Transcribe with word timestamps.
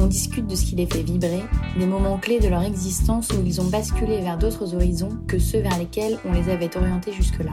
On 0.00 0.06
discute 0.06 0.46
de 0.46 0.54
ce 0.54 0.64
qui 0.64 0.76
les 0.76 0.86
fait 0.86 1.02
vibrer, 1.02 1.42
des 1.76 1.86
moments 1.86 2.18
clés 2.18 2.38
de 2.38 2.46
leur 2.46 2.62
existence 2.62 3.30
où 3.30 3.42
ils 3.44 3.60
ont 3.60 3.68
basculé 3.68 4.20
vers 4.20 4.38
d'autres 4.38 4.74
horizons 4.74 5.18
que 5.26 5.40
ceux 5.40 5.58
vers 5.58 5.76
lesquels 5.76 6.18
on 6.24 6.32
les 6.32 6.48
avait 6.48 6.76
orientés 6.76 7.12
jusque-là. 7.12 7.50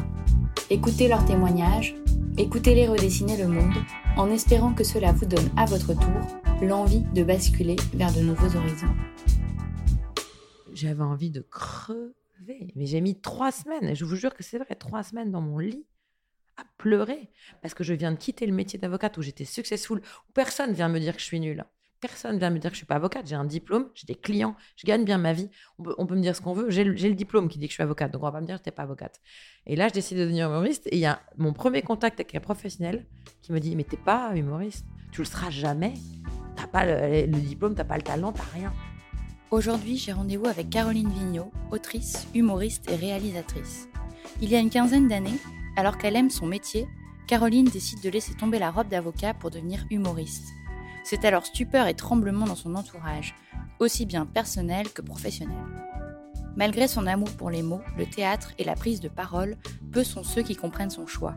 Écoutez 0.70 1.08
leurs 1.08 1.26
témoignages, 1.26 1.96
écoutez-les 2.38 2.88
redessiner 2.88 3.36
le 3.38 3.48
monde, 3.48 3.74
en 4.16 4.30
espérant 4.30 4.74
que 4.74 4.84
cela 4.84 5.12
vous 5.12 5.26
donne 5.26 5.50
à 5.58 5.66
votre 5.66 5.94
tour 5.94 6.40
l'envie 6.62 7.04
de 7.14 7.24
basculer 7.24 7.78
vers 7.96 8.14
de 8.14 8.22
nouveaux 8.22 8.56
horizons. 8.56 8.96
J'avais 10.72 11.04
envie 11.04 11.32
de 11.32 11.42
crever, 11.42 12.72
mais 12.76 12.86
j'ai 12.86 13.02
mis 13.02 13.20
trois 13.20 13.52
semaines, 13.52 13.90
et 13.90 13.96
je 13.96 14.06
vous 14.06 14.16
jure 14.16 14.36
que 14.36 14.44
c'est 14.44 14.60
vrai, 14.60 14.76
trois 14.76 15.02
semaines 15.02 15.32
dans 15.32 15.42
mon 15.42 15.58
lit 15.58 15.88
à 16.58 16.64
pleurer 16.78 17.30
parce 17.62 17.74
que 17.74 17.84
je 17.84 17.94
viens 17.94 18.12
de 18.12 18.18
quitter 18.18 18.46
le 18.46 18.54
métier 18.54 18.80
d'avocate 18.80 19.18
où 19.18 19.22
j'étais 19.22 19.46
successful, 19.46 20.00
où 20.00 20.32
personne 20.34 20.74
vient 20.74 20.90
me 20.90 21.00
dire 21.00 21.14
que 21.14 21.20
je 21.20 21.26
suis 21.26 21.40
nulle. 21.40 21.66
Personne 22.08 22.38
vient 22.38 22.52
me 22.52 22.60
dire 22.60 22.70
que 22.70 22.76
je 22.76 22.80
suis 22.80 22.86
pas 22.86 22.96
avocate. 22.96 23.26
J'ai 23.28 23.36
un 23.36 23.46
diplôme, 23.46 23.90
j'ai 23.96 24.06
des 24.06 24.14
clients, 24.14 24.56
je 24.76 24.86
gagne 24.86 25.04
bien 25.06 25.18
ma 25.18 25.34
vie. 25.34 25.50
On 25.80 26.06
peut, 26.06 26.16
me 26.16 26.22
dire 26.22 26.36
ce 26.36 26.42
qu'on 26.42 26.54
veut. 26.54 26.70
J'ai 26.70 26.84
le, 26.84 27.14
diplôme 27.16 27.50
qui 27.50 27.58
dit 27.58 27.66
que 27.66 27.72
je 27.72 27.76
suis 27.76 27.84
avocate, 27.84 28.12
donc 28.12 28.22
on 28.22 28.26
va 28.26 28.32
pas 28.32 28.42
me 28.42 28.46
dire 28.46 28.60
que 28.60 28.64
t'es 28.64 28.72
pas 28.72 28.84
avocate. 28.84 29.20
Et 29.66 29.76
là, 29.76 29.88
je 29.88 29.94
décide 29.94 30.18
de 30.18 30.24
devenir 30.24 30.48
humoriste. 30.48 30.86
Et 30.88 30.98
il 30.98 31.00
y 31.00 31.08
a 31.08 31.20
mon 31.38 31.52
premier 31.52 31.82
contact 31.82 32.20
avec 32.20 32.36
un 32.36 32.40
professionnel 32.40 33.08
qui 33.42 33.54
me 33.54 33.60
dit 33.60 33.76
Mais 33.76 33.84
t'es 33.84 33.98
pas 33.98 34.36
humoriste, 34.36 34.86
tu 35.12 35.22
le 35.22 35.26
seras 35.26 35.50
jamais. 35.50 35.96
T'as 36.56 36.68
pas 36.68 36.86
le, 36.86 37.26
diplôme, 37.28 37.74
t'as 37.74 37.86
pas 37.86 37.98
le 37.98 38.04
talent, 38.04 38.32
t'as 38.32 38.44
rien. 38.54 38.72
Aujourd'hui, 39.50 39.98
j'ai 39.98 40.12
rendez-vous 40.12 40.46
avec 40.46 40.70
Caroline 40.70 41.10
Vigneault, 41.10 41.52
autrice, 41.72 42.28
humoriste 42.36 42.90
et 42.92 42.96
réalisatrice. 42.96 43.88
Il 44.42 44.50
y 44.50 44.56
a 44.56 44.60
une 44.60 44.70
quinzaine 44.70 45.08
d'années, 45.08 45.40
alors 45.76 45.98
qu'elle 45.98 46.16
aime 46.16 46.30
son 46.30 46.46
métier, 46.46 46.88
Caroline 47.28 47.66
décide 47.66 48.02
de 48.02 48.10
laisser 48.10 48.36
tomber 48.36 48.60
la 48.60 48.70
robe 48.70 48.90
d'avocat 48.90 49.34
pour 49.34 49.50
devenir 49.50 49.86
humoriste. 49.90 50.46
C'est 51.08 51.24
alors 51.24 51.46
stupeur 51.46 51.86
et 51.86 51.94
tremblement 51.94 52.48
dans 52.48 52.56
son 52.56 52.74
entourage, 52.74 53.36
aussi 53.78 54.08
bien 54.08 54.26
personnel 54.26 54.92
que 54.92 55.04
professionnel. 55.04 55.56
Malgré 56.56 56.88
son 56.88 57.06
amour 57.06 57.30
pour 57.38 57.52
les 57.52 57.62
mots, 57.62 57.84
le 57.96 58.08
théâtre 58.08 58.54
et 58.58 58.64
la 58.64 58.74
prise 58.74 59.02
de 59.02 59.08
parole, 59.08 59.56
peu 59.92 60.04
sont 60.04 60.24
ceux 60.24 60.42
qui 60.42 60.56
comprennent 60.56 60.90
son 60.90 61.06
choix. 61.06 61.36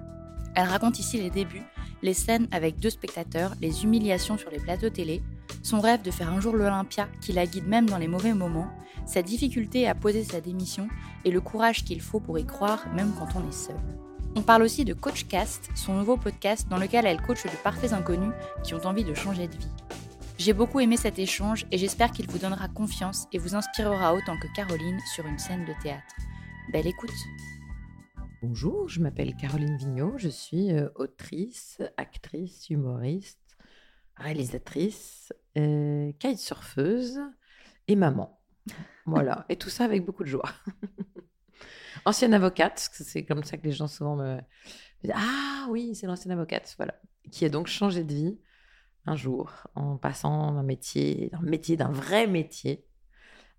Elle 0.55 0.69
raconte 0.69 0.99
ici 0.99 1.19
les 1.19 1.29
débuts, 1.29 1.67
les 2.01 2.15
scènes 2.15 2.49
avec 2.51 2.81
deux 2.81 2.89
spectateurs, 2.89 3.53
les 3.61 3.85
humiliations 3.85 4.39
sur 4.39 4.51
les 4.51 4.59
plateaux 4.59 4.89
télé, 4.89 5.23
son 5.63 5.81
rêve 5.81 6.01
de 6.01 6.11
faire 6.11 6.33
un 6.33 6.41
jour 6.41 6.57
l'Olympia 6.57 7.07
qui 7.21 7.35
la 7.35 7.45
guide 7.45 7.69
même 7.69 7.91
dans 7.91 7.99
les 7.99 8.09
mauvais 8.09 8.33
moments, 8.33 8.71
sa 9.05 9.21
difficulté 9.21 9.87
à 9.87 9.95
poser 9.95 10.25
sa 10.25 10.41
démission 10.41 10.89
et 11.27 11.31
le 11.31 11.43
courage 11.43 11.85
qu'il 11.85 12.01
faut 12.01 12.21
pour 12.21 12.39
y 12.39 12.47
croire 12.47 12.87
même 12.95 13.13
quand 13.19 13.39
on 13.39 13.47
est 13.47 13.53
seul. 13.53 13.77
On 14.37 14.43
parle 14.43 14.63
aussi 14.63 14.85
de 14.85 14.95
Coachcast, 14.95 15.71
son 15.75 15.95
nouveau 15.95 16.17
podcast 16.17 16.69
dans 16.69 16.79
lequel 16.79 17.07
elle 17.07 17.21
coach 17.21 17.45
de 17.45 17.63
parfaits 17.63 17.93
inconnus 17.93 18.33
qui 18.63 18.75
ont 18.75 18.85
envie 18.85 19.05
de 19.05 19.15
changer 19.15 19.49
de 19.49 19.57
vie. 19.57 19.71
J'ai 20.39 20.53
beaucoup 20.53 20.79
aimé 20.81 20.97
cet 20.97 21.19
échange 21.19 21.67
et 21.73 21.79
j'espère 21.79 22.13
qu'il 22.13 22.31
vous 22.31 22.39
donnera 22.39 22.69
confiance 22.69 23.27
et 23.33 23.39
vous 23.39 23.57
inspirera 23.57 24.15
autant 24.15 24.39
que 24.39 24.47
Caroline 24.55 24.99
sur 25.15 25.27
une 25.27 25.39
scène 25.39 25.65
de 25.65 25.73
théâtre. 25.83 26.15
Belle 26.73 26.87
écoute 26.87 27.11
Bonjour, 28.41 28.89
je 28.89 29.01
m'appelle 29.01 29.35
Caroline 29.35 29.77
Vigneault, 29.77 30.17
je 30.17 30.29
suis 30.29 30.73
euh, 30.73 30.89
autrice, 30.95 31.83
actrice, 31.97 32.71
humoriste, 32.71 33.41
réalisatrice, 34.17 35.33
euh, 35.57 36.13
kitesurfeuse 36.21 37.19
et 37.89 37.97
maman. 37.97 38.39
Voilà, 39.07 39.45
et 39.49 39.57
tout 39.57 39.71
ça 39.71 39.85
avec 39.85 40.05
beaucoup 40.05 40.23
de 40.23 40.29
joie. 40.29 40.51
Ancienne 42.05 42.35
avocate, 42.35 42.91
c'est 42.93 43.25
comme 43.25 43.45
ça 43.45 43.57
que 43.57 43.65
les 43.65 43.73
gens 43.73 43.89
souvent 43.89 44.17
me, 44.17 44.39
disent 45.03 45.13
Ah 45.15 45.67
oui, 45.71 45.95
c'est 45.95 46.07
l'ancienne 46.07 46.33
avocate, 46.33 46.75
voilà. 46.77 46.95
Qui 47.31 47.45
a 47.45 47.49
donc 47.49 47.67
changé 47.67 48.05
de 48.05 48.13
vie 48.13 48.39
un 49.07 49.17
jour 49.17 49.53
en 49.75 49.97
passant 49.97 50.53
d'un 50.53 50.63
métier, 50.63 51.31
d'un 51.33 51.41
métier, 51.41 51.77
d'un 51.77 51.91
vrai 51.91 52.27
métier 52.27 52.85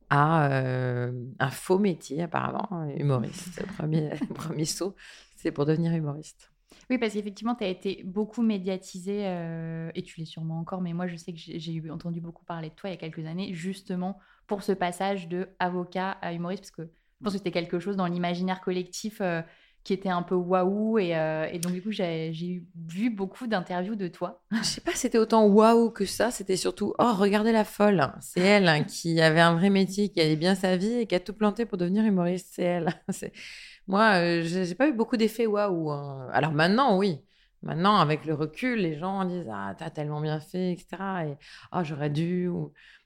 à 0.09 0.51
euh, 0.51 1.11
un 1.39 1.51
faux 1.51 1.79
métier, 1.79 2.23
apparemment, 2.23 2.89
humoriste. 2.97 3.59
Le 3.59 3.65
premier, 3.77 4.09
premier 4.33 4.65
saut, 4.65 4.95
c'est 5.35 5.51
pour 5.51 5.65
devenir 5.65 5.93
humoriste. 5.93 6.51
Oui, 6.89 6.97
parce 6.97 7.13
qu'effectivement, 7.13 7.55
tu 7.55 7.63
as 7.63 7.67
été 7.67 8.01
beaucoup 8.03 8.41
médiatisé, 8.41 9.27
euh, 9.27 9.91
et 9.93 10.01
tu 10.01 10.19
l'es 10.19 10.25
sûrement 10.25 10.59
encore, 10.59 10.81
mais 10.81 10.93
moi, 10.93 11.07
je 11.07 11.15
sais 11.15 11.33
que 11.33 11.37
j'ai 11.37 11.83
entendu 11.91 12.19
beaucoup 12.19 12.43
parler 12.45 12.69
de 12.69 12.75
toi 12.75 12.89
il 12.89 12.93
y 12.93 12.95
a 12.95 12.99
quelques 12.99 13.25
années, 13.25 13.53
justement 13.53 14.19
pour 14.47 14.63
ce 14.63 14.71
passage 14.71 15.27
de 15.27 15.49
avocat 15.59 16.11
à 16.21 16.33
humoriste, 16.33 16.63
parce 16.63 16.71
que 16.71 16.91
je 17.19 17.23
pense 17.25 17.33
que 17.33 17.39
c'était 17.39 17.51
quelque 17.51 17.79
chose 17.79 17.97
dans 17.97 18.05
l'imaginaire 18.05 18.61
collectif 18.61 19.19
euh, 19.19 19.41
qui 19.83 19.93
était 19.93 20.09
un 20.09 20.23
peu 20.23 20.35
waouh. 20.35 20.99
Et, 20.99 21.15
euh, 21.15 21.57
donc, 21.59 21.73
du 21.73 21.81
coup, 21.81 21.91
j'ai 21.91 22.63
vu 22.87 23.09
beaucoup 23.09 23.47
d'interviews 23.47 23.95
de 23.95 24.07
toi. 24.07 24.41
Je 24.51 24.63
sais 24.63 24.81
pas, 24.81 24.93
c'était 24.93 25.17
autant 25.17 25.45
waouh 25.45 25.91
que 25.91 26.05
ça. 26.05 26.31
C'était 26.31 26.55
surtout, 26.55 26.93
oh, 26.97 27.13
regardez 27.13 27.51
la 27.51 27.65
folle. 27.65 28.13
C'est 28.21 28.39
elle 28.39 28.69
hein, 28.69 28.83
qui 28.83 29.19
avait 29.19 29.41
un 29.41 29.55
vrai 29.55 29.69
métier, 29.69 30.09
qui 30.09 30.21
allait 30.21 30.37
bien 30.37 30.55
sa 30.55 30.77
vie 30.77 30.99
et 30.99 31.07
qui 31.07 31.15
a 31.15 31.19
tout 31.19 31.33
planté 31.33 31.65
pour 31.65 31.77
devenir 31.77 32.05
humoriste. 32.05 32.53
C'est 32.53 32.63
elle. 32.63 32.93
Moi, 33.87 34.03
euh, 34.21 34.43
j'ai 34.43 34.75
pas 34.75 34.87
eu 34.87 34.93
beaucoup 34.93 35.17
d'effets 35.17 35.47
waouh. 35.47 35.91
Hein. 35.91 36.29
Alors 36.31 36.53
maintenant, 36.53 36.97
oui. 36.97 37.19
Maintenant, 37.61 37.97
avec 37.97 38.23
le 38.25 38.33
recul, 38.33 38.79
les 38.79 38.97
gens 38.97 39.25
disent 39.25 39.49
Ah, 39.51 39.75
t'as 39.77 39.89
tellement 39.89 40.21
bien 40.21 40.39
fait, 40.39 40.71
etc. 40.71 40.87
Et 41.27 41.37
oh, 41.73 41.83
j'aurais 41.83 42.09
dû. 42.09 42.49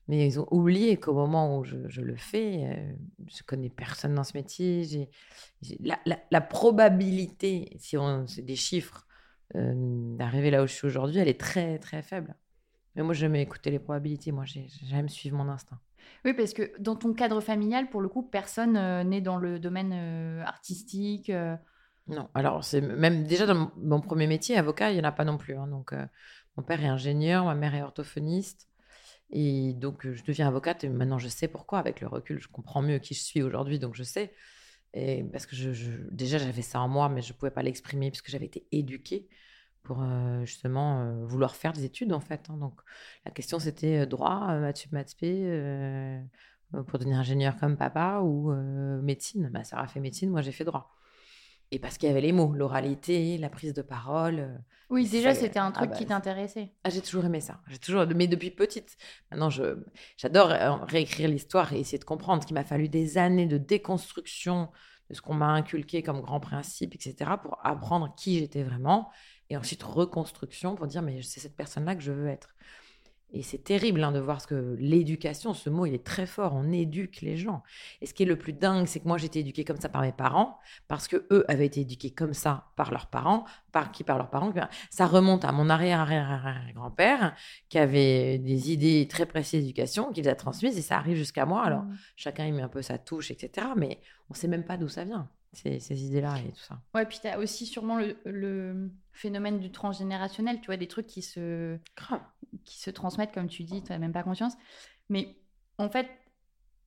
Mais 0.07 0.27
ils 0.27 0.39
ont 0.39 0.47
oublié 0.51 0.97
qu'au 0.97 1.13
moment 1.13 1.57
où 1.57 1.63
je, 1.63 2.01
le 2.01 2.15
fais, 2.17 2.65
euh, 2.65 2.93
je 3.27 3.41
connais 3.43 3.69
personne 3.69 4.13
dans 4.15 4.25
ce 4.25 4.35
métier. 4.35 4.83
J'ai, 4.83 5.09
la, 5.79 6.41
probabilité, 6.41 7.69
si 7.79 7.97
on 7.97 8.27
c'est 8.27 8.41
des 8.41 8.57
chiffres, 8.57 9.07
euh, 9.55 9.73
d'arriver 10.17 10.51
là 10.51 10.63
où 10.63 10.67
je 10.67 10.73
suis 10.73 10.87
aujourd'hui, 10.87 11.19
elle 11.19 11.29
est 11.29 11.39
très 11.39 11.79
très 11.79 12.01
faible. 12.01 12.35
Mais 12.95 13.03
moi, 13.03 13.13
j'aime 13.13 13.35
écouter 13.35 13.71
les 13.71 13.79
probabilités. 13.79 14.31
Moi, 14.31 14.43
j'aime 14.45 15.07
suivre 15.07 15.37
mon 15.37 15.47
instinct. 15.47 15.79
Oui, 16.25 16.33
parce 16.33 16.53
que 16.53 16.73
dans 16.79 16.95
ton 16.95 17.13
cadre 17.13 17.39
familial, 17.39 17.89
pour 17.89 18.01
le 18.01 18.09
coup, 18.09 18.23
personne 18.23 18.75
euh, 18.75 19.03
n'est 19.05 19.21
dans 19.21 19.37
le 19.37 19.57
domaine 19.57 19.93
artistique. 20.45 21.31
Non, 22.07 22.27
alors 22.33 22.65
c'est 22.65 22.81
même 22.81 23.23
déjà 23.23 23.45
dans 23.45 23.71
mon, 23.77 24.01
premier 24.01 24.27
métier, 24.27 24.57
avocat, 24.57 24.91
il 24.91 24.95
n'y 24.95 24.99
en 24.99 25.05
a 25.05 25.13
pas 25.13 25.23
non 25.23 25.37
plus. 25.37 25.55
Hein. 25.55 25.67
donc, 25.67 25.93
mon 26.57 26.63
père 26.63 26.83
est 26.83 26.87
ingénieur, 26.87 27.45
ma 27.45 27.55
mère 27.55 27.73
est 27.73 27.81
orthophoniste. 27.81 28.67
Et 29.29 29.73
donc, 29.73 30.07
je 30.11 30.23
deviens 30.23 30.47
avocate 30.47 30.83
et 30.83 30.89
maintenant, 30.89 31.17
je 31.17 31.27
sais 31.27 31.47
pourquoi. 31.47 31.79
Avec 31.79 32.01
le 32.01 32.07
recul, 32.07 32.39
je 32.39 32.47
comprends 32.47 32.81
mieux 32.81 32.99
qui 32.99 33.13
je 33.13 33.21
suis 33.23 33.41
aujourd'hui, 33.41 33.79
donc 33.79 33.95
je 33.95 34.03
sais. 34.03 34.33
Et 34.93 35.23
parce 35.23 35.45
que 35.47 35.55
déjà, 36.11 36.37
j'avais 36.37 36.61
ça 36.61 36.79
en 36.79 36.87
moi, 36.87 37.09
mais 37.09 37.21
je 37.21 37.33
ne 37.33 37.37
pouvais 37.37 37.51
pas 37.51 37.63
l'exprimer 37.63 38.11
puisque 38.11 38.29
j'avais 38.29 38.45
été 38.45 38.67
éduquée 38.71 39.27
pour 39.81 40.03
justement 40.43 41.25
vouloir 41.25 41.55
faire 41.55 41.73
des 41.73 41.83
études, 41.83 42.13
en 42.13 42.19
fait. 42.19 42.49
Hein. 42.49 42.57
Donc, 42.57 42.79
la 43.25 43.31
question, 43.31 43.57
c'était 43.59 44.05
droit, 44.05 44.55
maths 44.59 44.91
maths 44.91 45.15
pour 46.87 46.99
devenir 46.99 47.17
ingénieur 47.17 47.57
comme 47.57 47.75
papa 47.75 48.19
ou 48.23 48.51
médecine. 49.01 49.49
Ma 49.51 49.63
sœur 49.63 49.79
a 49.79 49.87
fait 49.87 49.99
médecine, 49.99 50.29
moi, 50.29 50.41
j'ai 50.41 50.51
fait 50.51 50.63
droit. 50.63 50.91
Et 51.73 51.79
parce 51.79 51.97
qu'il 51.97 52.07
y 52.07 52.11
avait 52.11 52.21
les 52.21 52.33
mots, 52.33 52.53
l'oralité, 52.53 53.39
la 53.39 53.49
prise 53.49 53.73
de 53.73 53.81
parole. 53.81 54.39
Euh, 54.39 54.57
oui, 54.91 55.09
déjà, 55.09 55.33
c'était 55.33 55.57
un 55.57 55.71
truc 55.71 55.89
ah 55.91 55.97
qui 55.97 56.05
t'intéressait. 56.05 56.71
Ah, 56.83 56.91
j'ai 56.91 57.01
toujours 57.01 57.25
aimé 57.25 57.41
ça. 57.41 57.61
J'ai 57.67 57.79
toujours, 57.79 58.05
mais 58.15 58.27
depuis 58.27 58.51
petite. 58.51 58.95
Maintenant, 59.31 59.49
je, 59.49 59.83
j'adore 60.15 60.51
euh, 60.51 60.75
réécrire 60.85 61.27
l'histoire 61.27 61.73
et 61.73 61.79
essayer 61.79 61.97
de 61.97 62.03
comprendre 62.03 62.45
qu'il 62.45 62.53
m'a 62.53 62.63
fallu 62.63 62.89
des 62.89 63.17
années 63.17 63.47
de 63.47 63.57
déconstruction 63.57 64.69
de 65.09 65.15
ce 65.15 65.21
qu'on 65.21 65.33
m'a 65.33 65.47
inculqué 65.47 66.03
comme 66.03 66.21
grand 66.21 66.39
principe, 66.39 66.93
etc., 66.93 67.31
pour 67.41 67.57
apprendre 67.63 68.13
qui 68.15 68.37
j'étais 68.37 68.61
vraiment. 68.61 69.09
Et 69.49 69.57
ensuite, 69.57 69.81
reconstruction 69.81 70.75
pour 70.75 70.85
dire, 70.85 71.01
mais 71.01 71.23
c'est 71.23 71.39
cette 71.39 71.55
personne-là 71.55 71.95
que 71.95 72.03
je 72.03 72.11
veux 72.11 72.27
être. 72.27 72.53
Et 73.35 73.41
c'est 73.41 73.63
terrible 73.63 74.03
hein, 74.03 74.11
de 74.11 74.19
voir 74.19 74.39
ce 74.39 74.45
que 74.45 74.75
l'éducation, 74.77 75.55
ce 75.55 75.71
mot, 75.71 75.87
il 75.87 75.95
est 75.95 76.03
très 76.03 76.27
fort. 76.27 76.53
On 76.53 76.71
éduque 76.71 77.21
les 77.21 77.35
gens. 77.35 77.63
Et 77.99 78.05
ce 78.05 78.13
qui 78.13 78.21
est 78.21 78.27
le 78.27 78.37
plus 78.37 78.53
dingue, 78.53 78.85
c'est 78.85 78.99
que 78.99 79.07
moi, 79.07 79.17
j'ai 79.17 79.25
été 79.25 79.39
éduquée 79.39 79.65
comme 79.65 79.79
ça 79.79 79.89
par 79.89 80.03
mes 80.03 80.11
parents, 80.11 80.59
parce 80.87 81.07
que 81.07 81.25
eux 81.31 81.43
avaient 81.47 81.65
été 81.65 81.81
éduqués 81.81 82.11
comme 82.11 82.33
ça 82.33 82.67
par 82.75 82.91
leurs 82.91 83.07
parents, 83.07 83.45
par 83.71 83.91
qui 83.91 84.03
par 84.03 84.19
leurs 84.19 84.29
parents. 84.29 84.53
Ça 84.91 85.07
remonte 85.07 85.45
à 85.45 85.51
mon 85.51 85.67
arrière-arrière-grand-père, 85.69 87.35
qui 87.69 87.79
avait 87.79 88.37
des 88.37 88.71
idées 88.71 89.07
très 89.09 89.25
précises 89.25 89.61
d'éducation, 89.61 90.11
qui 90.11 90.21
les 90.21 90.27
a 90.27 90.35
transmises, 90.35 90.77
et 90.77 90.83
ça 90.83 90.97
arrive 90.97 91.17
jusqu'à 91.17 91.47
moi. 91.47 91.63
Alors, 91.63 91.83
mmh. 91.83 91.97
chacun 92.15 92.45
y 92.45 92.51
met 92.51 92.61
un 92.61 92.69
peu 92.69 92.83
sa 92.83 92.99
touche, 92.99 93.31
etc. 93.31 93.67
Mais 93.75 93.99
on 94.29 94.33
ne 94.33 94.37
sait 94.37 94.47
même 94.47 94.63
pas 94.63 94.77
d'où 94.77 94.87
ça 94.87 95.05
vient. 95.05 95.27
Ces, 95.53 95.79
ces 95.79 96.03
idées-là 96.05 96.35
et 96.39 96.51
tout 96.51 96.59
ça. 96.59 96.81
Ouais, 96.95 97.05
puis 97.05 97.19
tu 97.21 97.27
as 97.27 97.39
aussi 97.39 97.65
sûrement 97.65 97.97
le, 97.97 98.17
le 98.25 98.91
phénomène 99.11 99.59
du 99.59 99.71
transgénérationnel, 99.71 100.59
tu 100.59 100.67
vois, 100.67 100.77
des 100.77 100.87
trucs 100.87 101.07
qui 101.07 101.21
se, 101.21 101.77
qui 102.65 102.79
se 102.79 102.89
transmettent, 102.89 103.33
comme 103.33 103.47
tu 103.47 103.63
dis, 103.63 103.81
tu 103.83 103.91
n'as 103.91 103.99
même 103.99 104.13
pas 104.13 104.23
conscience. 104.23 104.53
Mais 105.09 105.37
en 105.77 105.89
fait, 105.89 106.07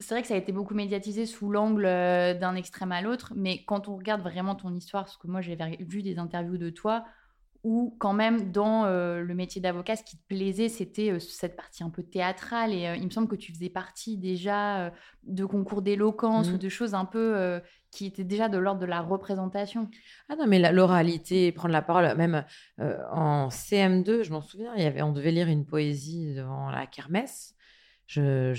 c'est 0.01 0.15
vrai 0.15 0.23
que 0.23 0.29
ça 0.29 0.35
a 0.35 0.39
été 0.39 0.53
beaucoup 0.53 0.75
médiatisé 0.75 1.25
sous 1.27 1.51
l'angle 1.51 1.87
euh, 1.87 2.35
d'un 2.35 2.55
extrême 2.55 2.93
à 2.93 3.01
l'autre, 3.01 3.33
mais 3.35 3.65
quand 3.65 3.89
on 3.89 3.97
regarde 3.97 4.21
vraiment 4.21 4.55
ton 4.55 4.75
histoire, 4.75 5.05
parce 5.05 5.17
que 5.17 5.27
moi 5.27 5.41
j'avais 5.41 5.77
vu 5.81 6.03
des 6.03 6.19
interviews 6.19 6.59
de 6.59 6.71
toi, 6.71 7.05
où 7.65 7.97
quand 7.99 8.13
même 8.13 8.53
dans 8.53 8.85
euh, 8.85 9.21
le 9.23 9.35
métier 9.35 9.61
d'avocat, 9.61 9.97
ce 9.97 10.05
qui 10.05 10.17
te 10.19 10.23
plaisait, 10.29 10.69
c'était 10.69 11.11
euh, 11.13 11.19
cette 11.19 11.57
partie 11.57 11.83
un 11.83 11.91
peu 11.91 12.03
théâtrale, 12.03 12.73
et 12.73 12.87
euh, 12.87 12.97
il 12.97 13.05
me 13.07 13.11
semble 13.11 13.27
que 13.27 13.37
tu 13.37 13.53
faisais 13.53 13.71
partie 13.71 14.19
déjà 14.19 14.87
euh, 14.87 14.91
de 15.25 15.45
concours 15.45 15.83
d'éloquence 15.83 16.49
Mhm. 16.49 16.55
ou 16.55 16.59
de 16.59 16.69
choses 16.69 16.95
un 16.95 17.07
peu 17.07 17.35
euh, 17.37 17.59
qui 17.97 18.05
étaient 18.05 18.25
déjà 18.25 18.51
de 18.51 18.59
l'ordre 18.59 18.81
de 18.81 18.87
la 18.87 19.01
représentation. 19.01 19.89
Ah 20.29 20.37
non, 20.37 20.47
mais 20.47 20.59
l'oralité, 20.71 21.51
prendre 21.51 21.73
la 21.73 21.81
parole, 21.81 22.15
même 22.15 22.45
euh, 22.79 22.99
en 23.11 23.49
CM2, 23.49 24.23
je 24.23 24.33
m'en 24.33 24.43
souviens, 24.43 24.75
il 24.77 24.83
y 24.83 24.87
avait, 24.87 25.01
on 25.01 25.13
devait 25.13 25.31
lire 25.31 25.49
une 25.49 25.65
poésie 25.65 26.35
devant 26.35 26.71
la 26.71 26.87
kermesse. 26.87 27.55
Je, 28.07 28.53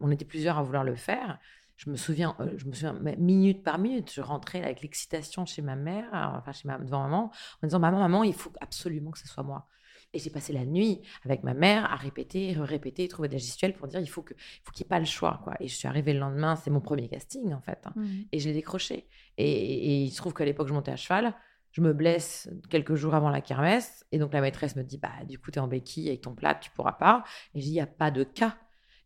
on 0.00 0.10
était 0.10 0.24
plusieurs 0.24 0.56
à 0.58 0.62
vouloir 0.62 0.82
le 0.82 0.94
faire. 0.94 1.38
Je 1.76 1.90
me 1.90 1.96
souviens, 1.96 2.34
euh, 2.40 2.54
je 2.56 2.64
me 2.64 2.72
souviens 2.72 2.94
minute 3.18 3.62
par 3.62 3.78
minute, 3.78 4.10
je 4.10 4.22
rentrais 4.22 4.62
avec 4.62 4.80
l'excitation 4.80 5.44
chez 5.44 5.60
ma 5.60 5.76
mère, 5.76 6.08
enfin 6.12 6.52
chez 6.52 6.66
ma, 6.66 6.78
devant 6.78 7.02
maman, 7.02 7.32
en 7.62 7.66
disant 7.66 7.80
maman, 7.80 7.98
maman, 7.98 8.24
il 8.24 8.32
faut 8.32 8.52
absolument 8.62 9.10
que 9.10 9.18
ce 9.18 9.28
soit 9.28 9.42
moi. 9.42 9.68
Et 10.14 10.18
j'ai 10.18 10.30
passé 10.30 10.52
la 10.52 10.64
nuit 10.64 11.00
avec 11.24 11.42
ma 11.42 11.52
mère 11.54 11.92
à 11.92 11.96
répéter, 11.96 12.54
répéter, 12.58 13.08
trouver 13.08 13.28
des 13.28 13.38
gestuels 13.38 13.74
pour 13.74 13.88
dire 13.88 14.00
il 14.00 14.06
faut 14.08 14.22
que, 14.22 14.32
il 14.34 14.60
faut 14.64 14.72
qu'il 14.72 14.84
n'y 14.84 14.88
ait 14.88 14.94
pas 14.94 14.98
le 15.00 15.04
choix, 15.04 15.40
quoi. 15.44 15.54
Et 15.60 15.68
je 15.68 15.74
suis 15.74 15.88
arrivée 15.88 16.12
le 16.14 16.20
lendemain, 16.20 16.56
c'est 16.56 16.70
mon 16.70 16.80
premier 16.80 17.08
casting 17.08 17.52
en 17.52 17.60
fait. 17.60 17.80
hein 17.86 17.92
et 18.32 18.38
je 18.38 18.48
l'ai 18.48 18.54
décroché. 18.54 19.06
Et, 19.36 19.50
et 19.50 20.02
il 20.04 20.10
se 20.10 20.16
trouve 20.18 20.32
qu'à 20.32 20.44
l'époque, 20.44 20.68
je 20.68 20.72
montais 20.72 20.92
à 20.92 20.96
cheval. 20.96 21.34
Je 21.72 21.80
me 21.80 21.92
blesse 21.92 22.48
quelques 22.70 22.94
jours 22.94 23.14
avant 23.14 23.30
la 23.30 23.40
kermesse. 23.40 24.06
Et 24.12 24.18
donc, 24.20 24.32
la 24.32 24.40
maîtresse 24.40 24.76
me 24.76 24.84
dit 24.84 24.96
Bah, 24.98 25.10
du 25.28 25.40
coup, 25.40 25.50
tu 25.50 25.58
es 25.58 25.60
en 25.60 25.66
béquille 25.66 26.06
avec 26.08 26.20
ton 26.20 26.32
plat, 26.36 26.54
tu 26.54 26.70
pourras 26.70 26.92
pas. 26.92 27.24
Et 27.54 27.58
je 27.60 27.64
dis 27.64 27.70
Il 27.70 27.74
n'y 27.74 27.80
a 27.80 27.86
pas 27.88 28.12
de 28.12 28.22
cas. 28.22 28.56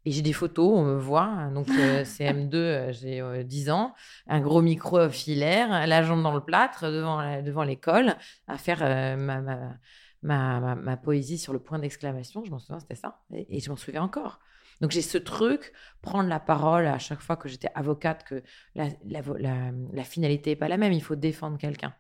Et 0.05 0.11
j'ai 0.11 0.21
des 0.23 0.33
photos, 0.35 0.71
on 0.79 0.85
me 0.85 0.99
voit. 0.99 1.49
Donc, 1.55 1.69
euh, 1.71 2.05
CM2, 2.05 2.55
euh, 2.55 2.93
j'ai 2.93 3.21
euh, 3.23 3.43
10 3.43 3.71
ans, 3.71 3.95
un 4.27 4.41
gros 4.41 4.61
micro 4.63 5.09
filaire, 5.09 5.87
la 5.87 6.03
jambe 6.03 6.23
dans 6.23 6.35
le 6.35 6.41
plâtre 6.41 6.85
devant, 6.91 7.21
la- 7.23 7.41
devant 7.43 7.63
l'école, 7.65 8.17
à 8.47 8.59
faire 8.59 8.81
euh, 8.83 9.17
ma, 9.17 9.41
ma, 9.41 9.59
ma, 10.23 10.75
ma- 10.75 10.97
poésie 10.97 11.39
sur 11.39 11.53
le 11.53 11.59
point 11.59 11.79
d'exclamation. 11.79 12.45
Je 12.45 12.51
m'en 12.51 12.59
souviens, 12.59 12.81
c'était 12.81 12.95
ça. 12.95 13.23
Et, 13.33 13.61
je 13.61 13.71
m'en 13.71 13.77
souviens 13.77 14.03
encore. 14.03 14.41
Donc, 14.81 14.91
j'ai 14.93 15.03
ce 15.03 15.19
truc, 15.19 15.73
prendre 16.03 16.29
la 16.29 16.41
parole 16.41 16.87
à 16.87 16.99
chaque 16.99 17.21
fois 17.21 17.37
que 17.37 17.49
j'étais 17.49 17.71
avocate, 17.75 18.25
que 18.25 18.43
la, 18.75 18.89
la, 19.05 20.05
finalité 20.05 20.51
n'est 20.51 20.57
pas 20.57 20.69
la 20.69 20.77
même. 20.77 20.93
Il 20.93 21.03
faut 21.03 21.17
défendre 21.17 21.59
quelqu'un. 21.59 21.95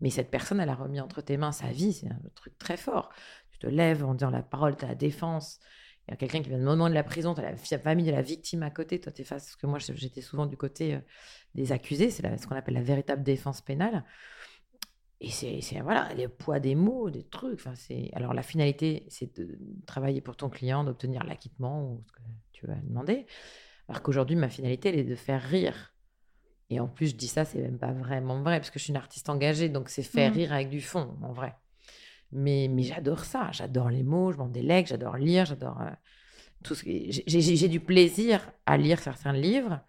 Mais 0.00 0.10
cette 0.10 0.30
personne, 0.30 0.60
elle 0.60 0.68
a 0.68 0.74
remis 0.74 1.00
entre 1.00 1.20
tes 1.20 1.36
mains 1.36 1.52
sa 1.52 1.68
vie. 1.68 1.92
C'est 1.92 2.08
un 2.08 2.20
truc 2.34 2.58
très 2.58 2.76
fort. 2.76 3.10
Tu 3.50 3.58
te 3.58 3.66
lèves 3.66 4.04
en 4.04 4.14
disant 4.14 4.30
la 4.30 4.42
parole, 4.42 4.76
tu 4.76 4.86
la 4.86 4.94
défense. 4.94 5.60
Il 6.06 6.10
y 6.10 6.14
a 6.14 6.16
quelqu'un 6.16 6.42
qui 6.42 6.50
vient 6.50 6.58
de 6.58 6.64
moment 6.64 6.90
de 6.90 6.94
la 6.94 7.04
prison, 7.04 7.34
tu 7.34 7.40
as 7.40 7.50
la 7.50 7.78
famille 7.78 8.04
de 8.04 8.10
la 8.10 8.20
victime 8.20 8.62
à 8.62 8.70
côté. 8.70 9.00
Toi, 9.00 9.12
tu 9.12 9.22
es 9.22 9.24
face. 9.24 9.44
Parce 9.44 9.56
que 9.56 9.66
moi, 9.66 9.78
j'étais 9.78 10.20
souvent 10.20 10.46
du 10.46 10.56
côté 10.56 10.94
euh, 10.94 11.00
des 11.54 11.72
accusés. 11.72 12.10
C'est 12.10 12.36
ce 12.36 12.46
qu'on 12.46 12.56
appelle 12.56 12.74
la 12.74 12.82
véritable 12.82 13.22
défense 13.22 13.60
pénale. 13.60 14.04
Et 15.20 15.30
c'est 15.30 15.80
voilà, 15.80 16.12
le 16.14 16.28
poids 16.28 16.60
des 16.60 16.74
mots, 16.74 17.08
des 17.10 17.22
trucs. 17.24 17.54
Enfin, 17.54 17.74
c'est 17.74 18.10
alors 18.14 18.34
la 18.34 18.42
finalité, 18.42 19.06
c'est 19.08 19.36
de 19.38 19.58
travailler 19.86 20.20
pour 20.20 20.36
ton 20.36 20.50
client, 20.50 20.84
d'obtenir 20.84 21.24
l'acquittement 21.24 21.82
ou 21.84 22.02
ce 22.06 22.12
que 22.12 22.20
tu 22.52 22.66
vas 22.66 22.74
demander. 22.74 23.26
Alors 23.88 24.02
qu'aujourd'hui, 24.02 24.36
ma 24.36 24.48
finalité, 24.48 24.90
elle 24.90 24.98
est 24.98 25.04
de 25.04 25.14
faire 25.14 25.42
rire. 25.42 25.94
Et 26.70 26.80
en 26.80 26.88
plus, 26.88 27.08
je 27.08 27.16
dis 27.16 27.28
ça, 27.28 27.44
c'est 27.44 27.60
même 27.60 27.78
pas 27.78 27.92
vraiment 27.92 28.42
vrai, 28.42 28.58
parce 28.58 28.70
que 28.70 28.78
je 28.78 28.84
suis 28.84 28.90
une 28.92 28.96
artiste 28.96 29.28
engagée, 29.28 29.68
donc 29.68 29.88
c'est 29.88 30.02
faire 30.02 30.30
Mhm. 30.30 30.36
rire 30.38 30.52
avec 30.52 30.70
du 30.70 30.80
fond, 30.80 31.16
en 31.22 31.32
vrai. 31.32 31.54
Mais, 32.32 32.68
mais 32.68 32.82
j'adore 32.82 33.24
ça, 33.24 33.50
j'adore 33.52 33.90
les 33.90 34.02
mots, 34.02 34.32
je 34.32 34.38
m'en 34.38 34.48
délègue, 34.48 34.86
j'adore 34.86 35.16
lire, 35.16 35.44
j'adore 35.44 35.80
euh, 35.80 35.90
tout 36.62 36.74
ce 36.74 36.84
que... 36.84 36.90
j'ai 37.26 37.68
du 37.68 37.80
plaisir 37.80 38.50
à 38.66 38.76
lire 38.76 38.98
certains 38.98 39.32
livres 39.32 39.80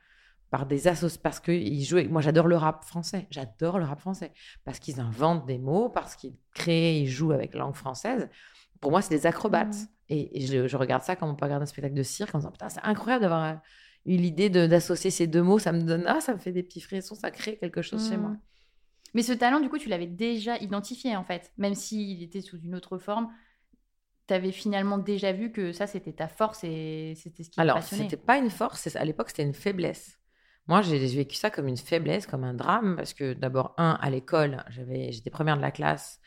par 0.55 0.65
des 0.65 0.87
assos 0.87 1.17
parce 1.21 1.41
qu'ils 1.41 1.83
jouent. 1.83 2.07
Moi, 2.09 2.21
j'adore 2.21 2.47
le 2.47 2.55
rap 2.55 2.85
français, 2.85 3.27
j'adore 3.29 3.77
le 3.77 3.83
rap 3.83 3.99
français 3.99 4.31
parce 4.63 4.79
qu'ils 4.79 5.01
inventent 5.01 5.45
des 5.45 5.57
mots, 5.57 5.89
parce 5.89 6.15
qu'ils 6.15 6.37
créent, 6.53 7.01
ils 7.01 7.09
jouent 7.09 7.33
avec 7.33 7.53
la 7.53 7.59
langue 7.59 7.75
française. 7.75 8.29
Pour 8.79 8.91
moi, 8.91 9.01
c'est 9.01 9.13
des 9.13 9.25
acrobates. 9.25 9.75
Mhm. 9.75 9.87
Et, 10.07 10.37
et 10.37 10.47
je, 10.47 10.65
je 10.65 10.77
regarde 10.77 11.03
ça 11.03 11.17
comme 11.17 11.27
on 11.27 11.35
peut 11.35 11.43
regarder 11.43 11.63
un 11.63 11.65
spectacle 11.65 11.93
de 11.93 12.03
cirque 12.03 12.33
en 12.35 12.37
disant 12.37 12.51
Putain, 12.51 12.69
c'est 12.69 12.79
incroyable 12.83 13.23
d'avoir 13.23 13.43
euh, 13.43 13.55
eu 14.05 14.15
l'idée 14.15 14.49
d'associer 14.49 15.11
ces 15.11 15.27
deux 15.27 15.43
mots. 15.43 15.59
Ça 15.59 15.73
me 15.73 15.81
donne, 15.81 16.05
ah, 16.07 16.21
ça 16.21 16.33
me 16.33 16.39
fait 16.39 16.53
des 16.53 16.63
petits 16.63 16.79
frissons, 16.79 17.15
ça 17.15 17.31
crée 17.31 17.57
quelque 17.57 17.81
chose 17.81 18.07
chez 18.07 18.15
moi. 18.15 18.29
Mhm. 18.29 18.39
Mais 19.13 19.23
ce 19.23 19.33
talent, 19.33 19.59
du 19.59 19.67
coup, 19.67 19.77
tu 19.77 19.89
l'avais 19.89 20.07
déjà 20.07 20.57
identifié, 20.59 21.17
en 21.17 21.25
fait. 21.25 21.51
Même 21.57 21.75
s'il 21.75 22.23
était 22.23 22.39
sous 22.39 22.61
une 22.61 22.75
autre 22.75 22.97
forme, 22.97 23.27
tu 24.29 24.33
avais 24.33 24.53
finalement 24.53 24.99
déjà 24.99 25.33
vu 25.33 25.51
que 25.51 25.73
ça, 25.73 25.85
c'était 25.85 26.13
ta 26.13 26.29
force 26.29 26.63
et 26.63 27.13
c'était 27.17 27.43
ce 27.43 27.49
qui 27.49 27.57
te 27.57 27.61
Alors, 27.61 27.75
passionnait. 27.75 28.03
c'était 28.03 28.23
pas 28.23 28.37
une 28.37 28.49
force, 28.49 28.95
à 28.95 29.03
l'époque, 29.03 29.27
c'était 29.31 29.43
une 29.43 29.53
faiblesse. 29.53 30.17
Moi, 30.67 30.81
j'ai 30.81 30.97
vécu 30.97 31.35
ça 31.35 31.51
comme 31.51 31.67
une 31.67 31.77
faiblesse, 31.77 32.25
comme 32.25 32.43
un 32.43 32.53
drame, 32.53 32.95
parce 32.95 33.13
que 33.13 33.33
d'abord, 33.33 33.75
un, 33.77 33.97
à 34.01 34.09
l'école, 34.09 34.63
j'avais, 34.69 35.11
j'étais 35.11 35.29
première 35.29 35.57
de 35.57 35.61
la 35.61 35.71
classe, 35.71 36.19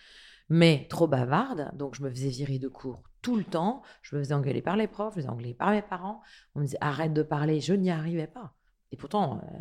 mais 0.49 0.87
trop 0.89 1.09
bavarde, 1.09 1.71
donc 1.75 1.95
je 1.97 2.03
me 2.03 2.11
faisais 2.11 2.29
virer 2.29 2.59
de 2.59 2.69
cours 2.69 3.03
tout 3.21 3.37
le 3.37 3.45
temps. 3.45 3.83
Je 4.03 4.17
me 4.17 4.23
faisais 4.23 4.35
engueuler 4.35 4.63
par 4.63 4.77
les 4.77 4.87
profs, 4.87 5.15
je 5.15 5.19
me 5.19 5.23
faisais 5.23 5.33
engueuler 5.33 5.55
par 5.55 5.71
mes 5.71 5.83
parents. 5.83 6.23
On 6.55 6.61
me 6.61 6.65
disait 6.65 6.79
arrête 6.81 7.13
de 7.13 7.23
parler, 7.23 7.61
je 7.61 7.75
n'y 7.75 7.91
arrivais 7.91 8.27
pas. 8.27 8.55
Et 8.93 8.97
pourtant, 8.97 9.41
euh, 9.43 9.59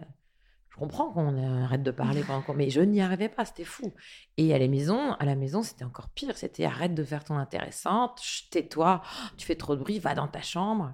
je 0.70 0.78
comprends 0.78 1.12
qu'on 1.12 1.64
arrête 1.64 1.84
de 1.84 1.92
parler 1.92 2.24
pendant 2.24 2.42
qu'on... 2.42 2.54
Mais 2.54 2.70
je 2.70 2.82
n'y 2.82 3.02
arrivais 3.02 3.30
pas, 3.30 3.46
c'était 3.46 3.64
fou. 3.64 3.94
Et 4.38 4.54
à 4.54 4.60
la 4.60 4.68
maison, 4.68 5.14
à 5.14 5.26
la 5.26 5.36
maison, 5.36 5.64
c'était 5.64 5.84
encore 5.84 6.10
pire. 6.10 6.38
C'était 6.38 6.66
arrête 6.66 6.94
de 6.94 7.04
faire 7.04 7.24
ton 7.24 7.36
intéressante, 7.36 8.22
tais-toi, 8.52 9.02
tu 9.38 9.46
fais 9.46 9.56
trop 9.56 9.76
de 9.76 9.82
bruit, 9.82 10.00
va 10.00 10.14
dans 10.14 10.28
ta 10.28 10.42
chambre. 10.42 10.94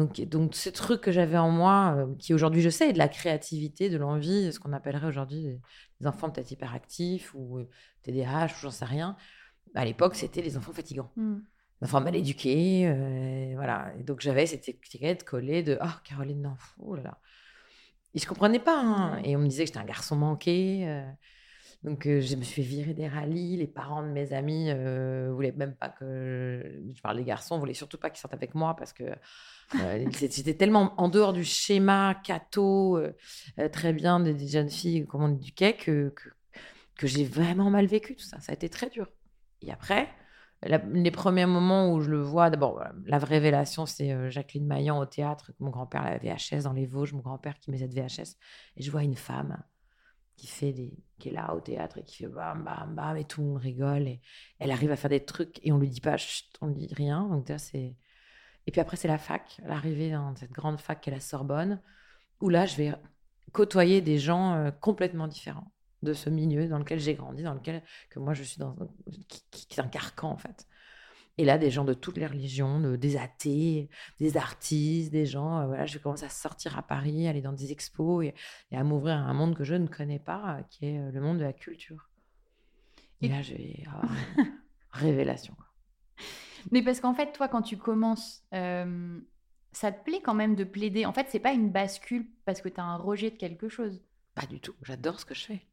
Donc, 0.00 0.20
donc 0.22 0.54
ce 0.54 0.70
truc 0.70 1.00
que 1.02 1.12
j'avais 1.12 1.36
en 1.36 1.50
moi, 1.50 1.94
euh, 1.98 2.14
qui 2.18 2.32
aujourd'hui 2.32 2.62
je 2.62 2.70
sais, 2.70 2.88
est 2.88 2.92
de 2.92 2.98
la 2.98 3.08
créativité, 3.08 3.90
de 3.90 3.98
l'envie, 3.98 4.52
ce 4.52 4.58
qu'on 4.58 4.72
appellerait 4.72 5.06
aujourd'hui 5.06 5.58
des, 6.00 6.06
enfants 6.06 6.30
peut-être 6.30 6.50
hyperactifs 6.50 7.34
ou 7.34 7.58
euh, 7.58 7.68
TDAH 8.02 8.46
ou 8.46 8.58
j'en 8.62 8.70
sais 8.70 8.84
rien. 8.86 9.16
À 9.74 9.84
l'époque, 9.84 10.14
c'était 10.14 10.42
les 10.42 10.56
enfants 10.56 10.72
fatigants, 10.72 11.12
Mhm. 11.16 11.44
les 11.82 11.86
enfants 11.86 12.00
mal 12.00 12.16
éduqués, 12.16 12.88
euh, 12.88 13.52
voilà. 13.56 13.92
Et 13.98 14.02
donc 14.02 14.20
j'avais 14.20 14.46
cette 14.46 14.68
étiquette 14.68 15.24
collée 15.24 15.62
de 15.62 15.76
ah 15.80 16.00
Caroline, 16.04 16.42
non, 16.42 16.56
oh 16.78 16.94
là 16.96 17.02
là. 17.02 17.18
Et 18.14 18.18
je 18.18 18.26
comprenais 18.26 18.58
pas. 18.58 18.80
hein. 18.80 19.20
Et 19.24 19.36
on 19.36 19.40
me 19.40 19.46
disait 19.48 19.64
que 19.64 19.68
j'étais 19.68 19.78
un 19.78 19.84
garçon 19.84 20.16
manqué. 20.16 20.88
euh. 20.88 21.08
Donc 21.82 22.06
euh, 22.06 22.20
je 22.20 22.36
me 22.36 22.42
suis 22.42 22.62
virer 22.62 22.92
des 22.94 23.08
rallyes. 23.08 23.56
Les 23.56 23.66
parents 23.66 24.02
de 24.02 24.08
mes 24.08 24.32
amis 24.32 24.66
euh, 24.70 25.30
voulaient 25.32 25.52
même 25.52 25.74
pas 25.74 25.88
que 25.88 26.82
je 26.94 27.00
parle 27.02 27.16
des 27.18 27.24
garçons, 27.24 27.58
voulaient 27.58 27.74
surtout 27.74 27.98
pas 27.98 28.10
qu'ils 28.10 28.20
sortent 28.20 28.34
avec 28.34 28.54
moi 28.54 28.74
parce 28.76 28.92
que 28.92 29.04
euh, 29.76 30.04
c'était 30.12 30.54
tellement 30.54 30.94
en 31.00 31.08
dehors 31.08 31.32
du 31.32 31.44
schéma 31.44 32.14
catho 32.24 32.96
euh, 32.96 33.16
euh, 33.58 33.68
très 33.68 33.92
bien 33.92 34.20
des, 34.20 34.48
jeunes 34.48 34.70
filles 34.70 35.06
comme 35.06 35.22
on 35.22 35.32
éduquait 35.32 35.74
que, 35.74 36.08
que, 36.10 36.28
que 36.96 37.06
j'ai 37.06 37.24
vraiment 37.24 37.70
mal 37.70 37.86
vécu 37.86 38.16
tout 38.16 38.24
ça. 38.24 38.40
Ça 38.40 38.52
a 38.52 38.54
été 38.54 38.68
très 38.68 38.90
dur. 38.90 39.06
Et 39.62 39.70
après, 39.70 40.08
les 40.62 41.10
premiers 41.10 41.46
moments 41.46 41.92
où 41.92 42.00
je 42.00 42.10
le 42.10 42.20
vois, 42.20 42.50
d'abord, 42.50 42.82
la 43.06 43.18
vraie 43.18 43.36
révélation, 43.36 43.86
c'est 43.86 44.12
euh, 44.12 44.30
Jacqueline 44.30 44.66
Maillan 44.66 44.98
au 44.98 45.06
théâtre. 45.06 45.52
Mon 45.58 45.70
grand-père, 45.70 46.04
la 46.04 46.18
VHS 46.18 46.64
dans 46.64 46.72
les 46.72 46.86
Vosges, 46.86 47.12
mon 47.14 47.20
grand-père 47.20 47.58
qui 47.58 47.70
met 47.70 47.78
cette 47.78 47.94
VHS. 47.94 48.36
Et 48.76 48.82
je 48.82 48.90
vois 48.90 49.02
une 49.02 49.16
femme 49.16 49.62
qui 50.36 50.46
fait 50.46 50.72
des 50.72 50.96
qui 51.18 51.28
est 51.28 51.32
là 51.32 51.54
au 51.54 51.60
théâtre 51.60 51.98
et 51.98 52.02
qui 52.02 52.16
fait 52.16 52.26
bam 52.26 52.64
bam 52.64 52.94
bam 52.94 53.16
et 53.18 53.24
tout 53.24 53.42
le 53.42 53.48
monde 53.48 53.58
rigole 53.58 54.08
et 54.08 54.22
elle 54.58 54.70
arrive 54.70 54.90
à 54.90 54.96
faire 54.96 55.10
des 55.10 55.22
trucs 55.22 55.60
et 55.62 55.70
on 55.70 55.76
lui 55.76 55.90
dit 55.90 56.00
pas 56.00 56.16
chut, 56.16 56.46
on 56.62 56.68
lui 56.68 56.86
dit 56.86 56.94
rien 56.94 57.28
donc 57.28 57.52
c'est 57.58 57.94
et 58.66 58.70
puis 58.72 58.80
après 58.80 58.96
c'est 58.96 59.08
la 59.08 59.18
fac 59.18 59.60
l'arrivée 59.66 60.10
dans 60.12 60.34
cette 60.36 60.52
grande 60.52 60.80
fac 60.80 61.00
qu'est 61.00 61.10
la 61.10 61.20
Sorbonne 61.20 61.80
où 62.40 62.48
là 62.48 62.66
je 62.66 62.76
vais 62.76 62.94
côtoyer 63.52 64.00
des 64.00 64.18
gens 64.18 64.54
euh, 64.54 64.70
complètement 64.70 65.26
différents 65.28 65.72
de 66.02 66.12
ce 66.14 66.30
milieu 66.30 66.66
dans 66.68 66.78
lequel 66.78 66.98
j'ai 67.00 67.14
grandi 67.14 67.42
dans 67.42 67.54
lequel 67.54 67.82
que 68.08 68.18
moi 68.18 68.32
je 68.34 68.42
suis 68.42 68.58
dans 68.58 68.76
qui, 69.28 69.44
qui- 69.50 69.66
qui 69.66 69.80
est 69.80 69.82
un 69.82 69.88
carcan 69.88 70.30
en 70.30 70.36
fait 70.36 70.66
et 71.38 71.44
là 71.44 71.58
des 71.58 71.70
gens 71.70 71.84
de 71.84 71.94
toutes 71.94 72.16
les 72.18 72.26
religions 72.26 72.80
de- 72.80 72.96
des 72.96 73.16
athées 73.16 73.88
des 74.18 74.36
artistes 74.36 75.10
des 75.12 75.26
gens 75.26 75.60
euh, 75.60 75.66
voilà 75.66 75.86
je 75.86 75.98
commence 75.98 76.22
à 76.22 76.28
sortir 76.28 76.78
à 76.78 76.82
Paris 76.82 77.26
aller 77.28 77.42
dans 77.42 77.52
des 77.52 77.72
expos 77.72 78.24
et, 78.24 78.34
et 78.70 78.76
à 78.76 78.84
m'ouvrir 78.84 79.16
à 79.16 79.20
un 79.20 79.34
monde 79.34 79.54
que 79.56 79.64
je 79.64 79.74
ne 79.74 79.86
connais 79.88 80.18
pas 80.18 80.56
euh, 80.58 80.62
qui 80.70 80.86
est 80.86 80.98
euh, 80.98 81.10
le 81.10 81.20
monde 81.20 81.38
de 81.38 81.44
la 81.44 81.52
culture 81.52 82.08
et, 83.20 83.26
Et- 83.26 83.28
là 83.28 83.42
je 83.42 83.54
vais 83.54 83.82
avoir 83.86 84.04
une 84.36 84.52
révélation 84.92 85.54
quoi. 85.54 85.66
Mais 86.70 86.82
parce 86.82 87.00
qu'en 87.00 87.14
fait, 87.14 87.32
toi, 87.32 87.48
quand 87.48 87.62
tu 87.62 87.76
commences, 87.76 88.42
euh, 88.54 89.20
ça 89.72 89.92
te 89.92 90.04
plaît 90.04 90.20
quand 90.22 90.34
même 90.34 90.54
de 90.54 90.64
plaider. 90.64 91.06
En 91.06 91.12
fait, 91.12 91.26
c'est 91.28 91.40
pas 91.40 91.52
une 91.52 91.70
bascule 91.70 92.26
parce 92.44 92.60
que 92.60 92.68
tu 92.68 92.80
as 92.80 92.84
un 92.84 92.96
rejet 92.96 93.30
de 93.30 93.36
quelque 93.36 93.68
chose. 93.68 94.02
Pas 94.34 94.46
du 94.46 94.60
tout. 94.60 94.74
J'adore 94.82 95.20
ce 95.20 95.24
que 95.24 95.34
je 95.34 95.44
fais. 95.44 95.66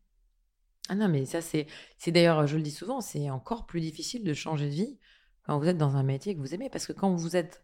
Ah 0.89 0.96
non, 0.96 1.10
mais 1.10 1.25
ça, 1.25 1.41
c'est, 1.41 1.67
c'est 1.98 2.12
d'ailleurs, 2.12 2.48
je 2.48 2.56
le 2.56 2.63
dis 2.63 2.72
souvent, 2.72 3.01
c'est 3.01 3.29
encore 3.29 3.65
plus 3.65 3.82
difficile 3.82 4.24
de 4.24 4.34
changer 4.34 4.65
de 4.65 4.74
vie 4.74 4.98
quand 5.44 5.58
vous 5.60 5.67
êtes 5.67 5.77
dans 5.77 5.96
un 5.98 6.03
métier 6.03 6.36
que 6.36 6.39
vous 6.39 6.53
aimez. 6.53 6.70
Parce 6.70 6.88
que 6.88 6.94
quand 6.94 7.13
vous 7.13 7.36
êtes 7.36 7.63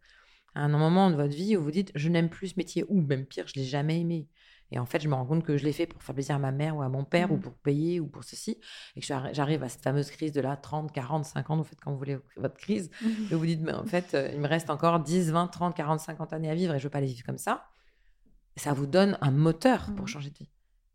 à 0.56 0.62
un 0.62 0.68
moment 0.68 1.10
de 1.10 1.15
votre 1.15 1.34
vie 1.34 1.58
où 1.58 1.63
vous 1.63 1.72
dites, 1.72 1.92
je 1.96 2.10
n'aime 2.10 2.30
plus 2.30 2.50
ce 2.50 2.53
métier, 2.58 2.86
ou 2.89 3.01
même 3.01 3.25
pire, 3.25 3.48
je 3.48 3.56
l'ai 3.56 3.65
jamais 3.65 4.00
aimé. 4.00 4.27
Et 4.74 4.80
en 4.80 4.86
fait, 4.88 5.00
je 5.01 5.08
me 5.08 5.13
rends 5.13 5.25
compte 5.25 5.44
que 5.44 5.56
je 5.56 5.63
l'ai 5.63 5.72
fait 5.72 5.86
pour 5.86 6.01
faire 6.01 6.15
plaisir 6.15 6.36
à 6.36 6.39
ma 6.39 6.51
mère 6.51 6.75
ou 6.75 6.82
à 6.82 6.89
mon 6.89 7.03
père 7.06 7.32
ou 7.32 7.36
Mhm. 7.36 7.42
pour 7.42 7.53
payer 7.53 8.00
ou 8.00 8.08
pour 8.08 8.24
ceci. 8.24 8.60
Et 8.96 9.01
que 9.01 9.06
j'arri- 9.06 9.34
j'arrive 9.34 9.62
à 9.62 9.70
cette 9.70 9.84
fameuse 9.84 10.10
crise 10.10 10.32
de 10.32 10.42
là, 10.42 10.58
30, 10.58 10.92
40, 10.92 11.25
50, 11.25 11.60
vous 11.60 11.63
faites 11.63 11.80
quand 11.80 11.92
vous 11.92 11.98
voulez 12.00 12.18
votre 12.38 12.58
crise. 12.58 12.89
Et 13.03 13.34
vous 13.34 13.39
vous 13.39 13.46
dites, 13.46 13.62
mais 13.62 13.74
en 13.74 13.86
fait, 13.86 14.15
euh, 14.15 14.32
il 14.34 14.39
me 14.42 14.48
reste 14.48 14.72
encore 14.72 15.00
10, 15.00 15.30
20, 15.32 15.48
30, 15.48 15.75
40, 15.75 16.00
50 16.00 16.34
années 16.34 16.50
à 16.50 16.56
vivre 16.56 16.74
et 16.74 16.80
je 16.80 16.84
veux 16.86 16.89
pas 16.89 17.01
les 17.01 17.08
vivre 17.08 17.24
comme 17.24 17.38
ça. 17.38 17.65
Ça 18.56 18.74
vous 18.74 18.88
donne 18.88 19.18
un 19.22 19.32
moteur 19.32 19.86
pour 19.96 20.01
Mhm. 20.01 20.08
changer 20.08 20.30
de 20.32 20.38
vie. 20.39 20.50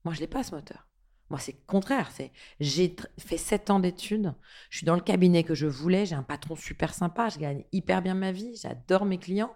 Moi, 0.04 0.12
je 0.12 0.20
l'ai 0.20 0.26
pas 0.26 0.42
ce 0.42 0.54
moteur. 0.54 0.88
Moi, 1.30 1.38
c'est 1.38 1.52
le 1.52 1.58
contraire. 1.66 2.10
C'est 2.10 2.32
j'ai 2.58 2.96
fait 3.18 3.36
7 3.36 3.70
ans 3.70 3.78
d'études. 3.80 4.34
Je 4.70 4.78
suis 4.78 4.86
dans 4.86 4.94
le 4.96 5.00
cabinet 5.02 5.44
que 5.44 5.54
je 5.54 5.66
voulais. 5.66 6.04
J'ai 6.06 6.14
un 6.16 6.22
patron 6.24 6.56
super 6.56 6.94
sympa. 6.94 7.28
Je 7.28 7.38
gagne 7.38 7.64
hyper 7.70 8.02
bien 8.02 8.14
ma 8.14 8.32
vie. 8.32 8.56
J'adore 8.56 9.04
mes 9.04 9.18
clients. 9.18 9.54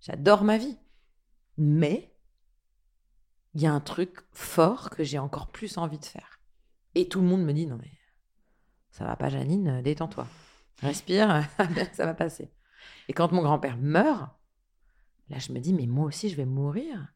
J'adore 0.00 0.42
ma 0.42 0.58
vie. 0.58 0.78
Mais 1.58 2.11
il 3.54 3.62
y 3.62 3.66
a 3.66 3.72
un 3.72 3.80
truc 3.80 4.18
fort 4.32 4.90
que 4.90 5.04
j'ai 5.04 5.18
encore 5.18 5.48
plus 5.48 5.78
envie 5.78 5.98
de 5.98 6.04
faire. 6.04 6.40
Et 6.94 7.08
tout 7.08 7.20
le 7.20 7.26
monde 7.26 7.42
me 7.42 7.52
dit 7.52 7.66
non 7.66 7.78
mais 7.80 7.90
ça 8.90 9.04
va 9.04 9.16
pas 9.16 9.30
Janine, 9.30 9.68
euh, 9.68 9.82
détends-toi. 9.82 10.26
Respire, 10.80 11.48
ça 11.92 12.04
va 12.04 12.14
passer. 12.14 12.52
Et 13.08 13.12
quand 13.12 13.32
mon 13.32 13.42
grand-père 13.42 13.76
meurt, 13.76 14.30
là 15.28 15.38
je 15.38 15.52
me 15.52 15.60
dis 15.60 15.72
mais 15.72 15.86
moi 15.86 16.06
aussi 16.06 16.28
je 16.28 16.36
vais 16.36 16.46
mourir. 16.46 17.12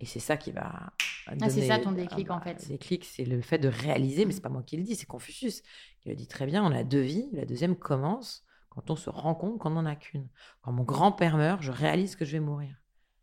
Et 0.00 0.06
c'est 0.06 0.20
ça 0.20 0.36
qui 0.36 0.52
va 0.52 0.92
Ah, 1.26 1.48
c'est 1.48 1.66
ça 1.66 1.78
ton 1.78 1.92
déclic, 1.92 2.30
en 2.30 2.40
fait. 2.40 2.62
Le 2.62 2.68
déclic, 2.68 3.04
c'est 3.04 3.24
le 3.24 3.40
fait 3.40 3.58
de 3.58 3.68
réaliser, 3.68 4.26
mais 4.26 4.32
c'est 4.32 4.40
pas 4.40 4.48
moi 4.48 4.62
qui 4.62 4.76
le 4.76 4.82
dis, 4.82 4.96
c'est 4.96 5.06
Confucius 5.06 5.62
qui 6.00 6.08
le 6.08 6.14
dit 6.14 6.26
très 6.26 6.46
bien. 6.46 6.64
On 6.64 6.72
a 6.72 6.84
deux 6.84 7.00
vies, 7.00 7.28
la 7.32 7.44
deuxième 7.44 7.76
commence 7.76 8.44
quand 8.70 8.90
on 8.90 8.96
se 8.96 9.08
rend 9.08 9.34
compte 9.34 9.58
qu'on 9.58 9.70
n'en 9.70 9.86
a 9.86 9.94
qu'une. 9.94 10.28
Quand 10.62 10.72
mon 10.72 10.82
grand-père 10.82 11.36
meurt, 11.36 11.62
je 11.62 11.70
réalise 11.70 12.16
que 12.16 12.24
je 12.24 12.32
vais 12.32 12.40
mourir. 12.40 12.76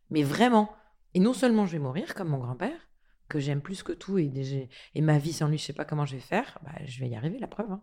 Mais 0.10 0.24
vraiment. 0.24 0.74
Et 1.14 1.20
non 1.20 1.34
seulement 1.34 1.66
je 1.66 1.74
vais 1.74 1.80
mourir 1.80 2.14
comme 2.16 2.30
mon 2.30 2.38
grand-père, 2.40 2.90
que 3.28 3.40
j'aime 3.40 3.62
plus 3.62 3.84
que 3.84 3.94
tout, 3.94 4.18
et, 4.18 4.28
déjà- 4.28 4.66
et 4.96 5.02
ma 5.02 5.18
vie 5.18 5.34
sans 5.34 5.48
lui, 5.48 5.58
je 5.58 5.64
sais 5.64 5.74
pas 5.74 5.86
comment 5.86 6.06
je 6.06 6.16
vais 6.16 6.22
faire, 6.22 6.60
bah, 6.64 6.72
je 6.86 7.00
vais 7.00 7.10
y 7.10 7.16
arriver, 7.16 7.40
la 7.40 7.48
preuve. 7.48 7.72
hein. 7.72 7.82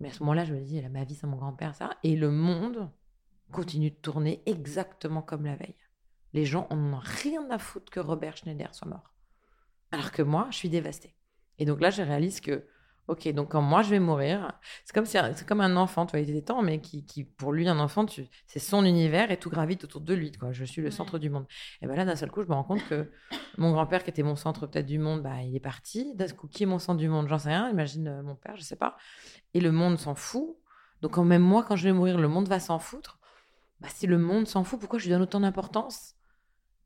Mais 0.00 0.08
à 0.08 0.12
ce 0.12 0.20
moment-là, 0.20 0.44
je 0.44 0.54
me 0.54 0.60
dis, 0.60 0.80
ma 0.88 1.04
vie 1.04 1.16
sans 1.16 1.26
mon 1.26 1.36
grand-père, 1.36 1.74
ça. 1.74 1.90
Et 2.04 2.14
le 2.14 2.30
monde 2.30 2.90
continue 3.50 3.90
de 3.90 3.96
tourner 3.96 4.42
exactement 4.46 5.22
comme 5.22 5.44
la 5.44 5.56
veille. 5.56 5.74
Les 6.32 6.44
gens 6.44 6.66
en 6.70 6.78
ont 6.78 7.00
rien 7.02 7.48
à 7.50 7.58
foutre 7.58 7.90
que 7.90 8.00
Robert 8.00 8.36
Schneider 8.36 8.74
soit 8.74 8.88
mort. 8.88 9.12
Alors 9.90 10.12
que 10.12 10.22
moi, 10.22 10.46
je 10.50 10.56
suis 10.56 10.68
dévastée. 10.68 11.16
Et 11.58 11.64
donc 11.64 11.80
là, 11.80 11.90
je 11.90 12.02
réalise 12.02 12.40
que, 12.40 12.66
ok, 13.08 13.28
donc 13.32 13.50
quand 13.50 13.62
moi 13.62 13.82
je 13.82 13.90
vais 13.90 14.00
mourir, 14.00 14.52
c'est 14.84 14.92
comme, 14.94 15.06
si, 15.06 15.16
c'est 15.34 15.48
comme 15.48 15.62
un 15.62 15.76
enfant, 15.76 16.06
tu 16.06 16.12
vois, 16.12 16.20
il 16.20 16.30
était 16.30 16.42
temps, 16.42 16.62
mais 16.62 16.80
qui, 16.80 17.04
qui, 17.04 17.24
pour 17.24 17.52
lui, 17.52 17.66
un 17.66 17.78
enfant, 17.78 18.06
c'est 18.46 18.58
son 18.58 18.84
univers 18.84 19.30
et 19.30 19.38
tout 19.38 19.48
gravite 19.48 19.84
autour 19.84 20.02
de 20.02 20.14
lui, 20.14 20.30
quoi. 20.32 20.52
Je 20.52 20.64
suis 20.64 20.82
le 20.82 20.90
centre 20.90 21.18
du 21.18 21.30
monde. 21.30 21.46
Et 21.80 21.86
ben 21.86 21.96
là, 21.96 22.04
d'un 22.04 22.16
seul 22.16 22.30
coup, 22.30 22.42
je 22.42 22.48
me 22.48 22.54
rends 22.54 22.64
compte 22.64 22.86
que 22.86 23.10
mon 23.56 23.72
grand-père, 23.72 24.04
qui 24.04 24.10
était 24.10 24.22
mon 24.22 24.36
centre 24.36 24.66
peut-être 24.66 24.86
du 24.86 24.98
monde, 24.98 25.22
bah, 25.22 25.42
il 25.42 25.56
est 25.56 25.60
parti. 25.60 26.14
D'un 26.14 26.28
coup, 26.28 26.48
qui 26.48 26.64
est 26.64 26.66
mon 26.66 26.78
centre 26.78 26.98
du 26.98 27.08
monde? 27.08 27.28
J'en 27.28 27.38
sais 27.38 27.48
rien. 27.48 27.70
Imagine 27.70 28.08
euh, 28.08 28.22
mon 28.22 28.36
père, 28.36 28.56
je 28.56 28.62
sais 28.62 28.76
pas. 28.76 28.96
Et 29.54 29.60
le 29.60 29.72
monde 29.72 29.98
s'en 29.98 30.14
fout. 30.14 30.56
Donc, 31.00 31.12
quand 31.12 31.24
même 31.24 31.42
moi, 31.42 31.64
quand 31.66 31.76
je 31.76 31.84
vais 31.84 31.92
mourir, 31.92 32.18
le 32.18 32.28
monde 32.28 32.48
va 32.48 32.60
s'en 32.60 32.78
foutre. 32.78 33.18
Bah, 33.80 33.88
si 33.90 34.06
le 34.06 34.18
monde 34.18 34.46
s'en 34.46 34.64
fout, 34.64 34.78
pourquoi 34.78 34.98
je 34.98 35.04
lui 35.04 35.12
donne 35.12 35.22
autant 35.22 35.40
d'importance? 35.40 36.14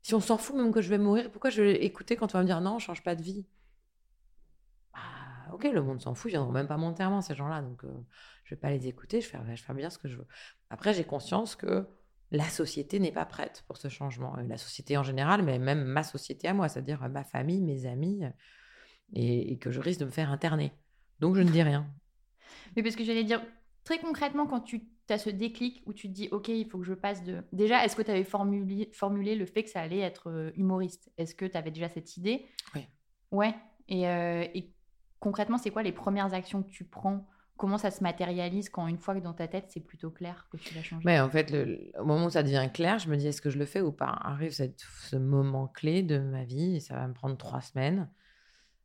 Si 0.01 0.15
on 0.15 0.19
s'en 0.19 0.37
fout 0.37 0.55
même 0.55 0.71
que 0.71 0.81
je 0.81 0.89
vais 0.89 0.97
mourir, 0.97 1.31
pourquoi 1.31 1.49
je 1.49 1.61
vais 1.61 1.83
écouter 1.83 2.15
quand 2.15 2.27
tu 2.27 2.33
vas 2.33 2.41
me 2.41 2.45
dire 2.45 2.61
non, 2.61 2.79
change 2.79 3.03
pas 3.03 3.15
de 3.15 3.23
vie? 3.23 3.45
Ok, 5.53 5.65
le 5.65 5.81
monde 5.81 6.01
s'en 6.01 6.15
fout, 6.15 6.29
ils 6.29 6.33
viendront 6.33 6.51
même 6.51 6.67
pas 6.67 6.77
mon 6.77 6.87
enterrement, 6.87 7.21
ces 7.21 7.35
gens-là. 7.35 7.61
Donc, 7.61 7.83
euh, 7.83 7.91
je 8.43 8.55
vais 8.55 8.59
pas 8.59 8.69
les 8.69 8.87
écouter, 8.87 9.21
je 9.21 9.27
vais, 9.27 9.31
faire, 9.31 9.43
je 9.45 9.49
vais 9.51 9.57
faire 9.57 9.75
bien 9.75 9.89
ce 9.89 9.97
que 9.97 10.07
je 10.07 10.17
veux. 10.17 10.27
Après, 10.69 10.93
j'ai 10.93 11.03
conscience 11.03 11.55
que 11.55 11.87
la 12.31 12.49
société 12.49 12.99
n'est 12.99 13.11
pas 13.11 13.25
prête 13.25 13.63
pour 13.67 13.77
ce 13.77 13.87
changement. 13.87 14.37
Euh, 14.37 14.43
La 14.47 14.57
société 14.57 14.97
en 14.97 15.03
général, 15.03 15.43
mais 15.43 15.59
même 15.59 15.83
ma 15.83 16.03
société 16.03 16.47
à 16.47 16.53
moi, 16.53 16.67
c'est-à-dire 16.67 17.03
euh, 17.03 17.09
ma 17.09 17.23
famille, 17.23 17.61
mes 17.61 17.85
amis, 17.85 18.23
et, 19.13 19.53
et 19.53 19.57
que 19.59 19.71
je 19.71 19.79
risque 19.79 19.99
de 19.99 20.05
me 20.05 20.11
faire 20.11 20.31
interner. 20.31 20.73
Donc, 21.19 21.35
je 21.35 21.41
ne 21.41 21.49
dis 21.49 21.63
rien. 21.63 21.87
Mais 22.75 22.83
parce 22.83 22.95
que 22.95 23.03
j'allais 23.03 23.23
dire, 23.23 23.41
très 23.83 23.99
concrètement, 23.99 24.47
quand 24.47 24.61
tu 24.61 24.81
as 25.09 25.17
ce 25.17 25.29
déclic 25.29 25.83
où 25.85 25.93
tu 25.93 26.07
te 26.07 26.13
dis, 26.13 26.29
OK, 26.31 26.47
il 26.47 26.67
faut 26.67 26.79
que 26.79 26.85
je 26.85 26.93
passe 26.93 27.23
de... 27.23 27.43
Déjà, 27.51 27.85
est-ce 27.85 27.95
que 27.95 28.01
tu 28.01 28.11
avais 28.11 28.23
formulé, 28.23 28.89
formulé 28.93 29.35
le 29.35 29.45
fait 29.45 29.63
que 29.63 29.69
ça 29.69 29.81
allait 29.81 29.99
être 29.99 30.51
humoriste? 30.55 31.11
Est-ce 31.17 31.35
que 31.35 31.45
tu 31.45 31.57
avais 31.57 31.71
déjà 31.71 31.89
cette 31.89 32.17
idée? 32.17 32.47
Oui. 32.73 32.87
Ouais. 33.31 33.53
Et, 33.87 34.07
euh, 34.07 34.45
et 34.53 34.72
concrètement, 35.23 35.57
c'est 35.57 35.71
quoi 35.71 35.83
les 35.83 35.93
premières 35.93 36.33
actions 36.33 36.61
que 36.61 36.69
tu 36.69 36.83
prends? 36.83 37.25
Comment 37.55 37.77
ça 37.77 37.91
se 37.91 38.03
matérialise 38.03 38.67
quand 38.67 38.87
une 38.87 38.97
fois 38.97 39.15
que 39.15 39.21
dans 39.21 39.33
ta 39.33 39.47
tête, 39.47 39.67
c'est 39.69 39.79
plutôt 39.79 40.09
clair 40.09 40.47
que 40.51 40.57
tu 40.57 40.73
vas 40.73 40.83
changer? 40.83 41.05
Mais 41.05 41.17
en 41.21 41.29
fait, 41.29 41.49
le- 41.49 41.91
au 41.97 42.03
moment 42.03 42.25
où 42.25 42.29
ça 42.29 42.43
devient 42.43 42.69
clair, 42.73 42.99
je 42.99 43.07
me 43.07 43.15
dis 43.15 43.27
est-ce 43.27 43.41
que 43.41 43.49
je 43.49 43.57
le 43.57 43.65
fais 43.65 43.79
ou 43.79 43.93
pas? 43.93 44.19
Arrive 44.21 44.51
cette- 44.51 44.81
ce 45.09 45.15
moment 45.15 45.67
clé 45.67 46.03
de 46.03 46.19
ma 46.19 46.43
vie, 46.43 46.75
et 46.75 46.79
ça 46.81 46.95
va 46.95 47.07
me 47.07 47.13
prendre 47.13 47.37
trois 47.37 47.61
semaines 47.61 48.09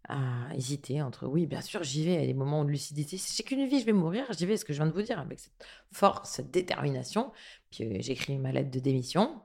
à 0.09 0.55
hésiter 0.55 1.03
entre 1.03 1.27
oui, 1.27 1.47
bien 1.47 1.61
sûr, 1.61 1.83
j'y 1.83 2.05
vais. 2.05 2.19
A 2.19 2.25
des 2.25 2.35
moments 2.35 2.65
de 2.65 2.71
lucidité. 2.71 3.17
J'ai 3.19 3.43
qu'une 3.43 3.67
vie, 3.67 3.81
je 3.81 3.87
vais 3.87 3.93
mourir, 3.93 4.25
j'y 4.31 4.47
vais, 4.47 4.57
ce 4.57 4.65
que 4.65 4.73
je 4.73 4.79
viens 4.79 4.87
de 4.87 4.95
vous 4.95 5.03
dire, 5.03 5.19
avec 5.19 5.41
cette 5.41 5.67
force, 5.93 6.31
cette 6.31 6.53
détermination. 6.53 7.33
Puis 7.71 7.85
euh, 7.85 7.97
j'écris 7.99 8.39
ma 8.39 8.53
lettre 8.53 8.71
de 8.71 8.79
démission 8.79 9.43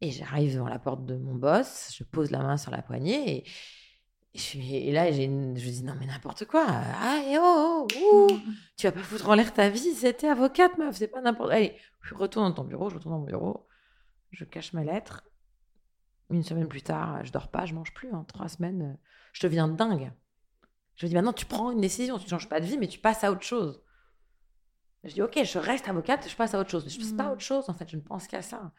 et 0.00 0.12
j'arrive 0.12 0.54
devant 0.54 0.68
la 0.68 0.78
porte 0.78 1.04
de 1.04 1.16
mon 1.16 1.34
boss, 1.34 1.92
je 1.98 2.04
pose 2.04 2.30
la 2.30 2.38
main 2.38 2.56
sur 2.56 2.70
la 2.70 2.82
poignée 2.82 3.38
et, 3.38 3.44
et 4.34 4.38
je, 4.38 4.42
suis- 4.42 4.76
et 4.76 4.92
là, 4.92 5.10
j'ai 5.10 5.24
une- 5.24 5.56
je 5.58 5.68
dis 5.68 5.82
non, 5.82 5.94
mais 5.98 6.06
n'importe 6.06 6.44
quoi. 6.44 6.64
Ah, 6.68 7.20
et 7.26 7.36
oh, 7.38 7.86
oh, 7.96 8.26
ouh, 8.32 8.40
tu 8.76 8.86
vas 8.86 8.92
pas 8.92 9.00
foutre 9.02 9.28
en 9.28 9.34
l'air 9.34 9.52
ta 9.54 9.68
vie, 9.68 9.94
c'était 9.94 10.28
avocate, 10.28 10.76
meuf, 10.78 10.96
c'est 10.96 11.08
pas 11.08 11.20
n'importe. 11.20 11.50
Allez, 11.50 11.76
je 12.02 12.14
retourne 12.14 12.48
dans 12.48 12.54
ton 12.54 12.64
bureau, 12.64 12.90
je 12.90 12.96
retourne 12.96 13.14
dans 13.14 13.20
mon 13.20 13.26
bureau, 13.26 13.66
je 14.30 14.44
cache 14.44 14.72
ma 14.72 14.84
lettre. 14.84 15.24
Une 16.30 16.42
semaine 16.42 16.68
plus 16.68 16.82
tard, 16.82 17.24
je 17.24 17.32
dors 17.32 17.48
pas, 17.48 17.64
je 17.64 17.74
mange 17.74 17.94
plus. 17.94 18.12
En 18.12 18.22
trois 18.24 18.48
semaines, 18.48 18.82
euh, 18.82 18.96
je 19.32 19.46
deviens 19.46 19.66
dingue. 19.66 20.12
Je 20.96 21.06
me 21.06 21.08
dis 21.08 21.14
maintenant, 21.14 21.32
tu 21.32 21.46
prends 21.46 21.70
une 21.70 21.80
décision, 21.80 22.18
tu 22.18 22.28
changes 22.28 22.48
pas 22.50 22.60
de 22.60 22.66
vie, 22.66 22.76
mais 22.76 22.88
tu 22.88 22.98
passes 22.98 23.24
à 23.24 23.32
autre 23.32 23.42
chose. 23.44 23.80
Je 25.04 25.14
dis 25.14 25.22
ok, 25.22 25.42
je 25.44 25.58
reste 25.58 25.88
avocate, 25.88 26.28
je 26.28 26.36
passe 26.36 26.54
à 26.54 26.60
autre 26.60 26.70
chose. 26.70 26.84
Mais 26.84 26.90
je 26.90 26.98
passe 26.98 27.12
pas 27.12 27.22
à 27.22 27.26
Mhm. 27.28 27.32
autre 27.32 27.40
chose, 27.40 27.70
en 27.70 27.74
fait, 27.74 27.88
je 27.88 27.96
ne 27.96 28.02
pense 28.02 28.26
qu'à 28.26 28.42
ça. 28.42 28.72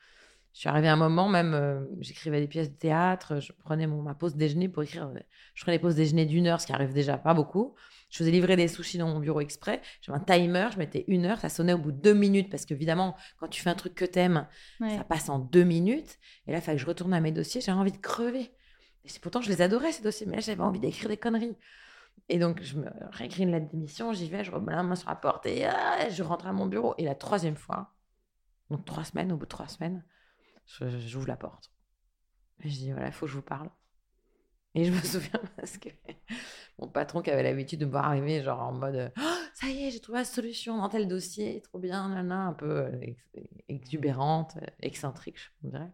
Je 0.53 0.59
suis 0.61 0.69
arrivée 0.69 0.87
à 0.87 0.93
un 0.93 0.97
moment, 0.97 1.29
même, 1.29 1.53
euh, 1.53 1.85
j'écrivais 1.99 2.41
des 2.41 2.47
pièces 2.47 2.69
de 2.71 2.75
théâtre, 2.75 3.39
je 3.39 3.51
prenais 3.53 3.85
mon, 3.87 4.01
ma 4.01 4.15
pause 4.15 4.35
déjeuner 4.35 4.67
pour 4.67 4.83
écrire. 4.83 5.07
euh, 5.07 5.19
Je 5.53 5.63
prenais 5.63 5.77
des 5.77 5.81
pauses 5.81 5.95
déjeuner 5.95 6.25
d'une 6.25 6.47
heure, 6.47 6.59
ce 6.59 6.65
qui 6.67 6.73
arrive 6.73 6.91
déjà 6.93 7.17
pas 7.17 7.33
beaucoup. 7.33 7.75
Je 8.09 8.17
faisais 8.17 8.31
livrer 8.31 8.55
des 8.55 8.67
sushis 8.67 8.97
dans 8.97 9.07
mon 9.07 9.19
bureau 9.19 9.39
exprès. 9.41 9.81
J'avais 10.01 10.17
un 10.17 10.21
timer, 10.21 10.69
je 10.73 10.79
mettais 10.79 11.05
une 11.07 11.25
heure, 11.25 11.39
ça 11.39 11.49
sonnait 11.49 11.73
au 11.73 11.77
bout 11.77 11.91
de 11.91 12.01
deux 12.01 12.15
minutes, 12.15 12.49
parce 12.49 12.65
qu'évidemment, 12.65 13.15
quand 13.37 13.47
tu 13.47 13.61
fais 13.61 13.69
un 13.69 13.75
truc 13.75 13.93
que 13.93 14.05
t'aimes, 14.05 14.47
Ouais. 14.79 14.97
ça 14.97 15.03
passe 15.03 15.29
en 15.29 15.37
deux 15.37 15.63
minutes. 15.63 16.17
Et 16.47 16.51
là, 16.51 16.57
il 16.57 16.61
fallait 16.61 16.77
que 16.77 16.81
je 16.81 16.87
retourne 16.87 17.13
à 17.13 17.21
mes 17.21 17.31
dossiers. 17.31 17.61
J'avais 17.61 17.77
envie 17.77 17.91
de 17.91 17.97
crever. 17.97 18.51
Et 19.05 19.09
pourtant, 19.21 19.41
je 19.41 19.49
les 19.49 19.61
adorais, 19.61 19.91
ces 19.91 20.01
dossiers. 20.01 20.25
Mais 20.25 20.37
là, 20.37 20.41
j'avais 20.41 20.61
envie 20.61 20.79
d'écrire 20.79 21.07
des 21.09 21.17
conneries. 21.17 21.55
Et 22.27 22.39
donc, 22.39 22.61
je 22.63 22.77
me 22.77 22.87
réécris 23.11 23.43
une 23.43 23.51
lettre 23.51 23.69
d'émission. 23.69 24.11
J'y 24.13 24.27
vais, 24.29 24.43
je 24.43 24.49
remets 24.51 24.73
la 24.73 24.81
main 24.83 24.95
sur 24.95 25.07
la 25.09 25.15
porte 25.15 25.45
et 25.45 25.65
ah, 25.65 26.09
je 26.09 26.21
rentre 26.23 26.47
à 26.47 26.53
mon 26.53 26.65
bureau. 26.65 26.95
Et 26.97 27.05
la 27.05 27.15
troisième 27.15 27.55
fois, 27.55 27.93
donc 28.71 28.83
trois 28.85 29.03
semaines, 29.03 29.31
au 29.31 29.37
bout 29.37 29.45
de 29.45 29.49
trois 29.49 29.67
semaines, 29.67 30.03
j'ouvre 31.07 31.27
la 31.27 31.37
porte. 31.37 31.71
Et 32.63 32.69
je 32.69 32.75
dis, 32.75 32.91
voilà, 32.91 33.07
il 33.07 33.13
faut 33.13 33.25
que 33.25 33.31
je 33.31 33.37
vous 33.37 33.41
parle. 33.43 33.69
Et 34.75 34.85
je 34.85 34.91
me 34.91 34.99
souviens 35.03 35.41
parce 35.57 35.77
que 35.77 35.89
mon 36.77 36.87
patron 36.87 37.21
qui 37.21 37.31
avait 37.31 37.43
l'habitude 37.43 37.79
de 37.79 37.85
me 37.85 37.91
voir 37.91 38.05
arriver, 38.05 38.41
genre 38.41 38.61
en 38.61 38.71
mode 38.71 39.11
Oh, 39.17 39.35
ça 39.53 39.67
y 39.67 39.85
est, 39.85 39.91
j'ai 39.91 39.99
trouvé 39.99 40.19
la 40.19 40.25
solution 40.25 40.77
dans 40.77 40.89
tel 40.89 41.07
dossier, 41.07 41.61
trop 41.61 41.79
bien, 41.79 42.09
nana, 42.09 42.47
un 42.47 42.53
peu 42.53 42.69
euh, 42.69 42.99
ex- 43.01 43.29
exubérante, 43.67 44.57
excentrique, 44.81 45.37
je 45.39 45.67
dirais. 45.69 45.89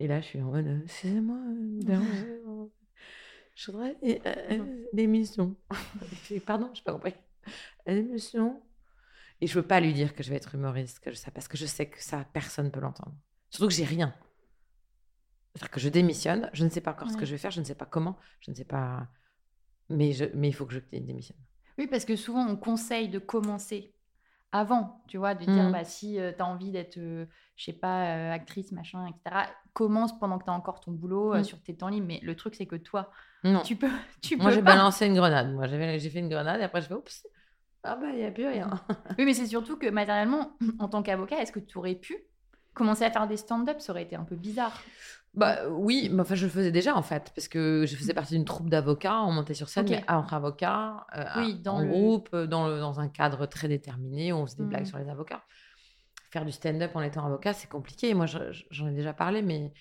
Et 0.00 0.08
là, 0.08 0.20
je 0.20 0.26
suis 0.26 0.40
en 0.42 0.50
mode 0.50 0.66
euh, 0.66 0.80
excusez-moi, 0.84 1.36
euh, 1.36 2.66
je 3.54 3.70
voudrais 3.70 3.96
euh, 4.26 4.86
l'émission. 4.92 5.56
Pardon, 6.46 6.70
je 6.74 6.80
n'ai 6.80 6.84
pas 6.84 6.92
compris. 6.92 7.14
L'émission. 7.86 8.62
Et 9.40 9.46
je 9.46 9.54
veux 9.54 9.66
pas 9.66 9.80
lui 9.80 9.92
dire 9.92 10.14
que 10.14 10.22
je 10.22 10.30
vais 10.30 10.36
être 10.36 10.54
humoriste, 10.54 11.00
que 11.00 11.10
je 11.10 11.16
sais, 11.16 11.30
parce 11.30 11.48
que 11.48 11.56
je 11.56 11.66
sais 11.66 11.86
que 11.86 12.02
ça, 12.02 12.24
personne 12.32 12.66
ne 12.66 12.70
peut 12.70 12.80
l'entendre. 12.80 13.14
Surtout 13.52 13.68
que 13.68 13.74
j'ai 13.74 13.84
rien. 13.84 14.12
C'est-à-dire 15.54 15.70
que 15.70 15.80
je 15.80 15.88
démissionne, 15.90 16.48
je 16.54 16.64
ne 16.64 16.70
sais 16.70 16.80
pas 16.80 16.92
encore 16.92 17.10
ce 17.10 17.16
que 17.16 17.26
je 17.26 17.32
vais 17.32 17.38
faire, 17.38 17.50
je 17.50 17.60
ne 17.60 17.64
sais 17.64 17.74
pas 17.74 17.84
comment, 17.84 18.16
je 18.40 18.50
ne 18.50 18.56
sais 18.56 18.64
pas. 18.64 19.06
Mais, 19.90 20.12
je, 20.12 20.24
mais 20.34 20.48
il 20.48 20.52
faut 20.52 20.64
que 20.64 20.72
je 20.72 20.80
démissionne. 20.90 21.36
Oui, 21.78 21.86
parce 21.86 22.06
que 22.06 22.16
souvent, 22.16 22.46
on 22.48 22.56
conseille 22.56 23.08
de 23.10 23.18
commencer 23.18 23.94
avant, 24.50 25.04
tu 25.08 25.18
vois, 25.18 25.34
de 25.34 25.44
dire, 25.44 25.64
Mhm. 25.64 25.72
bah, 25.72 25.84
si 25.84 26.14
tu 26.14 26.42
as 26.42 26.46
envie 26.46 26.70
d'être, 26.70 26.96
euh, 26.96 27.26
je 27.56 27.64
sais 27.64 27.72
pas, 27.74 28.06
euh, 28.16 28.32
actrice, 28.32 28.72
machin, 28.72 29.06
etc., 29.06 29.46
commence 29.74 30.18
pendant 30.18 30.38
que 30.38 30.44
tu 30.44 30.50
as 30.50 30.54
encore 30.54 30.80
ton 30.80 30.92
boulot 30.92 31.34
euh, 31.34 31.38
Mhm. 31.38 31.44
sur 31.44 31.62
tes 31.62 31.76
temps 31.76 31.88
libres. 31.88 32.06
Mais 32.06 32.20
le 32.22 32.34
truc, 32.34 32.54
c'est 32.54 32.66
que 32.66 32.76
toi, 32.76 33.10
Non. 33.44 33.60
tu 33.62 33.76
peux, 33.76 33.88
tu 34.22 34.36
Moi, 34.38 34.48
peux 34.48 34.54
j'ai 34.56 34.62
pas. 34.62 34.74
balancé 34.74 35.06
une 35.06 35.14
grenade. 35.14 35.52
Moi, 35.52 35.66
j'ai 35.68 36.08
fait 36.10 36.18
une 36.20 36.28
grenade 36.30 36.60
et 36.60 36.64
après, 36.64 36.80
je 36.80 36.86
fais 36.86 36.94
oups. 36.94 37.26
Ah 37.82 37.96
bah, 37.96 38.08
il 38.10 38.16
n'y 38.16 38.24
a 38.24 38.30
plus 38.30 38.46
rien. 38.46 38.70
Oui, 39.18 39.24
mais 39.26 39.34
c'est 39.34 39.46
surtout 39.46 39.76
que 39.76 39.88
matériellement, 39.90 40.56
en 40.78 40.88
tant 40.88 41.02
qu'avocat, 41.02 41.40
est-ce 41.42 41.52
que 41.52 41.60
tu 41.60 41.76
aurais 41.78 41.94
pu 41.96 42.16
commencer 42.74 43.04
à 43.04 43.10
faire 43.10 43.26
des 43.26 43.36
stand-up 43.36 43.80
Ça 43.80 43.92
aurait 43.92 44.02
été 44.04 44.16
un 44.16 44.24
peu 44.24 44.36
bizarre. 44.36 44.82
Bah 45.34 45.66
oui, 45.70 46.10
mais 46.12 46.20
enfin 46.22 46.34
je 46.34 46.44
le 46.44 46.50
faisais 46.50 46.70
déjà 46.70 46.94
en 46.94 47.02
fait, 47.02 47.32
parce 47.34 47.48
que 47.48 47.84
je 47.86 47.96
faisais 47.96 48.12
partie 48.12 48.34
d'une 48.34 48.44
troupe 48.44 48.68
d'avocats, 48.68 49.20
on 49.22 49.32
montait 49.32 49.54
sur 49.54 49.70
scène, 49.70 49.86
Ok. 49.86 49.90
mais 49.92 50.04
entre 50.10 50.34
avocats, 50.34 51.06
euh, 51.16 51.24
Oui, 51.38 51.54
dans 51.54 51.76
en 51.76 51.80
le- 51.80 51.88
groupe, 51.88 52.28
euh, 52.34 52.46
dans, 52.46 52.68
le, 52.68 52.78
dans 52.80 53.00
un 53.00 53.08
cadre 53.08 53.46
très 53.46 53.66
déterminé, 53.66 54.32
où 54.32 54.36
on 54.36 54.46
faisait 54.46 54.58
des 54.58 54.68
blagues 54.68 54.84
sur 54.84 54.98
les 54.98 55.08
avocats. 55.08 55.42
Faire 56.30 56.44
du 56.44 56.52
stand-up 56.52 56.90
en 56.94 57.00
étant 57.02 57.24
avocat, 57.24 57.54
c'est 57.54 57.68
compliqué. 57.68 58.12
Moi, 58.12 58.26
je- 58.26 58.52
je- 58.52 58.64
j'en 58.70 58.88
ai 58.88 58.92
déjà 58.92 59.14
parlé, 59.14 59.40
mais 59.40 59.72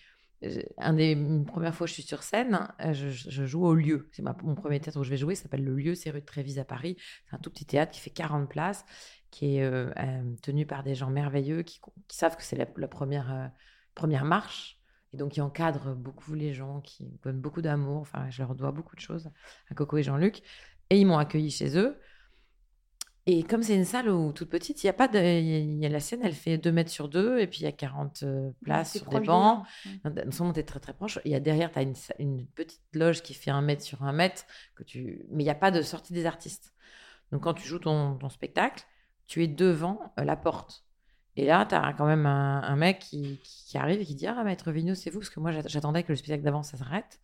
un 0.77 0.93
des 0.93 1.11
une 1.11 1.45
première 1.45 1.75
fois 1.75 1.85
que 1.85 1.89
je 1.89 1.95
suis 1.95 2.03
sur 2.03 2.23
scène, 2.23 2.67
euh, 2.79 2.93
je, 2.93 3.45
joue 3.45 3.65
au 3.65 3.75
lieu. 3.75 4.09
C'est 4.11 4.23
mon 4.23 4.55
premier 4.55 4.79
théâtre 4.79 4.99
où 4.99 5.03
je 5.03 5.09
vais 5.09 5.17
jouer, 5.17 5.35
ça 5.35 5.43
s'appelle 5.43 5.63
le 5.63 5.75
lieu, 5.75 5.95
c'est 5.95 6.09
rue 6.09 6.21
de 6.21 6.25
Trévise 6.25 6.59
à 6.59 6.65
Paris. 6.65 6.97
C'est 7.29 7.35
un 7.35 7.39
tout 7.39 7.49
petit 7.49 7.65
théâtre 7.65 7.91
qui 7.91 7.99
fait 7.99 8.09
40 8.09 8.49
places, 8.49 8.85
qui 9.29 9.57
est 9.57 9.63
euh, 9.63 9.91
euh, 9.97 10.35
tenu 10.41 10.65
par 10.65 10.83
des 10.83 10.95
gens 10.95 11.09
merveilleux 11.09 11.63
qui, 11.63 11.79
savent 12.09 12.35
que 12.35 12.43
c'est 12.43 12.55
la, 12.55 12.87
première, 12.87 13.51
première 13.93 14.25
marche. 14.25 14.77
Et 15.13 15.17
donc, 15.17 15.33
qui 15.33 15.41
encadrent 15.41 15.93
beaucoup 15.93 16.33
les 16.33 16.53
gens, 16.53 16.79
qui 16.79 17.19
donnent 17.23 17.41
beaucoup 17.41 17.61
d'amour. 17.61 17.99
Enfin, 17.99 18.29
je 18.29 18.41
leur 18.41 18.55
dois 18.55 18.71
beaucoup 18.71 18.95
de 18.95 19.01
choses 19.01 19.29
à 19.69 19.75
Coco 19.75 19.97
et 19.97 20.03
Jean-Luc. 20.03 20.41
Et 20.89 20.99
ils 20.99 21.05
m'ont 21.05 21.17
accueilli 21.17 21.51
chez 21.51 21.77
eux. 21.77 21.99
Et 23.27 23.43
comme 23.43 23.61
c'est 23.61 23.75
une 23.75 23.85
salle 23.85 24.09
où, 24.09 24.31
toute 24.33 24.49
petite, 24.49 24.83
il 24.83 24.87
y 24.87 24.89
a 24.89 24.93
pas 24.93 25.07
de. 25.07 25.19
Y 25.19 25.85
a 25.85 25.89
la 25.89 25.99
scène, 25.99 26.21
elle 26.23 26.33
fait 26.33 26.57
2 26.57 26.71
mètres 26.71 26.89
sur 26.89 27.07
2, 27.07 27.39
et 27.39 27.47
puis 27.47 27.59
il 27.59 27.63
y 27.63 27.67
a 27.67 27.71
40 27.71 28.23
euh, 28.23 28.51
places 28.63 28.97
sur 28.97 29.09
des 29.09 29.19
bancs. 29.19 29.25
gens. 29.25 29.63
Ouais. 29.85 29.99
Non, 30.05 30.25
Non 30.25 30.31
seulement 30.31 30.53
tu 30.53 30.59
es 30.59 30.63
très 30.63 30.79
très 30.79 30.93
proche, 30.93 31.19
il 31.25 31.31
y 31.31 31.35
a 31.35 31.39
derrière, 31.39 31.71
tu 31.71 31.79
as 31.79 31.83
une, 32.19 32.47
petite 32.55 32.81
loge 32.93 33.21
qui 33.21 33.35
fait 33.35 33.51
un 33.51 33.61
mètre 33.61 33.83
sur 33.83 34.03
un 34.03 34.11
mètre, 34.11 34.45
que 34.75 34.83
tu... 34.83 35.25
mais 35.29 35.43
il 35.43 35.45
n'y 35.45 35.51
a 35.51 35.55
pas 35.55 35.69
de 35.69 35.83
sortie 35.83 36.13
des 36.13 36.25
artistes. 36.25 36.73
Donc 37.31 37.43
quand 37.43 37.53
tu 37.53 37.67
joues 37.67 37.79
ton, 37.79 38.15
ton 38.15 38.29
spectacle, 38.29 38.83
tu 39.27 39.43
es 39.43 39.47
devant 39.47 40.13
euh, 40.19 40.23
la 40.23 40.35
porte. 40.35 40.83
Et 41.35 41.45
là, 41.45 41.65
tu 41.65 41.75
as 41.75 41.93
quand 41.93 42.07
même 42.07 42.25
un, 42.25 42.61
un 42.63 42.75
mec 42.75 42.99
qui, 42.99 43.39
arrive 43.75 44.01
et 44.01 44.05
qui 44.05 44.15
dit 44.15 44.27
Ah, 44.27 44.43
maître 44.43 44.71
Vigneault, 44.71 44.95
c'est 44.95 45.11
vous? 45.11 45.19
Parce 45.19 45.29
que 45.29 45.39
moi, 45.39 45.51
j'att- 45.51 45.69
j'attendais 45.69 46.03
que 46.03 46.11
le 46.11 46.15
spectacle 46.15 46.43
d'avant, 46.43 46.63
ça 46.63 46.75
s'arrête. 46.77 47.21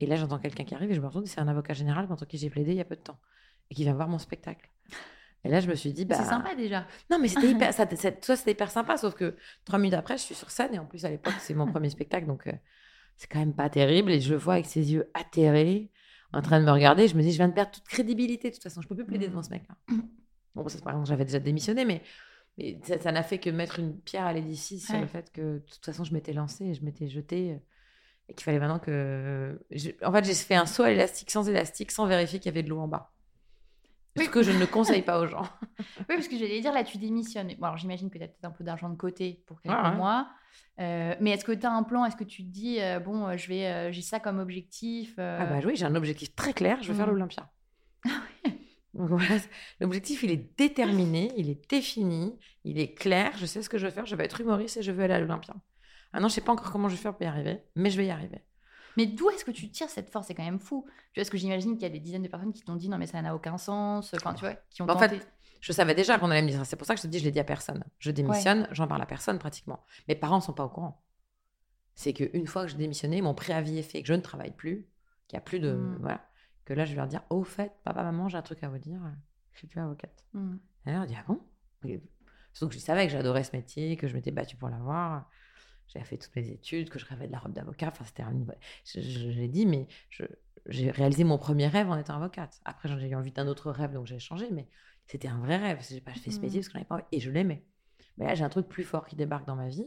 Et 0.00 0.06
là, 0.06 0.16
j'entends 0.16 0.38
quelqu'un 0.38 0.64
qui 0.64 0.74
arrive 0.74 0.90
et 0.90 0.94
je 0.94 1.00
me 1.00 1.06
retourne, 1.06 1.26
c'est 1.26 1.40
un 1.40 1.48
avocat 1.48 1.74
général 1.74 2.08
contre 2.08 2.26
qui 2.26 2.36
j'ai 2.38 2.50
plaidé 2.50 2.72
il 2.72 2.78
y 2.78 2.80
a 2.80 2.84
peu 2.84 2.96
de 2.96 3.00
temps 3.00 3.18
et 3.70 3.74
qui 3.74 3.84
vient 3.84 3.94
voir 3.94 4.08
mon 4.08 4.18
spectacle. 4.18 4.68
Et 5.44 5.48
là, 5.50 5.60
je 5.60 5.68
me 5.68 5.74
suis 5.74 5.92
dit, 5.92 6.04
bah, 6.06 6.16
C'est 6.16 6.24
sympa 6.24 6.54
déjà. 6.54 6.86
non, 7.10 7.18
mais 7.18 7.28
c'était 7.28 7.48
hyper, 7.50 7.72
ça, 7.74 7.86
ça- 7.96 8.12
toi, 8.12 8.36
c'était 8.36 8.52
hyper 8.52 8.70
sympa, 8.70 8.96
sauf 8.96 9.14
que 9.14 9.36
trois 9.64 9.78
minutes 9.78 9.94
après, 9.94 10.16
je 10.16 10.22
suis 10.22 10.34
sur 10.34 10.50
scène 10.50 10.74
et 10.74 10.78
en 10.78 10.86
plus, 10.86 11.04
à 11.04 11.10
l'époque, 11.10 11.34
c'est 11.38 11.54
mon 11.54 11.66
premier 11.66 11.90
spectacle, 11.90 12.26
donc 12.26 12.46
euh, 12.46 12.52
c'est 13.16 13.30
quand 13.30 13.38
même 13.40 13.54
pas 13.54 13.68
terrible. 13.70 14.10
Et 14.12 14.20
je 14.20 14.32
le 14.32 14.38
vois 14.38 14.54
avec 14.54 14.66
ses 14.66 14.92
yeux 14.92 15.10
atterrés, 15.14 15.90
en 16.32 16.42
train 16.42 16.60
de 16.60 16.64
me 16.66 16.70
regarder. 16.72 17.08
Je 17.08 17.16
me 17.16 17.22
dis, 17.22 17.30
je 17.32 17.36
viens 17.36 17.48
de 17.48 17.54
perdre 17.54 17.72
toute 17.72 17.86
crédibilité, 17.88 18.48
de 18.50 18.54
toute 18.54 18.62
façon, 18.62 18.80
je 18.82 18.88
peux 18.88 18.96
plus 18.96 19.06
plaider 19.06 19.28
devant 19.28 19.42
ce 19.42 19.50
mec-là. 19.50 19.76
Bon, 20.54 20.66
ça, 20.68 20.78
par 20.80 20.92
exemple, 20.94 21.08
j'avais 21.08 21.24
déjà 21.24 21.40
démissionné, 21.40 21.84
mais, 21.84 22.02
mais 22.58 22.80
ça 23.00 23.12
n'a 23.12 23.22
fait 23.22 23.38
que 23.38 23.50
mettre 23.50 23.78
une 23.80 23.98
pierre 24.00 24.26
à 24.26 24.32
l'édifice 24.32 24.86
sur 24.86 25.00
le 25.00 25.06
fait 25.06 25.32
que, 25.32 25.40
de 25.58 25.64
toute 25.70 25.84
façon, 25.84 26.04
je 26.04 26.12
m'étais 26.12 26.32
lancée 26.32 26.64
et 26.66 26.74
je 26.74 26.84
m'étais 26.84 27.08
jetée. 27.08 27.60
Et 28.28 28.34
qu'il 28.34 28.44
fallait 28.44 28.58
maintenant 28.60 28.78
que. 28.78 29.60
je- 29.70 29.90
En 30.04 30.12
fait, 30.12 30.24
j'ai 30.24 30.34
fait 30.34 30.54
un 30.54 30.66
saut 30.66 30.84
à 30.84 30.90
l'élastique 30.90 31.30
sans 31.30 31.48
élastique, 31.48 31.92
sans 31.92 32.06
vérifier 32.06 32.38
qu'il 32.40 32.46
y 32.50 32.54
avait 32.54 32.62
de 32.62 32.70
l'eau 32.70 32.80
en 32.80 32.88
bas. 32.88 33.13
Ce 34.16 34.22
Oui. 34.22 34.28
que 34.30 34.42
je 34.42 34.52
ne 34.52 34.64
conseille 34.64 35.02
pas 35.02 35.18
aux 35.20 35.26
gens. 35.26 35.42
Oui, 35.98 36.04
parce 36.16 36.28
que 36.28 36.38
j'allais 36.38 36.60
dire, 36.60 36.72
là, 36.72 36.84
tu 36.84 36.98
démissionnes. 36.98 37.48
Bon, 37.58 37.64
alors 37.66 37.76
j'imagine 37.78 38.08
que 38.10 38.18
tu 38.18 38.24
as 38.24 38.28
peut-être 38.28 38.44
un 38.44 38.50
peu 38.52 38.62
d'argent 38.64 38.88
de 38.88 38.96
côté 38.96 39.42
pour 39.46 39.60
quelques 39.60 39.74
ouais. 39.76 39.94
mois. 39.96 40.28
Euh, 40.80 41.14
mais 41.20 41.30
est-ce 41.30 41.44
que 41.44 41.50
tu 41.52 41.66
as 41.66 41.72
un 41.72 41.82
plan? 41.82 42.04
Est-ce 42.04 42.14
que 42.16 42.22
tu 42.24 42.44
te 42.44 42.48
dis, 42.50 42.80
euh, 42.80 43.00
bon, 43.00 43.26
euh, 43.26 43.36
je 43.36 43.48
vais, 43.48 43.66
euh, 43.66 43.92
j'ai 43.92 44.02
ça 44.02 44.20
comme 44.20 44.38
objectif 44.38 45.14
Ah 45.18 45.44
bah 45.46 45.58
oui, 45.64 45.74
j'ai 45.76 45.84
un 45.84 45.94
objectif 45.96 46.34
très 46.36 46.52
clair, 46.52 46.78
je 46.82 46.88
veux 46.92 46.94
faire 46.94 47.06
Mm. 47.08 47.10
l'Olympia. 47.10 47.50
Donc 48.94 49.08
voilà, 49.08 49.36
l'objectif, 49.80 50.22
il 50.22 50.30
est 50.30 50.56
déterminé, 50.56 51.32
il 51.36 51.50
est 51.50 51.68
défini, 51.68 52.38
il 52.62 52.78
est 52.78 52.94
clair, 52.94 53.32
je 53.36 53.46
sais 53.46 53.60
ce 53.62 53.68
que 53.68 53.78
je 53.78 53.86
veux 53.86 53.92
faire, 53.92 54.06
je 54.06 54.14
veux 54.14 54.22
être 54.22 54.40
humoriste 54.40 54.76
et 54.76 54.82
je 54.82 54.92
veux 54.92 55.02
aller 55.02 55.14
à 55.14 55.18
l'Olympia. 55.18 55.54
Ah 56.12 56.20
non, 56.20 56.28
je 56.28 56.34
sais 56.34 56.40
pas 56.40 56.52
encore 56.52 56.70
comment 56.70 56.88
je 56.88 56.94
vais 56.94 57.02
faire 57.02 57.12
pour 57.16 57.22
y 57.22 57.26
arriver, 57.26 57.58
mais 57.74 57.90
je 57.90 57.96
vais 57.96 58.06
y 58.06 58.10
arriver. 58.10 58.38
Mais 58.96 59.06
d'où 59.06 59.28
est-ce 59.30 59.44
que 59.44 59.50
tu 59.50 59.68
tires 59.70 59.88
cette 59.90 60.10
force? 60.10 60.26
C'est 60.28 60.34
quand 60.34 60.44
même 60.44 60.60
fou. 60.60 60.84
Tu 60.86 60.90
vois, 60.92 61.00
parce 61.16 61.30
que 61.30 61.36
j'imagine 61.36 61.74
qu'il 61.74 61.82
y 61.82 61.86
a 61.86 61.90
des 61.90 62.00
dizaines 62.00 62.22
de 62.22 62.28
personnes 62.28 62.52
qui 62.52 62.62
t'ont 62.62 62.76
dit, 62.76 62.88
non, 62.88 62.98
mais 62.98 63.06
ça 63.06 63.20
n'a 63.22 63.34
aucun 63.34 63.58
sens. 63.58 64.12
Enfin, 64.14 64.34
tu 64.34 64.40
vois, 64.44 64.54
qui 64.70 64.82
ont 64.82 64.86
Bah, 64.86 64.94
en 64.94 64.98
tenté. 64.98 65.18
fait, 65.18 65.32
Je 65.60 65.72
savais 65.72 65.94
déjà 65.94 66.18
qu'on 66.18 66.30
allait 66.30 66.42
me 66.42 66.48
dire 66.48 66.58
ça, 66.58 66.64
c'est 66.64 66.76
pour 66.76 66.86
ça 66.86 66.94
que 66.94 66.98
je 67.00 67.06
te 67.06 67.08
dis, 67.10 67.18
je 67.18 67.24
l'ai 67.24 67.30
dit 67.30 67.40
à 67.40 67.44
personne. 67.44 67.84
Je 67.98 68.10
démissionne, 68.10 68.68
j'en 68.70 68.86
parle 68.86 69.02
à 69.02 69.06
personne 69.06 69.38
pratiquement. 69.38 69.84
Mes 70.08 70.14
parents 70.14 70.40
sont 70.40 70.52
pas 70.52 70.64
au 70.64 70.68
courant. 70.68 71.02
C'est 71.94 72.12
qu'une 72.12 72.46
fois 72.46 72.64
que 72.64 72.70
je 72.70 72.76
démissionnais, 72.76 73.20
mon 73.20 73.34
préavis 73.34 73.78
est 73.78 73.82
fait, 73.82 74.02
que 74.02 74.08
je 74.08 74.14
ne 74.14 74.20
travaille 74.20 74.50
plus, 74.52 74.88
qu'il 75.28 75.36
n'y 75.36 75.38
a 75.38 75.42
plus 75.42 75.60
de... 75.60 75.72
Mm. 75.72 75.98
Voilà. 76.00 76.28
Que 76.64 76.72
là, 76.72 76.84
je 76.84 76.90
vais 76.90 76.96
leur 76.96 77.06
dire, 77.06 77.22
au 77.30 77.44
fait, 77.44 77.72
papa, 77.84 78.02
maman, 78.02 78.28
j'ai 78.28 78.38
un 78.38 78.42
truc 78.42 78.62
à 78.64 78.68
vous 78.68 78.78
dire, 78.78 78.98
je 79.52 79.58
suis 79.58 79.66
plus 79.66 79.80
avocate. 79.80 80.24
Hmm. 80.32 80.56
Et 80.86 80.92
là, 80.92 81.02
on 81.02 81.04
dit, 81.04 81.14
ah 81.18 81.24
bon? 81.28 81.40
Surtout 82.54 82.68
que 82.68 82.74
je 82.74 82.78
savais 82.78 83.06
que 83.06 83.12
j'adorais 83.12 83.44
ce 83.44 83.54
métier, 83.54 83.96
que 83.96 84.08
je 84.08 84.14
m'étais 84.14 84.30
battue 84.30 84.56
pour 84.56 84.70
l'avoir. 84.70 85.28
J'avais 85.88 86.04
fait 86.04 86.16
toutes 86.18 86.34
mes 86.36 86.48
études, 86.50 86.90
que 86.90 86.98
je 86.98 87.06
rêvais 87.06 87.26
de 87.26 87.32
la 87.32 87.38
robe 87.38 87.52
d'avocat. 87.52 87.88
Enfin, 87.88 88.04
c'était 88.04 88.22
un... 88.22 88.34
Je, 88.84 89.00
je- 89.00 89.30
je 89.30 89.38
l'ai 89.40 89.48
dit, 89.48 89.66
mais 89.66 89.86
j'ai 90.66 90.90
réalisé 90.90 91.24
mon 91.24 91.38
premier 91.38 91.68
rêve 91.68 91.88
en 91.90 91.96
étant 91.98 92.16
avocate. 92.16 92.60
Après, 92.64 92.88
j'en 92.88 92.98
ai 92.98 93.08
eu 93.08 93.14
envie 93.14 93.32
d'un 93.32 93.46
autre 93.46 93.70
rêve, 93.70 93.92
donc 93.92 94.06
j'ai 94.06 94.18
changé. 94.18 94.48
Mais 94.50 94.66
c'était 95.06 95.28
un 95.28 95.38
vrai 95.38 95.56
rêve. 95.56 95.84
J'ai 95.88 96.00
pas 96.00 96.12
fait 96.14 96.30
ce 96.30 96.40
métier 96.40 96.60
Mhm. 96.60 96.62
parce 96.62 96.68
que 96.68 96.72
j'en 96.72 96.78
avais 96.80 96.88
pas 96.88 96.94
envie. 96.96 97.04
Et 97.12 97.20
je 97.20 97.30
l'aimais. 97.30 97.64
Mais 98.18 98.26
là, 98.26 98.34
j'ai 98.34 98.44
un 98.44 98.48
truc 98.48 98.68
plus 98.68 98.84
fort 98.84 99.06
qui 99.06 99.16
débarque 99.16 99.46
dans 99.46 99.56
ma 99.56 99.68
vie. 99.68 99.86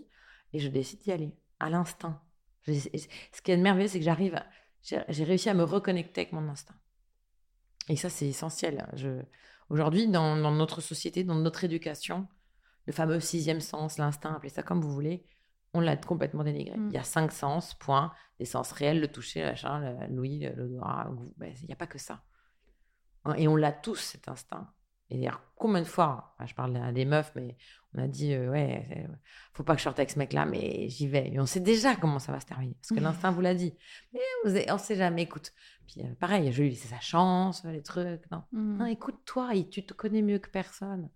Et 0.54 0.60
je 0.60 0.70
décide 0.70 1.00
d'y 1.00 1.12
aller, 1.12 1.36
à 1.60 1.70
l'instinct. 1.70 2.22
Ce 2.68 3.42
qui 3.44 3.52
est 3.52 3.58
merveilleux, 3.58 3.88
c'est 3.90 4.00
que 4.00 4.06
j'arrive... 4.06 4.36
à- 4.36 4.46
J'ai 4.84 5.02
j'ai 5.10 5.24
réussi 5.26 5.50
à 5.50 5.54
me 5.54 5.64
reconnecter 5.64 6.22
avec 6.22 6.34
mon 6.34 6.48
instinct. 6.48 6.76
Et 7.90 7.96
ça, 7.96 8.10
c'est 8.10 8.28
essentiel. 8.28 8.88
Je... 8.94 9.22
Aujourd'hui, 9.70 10.08
dans, 10.08 10.38
dans 10.38 10.52
notre 10.52 10.82
société, 10.82 11.24
dans 11.24 11.36
notre 11.36 11.64
éducation, 11.64 12.28
le 12.86 12.94
fameux 12.94 13.20
sixième 13.20 13.62
sens, 13.62 13.98
l'instinct, 13.98 14.34
appelez 14.34 14.50
ça 14.50 14.64
comme 14.64 14.82
vous 14.82 14.94
voulez, 14.94 15.26
on 15.78 15.82
l'a 15.82 15.96
complètement 15.98 16.44
dénigré. 16.44 16.78
Mm. 16.78 16.88
Il 16.90 16.94
y 16.94 16.98
a 16.98 17.04
cinq 17.04 17.32
sens, 17.32 17.74
point. 17.76 18.14
Des 18.40 18.46
sens 18.46 18.72
réels, 18.72 19.00
le 19.00 19.08
toucher, 19.08 19.42
l'achat, 19.44 19.80
l'ouïe, 20.10 20.40
le- 20.40 20.54
l'odorat. 20.56 21.06
le 21.10 21.16
goût. 21.16 21.34
Ben, 21.38 21.54
Il 21.62 21.68
n'y 21.68 21.74
a 21.74 21.78
pas 21.78 21.88
que 21.88 21.98
ça. 21.98 22.22
Hein, 23.26 23.34
Et 23.38 23.48
on 23.48 23.56
l'a 23.56 23.72
tous, 23.72 23.96
cet 23.96 24.28
instinct. 24.30 24.72
Et 25.10 25.16
d'ailleurs, 25.18 25.42
combien 25.56 25.82
de 25.82 25.88
fois, 25.88 26.34
enfin, 26.36 26.46
je 26.46 26.54
parle 26.54 26.76
à 26.78 26.92
des 26.92 27.06
meufs, 27.06 27.32
mais 27.36 27.56
on 27.94 28.00
a 28.04 28.08
dit, 28.08 28.34
euh, 28.34 28.52
ouais, 28.52 28.84
c'est- 28.90 29.08
faut 29.54 29.64
pas 29.64 29.74
que 29.74 29.80
je 29.80 29.84
sorte 29.86 29.98
avec 30.00 30.10
ce 30.12 30.20
mec-là, 30.20 30.46
mais 30.46 30.90
j'y 30.90 31.08
vais. 31.08 31.30
Et 31.32 31.40
on 31.40 31.46
sait 31.46 31.62
déjà 31.62 31.96
comment 31.96 32.20
ça 32.20 32.32
va 32.34 32.40
se 32.42 32.46
terminer, 32.46 32.76
parce 32.76 32.90
que 32.90 33.00
l'instinct 33.04 33.32
vous 33.32 33.40
l'a 33.42 33.56
dit. 33.56 33.74
Mais 34.14 34.20
vous 34.44 34.50
avez- 34.52 34.70
on 34.72 34.78
sait 34.78 34.98
jamais, 34.98 35.24
écoute. 35.24 35.54
Puis 35.88 36.02
euh, 36.04 36.14
pareil, 36.20 36.52
je 36.52 36.62
lui 36.62 36.70
laisser 36.72 36.90
sa 36.90 37.00
chance, 37.00 37.64
les 37.64 37.82
trucs. 37.82 38.30
Non, 38.32 38.44
Hmm. 38.52 38.78
non 38.80 38.86
écoute-toi, 38.86 39.56
et 39.56 39.70
tu 39.70 39.86
te 39.86 39.94
connais 39.94 40.22
mieux 40.22 40.40
que 40.40 40.50
personne. 40.50 41.10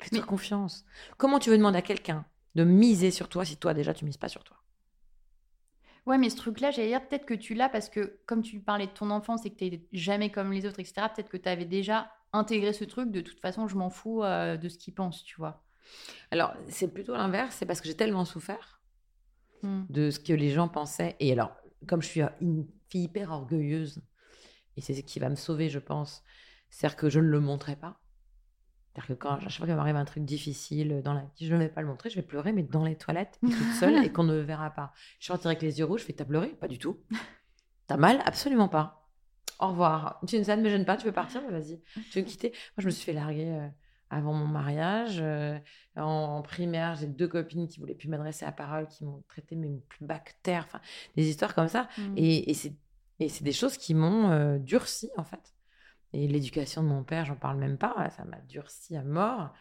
Fais-toi 0.00 0.18
Mais- 0.20 0.26
confiance. 0.26 0.84
Comment 1.16 1.38
tu 1.38 1.48
veux 1.50 1.56
demander 1.56 1.78
à 1.78 1.82
quelqu'un 1.82 2.26
de 2.54 2.64
miser 2.64 3.10
sur 3.10 3.28
toi 3.28 3.44
si 3.44 3.56
toi 3.56 3.74
déjà 3.74 3.94
tu 3.94 4.04
mises 4.04 4.16
pas 4.16 4.28
sur 4.28 4.44
toi 4.44 4.56
Ouais, 6.06 6.18
mais 6.18 6.30
ce 6.30 6.36
truc-là, 6.36 6.70
j'allais 6.72 6.88
dire 6.88 7.06
peut-être 7.06 7.26
que 7.26 7.34
tu 7.34 7.54
l'as 7.54 7.68
parce 7.68 7.88
que 7.88 8.18
comme 8.26 8.42
tu 8.42 8.60
parlais 8.60 8.86
de 8.86 8.92
ton 8.92 9.10
enfance 9.10 9.46
et 9.46 9.50
que 9.50 9.56
tu 9.56 9.70
n'es 9.70 9.86
jamais 9.92 10.30
comme 10.30 10.52
les 10.52 10.66
autres, 10.66 10.80
etc., 10.80 11.08
peut-être 11.14 11.28
que 11.28 11.36
tu 11.36 11.48
avais 11.48 11.64
déjà 11.64 12.10
intégré 12.32 12.72
ce 12.72 12.84
truc 12.84 13.10
de 13.12 13.20
toute 13.20 13.40
façon, 13.40 13.68
je 13.68 13.76
m'en 13.76 13.90
fous 13.90 14.22
euh, 14.24 14.56
de 14.56 14.68
ce 14.68 14.78
qu'ils 14.78 14.94
pensent, 14.94 15.22
tu 15.24 15.36
vois. 15.36 15.62
Alors, 16.30 16.54
c'est 16.68 16.92
plutôt 16.92 17.14
l'inverse, 17.14 17.56
c'est 17.58 17.66
parce 17.66 17.80
que 17.80 17.88
j'ai 17.88 17.96
tellement 17.96 18.24
souffert 18.24 18.80
Hmm. 19.62 19.84
de 19.88 20.10
ce 20.10 20.18
que 20.20 20.32
les 20.32 20.50
gens 20.50 20.68
pensaient. 20.68 21.16
Et 21.20 21.32
alors, 21.32 21.52
comme 21.86 22.02
je 22.02 22.08
suis 22.08 22.22
une 22.40 22.66
fille 22.88 23.04
hyper 23.04 23.30
orgueilleuse, 23.30 24.02
et 24.76 24.82
c'est 24.82 24.94
ce 24.94 25.02
qui 25.02 25.20
va 25.20 25.30
me 25.30 25.36
sauver, 25.36 25.70
je 25.70 25.80
pense, 25.80 26.24
c'est-à-dire 26.70 26.96
que 26.98 27.10
je 27.10 27.20
ne 27.20 27.26
le 27.28 27.40
montrais 27.40 27.76
pas. 27.76 28.01
C'est-à-dire 28.94 29.08
que 29.08 29.12
quand, 29.14 29.30
à 29.34 29.40
chaque 29.40 29.52
fois 29.58 29.66
qu'il 29.66 29.74
m'arrive 29.76 29.96
un 29.96 30.04
truc 30.04 30.24
difficile 30.24 31.00
dans 31.02 31.14
la 31.14 31.22
vie, 31.36 31.46
je 31.46 31.54
ne 31.54 31.60
vais 31.60 31.68
pas 31.70 31.80
le 31.80 31.86
montrer, 31.86 32.10
je 32.10 32.16
vais 32.16 32.22
pleurer, 32.22 32.52
mais 32.52 32.62
dans 32.62 32.84
les 32.84 32.96
toilettes, 32.96 33.38
et 33.42 33.50
toute 33.50 33.72
seule, 33.80 33.94
et 34.04 34.12
qu'on 34.12 34.24
ne 34.24 34.34
me 34.34 34.40
verra 34.40 34.70
pas. 34.70 34.92
Je 35.18 35.26
sortirai 35.26 35.50
avec 35.52 35.62
les 35.62 35.78
yeux 35.78 35.84
rouges, 35.86 36.00
je 36.02 36.06
fais, 36.06 36.12
t'as 36.12 36.24
pleuré? 36.26 36.48
Pas 36.48 36.68
du 36.68 36.78
tout. 36.78 36.98
T'as 37.86 37.96
mal? 37.96 38.20
Absolument 38.26 38.68
pas. 38.68 39.08
Au 39.58 39.68
revoir. 39.68 40.20
Tu, 40.26 40.42
ça 40.44 40.56
ne 40.56 40.62
me 40.62 40.68
gêne 40.68 40.84
pas, 40.84 40.96
tu 40.96 41.06
veux 41.06 41.12
partir? 41.12 41.40
Bah, 41.42 41.58
Vas-y. 41.58 41.80
Tu 42.10 42.18
veux 42.18 42.24
me 42.24 42.28
quitter 42.28 42.48
Moi, 42.50 42.78
je 42.78 42.86
me 42.86 42.90
suis 42.90 43.04
fait 43.04 43.12
larguer 43.12 43.48
euh, 43.48 43.68
avant 44.10 44.32
mon 44.34 44.46
mariage. 44.46 45.18
euh, 45.20 45.58
en, 45.96 46.02
en 46.02 46.42
primaire, 46.42 46.96
j'ai 46.96 47.06
deux 47.06 47.28
copines 47.28 47.68
qui 47.68 47.80
voulaient 47.80 47.94
plus 47.94 48.08
m'adresser 48.08 48.44
à 48.44 48.52
parole, 48.52 48.88
qui 48.88 49.04
m'ont 49.04 49.22
traité 49.28 49.56
mais 49.56 49.68
plus 49.88 50.06
terre. 50.42 50.64
Enfin, 50.66 50.80
des 51.16 51.28
histoires 51.28 51.54
comme 51.54 51.68
ça. 51.68 51.88
Et, 52.16 52.52
c'est 52.54 52.74
et 53.20 53.28
c'est 53.28 53.44
des 53.44 53.52
choses 53.52 53.76
qui 53.78 53.94
m'ont 53.94 54.30
euh, 54.30 54.58
durci, 54.58 55.10
en 55.16 55.24
fait. 55.24 55.54
Et 56.12 56.26
l'éducation 56.28 56.82
de 56.82 56.88
mon 56.88 57.04
père, 57.04 57.24
j'en 57.24 57.36
parle 57.36 57.58
même 57.58 57.78
pas, 57.78 58.10
ça 58.10 58.24
m'a 58.24 58.38
durci 58.48 58.96
à 58.96 59.02
mort. 59.02 59.52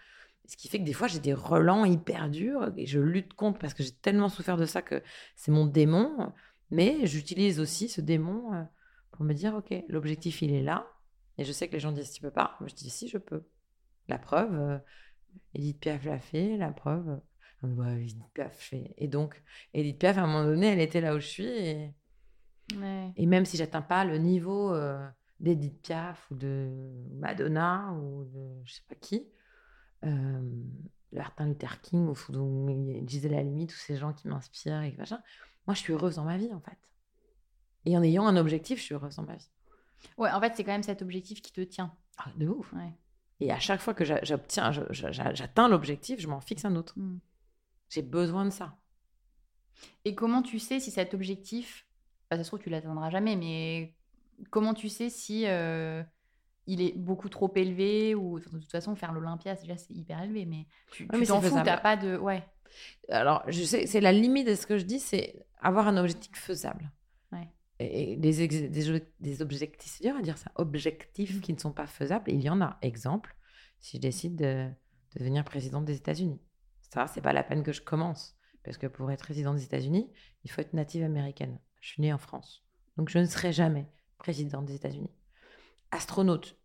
Ce 0.46 0.58
qui 0.58 0.68
fait 0.68 0.80
que 0.80 0.84
des 0.84 0.94
fois, 0.94 1.08
j'ai 1.08 1.20
des 1.20 1.34
relents 1.34 1.86
hyper 1.86 2.30
durs 2.30 2.74
et 2.76 2.86
je 2.86 3.00
lutte 3.00 3.34
contre 3.36 3.60
parce 3.60 3.74
que 3.74 3.84
j'ai 3.84 3.92
tellement 3.92 4.28
souffert 4.28 4.58
de 4.58 4.66
ça 4.66 4.82
que 4.82 5.02
c'est 5.36 5.52
mon 5.52 5.66
démon. 5.66 6.34
Mais 6.72 7.06
j'utilise 7.06 7.60
aussi 7.60 7.88
ce 7.90 8.02
démon 8.02 8.54
euh, 8.54 8.64
pour 9.12 9.24
me 9.24 9.34
dire, 9.34 9.56
OK, 9.56 9.74
l'objectif, 9.88 10.42
il 10.42 10.54
est 10.54 10.64
là. 10.64 10.88
Et 11.38 11.44
je 11.46 11.52
sais 11.52 11.68
que 11.68 11.74
les 11.74 11.80
gens 11.80 11.92
disent, 11.92 12.12
tu 12.12 12.22
peux 12.22 12.32
pas. 12.32 12.56
Moi, 12.60 12.68
je 12.70 12.76
dis, 12.76 12.90
si, 12.90 13.08
je 13.08 13.18
peux. 13.18 13.44
La 14.08 14.18
preuve, 14.18 14.54
euh, 14.56 14.78
Edith 15.54 15.80
Piaf 15.80 16.04
l'a 16.04 16.20
fait, 16.20 16.58
la 16.58 16.72
preuve. 16.72 17.20
ouais, 17.64 18.02
Edith 18.02 18.18
Piaf 18.34 18.54
fait. 18.58 18.94
Et 18.98 19.08
donc, 19.08 19.42
Edith 19.74 20.00
Piaf, 20.00 20.18
à 20.18 20.24
un 20.24 20.28
moment 20.28 20.44
donné, 20.46 20.68
elle 20.68 20.82
était 20.82 21.02
là 21.02 21.16
où 21.16 21.20
je 21.20 21.28
suis. 21.28 21.48
Et, 21.48 21.94
Ouais. 22.80 23.12
et 23.18 23.26
même 23.26 23.44
si 23.44 23.58
j'atteins 23.58 23.82
pas 23.82 24.06
le 24.06 24.18
niveau 24.18 24.74
euh, 24.74 25.06
d'Edith 25.42 25.82
Piaf 25.82 26.30
ou 26.32 26.36
de 26.36 26.70
Madonna 27.14 27.94
ou 27.94 28.24
de 28.26 28.62
je 28.64 28.76
sais 28.76 28.84
pas 28.88 28.96
qui, 28.96 29.28
euh, 30.06 30.42
Martin 31.12 31.48
Luther 31.48 31.82
King 31.82 32.08
ou, 32.08 33.06
Gisèle 33.08 33.36
Halimi, 33.36 33.68
tous 33.68 33.76
ces 33.76 33.98
gens 33.98 34.14
qui 34.14 34.28
m'inspirent 34.28 34.84
et 34.84 34.96
machin, 34.98 35.22
moi 35.68 35.74
je 35.74 35.80
suis 35.80 35.94
heureuse 35.94 36.16
dans 36.16 36.24
ma 36.24 36.38
vie 36.38 36.54
en 36.54 36.62
fait. 36.62 36.78
Et 37.86 37.98
en 37.98 38.04
ayant 38.04 38.28
un 38.28 38.38
objectif, 38.38 38.80
je 38.80 38.84
suis 38.84 38.96
heureuse 38.96 39.16
dans 39.16 39.24
ma 39.24 39.36
vie. 39.36 39.50
Ouais, 40.18 40.32
en 40.32 40.40
fait, 40.40 40.54
c'est 40.56 40.64
quand 40.64 40.72
même 40.72 40.84
cet 40.84 41.02
objectif 41.02 41.42
qui 41.42 41.52
te 41.52 41.62
tient. 41.62 41.96
Ah, 42.18 42.32
de 42.36 42.48
ouf. 42.48 42.72
Ouais. 42.74 42.94
Et 43.40 43.52
à 43.52 43.60
chaque 43.60 43.82
fois 43.82 43.94
que 43.94 44.06
j'obtiens, 44.06 44.72
j'atteins 44.92 45.68
l'objectif, 45.68 46.20
je 46.20 46.28
m'en 46.28 46.42
fixe 46.42 46.64
un 46.66 46.76
autre. 46.76 46.94
Hmm. 46.98 47.20
J'ai 47.90 48.04
besoin 48.04 48.46
de 48.46 48.52
ça. 48.52 48.78
Et 50.06 50.14
comment 50.14 50.44
tu 50.44 50.60
sais 50.60 50.80
si 50.80 50.92
cet 50.92 51.14
objectif, 51.14 51.88
enfin, 52.30 52.38
ça 52.38 52.44
se 52.44 52.50
trouve, 52.50 52.60
tu 52.60 52.70
l'atteindras 52.70 53.10
jamais, 53.10 53.36
mais 53.36 53.96
comment 54.50 54.74
tu 54.74 54.90
sais 54.90 55.10
si 55.10 55.46
euh, 55.48 56.04
il 56.68 56.82
est 56.82 56.98
beaucoup 56.98 57.30
trop 57.30 57.52
élevé 57.56 58.16
ou 58.16 58.40
de 58.40 58.46
toute 58.46 58.72
façon 58.72 58.96
faire 58.96 59.12
l'Olympia 59.14 59.56
déjà 59.56 59.78
c'est 59.78 59.94
hyper 59.94 60.22
élevé, 60.24 60.46
mais 60.46 60.68
tu 60.92 61.08
Ouais, 61.14 61.26
t'en 61.26 61.42
fous, 61.42 61.56
t'as 61.64 61.78
pas 61.78 61.98
de 61.98 62.18
ouais. 62.18 62.44
Alors, 63.10 63.44
je 63.48 63.64
sais, 63.64 63.86
c'est 63.86 64.00
la 64.00 64.14
limite 64.14 64.48
de 64.48 64.56
ce 64.56 64.66
que 64.66 64.78
je 64.78 64.86
dis, 64.86 65.00
c'est 65.00 65.46
avoir 65.62 65.88
un 65.90 65.98
objectif 65.98 66.34
faisable. 66.38 66.90
Ouais. 67.34 67.50
Et 67.80 68.16
des, 68.16 68.48
des, 68.48 68.90
ob- 68.92 69.04
des 69.20 69.42
objectifs, 69.42 69.92
c'est 69.98 70.06
dur 70.08 70.16
à 70.16 70.22
dire 70.22 70.38
ça, 70.38 70.52
objectifs 70.56 71.36
Mm. 71.38 71.42
qui 71.42 71.54
ne 71.54 71.60
sont 71.60 71.74
pas 71.74 71.88
faisables, 71.88 72.32
il 72.32 72.42
y 72.42 72.50
en 72.50 72.62
a. 72.62 72.78
Exemple, 72.82 73.36
si 73.82 73.98
je 73.98 74.02
décide 74.02 74.36
de, 74.38 74.70
de 75.16 75.20
devenir 75.20 75.44
présidente 75.44 75.84
des 75.84 75.98
États-Unis. 75.98 76.40
Ça, 76.94 77.08
c'est 77.08 77.22
pas 77.22 77.34
la 77.34 77.44
peine 77.44 77.64
que 77.64 77.74
je 77.74 77.82
commence. 77.82 78.38
Parce 78.64 78.78
que 78.78 78.88
pour 78.88 79.10
être 79.12 79.24
présidente 79.24 79.56
des 79.58 79.64
États-Unis, 79.64 80.10
il 80.44 80.52
faut 80.52 80.62
être 80.62 80.74
native 80.74 81.04
américaine. 81.04 81.60
Je 81.82 81.90
suis 81.90 82.02
née 82.02 82.14
en 82.14 82.18
France. 82.20 82.64
Donc, 82.96 83.10
je 83.10 83.18
ne 83.20 83.26
serai 83.26 83.52
jamais 83.52 83.88
présidente 84.22 84.66
des 84.66 84.76
États-Unis. 84.76 85.10
Astronaute. 85.92 86.56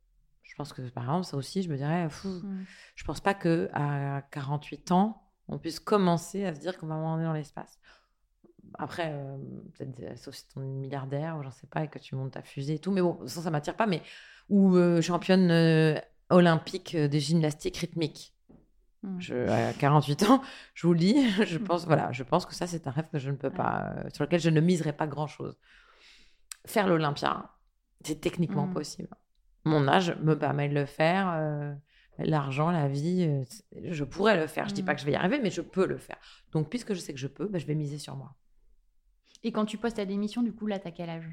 Je 0.43 0.55
pense 0.55 0.73
que, 0.73 0.83
par 0.91 1.05
exemple, 1.05 1.25
ça 1.25 1.37
aussi, 1.37 1.63
je 1.63 1.69
me 1.71 1.77
dirais, 1.77 2.05
Pfff, 2.09 2.25
Mm. 2.27 2.65
je 2.95 3.05
pense 3.05 3.21
pas 3.21 3.35
que 3.35 3.69
à 3.73 4.23
48 4.31 4.93
ans, 4.93 5.23
on 5.49 5.59
puisse 5.59 5.81
commencer 5.81 6.45
à 6.45 6.55
se 6.55 6.61
dire 6.61 6.79
qu'on 6.79 6.87
va 6.87 6.95
aller 7.15 7.25
dans 7.25 7.33
l'espace. 7.33 7.79
Après, 8.79 9.11
euh, 9.13 9.37
peut-être 9.75 10.19
sauf 10.19 10.35
si 10.35 10.47
tu 10.49 10.59
es 10.59 10.63
milliardaire 10.63 11.37
ou 11.39 11.43
j'en 11.43 11.51
sais 11.51 11.67
pas 11.67 11.85
et 11.85 11.89
que 11.89 11.99
tu 11.99 12.15
montes 12.15 12.33
ta 12.33 12.43
fusée 12.43 12.75
et 12.75 12.79
tout, 12.79 12.91
mais 12.93 13.01
bon, 13.01 13.19
ça, 13.27 13.41
ça 13.41 13.51
m'attire 13.51 13.77
pas. 13.77 13.87
Mais 13.87 14.03
ou 14.49 14.77
euh, 14.77 15.01
championne 15.01 15.51
euh, 15.51 15.99
olympique 16.31 16.97
de 16.97 17.19
gymnastique 17.19 17.77
rythmique. 17.79 18.35
Mm. 19.03 19.21
Je, 19.21 19.49
à 19.49 19.73
48 19.73 20.23
ans, 20.25 20.43
je 20.75 20.87
vous 20.87 20.93
le 20.93 20.99
dis, 20.99 21.31
je 21.47 21.59
pense, 21.59 21.87
voilà, 21.87 22.13
je 22.13 22.23
pense 22.23 22.45
que 22.45 22.55
ça, 22.55 22.67
c'est 22.67 22.87
un 22.87 22.91
rêve 22.91 23.09
que 23.11 23.19
je 23.19 23.31
ne 23.31 23.37
peux 23.37 23.51
pas, 23.51 23.95
sur 24.13 24.25
lequel 24.25 24.41
je 24.41 24.51
ne 24.51 24.61
miserai 24.61 24.93
pas 24.93 25.07
grand-chose. 25.07 25.57
Faire 26.67 26.87
l'Olympia, 26.89 27.51
c'est 28.05 28.21
techniquement 28.21 28.67
Mm. 28.67 28.73
possible. 28.75 29.09
Mon 29.65 29.89
âge 29.89 30.17
me 30.21 30.39
permet 30.39 30.69
de 30.69 30.75
le 30.75 30.87
faire. 30.87 31.33
euh, 31.35 31.75
L'argent, 32.19 32.71
la 32.71 32.89
vie, 32.89 33.25
euh, 33.29 33.45
je 33.91 34.03
pourrais 34.03 34.37
le 34.39 34.47
faire. 34.47 34.69
Je 34.69 34.75
dis 34.75 34.83
pas 34.83 34.95
que 34.95 35.01
je 35.01 35.07
vais 35.07 35.13
y 35.13 35.17
arriver, 35.17 35.39
mais 35.39 35.51
je 35.51 35.61
peux 35.61 35.87
le 35.87 35.99
faire. 35.99 36.17
Donc, 36.53 36.71
puisque 36.71 36.95
je 36.95 36.99
sais 36.99 37.13
que 37.13 37.19
je 37.21 37.27
peux, 37.27 37.47
bah, 37.47 37.59
je 37.59 37.67
vais 37.67 37.75
miser 37.75 37.99
sur 37.99 38.17
moi. 38.17 38.35
Et 39.45 39.53
quand 39.53 39.67
tu 39.67 39.77
poses 39.77 39.93
ta 39.95 40.07
démission, 40.07 40.43
du 40.43 40.53
coup 40.55 40.67
là 40.67 40.79
t'as 40.79 40.91
quel 40.93 41.11
âge? 41.11 41.29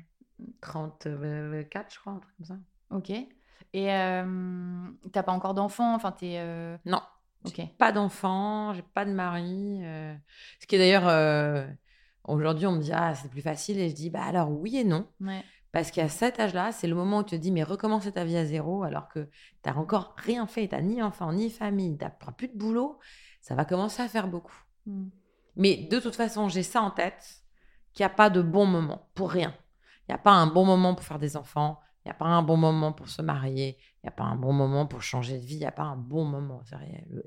34, 0.62 1.94
je 1.94 2.00
crois, 2.00 2.14
un 2.14 2.20
truc 2.20 2.36
comme 2.38 2.46
ça. 2.46 2.58
Ok. 2.92 3.10
Et 3.12 3.92
euh, 3.94 4.86
t'as 5.12 5.24
pas 5.24 5.32
encore 5.32 5.54
d'enfant, 5.54 5.96
enfin 5.96 6.12
t'es 6.12 6.36
euh, 6.38 6.78
Non, 6.86 7.02
ok. 7.46 7.62
pas 7.78 7.92
d'enfant, 7.92 8.74
j'ai 8.74 8.84
pas 8.84 9.06
de 9.06 9.12
mari. 9.12 9.80
euh, 9.84 10.14
Ce 10.60 10.68
qui 10.68 10.76
est 10.76 10.80
d'ailleurs, 10.80 11.08
aujourd'hui, 12.26 12.68
on 12.68 12.74
me 12.74 12.82
dit, 12.82 12.92
ah, 12.94 13.16
c'est 13.16 13.30
plus 13.30 13.42
facile. 13.42 13.80
Et 13.80 13.90
je 13.90 13.96
dis, 13.96 14.10
bah 14.10 14.24
alors 14.24 14.52
oui 14.52 14.78
et 14.78 14.84
non. 14.84 15.08
Ouais. 15.22 15.44
Parce 15.72 15.90
qu'à 15.90 16.08
cet 16.08 16.40
âge-là, 16.40 16.72
c'est 16.72 16.88
le 16.88 16.94
moment 16.94 17.20
où 17.20 17.24
tu 17.24 17.36
te 17.36 17.42
dis, 17.42 17.52
mais 17.52 17.64
recommencer 17.64 18.12
ta 18.12 18.24
vie 18.24 18.38
à 18.38 18.46
zéro, 18.46 18.84
alors 18.84 19.10
que 19.10 19.28
tu 19.64 19.70
n'as 19.70 19.76
encore 19.76 20.14
rien 20.18 20.46
fait, 20.46 20.68
tu 20.68 20.76
n'as 20.76 20.82
ni 20.82 21.02
enfant, 21.02 21.34
ni 21.34 21.50
famille, 21.50 21.98
tu 21.98 22.06
n'as 22.06 22.12
plus 22.12 22.48
de 22.48 22.58
boulot, 22.58 23.00
ça 23.42 23.56
va 23.56 23.66
commencer 23.66 24.04
à 24.04 24.08
faire 24.08 24.28
beaucoup. 24.28 24.56
Mm. 24.86 25.08
Mais 25.56 25.88
de 25.90 26.00
toute 26.00 26.16
façon, 26.16 26.48
j'ai 26.48 26.62
ça 26.62 26.82
en 26.82 26.92
tête, 26.92 27.44
qu'il 27.94 28.04
n'y 28.04 28.12
a 28.12 28.14
pas 28.14 28.30
de 28.30 28.42
bon 28.42 28.68
moment 28.68 29.10
pour 29.16 29.32
rien. 29.32 29.56
Il 30.02 30.12
n'y 30.12 30.16
a 30.16 30.20
pas 30.20 30.32
un 30.32 30.46
bon 30.46 30.64
moment 30.64 30.94
pour 30.94 31.06
faire 31.06 31.20
des 31.20 31.38
enfants, 31.38 31.80
il 32.06 32.10
n'y 32.10 32.12
a 32.12 32.16
pas 32.16 32.26
un 32.26 32.44
bon 32.44 32.58
moment 32.58 32.92
pour 32.92 33.08
se 33.08 33.22
marier, 33.22 33.78
il 33.80 34.06
n'y 34.06 34.10
a 34.10 34.12
pas 34.12 34.26
un 34.26 34.36
bon 34.36 34.52
moment 34.52 34.86
pour 34.86 35.02
changer 35.02 35.40
de 35.40 35.46
vie, 35.46 35.56
il 35.56 35.60
n'y 35.60 35.66
a 35.66 35.72
pas 35.72 35.84
un 35.84 35.96
bon 35.96 36.26
moment. 36.26 36.62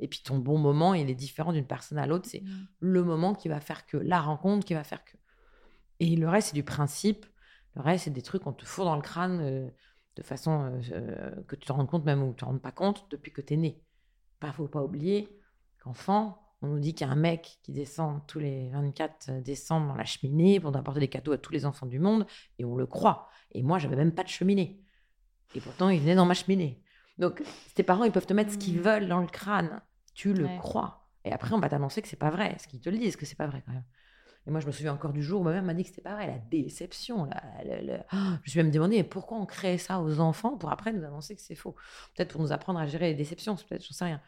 Et 0.01 0.09
puis 0.09 0.21
ton 0.23 0.39
bon 0.39 0.59
moment, 0.59 0.93
il 0.93 1.09
est 1.09 1.15
différent 1.15 1.53
d'une 1.53 1.67
personne 1.67 1.99
à 1.99 2.07
l'autre, 2.07 2.29
c'est 2.29 2.43
Mm. 2.43 2.67
le 2.81 3.05
moment 3.05 3.35
qui 3.35 3.49
va 3.49 3.61
faire 3.61 3.87
que, 3.87 3.97
la 3.97 4.21
rencontre 4.21 4.67
qui 4.67 4.75
va 4.75 4.85
faire 4.85 5.05
que. 5.05 5.17
Et 6.01 6.15
le 6.17 6.29
reste, 6.29 6.49
c'est 6.49 6.55
du 6.55 6.63
principe. 6.63 7.25
Le 7.75 7.83
reste, 7.83 8.05
c'est 8.05 8.11
des 8.11 8.23
trucs 8.23 8.43
qu'on 8.43 8.53
te 8.53 8.65
fout 8.67 8.85
dans 8.85 8.97
le 8.97 9.03
crâne 9.03 9.41
euh, 9.41 9.71
de 10.17 10.23
façon 10.23 10.65
euh, 10.65 10.81
euh, 10.93 11.43
que 11.45 11.57
tu 11.57 11.67
te 11.67 11.73
rends 11.73 11.87
compte 11.87 12.05
même 12.05 12.23
ou 12.23 12.31
tu 12.31 12.37
te 12.37 12.45
rends 12.45 12.59
pas 12.59 12.73
compte 12.73 13.07
depuis 13.11 13.33
que 13.33 13.41
tu 13.41 13.55
es 13.55 13.57
né. 13.57 13.83
Il 14.43 14.53
faut 14.53 14.69
pas 14.69 14.83
oublier 14.83 15.29
qu'enfant, 15.83 16.46
on 16.67 16.75
nous 16.75 16.81
dit 16.81 16.95
qu'il 16.95 17.07
y 17.07 17.11
a 17.11 17.13
un 17.13 17.17
mec 17.17 17.59
qui 17.63 17.73
descend 17.73 18.21
tous 18.27 18.39
les 18.39 18.69
24 18.71 19.43
décembre 19.43 19.89
dans 19.89 19.95
la 19.95 20.05
cheminée 20.05 20.61
pour 20.61 20.75
apporter 20.77 21.01
des 21.01 21.09
cadeaux 21.09 21.33
à 21.33 21.39
tous 21.39 21.53
les 21.53 21.65
enfants 21.67 21.87
du 21.87 21.99
monde 21.99 22.27
et 22.59 22.65
on 22.65 22.77
le 22.77 22.87
croit. 22.87 23.29
Et 23.53 23.63
moi, 23.63 23.79
j'avais 23.79 23.97
même 23.97 24.13
pas 24.15 24.23
de 24.25 24.29
cheminée. 24.29 24.83
Et 25.55 25.61
pourtant, 25.61 25.89
il 25.89 26.01
venait 26.01 26.15
dans 26.15 26.27
ma 26.27 26.35
cheminée. 26.35 26.83
Donc, 27.19 27.43
tes 27.75 27.83
parents, 27.83 28.05
ils 28.05 28.13
peuvent 28.13 28.27
te 28.27 28.35
mettre 28.35 28.53
ce 28.53 28.59
qu'ils 28.59 28.79
Mm. 28.79 28.83
veulent 28.83 29.09
dans 29.09 29.21
le 29.21 29.27
crâne. 29.27 29.81
Tu 30.15 30.35
le 30.35 30.45
Ouais. 30.47 30.57
crois. 30.59 31.09
Et 31.25 31.33
après, 31.33 31.53
on 31.55 31.59
va 31.61 31.69
t'annoncer 31.69 32.03
que 32.03 32.09
c'est 32.09 32.17
pas 32.17 32.31
vrai. 32.31 32.57
Ce 32.61 32.69
qu'ils 32.69 32.81
te 32.81 32.91
le 32.91 32.99
disent 32.99 33.17
que 33.17 33.25
c'est 33.27 33.37
pas 33.37 33.47
vrai 33.47 33.63
quand 33.65 33.73
même. 33.73 33.85
Et 34.47 34.51
moi, 34.51 34.61
je 34.61 34.67
me 34.67 34.73
souviens 34.73 34.93
encore 34.95 35.13
du 35.13 35.23
jour 35.25 35.41
où 35.41 35.45
ma 35.45 35.53
mère 35.53 35.63
m'a 35.65 35.75
dit 35.75 35.83
que 35.83 35.89
c'était 35.89 36.03
pas 36.03 36.15
vrai. 36.15 36.27
La 36.29 36.39
déception. 36.39 37.25
La, 37.25 37.43
la- 37.65 37.83
la- 37.83 38.07
Ah, 38.11 38.35
Je 38.35 38.41
me 38.43 38.47
suis 38.51 38.59
même 38.59 38.71
demandé 38.71 38.97
mais 38.99 39.03
pourquoi 39.05 39.39
on 39.39 39.47
crée 39.47 39.77
ça 39.79 40.01
aux 40.01 40.21
enfants 40.21 40.57
pour 40.57 40.71
après 40.71 40.93
nous 40.93 41.05
annoncer 41.05 41.35
que 41.35 41.41
c'est 41.43 41.57
faux? 41.57 41.75
Peut-être 42.15 42.31
pour 42.33 42.41
nous 42.43 42.53
apprendre 42.53 42.79
à 42.79 42.87
gérer 42.87 43.09
les 43.09 43.15
déceptions. 43.15 43.57
Peut-être, 43.57 43.85
j'en 43.85 43.93
sais 43.95 44.05
rien. 44.05 44.21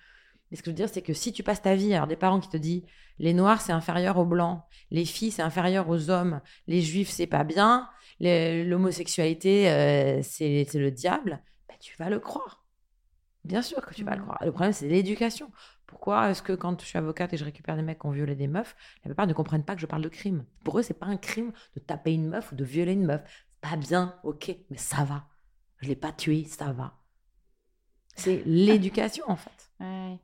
Mais 0.50 0.56
ce 0.56 0.62
que 0.62 0.66
je 0.66 0.72
veux 0.72 0.76
dire, 0.76 0.88
c'est 0.88 1.02
que 1.02 1.12
si 1.12 1.32
tu 1.32 1.42
passes 1.42 1.62
ta 1.62 1.74
vie, 1.74 1.94
alors 1.94 2.06
des 2.06 2.16
parents 2.16 2.40
qui 2.40 2.48
te 2.48 2.56
disent 2.56 2.82
les 3.18 3.34
noirs 3.34 3.60
c'est 3.60 3.72
inférieur 3.72 4.16
aux 4.18 4.24
blancs, 4.24 4.62
les 4.90 5.04
filles 5.04 5.30
c'est 5.30 5.42
inférieur 5.42 5.88
aux 5.88 6.10
hommes, 6.10 6.40
les 6.66 6.80
juifs 6.82 7.10
c'est 7.10 7.26
pas 7.26 7.44
bien, 7.44 7.88
l'homosexualité 8.20 9.70
euh, 9.70 10.20
c'est 10.22 10.66
le 10.74 10.90
diable, 10.90 11.42
bah, 11.68 11.74
tu 11.80 11.96
vas 11.98 12.10
le 12.10 12.20
croire. 12.20 12.64
Bien 13.44 13.62
sûr 13.62 13.84
que 13.84 13.94
tu 13.94 14.04
vas 14.04 14.14
le 14.14 14.18
Mhm. 14.18 14.26
croire. 14.26 14.38
Le 14.44 14.50
problème 14.52 14.72
c'est 14.72 14.88
l'éducation. 14.88 15.50
Pourquoi 15.86 16.30
est-ce 16.30 16.42
que 16.42 16.52
quand 16.52 16.80
je 16.80 16.86
suis 16.86 16.98
avocate 16.98 17.32
et 17.32 17.36
je 17.36 17.44
récupère 17.44 17.76
des 17.76 17.82
mecs 17.82 17.98
qui 18.00 18.06
ont 18.06 18.10
violé 18.10 18.34
des 18.34 18.46
meufs, 18.48 18.76
la 19.04 19.08
plupart 19.08 19.26
ne 19.26 19.32
comprennent 19.32 19.64
pas 19.64 19.74
que 19.74 19.80
je 19.80 19.86
parle 19.86 20.02
de 20.02 20.08
crime? 20.08 20.44
Pour 20.64 20.78
eux, 20.78 20.82
c'est 20.82 20.94
pas 20.98 21.06
un 21.06 21.16
crime 21.16 21.52
de 21.74 21.80
taper 21.80 22.12
une 22.12 22.28
meuf 22.28 22.52
ou 22.52 22.56
de 22.56 22.64
violer 22.64 22.92
une 22.92 23.06
meuf. 23.06 23.22
Pas 23.60 23.76
bien, 23.76 24.18
ok, 24.22 24.54
mais 24.70 24.76
ça 24.76 25.04
va. 25.04 25.26
Je 25.80 25.88
l'ai 25.88 25.96
pas 25.96 26.12
tué, 26.12 26.44
ça 26.44 26.72
va. 26.72 26.98
C'est 28.16 28.42
l'éducation 28.44 29.24
en 29.28 29.36
fait. 29.36 29.70
Ouais. 29.80 30.18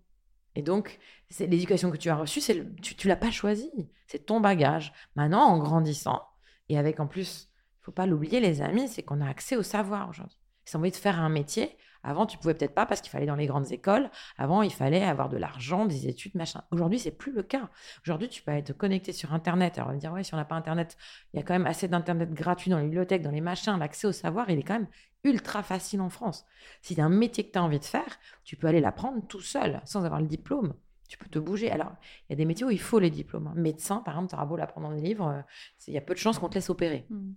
Et 0.57 0.63
donc, 0.63 0.99
c'est 1.31 1.47
l'éducation 1.47 1.91
que 1.91 1.97
tu 1.97 2.09
as 2.11 2.17
reçue, 2.17 2.41
c'est 2.41 2.65
tu, 2.81 2.95
tu 2.95 3.09
l'as 3.09 3.17
pas 3.17 3.31
choisie. 3.31 3.71
C'est 4.07 4.27
ton 4.27 4.41
bagage. 4.41 4.93
Maintenant, 5.17 5.43
en 5.43 5.59
grandissant, 5.59 6.23
et 6.69 6.79
avec 6.79 7.01
en 7.01 7.07
plus, 7.07 7.51
il 7.81 7.85
faut 7.85 7.93
pas 7.93 8.07
l'oublier, 8.07 8.41
les 8.41 8.63
amis, 8.63 8.89
c'est 8.89 9.03
qu'on 9.03 9.21
a 9.21 9.29
accès 9.29 9.57
au 9.57 9.63
savoir 9.63 10.09
aujourd'hui. 10.09 10.39
Si 10.65 10.77
on 10.77 10.79
envie 10.79 10.91
de 10.91 10.97
faire 10.97 11.21
un 11.21 11.29
métier, 11.29 11.77
avant, 12.05 12.27
tu 12.27 12.39
pouvais 12.39 12.55
peut-être 12.55 12.75
pas 12.75 12.87
parce 12.87 13.01
qu'il 13.01 13.11
fallait 13.11 13.27
dans 13.27 13.35
les 13.35 13.47
grandes 13.47 13.73
écoles. 13.73 14.11
Avant, 14.37 14.63
il 14.63 14.73
fallait 14.73 15.03
avoir 15.03 15.29
de 15.29 15.37
l'argent, 15.39 15.87
des 15.87 16.07
études, 16.07 16.35
machin. 16.35 16.63
Aujourd'hui, 16.71 16.99
c'est 16.99 17.11
plus 17.11 17.33
le 17.33 17.43
cas. 17.43 17.71
Aujourd'hui, 18.05 18.29
tu 18.29 18.43
peux 18.43 18.53
être 18.53 18.73
connecté 18.75 19.13
sur 19.13 19.33
Internet. 19.33 19.79
Alors, 19.79 19.89
on 19.89 19.91
va 19.91 19.97
me 19.97 20.01
dire, 20.01 20.13
ouais, 20.13 20.23
si 20.23 20.35
on 20.35 20.37
n'a 20.37 20.45
pas 20.45 20.55
Internet, 20.55 20.97
il 21.33 21.39
y 21.39 21.41
a 21.41 21.43
quand 21.43 21.55
même 21.55 21.67
assez 21.67 21.89
d'Internet 21.89 22.33
gratuit 22.33 22.71
dans 22.71 22.79
les 22.79 22.85
bibliothèques, 22.85 23.23
dans 23.23 23.31
les 23.31 23.41
machins. 23.41 23.79
L'accès 23.79 24.07
au 24.07 24.13
savoir, 24.13 24.51
il 24.51 24.59
est 24.59 24.63
quand 24.63 24.75
même 24.75 24.89
ultra 25.25 25.63
facile 25.63 26.03
en 26.03 26.11
France. 26.11 26.45
Si 26.83 26.95
tu 26.95 27.01
as 27.01 27.05
un 27.05 27.09
métier 27.09 27.47
que 27.47 27.53
tu 27.53 27.59
as 27.59 27.63
envie 27.63 27.79
de 27.79 27.85
faire, 27.85 28.19
tu 28.45 28.57
peux 28.57 28.67
aller 28.67 28.81
l'apprendre 28.81 29.27
tout 29.27 29.41
seul, 29.41 29.81
sans 29.87 30.05
avoir 30.05 30.21
le 30.21 30.27
diplôme. 30.27 30.75
Tu 31.09 31.19
peux 31.19 31.29
te 31.29 31.39
bouger. 31.39 31.71
Alors, 31.71 31.93
il 32.29 32.33
y 32.33 32.35
a 32.35 32.37
des 32.37 32.45
métiers 32.45 32.67
où 32.67 32.71
il 32.71 32.81
faut 32.81 32.99
les 32.99 33.11
diplômes. 33.11 33.47
hein. 33.47 33.55
Médecin, 33.57 33.99
par 33.99 34.15
exemple, 34.15 34.31
tu 34.31 34.35
auras 34.37 34.47
beau 34.47 34.57
l'apprendre 34.57 34.89
dans 34.89 34.95
des 34.95 35.03
livres, 35.03 35.29
euh, 35.29 35.41
il 35.89 35.95
y 35.95 35.99
a 35.99 36.01
peu 36.01 36.15
de 36.15 36.19
chances 36.19 36.39
qu'on 36.39 36.49
te 36.49 36.55
laisse 36.55 36.71
opérer. 36.71 37.07
Mm. 37.09 37.33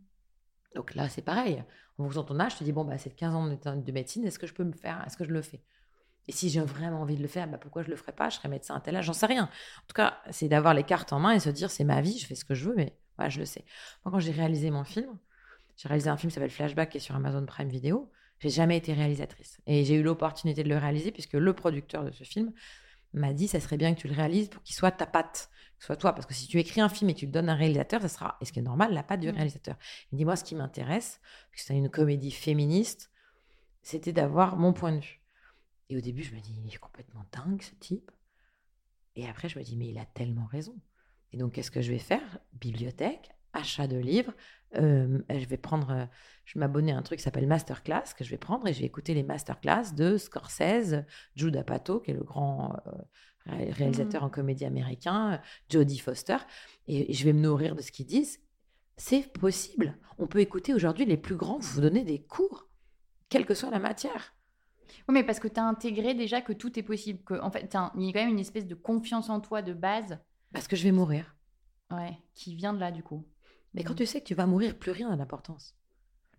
Donc 0.75 0.95
là, 0.95 1.09
c'est 1.09 1.21
pareil. 1.21 1.63
En 1.97 2.03
fonction 2.03 2.21
de 2.21 2.27
ton 2.27 2.39
âge, 2.39 2.53
tu 2.53 2.59
te 2.59 2.63
dis, 2.63 2.71
bon, 2.71 2.85
bah, 2.85 2.97
c'est 2.97 3.15
15 3.15 3.35
ans 3.35 3.47
de, 3.47 3.81
de 3.81 3.91
médecine, 3.91 4.25
est-ce 4.25 4.39
que 4.39 4.47
je 4.47 4.53
peux 4.53 4.63
me 4.63 4.73
faire 4.73 5.03
Est-ce 5.05 5.17
que 5.17 5.25
je 5.25 5.31
le 5.31 5.41
fais? 5.41 5.61
Et 6.27 6.31
si 6.31 6.49
j'ai 6.49 6.59
vraiment 6.59 7.01
envie 7.01 7.15
de 7.15 7.21
le 7.21 7.27
faire, 7.27 7.47
bah, 7.47 7.57
pourquoi 7.57 7.83
je 7.83 7.89
le 7.89 7.95
ferais 7.95 8.11
pas? 8.11 8.29
Je 8.29 8.35
serais 8.37 8.49
médecin 8.49 8.75
à 8.75 8.81
tel 8.81 8.95
âge, 8.95 9.05
j'en 9.05 9.13
sais 9.13 9.25
rien. 9.25 9.43
En 9.45 9.87
tout 9.87 9.95
cas, 9.95 10.19
c'est 10.29 10.49
d'avoir 10.49 10.73
les 10.73 10.83
cartes 10.83 11.13
en 11.13 11.19
main 11.19 11.31
et 11.31 11.39
se 11.39 11.49
dire, 11.49 11.71
c'est 11.71 11.85
ma 11.85 12.01
vie, 12.01 12.17
je 12.17 12.27
fais 12.27 12.35
ce 12.35 12.45
que 12.45 12.53
je 12.53 12.69
veux, 12.69 12.75
mais 12.75 12.97
voilà, 13.15 13.29
je 13.29 13.39
le 13.39 13.45
sais. 13.45 13.65
Moi, 14.03 14.11
quand 14.11 14.19
j'ai 14.19 14.31
réalisé 14.31 14.69
mon 14.69 14.83
film, 14.83 15.17
j'ai 15.77 15.87
réalisé 15.87 16.09
un 16.09 16.17
film 16.17 16.29
qui 16.29 16.35
s'appelle 16.35 16.49
Flashback, 16.51 16.89
qui 16.89 16.97
est 16.97 17.01
sur 17.01 17.15
Amazon 17.15 17.45
Prime 17.45 17.69
Video, 17.69 18.11
j'ai 18.39 18.49
jamais 18.49 18.77
été 18.77 18.93
réalisatrice. 18.93 19.59
Et 19.65 19.85
j'ai 19.85 19.95
eu 19.95 20.03
l'opportunité 20.03 20.63
de 20.63 20.69
le 20.69 20.77
réaliser 20.77 21.11
puisque 21.11 21.33
le 21.33 21.53
producteur 21.53 22.03
de 22.03 22.11
ce 22.11 22.23
film 22.23 22.51
m'a 23.13 23.33
dit, 23.33 23.47
ça 23.47 23.59
serait 23.59 23.77
bien 23.77 23.93
que 23.95 23.99
tu 24.01 24.07
le 24.07 24.13
réalises 24.13 24.49
pour 24.49 24.61
qu'il 24.63 24.75
soit 24.75 24.91
ta 24.91 25.05
patte, 25.05 25.49
que 25.77 25.83
ce 25.83 25.87
soit 25.87 25.95
toi. 25.95 26.13
Parce 26.13 26.25
que 26.25 26.33
si 26.33 26.47
tu 26.47 26.59
écris 26.59 26.81
un 26.81 26.89
film 26.89 27.09
et 27.09 27.13
tu 27.13 27.25
le 27.25 27.31
donnes 27.31 27.49
à 27.49 27.53
un 27.53 27.55
réalisateur, 27.55 28.01
ça 28.01 28.09
sera, 28.09 28.37
et 28.41 28.45
ce 28.45 28.51
qui 28.51 28.59
est 28.59 28.63
normal, 28.63 28.93
la 28.93 29.03
patte 29.03 29.19
du 29.21 29.27
Mm. 29.31 29.35
réalisateur. 29.35 29.77
Il 30.11 30.17
dit, 30.17 30.25
moi, 30.25 30.35
ce 30.35 30.43
qui 30.43 30.55
m'intéresse, 30.55 31.19
puisque 31.51 31.67
c'est 31.67 31.77
une 31.77 31.89
comédie 31.89 32.31
féministe, 32.31 33.11
c'était 33.81 34.13
d'avoir 34.13 34.57
mon 34.57 34.73
point 34.73 34.91
de 34.91 34.99
vue. 34.99 35.21
Et 35.89 35.97
au 35.97 36.01
début, 36.01 36.23
je 36.23 36.35
me 36.35 36.41
dis, 36.41 36.53
il 36.63 36.73
est 36.73 36.77
complètement 36.77 37.25
dingue, 37.31 37.61
ce 37.61 37.73
type. 37.75 38.11
Et 39.15 39.27
après, 39.27 39.49
je 39.49 39.57
me 39.57 39.63
dis, 39.63 39.77
mais 39.77 39.87
il 39.87 39.97
a 39.97 40.05
tellement 40.05 40.45
raison. 40.45 40.75
Et 41.31 41.37
donc, 41.37 41.53
qu'est-ce 41.53 41.71
que 41.71 41.81
je 41.81 41.91
vais 41.91 41.99
faire? 41.99 42.39
Bibliothèque, 42.53 43.31
achat 43.57 43.87
de 43.87 43.97
livres. 43.97 44.33
euh, 44.75 45.19
je 45.29 45.45
vais 45.45 45.57
prendre, 45.57 45.91
euh, 45.91 46.05
je 46.45 46.53
vais 46.53 46.59
m'abonner 46.59 46.91
à 46.91 46.97
un 46.97 47.01
truc 47.01 47.19
qui 47.19 47.23
s'appelle 47.23 47.47
Masterclass, 47.47 48.13
que 48.17 48.23
je 48.23 48.29
vais 48.29 48.37
prendre 48.37 48.67
et 48.67 48.73
je 48.73 48.79
vais 48.79 48.85
écouter 48.85 49.13
les 49.13 49.23
masterclass 49.23 49.93
de 49.95 50.17
Scorsese, 50.17 51.03
Jude 51.35 51.55
Apatow, 51.57 51.99
qui 51.99 52.11
est 52.11 52.13
le 52.13 52.23
grand 52.23 52.73
euh, 52.87 52.91
ré- 53.45 53.71
réalisateur 53.71 54.23
en 54.23 54.29
comédie 54.29 54.65
américain, 54.65 55.33
euh, 55.33 55.37
Jodie 55.69 55.99
Foster. 55.99 56.37
Et, 56.87 57.11
et 57.11 57.13
je 57.13 57.23
vais 57.23 57.33
me 57.33 57.41
nourrir 57.41 57.75
de 57.75 57.81
ce 57.81 57.91
qu'ils 57.91 58.05
disent. 58.05 58.39
C'est 58.97 59.31
possible. 59.31 59.97
On 60.17 60.27
peut 60.27 60.39
écouter 60.39 60.73
aujourd'hui 60.73 61.05
les 61.05 61.17
plus 61.17 61.35
grands 61.35 61.59
vous 61.59 61.81
donner 61.81 62.03
des 62.03 62.21
cours, 62.21 62.67
quelle 63.29 63.45
que 63.45 63.53
soit 63.53 63.69
la 63.69 63.79
matière. 63.79 64.33
Oui, 65.07 65.13
mais 65.13 65.23
parce 65.23 65.39
que 65.39 65.47
tu 65.47 65.59
as 65.59 65.65
intégré 65.65 66.13
déjà 66.13 66.41
que 66.41 66.53
tout 66.53 66.77
est 66.77 66.83
possible. 66.83 67.23
Que, 67.23 67.39
en 67.39 67.51
fait, 67.51 67.73
il 67.95 68.05
y 68.05 68.09
a 68.09 68.13
quand 68.13 68.19
même 68.25 68.29
une 68.29 68.39
espèce 68.39 68.65
de 68.65 68.75
confiance 68.75 69.29
en 69.29 69.39
toi 69.39 69.61
de 69.61 69.73
base. 69.73 70.17
Parce 70.51 70.67
que 70.67 70.75
je 70.75 70.83
vais 70.83 70.91
mourir. 70.91 71.35
Ouais, 71.91 72.17
qui 72.33 72.55
vient 72.55 72.73
de 72.73 72.79
là, 72.79 72.91
du 72.91 73.03
coup. 73.03 73.25
Mais 73.73 73.83
quand 73.83 73.93
tu 73.93 74.05
sais 74.05 74.21
que 74.21 74.25
tu 74.25 74.35
vas 74.35 74.45
mourir, 74.45 74.77
plus 74.77 74.91
rien 74.91 75.09
n'a 75.09 75.17
d'importance. 75.17 75.75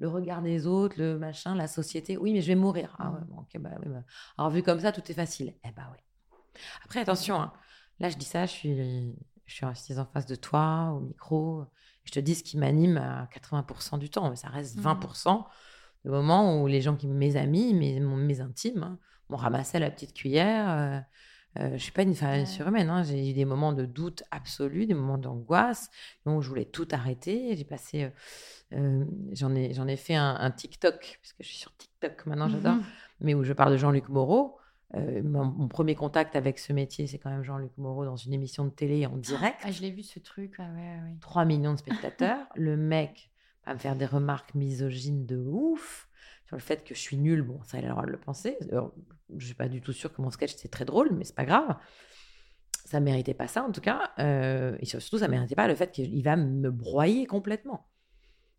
Le 0.00 0.08
regard 0.08 0.42
des 0.42 0.66
autres, 0.66 0.96
le 0.98 1.18
machin, 1.18 1.54
la 1.54 1.66
société. 1.66 2.16
Oui, 2.16 2.32
mais 2.32 2.40
je 2.40 2.48
vais 2.48 2.54
mourir. 2.54 2.94
Ah 2.98 3.10
ouais, 3.10 3.20
bon, 3.28 3.38
ok, 3.40 3.58
bah, 3.60 3.70
oui, 3.80 3.88
bah. 3.90 4.02
Alors, 4.36 4.50
vu 4.50 4.62
comme 4.62 4.80
ça, 4.80 4.92
tout 4.92 5.02
est 5.10 5.14
facile. 5.14 5.54
Eh 5.64 5.72
bah 5.72 5.90
ouais. 5.92 6.04
Après, 6.84 7.00
attention, 7.00 7.40
hein. 7.40 7.52
là, 8.00 8.08
je 8.08 8.16
dis 8.16 8.24
ça, 8.24 8.46
je 8.46 8.52
suis, 8.52 9.14
je 9.46 9.54
suis 9.54 9.66
assise 9.66 9.98
en 9.98 10.06
face 10.06 10.26
de 10.26 10.34
toi, 10.36 10.92
au 10.96 11.00
micro. 11.00 11.64
Je 12.04 12.12
te 12.12 12.20
dis 12.20 12.34
ce 12.34 12.44
qui 12.44 12.56
m'anime 12.58 12.96
à 12.96 13.26
80% 13.32 13.98
du 13.98 14.08
temps, 14.10 14.30
mais 14.30 14.36
ça 14.36 14.48
reste 14.48 14.76
Mhm. 14.76 14.82
20% 14.82 15.46
de 16.04 16.10
moments 16.10 16.62
où 16.62 16.66
les 16.68 16.80
gens 16.80 16.96
qui, 16.96 17.06
mes 17.08 17.36
amis, 17.36 17.74
mes, 17.74 18.00
mes 18.00 18.40
intimes, 18.40 18.82
hein, 18.82 18.98
m'ont 19.28 19.36
ramassé 19.36 19.76
à 19.78 19.80
la 19.80 19.90
petite 19.90 20.14
cuillère. 20.14 20.68
Euh, 20.70 21.00
euh, 21.58 21.72
je 21.72 21.78
suis 21.82 21.92
pas 21.92 22.02
une 22.02 22.14
femme 22.14 22.46
surhumaine. 22.46 22.88
hein. 22.90 23.02
J'ai 23.02 23.30
eu 23.30 23.32
des 23.32 23.44
moments 23.44 23.72
de 23.72 23.84
doute 23.84 24.22
absolu, 24.30 24.86
des 24.86 24.94
moments 24.94 25.18
d'angoisse, 25.18 25.90
où 26.26 26.40
je 26.42 26.48
voulais 26.48 26.64
tout 26.66 26.86
arrêter. 26.92 27.56
J'ai 27.56 27.64
passé, 27.64 28.04
euh, 28.04 28.10
euh, 28.74 29.04
j'en 29.32 29.54
ai, 29.54 29.72
j'en 29.74 29.86
ai 29.88 29.96
fait 29.96 30.14
un, 30.14 30.36
un 30.38 30.50
TikTok 30.50 31.18
parce 31.22 31.32
que 31.32 31.42
je 31.42 31.48
suis 31.48 31.58
sur 31.58 31.74
TikTok 31.76 32.26
maintenant, 32.26 32.48
j'adore, 32.48 32.74
Mhm. 32.74 32.82
mais 33.20 33.34
où 33.34 33.42
je 33.44 33.52
parle 33.52 33.72
de 33.72 33.76
Jean-Luc 33.78 34.08
Moreau. 34.08 34.56
Euh, 34.94 35.22
mon, 35.22 35.44
mon 35.44 35.68
premier 35.68 35.94
contact 35.94 36.34
avec 36.36 36.58
ce 36.58 36.72
métier, 36.72 37.06
c'est 37.06 37.18
quand 37.18 37.28
même 37.30 37.42
Jean-Luc 37.44 37.72
Moreau 37.76 38.04
dans 38.06 38.16
une 38.16 38.32
émission 38.32 38.64
de 38.64 38.70
télé 38.70 39.04
en 39.06 39.16
direct. 39.16 39.58
Ah, 39.64 39.70
je 39.70 39.82
l'ai 39.82 39.90
vu 39.90 40.02
ce 40.02 40.18
truc. 40.18 40.54
Ah, 40.58 40.62
ouais, 40.74 40.80
ouais. 41.04 41.16
3 41.20 41.44
millions 41.44 41.72
de 41.74 41.78
spectateurs. 41.78 42.38
le 42.54 42.76
mec 42.76 43.30
va 43.66 43.74
me 43.74 43.78
faire 43.78 43.96
des 43.96 44.06
remarques 44.06 44.54
misogynes 44.54 45.26
de 45.26 45.36
ouf 45.36 46.07
sur 46.48 46.56
le 46.56 46.62
fait 46.62 46.82
que 46.84 46.94
je 46.94 47.00
suis 47.00 47.16
nulle. 47.16 47.42
Bon, 47.42 47.60
ça, 47.64 47.78
il 47.78 47.84
a 47.84 47.88
le 47.88 47.92
droit 47.94 48.04
de 48.06 48.10
le 48.10 48.18
penser. 48.18 48.56
Alors, 48.72 48.92
je 49.36 49.46
suis 49.46 49.54
pas 49.54 49.68
du 49.68 49.80
tout 49.80 49.92
sûre 49.92 50.12
que 50.12 50.20
mon 50.22 50.30
sketch 50.30 50.54
c'était 50.56 50.68
très 50.68 50.84
drôle, 50.84 51.10
mais 51.12 51.24
c'est 51.24 51.34
pas 51.36 51.44
grave. 51.44 51.76
Ça 52.84 53.00
méritait 53.00 53.34
pas 53.34 53.48
ça 53.48 53.62
en 53.64 53.70
tout 53.72 53.82
cas. 53.82 54.10
Euh, 54.18 54.76
et 54.80 54.86
surtout, 54.86 55.18
ça 55.18 55.28
méritait 55.28 55.54
pas 55.54 55.68
le 55.68 55.74
fait 55.74 55.92
qu'il 55.92 56.22
va 56.24 56.36
me 56.36 56.70
broyer 56.70 57.26
complètement. 57.26 57.86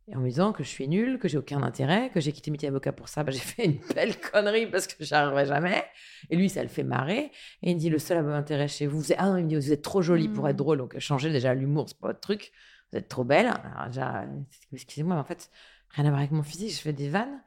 Et 0.07 0.15
en 0.15 0.19
me 0.21 0.27
disant 0.29 0.53
que 0.53 0.63
je 0.63 0.69
suis 0.69 0.87
nulle, 0.87 1.19
que 1.19 1.27
j'ai 1.27 1.37
aucun 1.37 1.61
intérêt, 1.61 2.09
que 2.11 2.19
j'ai 2.19 2.31
quitté 2.31 2.49
métier 2.49 2.67
avocat 2.67 2.91
pour 2.91 3.09
ça, 3.09 3.23
bah, 3.23 3.31
j'ai 3.31 3.39
fait 3.39 3.65
une 3.65 3.79
belle 3.95 4.19
connerie 4.19 4.65
parce 4.67 4.87
que 4.87 5.03
j'y 5.03 5.13
arriverai 5.13 5.45
jamais. 5.45 5.83
Et 6.29 6.35
lui, 6.35 6.49
ça 6.49 6.61
le 6.63 6.69
fait 6.69 6.83
marrer. 6.83 7.31
Et 7.61 7.71
il 7.71 7.75
me 7.75 7.79
dit 7.79 7.89
le 7.89 7.99
seul 7.99 8.27
intérêt 8.31 8.67
chez 8.67 8.85
vous, 8.87 9.03
c'est 9.03 9.15
ah 9.17 9.29
non, 9.29 9.37
il 9.37 9.43
me 9.45 9.49
dit 9.49 9.55
vous 9.55 9.71
êtes 9.71 9.81
trop 9.83 10.01
jolie 10.01 10.27
pour 10.29 10.45
Mm. 10.45 10.49
être 10.49 10.55
drôle, 10.57 10.77
donc 10.79 10.97
changez 10.99 11.31
déjà 11.31 11.53
l'humour, 11.55 11.89
c'est 11.89 11.99
pas 11.99 12.07
votre 12.07 12.19
truc. 12.21 12.51
Vous 12.91 12.97
êtes 12.97 13.07
trop 13.07 13.23
belle. 13.23 13.47
Alors, 13.47 13.87
déjà, 13.87 14.25
excusez-moi, 14.73 15.13
mais 15.15 15.21
en 15.21 15.25
fait, 15.25 15.51
rien 15.91 16.05
à 16.05 16.09
voir 16.09 16.19
avec 16.19 16.31
mon 16.31 16.41
physique, 16.41 16.71
je 16.73 16.79
fais 16.81 16.93
des 16.93 17.07
vannes. 17.09 17.41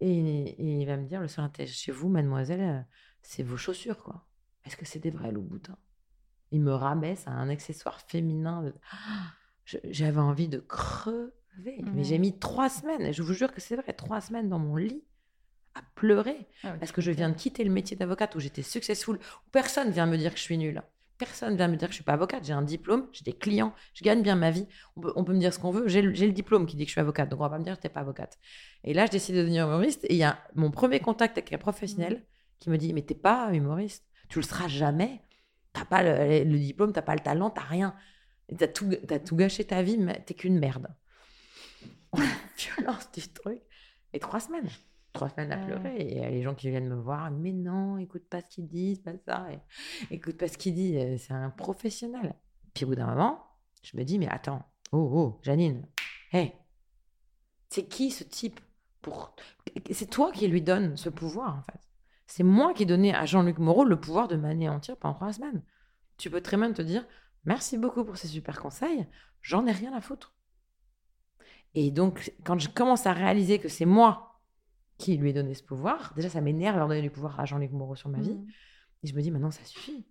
Et, 0.00 0.08
et 0.08 0.80
il 0.82 0.86
va 0.86 0.96
me 0.96 1.06
dire 1.06 1.20
le 1.20 1.28
seul 1.28 1.44
intérêt 1.44 1.66
chez 1.68 1.92
vous, 1.92 2.08
mademoiselle, 2.08 2.60
euh, 2.60 2.80
c'est 3.22 3.42
vos 3.42 3.56
chaussures, 3.56 3.98
quoi. 4.02 4.26
Est-ce 4.64 4.76
que 4.76 4.84
c'est 4.84 4.98
des 4.98 5.10
vrais 5.10 5.32
Louboutin 5.32 5.76
Il 6.50 6.60
me 6.60 6.72
rabaisse 6.74 7.26
à 7.26 7.30
un 7.30 7.48
accessoire 7.48 8.00
féminin. 8.00 8.62
de- 8.64 8.74
Ah, 8.92 9.32
J'avais 9.84 10.20
envie 10.20 10.48
de 10.48 10.58
crever. 10.58 11.32
Mais 11.94 12.04
j'ai 12.04 12.18
mis 12.18 12.38
trois 12.38 12.68
semaines, 12.68 13.02
et 13.02 13.12
je 13.12 13.22
vous 13.22 13.32
jure 13.32 13.52
que 13.52 13.60
c'est 13.60 13.76
vrai, 13.76 13.92
trois 13.94 14.20
semaines 14.20 14.48
dans 14.48 14.58
mon 14.58 14.76
lit 14.76 15.02
à 15.74 15.80
pleurer. 15.94 16.46
Ah 16.62 16.74
Parce 16.78 16.92
que 16.92 17.00
je 17.00 17.10
viens 17.10 17.30
de 17.30 17.34
quitter 17.34 17.64
le 17.64 17.70
métier 17.70 17.96
d'avocate 17.96 18.34
où 18.34 18.40
j'étais 18.40 18.62
successful, 18.62 19.16
où 19.16 19.50
personne 19.50 19.90
vient 19.90 20.06
me 20.06 20.16
dire 20.18 20.32
que 20.32 20.38
je 20.38 20.42
suis 20.44 20.58
nulle. 20.58 20.82
Personne 21.18 21.56
vient 21.56 21.68
me 21.68 21.76
dire 21.76 21.88
que 21.88 21.92
je 21.92 21.96
suis 21.96 22.04
pas 22.04 22.12
avocate. 22.12 22.44
J'ai 22.44 22.52
un 22.52 22.62
diplôme, 22.62 23.08
j'ai 23.12 23.24
des 23.24 23.32
clients, 23.32 23.74
je 23.94 24.04
gagne 24.04 24.22
bien 24.22 24.36
ma 24.36 24.50
vie. 24.50 24.66
On 24.96 25.00
peut, 25.00 25.12
on 25.16 25.24
peut 25.24 25.32
me 25.32 25.38
dire 25.38 25.52
ce 25.52 25.58
qu'on 25.58 25.70
veut. 25.70 25.88
J'ai 25.88 26.02
le, 26.02 26.12
diplôme 26.32 26.66
qui 26.66 26.76
dit 26.76 26.84
que 26.84 26.88
je 26.88 26.92
suis 26.92 27.00
avocate, 27.00 27.28
donc 27.30 27.40
on 27.40 27.44
va 27.44 27.50
pas 27.50 27.58
me 27.58 27.64
dire 27.64 27.76
que 27.76 27.82
t'es 27.82 27.88
pas 27.88 28.00
avocate. 28.00 28.38
Et 28.84 28.92
là, 28.92 29.06
je 29.06 29.12
décide 29.12 29.34
de 29.34 29.40
devenir 29.40 29.66
humoriste. 29.66 30.04
Et 30.04 30.14
il 30.14 30.18
y 30.18 30.24
a 30.24 30.38
mon 30.54 30.70
premier 30.70 31.00
contact 31.00 31.38
avec 31.38 31.52
un 31.52 31.58
professionnel 31.58 32.24
qui 32.58 32.70
me 32.70 32.76
dit 32.76 32.92
Mais 32.92 33.02
t'es 33.02 33.14
pas 33.14 33.52
humoriste, 33.52 34.04
tu 34.28 34.38
le 34.38 34.44
seras 34.44 34.68
jamais. 34.68 35.22
T'as 35.72 35.84
pas 35.84 36.02
le, 36.02 36.44
le 36.44 36.58
diplôme, 36.58 36.92
t'as 36.92 37.02
pas 37.02 37.14
le 37.14 37.20
talent, 37.20 37.50
t'as 37.50 37.62
rien. 37.62 37.94
T'as 38.56 38.68
tout, 38.68 38.90
t'as 39.08 39.18
tout 39.18 39.36
gâché 39.36 39.64
ta 39.64 39.82
vie, 39.82 39.98
mais 39.98 40.22
t'es 40.24 40.34
qu'une 40.34 40.58
merde. 40.58 40.88
Violence 42.56 43.10
du 43.12 43.22
truc. 43.28 43.60
Et 44.12 44.18
trois 44.18 44.40
semaines. 44.40 44.68
Trois 45.16 45.30
semaines 45.30 45.50
à 45.50 45.56
pleurer. 45.56 45.96
Et 45.98 46.22
a 46.22 46.30
les 46.30 46.42
gens 46.42 46.54
qui 46.54 46.68
viennent 46.68 46.88
me 46.88 47.00
voir. 47.00 47.30
Mais 47.30 47.52
non, 47.52 47.96
écoute 47.96 48.28
pas 48.28 48.40
ce 48.42 48.46
qu'il 48.48 48.66
dit, 48.68 48.96
c'est 48.96 49.02
pas 49.02 49.18
ça. 49.26 49.46
Et, 49.50 50.14
écoute 50.14 50.36
pas 50.36 50.46
ce 50.46 50.58
qu'il 50.58 50.74
dit, 50.74 50.96
euh, 50.98 51.16
c'est 51.16 51.32
un 51.32 51.48
professionnel. 51.48 52.34
Puis 52.74 52.84
au 52.84 52.88
bout 52.88 52.96
d'un 52.96 53.06
moment, 53.06 53.42
je 53.82 53.96
me 53.96 54.04
dis 54.04 54.18
Mais 54.18 54.28
attends, 54.28 54.62
oh, 54.92 55.10
oh, 55.12 55.40
Janine, 55.42 55.86
hé, 56.32 56.52
c'est 57.70 57.88
qui 57.88 58.10
ce 58.10 58.24
type 58.24 58.60
pour... 59.00 59.34
C'est 59.90 60.10
toi 60.10 60.32
qui 60.32 60.46
lui 60.48 60.60
donne 60.60 60.96
ce 60.96 61.08
pouvoir, 61.08 61.56
en 61.56 61.62
fait. 61.62 61.80
C'est 62.26 62.42
moi 62.42 62.74
qui 62.74 62.82
ai 62.82 62.86
donné 62.86 63.14
à 63.14 63.24
Jean-Luc 63.24 63.58
Moreau 63.58 63.84
le 63.84 63.98
pouvoir 63.98 64.28
de 64.28 64.36
m'anéantir 64.36 64.96
pendant 64.96 65.14
trois 65.14 65.32
semaines. 65.32 65.62
Tu 66.18 66.28
peux 66.28 66.40
très 66.40 66.56
bien 66.56 66.72
te 66.72 66.82
dire 66.82 67.06
merci 67.44 67.78
beaucoup 67.78 68.04
pour 68.04 68.18
ces 68.18 68.28
super 68.28 68.60
conseils, 68.60 69.06
j'en 69.40 69.66
ai 69.66 69.72
rien 69.72 69.94
à 69.94 70.00
foutre. 70.00 70.34
Et 71.74 71.90
donc, 71.90 72.34
quand 72.44 72.58
je 72.58 72.68
commence 72.68 73.06
à 73.06 73.12
réaliser 73.12 73.58
que 73.58 73.68
c'est 73.68 73.84
moi 73.84 74.25
qui 74.98 75.16
lui 75.16 75.30
ai 75.30 75.32
donné 75.32 75.54
ce 75.54 75.62
pouvoir, 75.62 76.12
déjà 76.16 76.28
ça 76.28 76.40
m'énerve 76.40 76.76
de 76.76 76.80
donner 76.80 77.02
du 77.02 77.10
pouvoir 77.10 77.38
à 77.38 77.44
Jean-Luc 77.44 77.72
Moreau 77.72 77.96
sur 77.96 78.08
ma 78.08 78.18
vie. 78.18 78.34
Mhm. 78.34 78.46
Et 79.02 79.06
je 79.06 79.14
me 79.14 79.20
dis 79.20 79.30
maintenant 79.30 79.50
ça 79.50 79.64
suffit. 79.64 80.06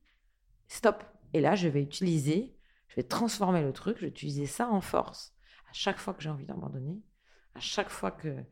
Stop. 0.67 1.03
Et 1.33 1.41
là, 1.41 1.55
je 1.55 1.67
vais 1.67 1.81
utiliser, 1.81 2.55
je 2.87 2.95
vais 2.95 3.03
transformer 3.03 3.61
le 3.61 3.73
truc, 3.73 3.97
je 3.97 4.03
vais 4.03 4.09
utiliser 4.09 4.45
ça 4.45 4.69
en 4.69 4.81
force. 4.81 5.33
À 5.69 5.73
chaque 5.73 5.97
fois 5.97 6.13
que 6.13 6.23
j'ai 6.23 6.29
envie 6.29 6.45
d'abandonner, 6.45 7.01
à 7.55 7.59
chaque 7.59 7.89
fois 7.89 8.11
que 8.11 8.43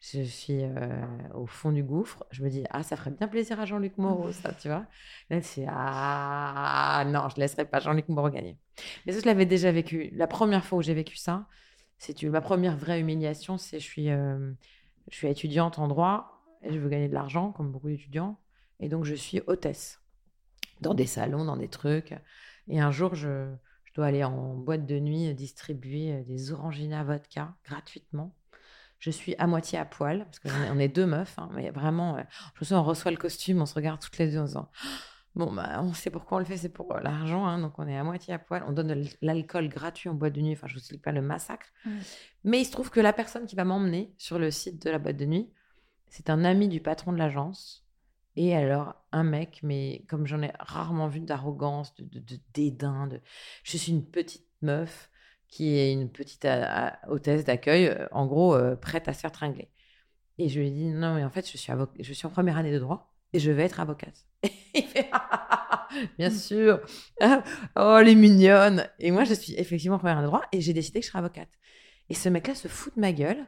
je 0.00 0.22
suis 0.22 0.62
euh, 0.62 1.06
au 1.34 1.46
fond 1.46 1.72
du 1.72 1.82
gouffre, 1.82 2.24
je 2.30 2.42
me 2.42 2.50
dis 2.50 2.64
ah 2.70 2.82
ça 2.82 2.96
ferait 2.96 3.10
bien 3.10 3.28
plaisir 3.28 3.58
à 3.58 3.64
Jean-Luc 3.64 3.96
Moreau 3.96 4.30
ça, 4.32 4.52
tu 4.52 4.68
vois. 4.68 4.86
Là 5.30 5.40
c'est 5.40 5.66
ah 5.68 7.04
non, 7.06 7.28
je 7.30 7.40
laisserai 7.40 7.64
pas 7.64 7.80
Jean-Luc 7.80 8.08
Moreau 8.08 8.28
gagner. 8.28 8.58
Mais 9.06 9.12
ça 9.12 9.20
je 9.20 9.26
l'avais 9.26 9.46
déjà 9.46 9.72
vécu. 9.72 10.10
La 10.12 10.26
première 10.26 10.64
fois 10.64 10.78
où 10.78 10.82
j'ai 10.82 10.94
vécu 10.94 11.16
ça, 11.16 11.46
c'est 11.98 12.22
ma 12.24 12.40
première 12.40 12.76
vraie 12.76 13.00
humiliation, 13.00 13.56
c'est 13.56 13.80
je 13.80 13.84
suis 13.84 14.10
euh, 14.10 14.52
je 15.10 15.16
suis 15.16 15.28
étudiante 15.28 15.78
en 15.78 15.88
droit 15.88 16.42
et 16.62 16.72
je 16.72 16.78
veux 16.78 16.88
gagner 16.88 17.08
de 17.08 17.14
l'argent 17.14 17.52
comme 17.52 17.70
beaucoup 17.70 17.88
d'étudiants 17.88 18.38
et 18.80 18.88
donc 18.88 19.04
je 19.04 19.14
suis 19.14 19.40
hôtesse 19.46 20.00
dans 20.80 20.94
des 20.94 21.06
salons, 21.06 21.44
dans 21.44 21.56
des 21.56 21.68
trucs. 21.68 22.14
Et 22.68 22.80
un 22.80 22.90
jour, 22.90 23.14
je, 23.14 23.52
je 23.84 23.94
dois 23.94 24.06
aller 24.06 24.24
en 24.24 24.54
boîte 24.54 24.86
de 24.86 24.98
nuit 24.98 25.32
distribuer 25.34 26.22
des 26.24 26.52
Orangina 26.52 27.04
vodka 27.04 27.54
gratuitement. 27.64 28.34
Je 28.98 29.10
suis 29.10 29.34
à 29.36 29.46
moitié 29.46 29.78
à 29.78 29.84
poil, 29.84 30.24
parce 30.24 30.38
qu'on 30.38 30.48
est, 30.48 30.70
on 30.70 30.78
est 30.78 30.88
deux 30.88 31.06
meufs, 31.06 31.38
hein, 31.38 31.50
mais 31.52 31.70
vraiment, 31.70 32.16
euh, 32.16 32.22
je 32.54 32.60
me 32.60 32.64
souviens, 32.64 32.80
on 32.80 32.84
reçoit 32.84 33.10
le 33.10 33.18
costume, 33.18 33.60
on 33.60 33.66
se 33.66 33.74
regarde 33.74 34.00
toutes 34.00 34.16
les 34.16 34.30
deux 34.30 34.38
en 34.38 34.44
disant 34.44 34.70
Bon, 35.36 35.52
bah, 35.52 35.80
on 35.82 35.92
sait 35.92 36.08
pourquoi 36.10 36.38
on 36.38 36.40
le 36.40 36.46
fait, 36.46 36.56
c'est 36.56 36.70
pour 36.70 36.90
euh, 36.96 37.00
l'argent, 37.00 37.44
hein, 37.46 37.58
donc 37.60 37.78
on 37.78 37.86
est 37.86 37.96
à 37.96 38.02
moitié 38.02 38.32
à 38.32 38.38
poil. 38.38 38.64
On 38.66 38.72
donne 38.72 38.88
de 38.88 39.04
l'alcool 39.20 39.68
gratuit 39.68 40.08
en 40.08 40.14
boîte 40.14 40.32
de 40.32 40.40
nuit, 40.40 40.54
enfin, 40.54 40.66
je 40.66 40.72
vous 40.72 40.78
explique 40.80 41.02
pas 41.02 41.12
le 41.12 41.20
massacre. 41.20 41.66
Ouais. 41.84 41.92
Mais 42.44 42.60
il 42.62 42.64
se 42.64 42.72
trouve 42.72 42.88
que 42.88 43.00
la 43.00 43.12
personne 43.12 43.44
qui 43.44 43.54
va 43.54 43.64
m'emmener 43.64 44.14
sur 44.16 44.38
le 44.38 44.50
site 44.50 44.82
de 44.82 44.88
la 44.88 44.98
boîte 44.98 45.18
de 45.18 45.26
nuit, 45.26 45.50
c'est 46.08 46.30
un 46.30 46.42
ami 46.42 46.68
du 46.68 46.80
patron 46.80 47.12
de 47.12 47.18
l'agence. 47.18 47.86
Et 48.36 48.56
alors, 48.56 48.94
un 49.12 49.24
mec, 49.24 49.60
mais 49.62 50.04
comme 50.08 50.26
j'en 50.26 50.40
ai 50.40 50.52
rarement 50.58 51.08
vu 51.08 51.20
d'arrogance, 51.20 51.94
de, 51.96 52.04
de- 52.04 52.20
de 52.20 52.40
dédain, 52.54 53.06
de... 53.06 53.20
je 53.62 53.76
suis 53.76 53.92
une 53.92 54.06
petite 54.06 54.46
meuf 54.62 55.10
qui 55.48 55.76
est 55.76 55.92
une 55.92 56.10
petite 56.10 56.46
a- 56.46 56.98
hôtesse 57.08 57.44
d'accueil, 57.44 57.88
euh, 57.88 58.08
en 58.10 58.26
gros, 58.26 58.54
euh, 58.54 58.74
prête 58.74 59.06
à 59.06 59.12
se 59.12 59.20
faire 59.20 59.32
tringler. 59.32 59.70
Et 60.38 60.48
je 60.48 60.60
lui 60.60 60.68
ai 60.68 60.70
dit, 60.70 60.86
non, 60.86 61.14
mais 61.14 61.24
en 61.24 61.30
fait, 61.30 61.46
je 61.50 61.58
suis, 61.58 61.72
je 62.00 62.12
suis 62.14 62.26
en 62.26 62.30
première 62.30 62.56
année 62.56 62.72
de 62.72 62.78
droit 62.78 63.12
et 63.36 63.38
je 63.38 63.50
vais 63.50 63.64
être 63.64 63.80
avocate. 63.80 64.26
Et 64.42 64.50
il 64.74 64.84
fait, 64.84 65.10
bien 66.18 66.30
sûr, 66.30 66.80
Ah, 67.20 67.44
oh, 67.76 67.98
elle 68.00 68.08
est 68.08 68.14
mignonne. 68.14 68.88
Et 68.98 69.10
moi, 69.10 69.24
je 69.24 69.34
suis 69.34 69.52
effectivement 69.54 69.96
en 69.96 69.98
première 69.98 70.22
de 70.22 70.26
droit 70.26 70.42
et 70.52 70.62
j'ai 70.62 70.72
décidé 70.72 71.00
que 71.00 71.04
je 71.04 71.10
serais 71.10 71.18
avocate. 71.18 71.50
Et 72.08 72.14
ce 72.14 72.30
mec-là 72.30 72.54
se 72.54 72.66
fout 72.66 72.94
de 72.96 73.00
ma 73.00 73.12
gueule 73.12 73.46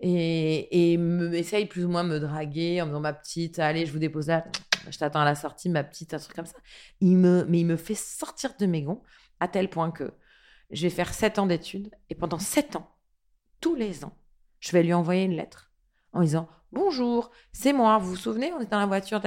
et, 0.00 0.92
et 0.92 0.96
me, 0.96 1.34
essaye 1.34 1.66
plus 1.66 1.84
ou 1.84 1.90
moins 1.90 2.02
de 2.02 2.08
me 2.08 2.18
draguer 2.18 2.80
en 2.80 2.86
me 2.86 2.90
disant 2.92 3.00
ma 3.00 3.12
petite, 3.12 3.58
allez, 3.58 3.84
je 3.84 3.92
vous 3.92 3.98
dépose 3.98 4.28
là, 4.28 4.46
je 4.88 4.96
t'attends 4.96 5.20
à 5.20 5.24
la 5.26 5.34
sortie, 5.34 5.68
ma 5.68 5.84
petite, 5.84 6.14
un 6.14 6.18
truc 6.18 6.34
comme 6.34 6.46
ça. 6.46 6.56
Il 7.00 7.18
me, 7.18 7.44
mais 7.46 7.60
il 7.60 7.66
me 7.66 7.76
fait 7.76 7.94
sortir 7.94 8.54
de 8.58 8.64
mes 8.64 8.82
gonds 8.82 9.02
à 9.40 9.48
tel 9.48 9.68
point 9.68 9.90
que 9.90 10.14
je 10.70 10.82
vais 10.82 10.90
faire 10.90 11.12
7 11.12 11.38
ans 11.38 11.46
d'études 11.46 11.90
et 12.08 12.14
pendant 12.14 12.38
7 12.38 12.76
ans, 12.76 12.90
tous 13.60 13.74
les 13.74 14.02
ans, 14.02 14.16
je 14.60 14.72
vais 14.72 14.82
lui 14.82 14.94
envoyer 14.94 15.24
une 15.24 15.36
lettre 15.36 15.70
en 16.14 16.22
disant 16.22 16.48
Bonjour, 16.72 17.30
c'est 17.52 17.72
moi, 17.72 17.96
vous 17.98 18.10
vous 18.10 18.16
souvenez, 18.16 18.52
on 18.52 18.60
était 18.60 18.70
dans 18.70 18.80
la 18.80 18.86
voiture, 18.86 19.20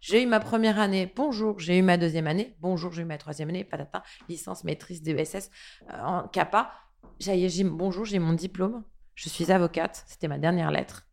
j'ai 0.00 0.22
eu 0.22 0.26
ma 0.26 0.40
première 0.40 0.78
année, 0.78 1.12
bonjour, 1.14 1.58
j'ai 1.58 1.76
eu 1.76 1.82
ma 1.82 1.98
deuxième 1.98 2.26
année, 2.26 2.56
bonjour, 2.60 2.90
j'ai 2.90 3.02
eu 3.02 3.04
ma 3.04 3.18
troisième 3.18 3.50
année, 3.50 3.64
patata, 3.64 4.02
licence, 4.30 4.64
maîtrise, 4.64 5.02
DESS, 5.02 5.50
euh, 5.90 6.00
en 6.00 6.28
CAPA, 6.28 6.72
j'ai, 7.20 7.64
bonjour, 7.64 8.06
j'ai 8.06 8.18
mon 8.18 8.32
diplôme, 8.32 8.82
je 9.14 9.28
suis 9.28 9.52
avocate, 9.52 10.04
c'était 10.06 10.26
ma 10.26 10.38
dernière 10.38 10.70
lettre, 10.70 11.06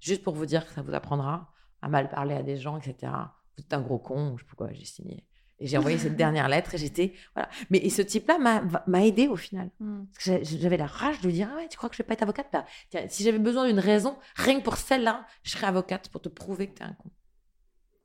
juste 0.00 0.22
pour 0.22 0.34
vous 0.34 0.46
dire 0.46 0.66
que 0.66 0.72
ça 0.72 0.80
vous 0.80 0.94
apprendra 0.94 1.52
à 1.82 1.88
mal 1.88 2.08
parler 2.08 2.34
à 2.34 2.42
des 2.42 2.56
gens, 2.56 2.78
etc. 2.78 3.12
Vous 3.58 3.64
êtes 3.64 3.74
un 3.74 3.82
gros 3.82 3.98
con, 3.98 4.38
je 4.38 4.42
sais 4.42 4.46
pas 4.46 4.56
pourquoi 4.56 4.72
j'ai 4.72 4.86
signé. 4.86 5.26
Et 5.58 5.66
j'ai 5.66 5.78
envoyé 5.78 5.98
cette 5.98 6.16
dernière 6.16 6.48
lettre 6.48 6.74
et 6.74 6.78
j'étais. 6.78 7.14
Voilà. 7.34 7.48
Mais 7.70 7.78
et 7.78 7.90
ce 7.90 8.02
type-là 8.02 8.38
m'a, 8.38 9.04
aidé 9.04 9.28
au 9.28 9.36
final. 9.36 9.70
J'ai- 10.18 10.44
j'avais 10.44 10.76
la 10.76 10.86
rage 10.86 11.20
de 11.20 11.26
lui 11.26 11.34
dire 11.34 11.48
Ah 11.52 11.56
ouais, 11.56 11.68
tu 11.68 11.76
crois 11.76 11.88
que 11.88 11.96
je 11.96 12.02
vais 12.02 12.06
pas 12.06 12.14
être 12.14 12.22
avocate? 12.22 12.48
Bah, 12.52 12.64
tiens, 12.90 13.06
Si 13.08 13.22
j'avais 13.24 13.38
besoin 13.38 13.66
d'une 13.66 13.78
raison, 13.80 14.16
rien 14.34 14.58
que 14.58 14.64
pour 14.64 14.76
celle-là, 14.76 15.26
je 15.42 15.50
serais 15.50 15.66
avocate 15.66 16.08
pour 16.10 16.20
te 16.20 16.28
prouver 16.28 16.68
que 16.68 16.74
t'es 16.78 16.84
un 16.84 16.92
con. 16.92 17.10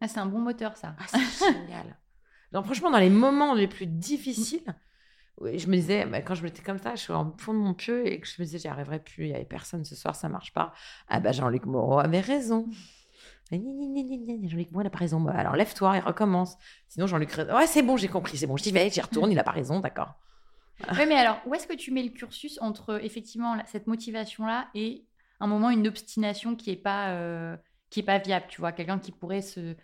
Ah, 0.02 0.08
c'est 0.08 0.20
un 0.20 0.26
bon 0.26 0.40
moteur, 0.40 0.78
ça. 0.78 0.96
Ah, 1.00 1.04
c'est 1.08 1.54
génial. 1.54 1.98
Donc, 2.52 2.66
franchement, 2.66 2.92
dans 2.92 3.00
les 3.00 3.10
moments 3.10 3.54
les 3.54 3.68
plus 3.68 3.86
difficiles, 3.86 4.76
Oui, 5.40 5.58
je 5.60 5.68
me 5.68 5.76
disais, 5.76 6.06
bah, 6.06 6.22
quand 6.22 6.36
je 6.36 6.44
m'étais 6.44 6.62
comme 6.62 6.78
ça, 6.80 6.96
je 6.96 7.02
suis 7.02 7.14
en 7.14 7.36
fond 7.38 7.54
de 7.54 7.60
mon 7.60 7.74
pieu 7.74 8.06
et 8.08 8.20
que 8.20 8.28
je 8.28 8.34
me 8.40 8.46
disais, 8.46 8.60
j'y 8.60 8.68
arriverai 8.68 9.00
plus, 9.00 9.26
il 9.26 9.30
n'y 9.30 9.36
avait 9.36 9.46
personne 9.46 9.86
ce 9.86 9.96
soir, 9.96 10.16
ça 10.16 10.28
marche 10.30 10.54
pas. 10.54 10.74
Ah 11.08 11.20
bah 11.20 11.32
Jean-Luc 11.32 11.66
Moreau 11.66 12.00
avait 12.00 12.20
raison. 12.22 12.68
Jean-Luc 13.52 14.72
Moreau 14.72 14.84
n'a 14.84 14.90
pas 14.90 15.00
raison. 15.00 15.20
Bah, 15.20 15.34
alors 15.36 15.56
lève-toi 15.56 15.98
et 15.98 16.00
recommence. 16.00 16.56
Sinon, 16.88 17.08
Jean-Luc, 17.08 17.36
ouais, 17.38 17.68
c'est 17.68 17.82
bon, 17.82 17.98
j'ai 17.98 18.08
compris, 18.08 18.38
c'est 18.38 18.48
bon, 18.48 18.58
j'y 18.58 18.72
vais, 18.72 18.90
j'y 18.90 19.02
retourne, 19.02 19.32
il 19.32 19.36
n'a 19.36 19.44
pas 19.44 19.52
raison, 19.52 19.80
d'accord. 19.80 20.14
Oui, 20.94 21.06
mais 21.08 21.16
alors, 21.16 21.40
où 21.46 21.54
est-ce 21.54 21.68
que 21.68 21.76
tu 21.76 21.92
mets 21.92 22.04
le 22.04 22.10
cursus 22.10 22.58
entre 22.62 23.04
effectivement 23.04 23.56
cette 23.68 23.88
motivation-là 23.88 24.68
et 24.74 25.06
un 25.40 25.48
moment, 25.48 25.70
une 25.70 25.88
obstination 25.88 26.56
qui 26.56 26.72
est 26.72 26.76
pas, 26.76 27.10
euh, 27.10 27.56
qui 27.90 28.00
est 28.00 28.04
pas 28.04 28.18
viable, 28.18 28.46
tu 28.50 28.62
vois? 28.62 28.72
Quelqu'un 28.72 29.00
qui 29.00 29.12
pourrait 29.12 29.42
se 29.42 29.76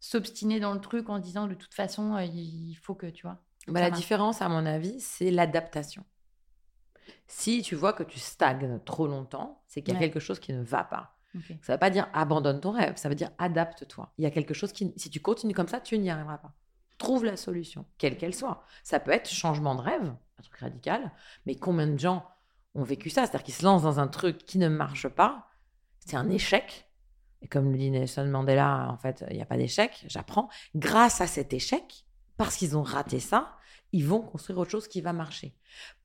s'obstiner 0.00 0.60
dans 0.60 0.74
le 0.74 0.80
truc 0.80 1.08
en 1.08 1.18
disant 1.18 1.46
de 1.46 1.54
toute 1.54 1.72
façon, 1.72 2.14
euh, 2.14 2.24
il 2.24 2.74
faut 2.82 2.94
que, 2.94 3.06
tu 3.06 3.22
vois. 3.26 3.42
Bah, 3.66 3.80
la 3.80 3.90
différence, 3.90 4.42
à 4.42 4.48
mon 4.48 4.66
avis, 4.66 5.00
c'est 5.00 5.30
l'adaptation. 5.30 6.04
Si 7.26 7.62
tu 7.62 7.74
vois 7.74 7.92
que 7.92 8.02
tu 8.02 8.18
stagnes 8.18 8.78
trop 8.84 9.06
longtemps, 9.06 9.62
c'est 9.66 9.82
qu'il 9.82 9.94
y 9.94 9.96
a 9.96 10.00
Ouais. 10.00 10.06
quelque 10.06 10.20
chose 10.20 10.38
qui 10.38 10.52
ne 10.52 10.62
va 10.62 10.84
pas. 10.84 11.13
Ça 11.62 11.72
ne 11.72 11.76
veut 11.76 11.78
pas 11.78 11.90
dire 11.90 12.08
abandonne 12.12 12.60
ton 12.60 12.72
rêve, 12.72 12.96
ça 12.96 13.08
veut 13.08 13.14
dire 13.14 13.30
adapte-toi. 13.38 14.12
Il 14.18 14.24
y 14.24 14.26
a 14.26 14.30
quelque 14.30 14.54
chose 14.54 14.72
qui, 14.72 14.92
si 14.96 15.10
tu 15.10 15.20
continues 15.20 15.54
comme 15.54 15.68
ça, 15.68 15.80
tu 15.80 15.98
n'y 15.98 16.10
arriveras 16.10 16.38
pas. 16.38 16.52
Trouve 16.98 17.24
la 17.24 17.36
solution, 17.36 17.86
quelle 17.98 18.16
qu'elle 18.16 18.34
soit. 18.34 18.64
Ça 18.82 19.00
peut 19.00 19.10
être 19.10 19.28
changement 19.28 19.74
de 19.74 19.80
rêve, 19.80 20.14
un 20.38 20.42
truc 20.42 20.56
radical, 20.56 21.10
mais 21.46 21.56
combien 21.56 21.88
de 21.88 21.98
gens 21.98 22.24
ont 22.74 22.84
vécu 22.84 23.10
ça? 23.10 23.22
C'est-à-dire 23.22 23.42
qu'ils 23.42 23.54
se 23.54 23.64
lancent 23.64 23.82
dans 23.82 23.98
un 23.98 24.08
truc 24.08 24.38
qui 24.38 24.58
ne 24.58 24.68
marche 24.68 25.08
pas, 25.08 25.48
c'est 26.06 26.16
un 26.16 26.30
échec. 26.30 26.88
Et 27.42 27.48
comme 27.48 27.72
le 27.72 27.78
dit 27.78 27.90
Nelson 27.90 28.26
Mandela, 28.26 28.88
en 28.90 28.96
fait, 28.96 29.24
il 29.30 29.36
n'y 29.36 29.42
a 29.42 29.46
pas 29.46 29.56
d'échec, 29.56 30.04
j'apprends. 30.06 30.48
Grâce 30.74 31.20
à 31.20 31.26
cet 31.26 31.52
échec, 31.52 32.06
parce 32.36 32.56
qu'ils 32.56 32.76
ont 32.76 32.82
raté 32.82 33.20
ça, 33.20 33.56
ils 33.92 34.06
vont 34.06 34.20
construire 34.20 34.58
autre 34.58 34.70
chose 34.70 34.88
qui 34.88 35.00
va 35.00 35.12
marcher. 35.12 35.54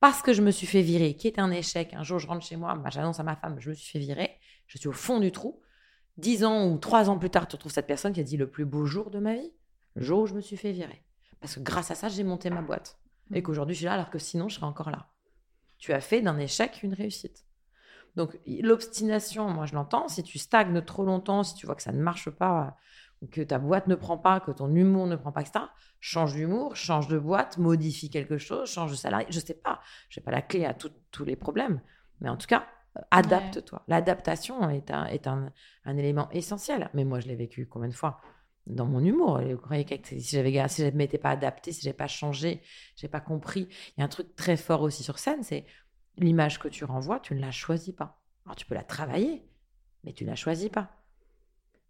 Parce 0.00 0.22
que 0.22 0.32
je 0.32 0.42
me 0.42 0.50
suis 0.50 0.66
fait 0.66 0.82
virer, 0.82 1.14
qui 1.14 1.26
est 1.26 1.38
un 1.38 1.50
échec, 1.50 1.92
un 1.94 2.02
jour 2.02 2.18
je 2.18 2.26
rentre 2.26 2.44
chez 2.46 2.56
moi, 2.56 2.74
bah, 2.76 2.90
j'annonce 2.90 3.20
à 3.20 3.22
ma 3.22 3.36
femme, 3.36 3.58
je 3.58 3.70
me 3.70 3.74
suis 3.74 3.90
fait 3.90 3.98
virer, 3.98 4.38
je 4.70 4.78
suis 4.78 4.88
au 4.88 4.92
fond 4.92 5.18
du 5.18 5.32
trou. 5.32 5.60
Dix 6.16 6.44
ans 6.44 6.68
ou 6.68 6.78
trois 6.78 7.10
ans 7.10 7.18
plus 7.18 7.28
tard, 7.30 7.48
tu 7.48 7.56
retrouves 7.56 7.72
cette 7.72 7.88
personne 7.88 8.12
qui 8.12 8.20
a 8.20 8.22
dit 8.22 8.36
le 8.36 8.48
plus 8.48 8.64
beau 8.64 8.86
jour 8.86 9.10
de 9.10 9.18
ma 9.18 9.34
vie, 9.34 9.52
le 9.96 10.02
jour 10.02 10.20
où 10.20 10.26
je 10.26 10.34
me 10.34 10.40
suis 10.40 10.56
fait 10.56 10.70
virer. 10.70 11.02
Parce 11.40 11.56
que 11.56 11.60
grâce 11.60 11.90
à 11.90 11.96
ça, 11.96 12.08
j'ai 12.08 12.22
monté 12.22 12.50
ma 12.50 12.62
boîte. 12.62 12.98
Et 13.32 13.42
qu'aujourd'hui, 13.42 13.74
je 13.74 13.78
suis 13.78 13.86
là, 13.86 13.94
alors 13.94 14.10
que 14.10 14.18
sinon, 14.20 14.48
je 14.48 14.54
serais 14.56 14.66
encore 14.66 14.90
là. 14.90 15.08
Tu 15.78 15.92
as 15.92 16.00
fait 16.00 16.20
d'un 16.20 16.38
échec 16.38 16.84
une 16.84 16.94
réussite. 16.94 17.46
Donc, 18.14 18.38
l'obstination, 18.46 19.48
moi, 19.48 19.66
je 19.66 19.74
l'entends. 19.74 20.06
Si 20.06 20.22
tu 20.22 20.38
stagnes 20.38 20.82
trop 20.82 21.04
longtemps, 21.04 21.42
si 21.42 21.54
tu 21.54 21.66
vois 21.66 21.74
que 21.74 21.82
ça 21.82 21.92
ne 21.92 22.00
marche 22.00 22.30
pas, 22.30 22.76
que 23.32 23.40
ta 23.40 23.58
boîte 23.58 23.88
ne 23.88 23.96
prend 23.96 24.18
pas, 24.18 24.38
que 24.38 24.52
ton 24.52 24.72
humour 24.72 25.08
ne 25.08 25.16
prend 25.16 25.32
pas, 25.32 25.40
etc., 25.40 25.64
change 25.98 26.34
d'humour, 26.34 26.76
change 26.76 27.08
de 27.08 27.18
boîte, 27.18 27.58
modifie 27.58 28.08
quelque 28.08 28.38
chose, 28.38 28.70
change 28.70 28.92
de 28.92 28.96
salarié. 28.96 29.26
Je 29.30 29.40
sais 29.40 29.54
pas. 29.54 29.80
Je 30.10 30.20
n'ai 30.20 30.24
pas 30.24 30.30
la 30.30 30.42
clé 30.42 30.64
à 30.64 30.74
tout- 30.74 30.92
tous 31.10 31.24
les 31.24 31.36
problèmes. 31.36 31.80
Mais 32.20 32.28
en 32.28 32.36
tout 32.36 32.46
cas, 32.46 32.66
adapte-toi. 33.10 33.82
L'adaptation 33.88 34.68
est, 34.70 34.90
un, 34.90 35.06
est 35.06 35.26
un, 35.26 35.52
un 35.84 35.96
élément 35.96 36.28
essentiel. 36.30 36.90
Mais 36.94 37.04
moi, 37.04 37.20
je 37.20 37.28
l'ai 37.28 37.36
vécu 37.36 37.66
combien 37.66 37.88
de 37.88 37.94
fois? 37.94 38.20
Dans 38.66 38.86
mon 38.86 39.02
humour. 39.02 39.40
Vous 39.40 39.56
croyez 39.56 39.84
que 39.84 39.94
si 40.06 40.20
j'avais, 40.20 40.68
si 40.68 40.84
je 40.84 40.90
m'étais 40.90 41.18
pas 41.18 41.30
adapté, 41.30 41.72
si 41.72 41.80
je 41.80 41.86
n'avais 41.86 41.96
pas 41.96 42.06
changé, 42.06 42.62
je 42.96 43.06
n'ai 43.06 43.10
pas 43.10 43.20
compris. 43.20 43.68
Il 43.96 44.00
y 44.00 44.02
a 44.02 44.04
un 44.04 44.08
truc 44.08 44.36
très 44.36 44.56
fort 44.56 44.82
aussi 44.82 45.02
sur 45.02 45.18
scène, 45.18 45.42
c'est 45.42 45.64
l'image 46.18 46.58
que 46.58 46.68
tu 46.68 46.84
renvoies, 46.84 47.20
tu 47.20 47.34
ne 47.34 47.40
la 47.40 47.50
choisis 47.50 47.94
pas. 47.94 48.20
Alors 48.44 48.56
tu 48.56 48.66
peux 48.66 48.74
la 48.74 48.84
travailler, 48.84 49.48
mais 50.04 50.12
tu 50.12 50.24
ne 50.24 50.30
la 50.30 50.36
choisis 50.36 50.68
pas. 50.68 50.90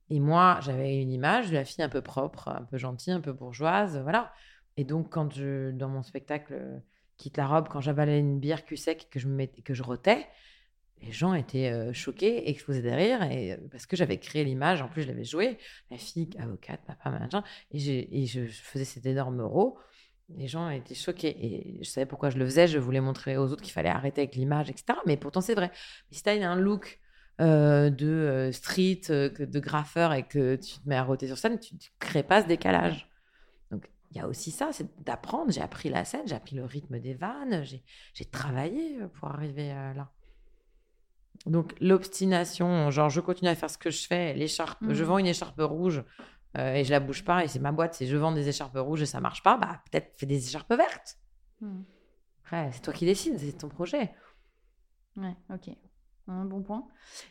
Et 0.08 0.20
moi, 0.20 0.58
j'avais 0.62 1.02
une 1.02 1.12
image 1.12 1.50
de 1.50 1.54
la 1.54 1.64
fille 1.64 1.84
un 1.84 1.88
peu 1.88 2.02
propre, 2.02 2.48
un 2.48 2.62
peu 2.62 2.78
gentille, 2.78 3.12
un 3.12 3.20
peu 3.20 3.32
bourgeoise, 3.32 3.98
voilà. 3.98 4.32
Et 4.76 4.84
donc, 4.84 5.10
quand 5.10 5.32
je, 5.32 5.72
dans 5.72 5.88
mon 5.88 6.02
spectacle 6.02 6.54
euh, 6.54 6.78
Quitte 7.20 7.36
la 7.36 7.46
robe, 7.46 7.68
quand 7.68 7.82
j'avalais 7.82 8.18
une 8.18 8.40
bière 8.40 8.64
cul 8.64 8.78
sec 8.78 9.08
que 9.10 9.20
je, 9.20 9.28
me 9.28 9.34
mettais, 9.34 9.60
que 9.60 9.74
je 9.74 9.82
rotais, 9.82 10.26
les 11.02 11.12
gens 11.12 11.34
étaient 11.34 11.70
euh, 11.70 11.92
choqués, 11.92 12.48
explosaient 12.48 12.82
de 12.82 12.88
euh, 12.90 13.56
parce 13.70 13.86
que 13.86 13.96
j'avais 13.96 14.18
créé 14.18 14.44
l'image, 14.44 14.82
en 14.82 14.88
plus 14.88 15.02
je 15.02 15.08
l'avais 15.08 15.24
joué, 15.24 15.58
la 15.90 15.96
fille 15.96 16.28
avocate, 16.38 16.80
papa, 16.86 17.10
machin, 17.10 17.42
et, 17.72 18.26
je, 18.26 18.46
faisais 18.46 18.84
cet 18.84 19.06
énorme 19.06 19.40
euro. 19.40 19.78
Les 20.36 20.46
gens 20.46 20.68
étaient 20.68 20.94
choqués. 20.94 21.36
Et 21.44 21.78
je 21.82 21.88
savais 21.88 22.06
pourquoi 22.06 22.30
je 22.30 22.38
le 22.38 22.44
faisais. 22.44 22.68
Je 22.68 22.78
voulais 22.78 23.00
montrer 23.00 23.36
aux 23.36 23.50
autres 23.50 23.62
qu'il 23.62 23.72
fallait 23.72 23.88
arrêter 23.88 24.20
avec 24.20 24.36
l'image, 24.36 24.70
etc. 24.70 24.96
Mais 25.04 25.16
pourtant, 25.16 25.40
c'est 25.40 25.56
vrai. 25.56 25.72
Si 26.12 26.22
tu 26.22 26.28
as 26.28 26.48
un 26.48 26.54
look 26.54 27.00
euh, 27.40 27.90
de 27.90 28.50
street, 28.52 29.00
de 29.08 29.58
graffeur 29.58 30.12
et 30.12 30.22
que 30.22 30.54
tu 30.54 30.78
te 30.78 30.88
mets 30.88 30.94
à 30.94 31.02
roter 31.02 31.26
sur 31.26 31.36
scène, 31.36 31.58
tu 31.58 31.74
ne 31.74 31.80
crées 31.98 32.22
pas 32.22 32.42
ce 32.42 32.46
décalage. 32.46 33.10
Donc, 33.72 33.90
il 34.12 34.18
y 34.18 34.20
a 34.20 34.28
aussi 34.28 34.52
ça, 34.52 34.68
c'est 34.72 34.86
d'apprendre. 35.04 35.50
J'ai 35.50 35.62
appris 35.62 35.88
la 35.88 36.04
scène, 36.04 36.22
j'ai 36.26 36.36
appris 36.36 36.54
le 36.54 36.64
rythme 36.64 37.00
des 37.00 37.14
vannes, 37.14 37.64
j'ai 38.14 38.24
travaillé 38.26 38.98
pour 39.14 39.30
arriver 39.30 39.70
là. 39.96 40.12
Donc, 41.46 41.74
l'obstination, 41.80 42.90
genre, 42.90 43.08
je 43.08 43.20
continue 43.20 43.50
à 43.50 43.54
faire 43.54 43.70
ce 43.70 43.78
que 43.78 43.90
je 43.90 44.06
fais, 44.06 44.34
l'écharpe, 44.34 44.78
je 44.88 45.04
vends 45.04 45.18
une 45.18 45.26
écharpe 45.26 45.60
rouge 45.60 46.04
euh, 46.58 46.74
et 46.74 46.84
je 46.84 46.90
la 46.90 47.00
bouge 47.00 47.24
pas, 47.24 47.44
et 47.44 47.48
c'est 47.48 47.60
ma 47.60 47.72
boîte, 47.72 47.94
c'est 47.94 48.06
je 48.06 48.16
vends 48.16 48.32
des 48.32 48.48
écharpes 48.48 48.76
rouges 48.76 49.02
et 49.02 49.06
ça 49.06 49.20
marche 49.20 49.42
pas, 49.42 49.56
bah, 49.56 49.82
peut-être 49.90 50.12
fais 50.18 50.26
des 50.26 50.46
écharpes 50.46 50.72
vertes. 50.74 51.18
Hmm. 51.60 51.82
Après, 52.44 52.70
c'est 52.72 52.82
toi 52.82 52.92
qui 52.92 53.06
décides, 53.06 53.38
c'est 53.38 53.52
ton 53.52 53.68
projet. 53.68 54.12
Ouais, 55.16 55.36
ok. 55.52 55.74
Un 56.28 56.44
bon 56.44 56.62
point. 56.62 56.86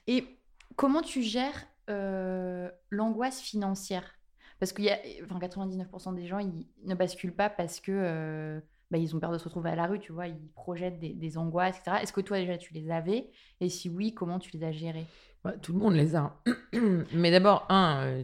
Et 0.08 0.40
comment 0.76 1.02
tu 1.02 1.22
gères 1.22 1.68
euh, 1.90 2.70
l'angoisse 2.90 3.42
financière? 3.42 4.16
Parce 4.60 4.74
qu'il 4.74 4.86
y 4.86 4.90
a 4.90 5.00
enfin, 5.24 5.40
99% 5.40 6.16
des 6.16 6.26
gens, 6.26 6.40
ils 6.40 6.68
ne 6.84 6.96
basculent 6.96 7.36
pas 7.36 7.50
parce 7.50 7.80
que 7.80 7.92
euh, 7.92 8.60
bah, 8.92 8.98
ils 8.98 9.16
ont 9.16 9.20
peur 9.20 9.32
de 9.32 9.38
se 9.38 9.44
retrouver 9.44 9.70
à 9.70 9.76
la 9.76 9.86
rue, 9.86 10.00
tu 10.00 10.12
vois, 10.12 10.28
ils 10.28 10.50
projettent 10.56 11.00
des, 11.00 11.38
angoisses, 11.38 11.78
etc. 11.78 12.02
Est-ce 12.02 12.14
que 12.14 12.22
toi 12.22 12.40
déjà 12.40 12.58
tu 12.58 12.74
les 12.74 12.90
avais? 12.90 13.30
Et 13.60 13.70
si 13.70 13.90
oui, 13.90 14.14
comment 14.14 14.40
tu 14.40 14.50
les 14.58 14.64
as 14.64 14.72
gérées? 14.72 15.06
Ouais, 15.46 15.58
tout 15.62 15.74
le 15.74 15.80
monde 15.80 15.94
les 15.94 16.16
a. 16.16 16.42
Mais 17.14 17.32
d'abord, 17.32 17.66
un, 17.70 18.06
euh, 18.06 18.24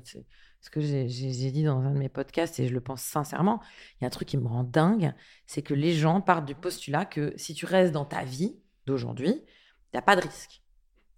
ce 0.59 0.69
que 0.69 0.81
j'ai- 0.81 1.05
dit 1.05 1.63
dans 1.63 1.79
un 1.79 1.91
de 1.91 1.99
mes 1.99 2.09
podcasts, 2.09 2.59
et 2.59 2.67
je 2.67 2.73
le 2.73 2.81
pense 2.81 3.01
sincèrement, 3.01 3.61
il 3.93 4.03
y 4.03 4.05
a 4.05 4.07
un 4.07 4.11
truc 4.11 4.27
qui 4.27 4.37
me 4.37 4.47
rend 4.47 4.63
dingue, 4.63 5.13
c'est 5.45 5.61
que 5.61 5.75
les 5.75 5.93
gens 5.93 6.19
partent 6.19 6.45
du 6.45 6.55
postulat 6.55 7.05
que 7.05 7.33
si 7.37 7.53
tu 7.53 7.65
restes 7.65 7.93
dans 7.93 8.05
ta 8.05 8.23
vie 8.23 8.57
d'aujourd'hui, 8.87 9.33
tu 9.45 9.51
n'as 9.93 10.01
pas 10.01 10.15
de 10.15 10.21
risque. 10.21 10.63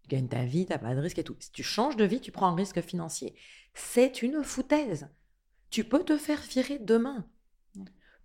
Tu 0.03 0.09
gagnes 0.09 0.27
ta 0.27 0.43
vie, 0.43 0.65
tu 0.65 0.73
n'as 0.73 0.77
pas 0.77 0.93
de 0.93 0.99
risque 0.99 1.19
et 1.19 1.23
tout. 1.23 1.37
Si 1.39 1.51
tu 1.51 1.63
changes 1.63 1.95
de 1.95 2.03
vie, 2.03 2.19
tu 2.19 2.31
prends 2.31 2.47
un 2.47 2.55
risque 2.55 2.81
financier. 2.81 3.35
C'est 3.73 4.21
une 4.21 4.43
foutaise. 4.43 5.09
Tu 5.69 5.83
peux 5.83 6.03
te 6.03 6.17
faire 6.17 6.41
virer 6.41 6.79
demain. 6.79 7.25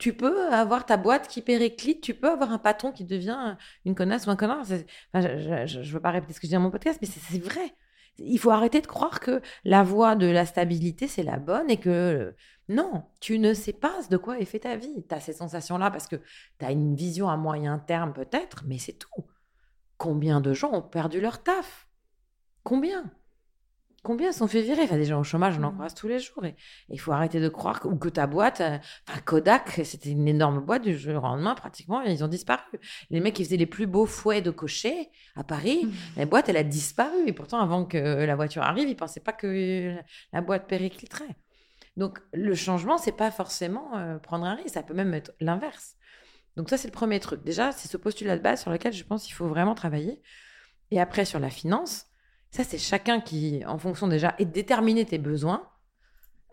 Tu 0.03 0.12
peux 0.12 0.53
avoir 0.53 0.85
ta 0.85 0.97
boîte 0.97 1.29
qui 1.29 1.43
périclite, 1.43 2.01
tu 2.01 2.12
peux 2.12 2.29
avoir 2.29 2.51
un 2.51 2.59
patron 2.59 2.91
qui 2.91 3.05
devient 3.05 3.57
une 3.85 3.95
connasse 3.95 4.27
ou 4.27 4.31
un 4.31 4.37
connard. 4.37 4.65
Je 4.65 5.79
ne 5.79 5.93
veux 5.93 6.01
pas 6.01 6.11
répéter 6.11 6.33
ce 6.33 6.41
que 6.41 6.49
je 6.49 6.51
dis 6.51 6.55
dans 6.55 6.61
mon 6.61 6.73
podcast, 6.73 6.99
mais 7.01 7.07
c'est 7.07 7.21
c'est 7.21 7.38
vrai. 7.38 7.73
Il 8.19 8.37
faut 8.41 8.51
arrêter 8.51 8.81
de 8.81 8.88
croire 8.88 9.21
que 9.21 9.41
la 9.62 9.85
voie 9.85 10.17
de 10.17 10.27
la 10.27 10.45
stabilité, 10.45 11.07
c'est 11.07 11.23
la 11.23 11.38
bonne 11.38 11.71
et 11.71 11.77
que 11.77 11.88
euh, 11.88 12.37
non, 12.69 13.05
tu 13.21 13.38
ne 13.38 13.55
sais 13.55 13.73
pas 13.73 13.95
de 14.11 14.17
quoi 14.17 14.41
est 14.41 14.45
fait 14.45 14.59
ta 14.59 14.75
vie. 14.75 15.05
Tu 15.09 15.15
as 15.15 15.21
ces 15.21 15.35
sensations-là 15.35 15.93
parce 15.93 16.09
que 16.09 16.17
tu 16.59 16.65
as 16.65 16.73
une 16.73 16.97
vision 16.97 17.29
à 17.29 17.37
moyen 17.37 17.79
terme 17.79 18.12
peut-être, 18.12 18.65
mais 18.67 18.79
c'est 18.79 18.99
tout. 18.99 19.25
Combien 19.99 20.41
de 20.41 20.53
gens 20.53 20.73
ont 20.73 20.83
perdu 20.83 21.21
leur 21.21 21.45
taf? 21.45 21.87
Combien? 22.65 23.09
Combien 24.03 24.33
sont 24.33 24.49
fait 24.49 24.62
virer? 24.62 24.83
Enfin, 24.83 24.97
des 24.97 25.05
gens 25.05 25.21
au 25.21 25.25
chômage, 25.25 25.57
on 25.59 25.62
en 25.62 25.69
Mhm. 25.69 25.75
croise 25.75 25.95
tous 25.95 26.09
les 26.09 26.19
jours. 26.19 26.45
Et 26.45 26.57
il 26.88 26.99
faut 26.99 27.12
arrêter 27.12 27.38
de 27.41 27.49
croire 27.49 27.79
que, 27.79 27.87
ou 27.87 27.97
que 27.97 28.09
ta 28.09 28.27
boîte, 28.27 28.61
euh, 28.61 28.79
enfin 29.09 29.21
Kodak, 29.25 29.81
c'était 29.85 30.11
une 30.11 30.27
énorme 30.27 30.59
boîte 30.61 30.83
du 30.83 30.99
jour 30.99 31.19
au 31.19 31.21
lendemain, 31.21 31.55
pratiquement, 31.55 32.01
ils 32.03 32.25
ont 32.25 32.29
disparu. 32.29 32.62
Les 33.11 33.21
mecs 33.21 33.35
qui 33.35 33.45
faisaient 33.45 33.57
les 33.57 33.67
plus 33.67 33.87
beaux 33.87 34.07
fouets 34.07 34.43
de 34.43 34.51
cocher 34.51 35.09
à 35.37 35.45
Paris, 35.45 35.88
la 36.17 36.27
boîte, 36.27 36.49
elle 36.49 36.57
a 36.57 36.65
disparu. 36.65 37.29
Et 37.29 37.33
pourtant, 37.33 37.61
avant 37.61 37.85
que 37.85 37.97
la 37.99 38.35
voiture 38.35 38.62
arrive, 38.62 38.88
ils 38.88 38.93
ne 38.93 38.97
pensaient 38.97 39.21
pas 39.21 39.33
que 39.33 39.95
la 40.33 40.41
boîte 40.41 40.67
péricliterait. 40.67 41.37
Donc, 41.97 42.19
le 42.33 42.55
changement, 42.57 42.99
c'est 42.99 43.12
pas 43.17 43.31
forcément 43.31 43.97
euh, 43.97 44.19
prendre 44.19 44.47
un 44.47 44.55
risque. 44.57 44.71
Ça 44.75 44.83
peut 44.83 44.95
même 44.95 45.15
être 45.15 45.33
l'inverse. 45.41 45.95
Donc, 46.57 46.71
ça, 46.71 46.77
c'est 46.77 46.88
le 46.88 46.93
premier 46.93 47.21
truc. 47.21 47.45
Déjà, 47.45 47.71
c'est 47.71 47.87
ce 47.87 47.97
postulat 47.97 48.37
de 48.37 48.43
base 48.43 48.62
sur 48.62 48.71
lequel 48.73 48.93
je 48.93 49.05
pense 49.05 49.25
qu'il 49.25 49.35
faut 49.35 49.47
vraiment 49.47 49.75
travailler. 49.77 50.21
Et 50.91 51.01
après, 51.01 51.25
sur 51.25 51.38
la 51.38 51.51
finance, 51.51 52.07
ça, 52.53 52.65
c'est 52.65 52.79
chacun 52.79 53.21
qui, 53.21 53.65
en 53.67 53.79
fonction 53.79 54.07
déjà, 54.07 54.35
et 54.38 54.45
de 54.45 54.53
déterminer 54.53 55.07
tes 55.07 55.19
besoins, 55.19 55.69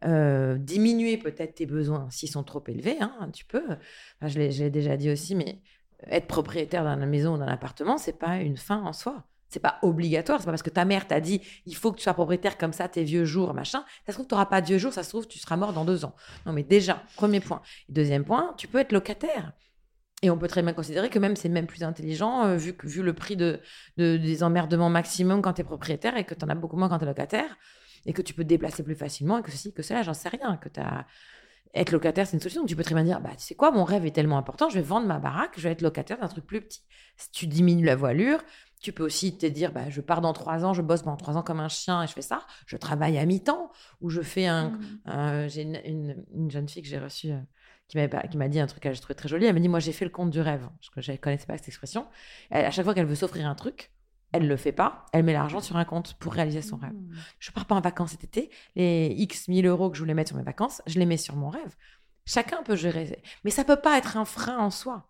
euh, 0.05 0.57
diminuer 0.57 1.17
peut-être 1.17 1.55
tes 1.55 1.65
besoins 1.65 2.09
s'ils 2.09 2.29
sont 2.29 2.43
trop 2.43 2.63
élevés. 2.67 2.97
hein, 3.01 3.29
tu 3.33 3.43
peux. 3.43 3.77
Je 4.21 4.39
l'ai 4.39 4.69
déjà 4.69 4.95
dit 4.95 5.11
aussi, 5.11 5.35
mais 5.35 5.61
être 6.07 6.27
propriétaire 6.27 6.85
d'une 6.85 7.05
maison 7.05 7.35
ou 7.35 7.37
d'un 7.37 7.47
appartement, 7.47 7.97
c'est 7.97 8.17
pas 8.17 8.37
une 8.37 8.55
fin 8.55 8.81
en 8.81 8.93
soi. 8.93 9.25
C'est 9.49 9.59
pas 9.59 9.77
obligatoire. 9.81 10.39
C'est 10.39 10.45
pas 10.45 10.51
parce 10.51 10.63
que 10.63 10.69
ta 10.69 10.85
mère 10.85 11.05
t'a 11.05 11.19
dit 11.19 11.41
il 11.65 11.75
faut 11.75 11.91
que 11.91 11.97
tu 11.97 12.03
sois 12.03 12.13
propriétaire 12.13 12.57
comme 12.57 12.71
ça 12.71 12.87
tes 12.87 13.03
vieux 13.03 13.25
jours, 13.25 13.53
machin. 13.53 13.83
Ça 14.05 14.11
se 14.11 14.17
trouve, 14.17 14.27
tu 14.27 14.35
n'auras 14.35 14.45
pas 14.45 14.61
de 14.61 14.67
vieux 14.67 14.77
jours. 14.77 14.93
Ça 14.93 15.03
se 15.03 15.09
trouve, 15.09 15.27
tu 15.27 15.39
seras 15.39 15.57
mort 15.57 15.73
dans 15.73 15.83
deux 15.83 16.05
ans. 16.05 16.15
Non, 16.45 16.53
mais 16.53 16.63
déjà, 16.63 17.03
premier 17.15 17.41
point. 17.41 17.61
Deuxième 17.89 18.23
point, 18.23 18.53
tu 18.57 18.67
peux 18.67 18.77
être 18.77 18.93
locataire. 18.93 19.51
Et 20.21 20.29
on 20.29 20.37
peut 20.37 20.47
très 20.49 20.61
bien 20.61 20.73
considérer 20.73 21.09
que 21.09 21.17
même 21.19 21.35
c'est 21.37 21.47
même 21.49 21.67
plus 21.67 21.83
intelligent, 21.83 22.45
euh, 22.45 22.57
vu, 22.57 22.73
que- 22.73 22.87
vu 22.87 23.01
le 23.03 23.13
prix 23.13 23.37
de, 23.37 23.61
de- 23.97 24.17
des 24.17 24.43
emmerdements 24.43 24.89
maximum 24.89 25.41
quand 25.41 25.53
tu 25.53 25.61
es 25.61 25.63
propriétaire 25.63 26.17
et 26.17 26.25
que 26.25 26.33
tu 26.33 26.43
en 26.43 26.49
as 26.49 26.55
beaucoup 26.55 26.75
moins 26.77 26.89
quand 26.89 26.97
tu 26.99 27.05
es 27.05 27.07
locataire, 27.07 27.57
et 28.05 28.13
que 28.13 28.21
tu 28.21 28.33
peux 28.33 28.43
te 28.43 28.49
déplacer 28.49 28.83
plus 28.83 28.95
facilement, 28.95 29.37
et 29.37 29.41
que 29.43 29.51
ceci, 29.51 29.73
que 29.73 29.81
cela, 29.83 30.03
j'en 30.03 30.13
sais 30.13 30.29
rien. 30.29 30.57
Que 30.57 30.69
t'as... 30.69 31.05
être 31.73 31.91
locataire, 31.91 32.27
c'est 32.27 32.35
une 32.37 32.41
solution. 32.41 32.65
Tu 32.65 32.75
peux 32.75 32.83
très 32.83 32.95
bien 32.95 33.03
dire, 33.03 33.21
bah, 33.21 33.31
tu 33.37 33.43
sais 33.45 33.55
quoi, 33.55 33.71
mon 33.71 33.83
rêve 33.83 34.05
est 34.05 34.11
tellement 34.11 34.37
important, 34.37 34.69
je 34.69 34.75
vais 34.75 34.81
vendre 34.81 35.07
ma 35.07 35.19
baraque, 35.19 35.53
je 35.57 35.61
vais 35.61 35.71
être 35.71 35.81
locataire 35.81 36.19
d'un 36.19 36.27
truc 36.27 36.45
plus 36.45 36.61
petit. 36.61 36.81
Si 37.17 37.31
tu 37.31 37.47
diminues 37.47 37.85
la 37.85 37.95
voilure, 37.95 38.39
tu 38.79 38.93
peux 38.93 39.03
aussi 39.03 39.37
te 39.37 39.45
dire, 39.45 39.71
bah, 39.71 39.89
je 39.89 40.01
pars 40.01 40.21
dans 40.21 40.33
trois 40.33 40.63
ans, 40.65 40.73
je 40.73 40.81
bosse 40.81 41.01
pendant 41.03 41.17
trois 41.17 41.35
ans 41.37 41.41
comme 41.43 41.59
un 41.59 41.67
chien 41.69 42.03
et 42.03 42.07
je 42.07 42.13
fais 42.13 42.21
ça. 42.21 42.41
Je 42.65 42.77
travaille 42.77 43.17
à 43.17 43.25
mi-temps 43.25 43.71
ou 44.01 44.09
je 44.09 44.21
fais 44.21 44.45
un. 44.47 44.69
Mm. 44.69 44.99
un- 45.05 45.47
j'ai 45.47 45.61
une, 45.63 45.79
une- 45.85 46.25
une 46.33 46.51
jeune 46.51 46.67
fille 46.69 46.81
que 46.81 46.87
j'ai 46.87 46.99
reçue 46.99 47.31
euh, 47.31 47.39
qui 47.87 48.37
m'a 48.37 48.47
dit 48.47 48.59
un 48.59 48.67
truc 48.67 48.83
que 48.83 48.93
j'ai 48.93 48.99
trouvé 48.99 49.15
très 49.15 49.27
joli. 49.27 49.45
Elle 49.45 49.53
m'a 49.53 49.59
dit, 49.59 49.67
moi, 49.67 49.79
j'ai 49.79 49.91
fait 49.91 50.05
le 50.05 50.11
compte 50.11 50.29
du 50.29 50.39
rêve. 50.41 50.67
Je 50.97 51.11
ne 51.11 51.17
connaissais 51.17 51.45
pas 51.45 51.57
cette 51.57 51.67
expression. 51.67 52.07
Elle- 52.51 52.65
à 52.65 52.71
chaque 52.71 52.85
fois 52.85 52.93
qu'elle 52.93 53.05
veut 53.07 53.15
s'offrir 53.15 53.47
un 53.47 53.55
truc, 53.55 53.91
elle 54.31 54.47
le 54.47 54.57
fait 54.57 54.71
pas. 54.71 55.05
Elle 55.11 55.23
met 55.23 55.33
l'argent 55.33 55.59
sur 55.59 55.75
un 55.75 55.85
compte 55.85 56.13
pour 56.19 56.33
réaliser 56.33 56.61
son 56.61 56.77
rêve. 56.77 56.93
Mm. 56.93 57.13
Je 57.39 57.51
pars 57.51 57.65
pas 57.65 57.75
en 57.75 57.81
vacances 57.81 58.11
cet 58.11 58.23
été. 58.23 58.49
Les 58.75 59.07
X 59.17 59.47
1000 59.47 59.65
euros 59.65 59.89
que 59.89 59.97
je 59.97 60.01
voulais 60.03 60.13
mettre 60.13 60.29
sur 60.29 60.37
mes 60.37 60.43
vacances, 60.43 60.81
je 60.85 60.99
les 60.99 61.05
mets 61.05 61.17
sur 61.17 61.35
mon 61.35 61.49
rêve. 61.49 61.75
Chacun 62.25 62.61
peut 62.63 62.75
gérer. 62.75 63.23
Mais 63.43 63.49
ça 63.49 63.63
peut 63.65 63.75
pas 63.81 63.97
être 63.97 64.15
un 64.17 64.25
frein 64.25 64.59
en 64.59 64.69
soi. 64.69 65.09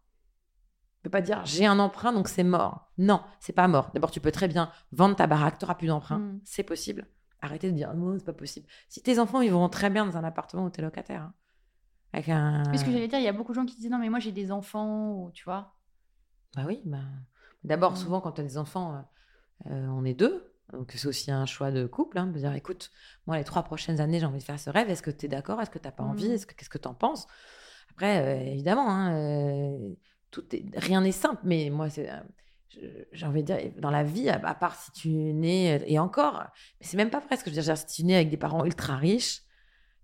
Tu 0.99 1.03
peux 1.03 1.09
pas 1.09 1.21
dire 1.21 1.41
j'ai 1.45 1.65
un 1.65 1.79
emprunt 1.79 2.11
donc 2.11 2.27
c'est 2.27 2.43
mort. 2.43 2.91
Non, 2.97 3.21
c'est 3.39 3.53
pas 3.53 3.67
mort. 3.69 3.91
D'abord, 3.93 4.11
tu 4.11 4.19
peux 4.19 4.31
très 4.31 4.47
bien 4.49 4.69
vendre 4.91 5.15
ta 5.15 5.27
baraque, 5.27 5.57
tu 5.57 5.63
n'auras 5.65 5.75
plus 5.75 5.87
d'emprunt. 5.87 6.19
Mm. 6.19 6.41
C'est 6.43 6.63
possible. 6.63 7.07
Arrêtez 7.41 7.71
de 7.71 7.75
dire 7.75 7.93
non, 7.93 8.17
c'est 8.17 8.25
pas 8.25 8.33
possible. 8.33 8.67
Si 8.89 9.01
tes 9.01 9.17
enfants 9.19 9.41
ils 9.41 9.51
vont 9.51 9.69
très 9.69 9.89
bien 9.89 10.05
dans 10.05 10.17
un 10.17 10.23
appartement 10.23 10.65
où 10.65 10.69
tu 10.69 10.81
es 10.81 10.83
locataire, 10.83 11.21
hein, 11.21 11.33
avec 12.11 12.27
un. 12.29 12.63
Parce 12.65 12.83
que 12.83 12.91
j'allais 12.91 13.07
dire, 13.07 13.19
il 13.19 13.23
y 13.25 13.29
a 13.29 13.33
beaucoup 13.33 13.51
de 13.53 13.55
gens 13.55 13.65
qui 13.65 13.75
disaient 13.75 13.89
non, 13.89 13.99
mais 13.99 14.09
moi 14.09 14.19
j'ai 14.19 14.33
des 14.33 14.51
enfants, 14.51 15.11
ou 15.13 15.31
tu 15.31 15.45
vois. 15.45 15.73
Bah 16.55 16.63
oui, 16.67 16.81
bah... 16.83 16.97
d'abord, 17.63 17.93
Mm. 17.93 17.95
souvent, 17.95 18.19
quand 18.21 18.33
tu 18.33 18.41
as 18.41 18.43
des 18.43 18.57
enfants, 18.57 19.05
euh, 19.67 19.71
euh, 19.71 19.87
on 19.89 20.03
est 20.03 20.13
deux. 20.15 20.53
Donc, 20.73 20.91
c'est 20.95 21.07
aussi 21.07 21.31
un 21.31 21.45
choix 21.45 21.71
de 21.71 21.87
couple. 21.87 22.17
Hein, 22.19 22.27
de 22.27 22.37
dire, 22.37 22.53
écoute, 22.53 22.91
moi, 23.25 23.37
les 23.37 23.43
trois 23.43 23.63
prochaines 23.63 24.01
années, 24.01 24.19
j'ai 24.19 24.25
envie 24.25 24.37
de 24.39 24.43
faire 24.43 24.59
ce 24.59 24.69
rêve. 24.69 24.89
Est-ce 24.89 25.01
que 25.01 25.09
tu 25.11 25.25
es 25.25 25.29
d'accord? 25.29 25.59
Est-ce 25.61 25.69
que 25.71 25.79
tu 25.79 25.85
n'as 25.85 25.91
pas 25.91 26.03
envie? 26.03 26.29
Mm. 26.29 26.33
Est-ce 26.33 26.45
que 26.45 26.53
Qu'est-ce 26.53 26.69
que 26.69 26.77
tu 26.77 26.87
en 26.87 26.93
penses? 26.93 27.25
Après, 27.91 28.19
euh, 28.21 28.51
évidemment, 28.51 28.89
hein, 28.89 29.13
euh, 29.13 29.95
tout 30.31 30.43
est... 30.55 30.65
rien 30.75 31.01
n'est 31.01 31.11
simple. 31.11 31.41
Mais 31.43 31.69
moi, 31.69 31.89
c'est, 31.89 32.09
euh, 32.09 33.05
j'ai 33.11 33.25
envie 33.25 33.43
de 33.43 33.47
dire, 33.47 33.71
dans 33.77 33.91
la 33.91 34.03
vie, 34.03 34.29
à, 34.29 34.39
part 34.55 34.75
si 34.75 34.91
tu 34.91 35.09
nais, 35.09 35.83
et 35.87 35.99
encore, 35.99 36.43
mais 36.79 36.85
c'est 36.85 36.97
même 36.97 37.09
pas 37.09 37.19
vrai 37.19 37.37
ce 37.37 37.43
que 37.43 37.51
je 37.51 37.55
veux 37.55 37.61
dire. 37.61 37.77
Si 37.77 37.85
tu 37.85 38.03
nais 38.03 38.15
avec 38.15 38.29
des 38.29 38.37
parents 38.37 38.65
ultra 38.65 38.95
riches, 38.95 39.41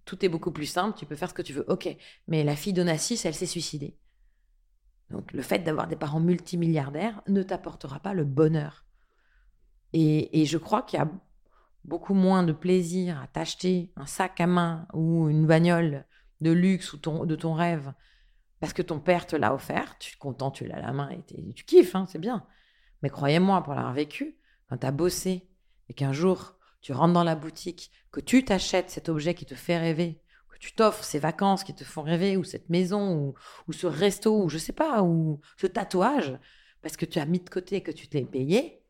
tout 0.05 0.23
est 0.23 0.29
beaucoup 0.29 0.51
plus 0.51 0.65
simple. 0.65 0.97
Tu 0.97 1.05
peux 1.05 1.15
faire 1.15 1.29
ce 1.29 1.33
que 1.33 1.41
tu 1.41 1.53
veux. 1.53 1.65
OK. 1.67 1.95
Mais 2.27 2.43
la 2.43 2.55
fille 2.55 2.73
d'Onassis, 2.73 3.19
elle 3.25 3.35
s'est 3.35 3.45
suicidée. 3.45 3.97
Donc, 5.11 5.31
le 5.33 5.41
fait 5.41 5.59
d'avoir 5.59 5.87
des 5.87 5.95
parents 5.95 6.19
multimilliardaires 6.19 7.21
ne 7.27 7.43
t'apportera 7.43 7.99
pas 7.99 8.13
le 8.13 8.23
bonheur. 8.23 8.85
Et, 9.93 10.41
et 10.41 10.45
je 10.45 10.57
crois 10.57 10.81
qu'il 10.81 10.99
y 10.99 11.01
a 11.01 11.09
beaucoup 11.83 12.15
moins 12.15 12.43
de 12.43 12.51
plaisir 12.51 13.21
à 13.21 13.27
t'acheter 13.27 13.91
un 13.95 14.07
sac 14.07 14.41
à 14.41 14.47
main 14.47 14.87
ou 14.93 15.29
une 15.29 15.45
bagnole 15.45 16.05
de 16.41 16.51
luxe 16.51 16.93
ou 16.93 17.25
de 17.25 17.35
ton 17.35 17.53
rêve 17.53 17.93
parce 18.65 18.73
que 18.73 18.81
ton 18.81 18.99
père 18.99 19.27
te 19.27 19.35
l'a 19.35 19.53
offert. 19.53 19.95
Tu 19.99 20.15
es 20.15 20.17
content, 20.17 20.49
tu 20.49 20.65
l'as 20.65 20.77
à 20.77 20.81
la 20.81 20.91
main 20.91 21.11
et 21.11 21.53
tu 21.53 21.65
kiffes, 21.65 21.93
hein, 21.93 22.07
c'est 22.09 22.17
bien. 22.17 22.47
Mais 23.03 23.11
croyez-moi, 23.11 23.61
pour 23.61 23.75
l'avoir 23.75 23.93
vécu, 23.93 24.39
quand 24.67 24.77
tu 24.77 24.87
as 24.87 24.91
bossé 24.91 25.47
et 25.87 25.93
qu'un 25.93 26.13
jour 26.13 26.55
tu 26.81 26.91
rentres 26.91 27.13
dans 27.13 27.23
la 27.23 27.35
boutique, 27.35 27.91
que 28.11 28.19
tu 28.19 28.43
t'achètes 28.43 28.89
cet 28.89 29.07
objet 29.07 29.35
qui 29.35 29.45
te 29.45 29.53
fait 29.53 29.77
rêver, 29.77 30.19
que 30.49 30.57
tu 30.57 30.73
t'offres 30.73 31.03
ces 31.03 31.19
vacances 31.19 31.63
qui 31.63 31.75
te 31.75 31.83
font 31.83 32.01
rêver, 32.01 32.37
ou 32.37 32.43
cette 32.43 32.71
maison, 32.71 33.15
ou, 33.15 33.35
ou 33.67 33.71
ce 33.71 33.85
resto, 33.85 34.35
ou 34.45 34.49
je 34.49 34.57
sais 34.57 34.73
pas, 34.73 35.03
ou 35.03 35.41
ce 35.57 35.67
tatouage, 35.67 36.35
parce 36.81 36.97
que 36.97 37.05
tu 37.05 37.19
as 37.19 37.25
mis 37.27 37.41
de 37.41 37.49
côté 37.51 37.75
et 37.75 37.83
que 37.83 37.91
tu 37.91 38.07
t'es 38.07 38.25
payé, 38.25 38.81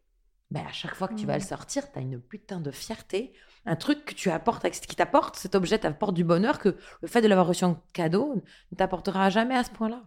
ben 0.52 0.66
à 0.66 0.72
chaque 0.72 0.96
fois 0.96 1.10
que 1.10 1.16
tu 1.16 1.26
vas 1.26 1.38
le 1.38 1.44
sortir, 1.44 1.92
tu 1.92 2.00
as 2.00 2.02
une 2.02 2.22
putain 2.22 2.62
de 2.62 2.72
fierté, 2.72 3.34
un 3.66 3.76
truc 3.76 4.06
que 4.06 4.14
tu 4.14 4.30
apportes, 4.30 4.70
qui 4.70 4.96
t'apporte, 4.96 5.36
cet 5.36 5.56
objet 5.56 5.80
t'apporte 5.80 6.14
du 6.14 6.24
bonheur 6.24 6.60
que 6.60 6.78
le 7.02 7.08
fait 7.08 7.22
de 7.22 7.28
l'avoir 7.28 7.48
reçu 7.48 7.66
en 7.66 7.82
cadeau 7.94 8.42
ne 8.72 8.78
t'apportera 8.78 9.30
jamais 9.30 9.56
à 9.56 9.64
ce 9.64 9.72
point-là. 9.72 10.04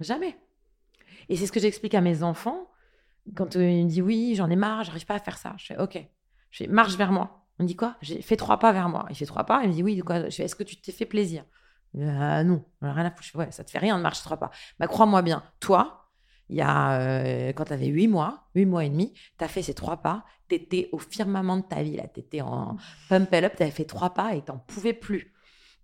Jamais. 0.00 0.38
Et 1.28 1.36
c'est 1.36 1.46
ce 1.46 1.52
que 1.52 1.60
j'explique 1.60 1.94
à 1.94 2.00
mes 2.00 2.22
enfants 2.22 2.70
quand 3.36 3.56
euh, 3.56 3.68
ils 3.68 3.84
me 3.84 3.88
disent 3.88 4.02
oui, 4.02 4.34
j'en 4.34 4.50
ai 4.50 4.56
marre, 4.56 4.84
j'arrive 4.84 5.06
pas 5.06 5.14
à 5.14 5.18
faire 5.18 5.38
ça. 5.38 5.54
Je 5.58 5.66
fais 5.66 5.78
ok, 5.78 6.06
je 6.50 6.64
fais 6.64 6.66
marche 6.66 6.96
vers 6.96 7.12
moi. 7.12 7.46
On 7.58 7.62
me 7.64 7.68
dit 7.68 7.76
quoi? 7.76 7.96
J'ai 8.00 8.22
fait 8.22 8.36
trois 8.36 8.58
pas 8.58 8.72
vers 8.72 8.88
moi. 8.88 9.06
Il 9.10 9.16
fait 9.16 9.26
trois 9.26 9.44
pas, 9.44 9.60
il 9.62 9.68
me 9.68 9.74
dit 9.74 9.82
oui, 9.82 9.96
de 9.96 10.02
quoi? 10.02 10.16
Est-ce 10.16 10.54
que 10.54 10.62
tu 10.62 10.80
t'es 10.80 10.92
fait 10.92 11.04
plaisir? 11.06 11.44
Ah 11.98 12.42
non, 12.44 12.64
rien 12.80 13.04
à 13.04 13.10
foutre. 13.10 13.36
Ouais, 13.36 13.50
ça 13.50 13.64
te 13.64 13.70
fait 13.70 13.78
rien 13.78 13.96
de 13.98 14.02
marcher 14.02 14.22
trois 14.22 14.38
pas. 14.38 14.50
Bah 14.78 14.86
crois-moi 14.86 15.22
bien, 15.22 15.42
toi, 15.60 15.99
il 16.50 16.56
y 16.56 16.60
a 16.62 17.00
euh, 17.00 17.52
quand 17.52 17.66
tu 17.66 17.72
avais 17.72 17.86
huit 17.86 18.08
mois, 18.08 18.48
huit 18.56 18.66
mois 18.66 18.84
et 18.84 18.90
demi, 18.90 19.14
tu 19.38 19.44
as 19.44 19.48
fait 19.48 19.62
ces 19.62 19.72
trois 19.72 19.98
pas, 19.98 20.24
tu 20.48 20.56
étais 20.56 20.88
au 20.90 20.98
firmament 20.98 21.56
de 21.56 21.62
ta 21.62 21.82
vie 21.82 21.96
là, 21.96 22.08
tu 22.12 22.20
étais 22.20 22.40
en 22.40 22.76
pump 23.08 23.32
it 23.32 23.44
up, 23.44 23.52
tu 23.56 23.62
avais 23.62 23.70
fait 23.70 23.84
trois 23.84 24.12
pas 24.12 24.34
et 24.34 24.42
t'en 24.42 24.58
pouvais 24.58 24.92
plus. 24.92 25.32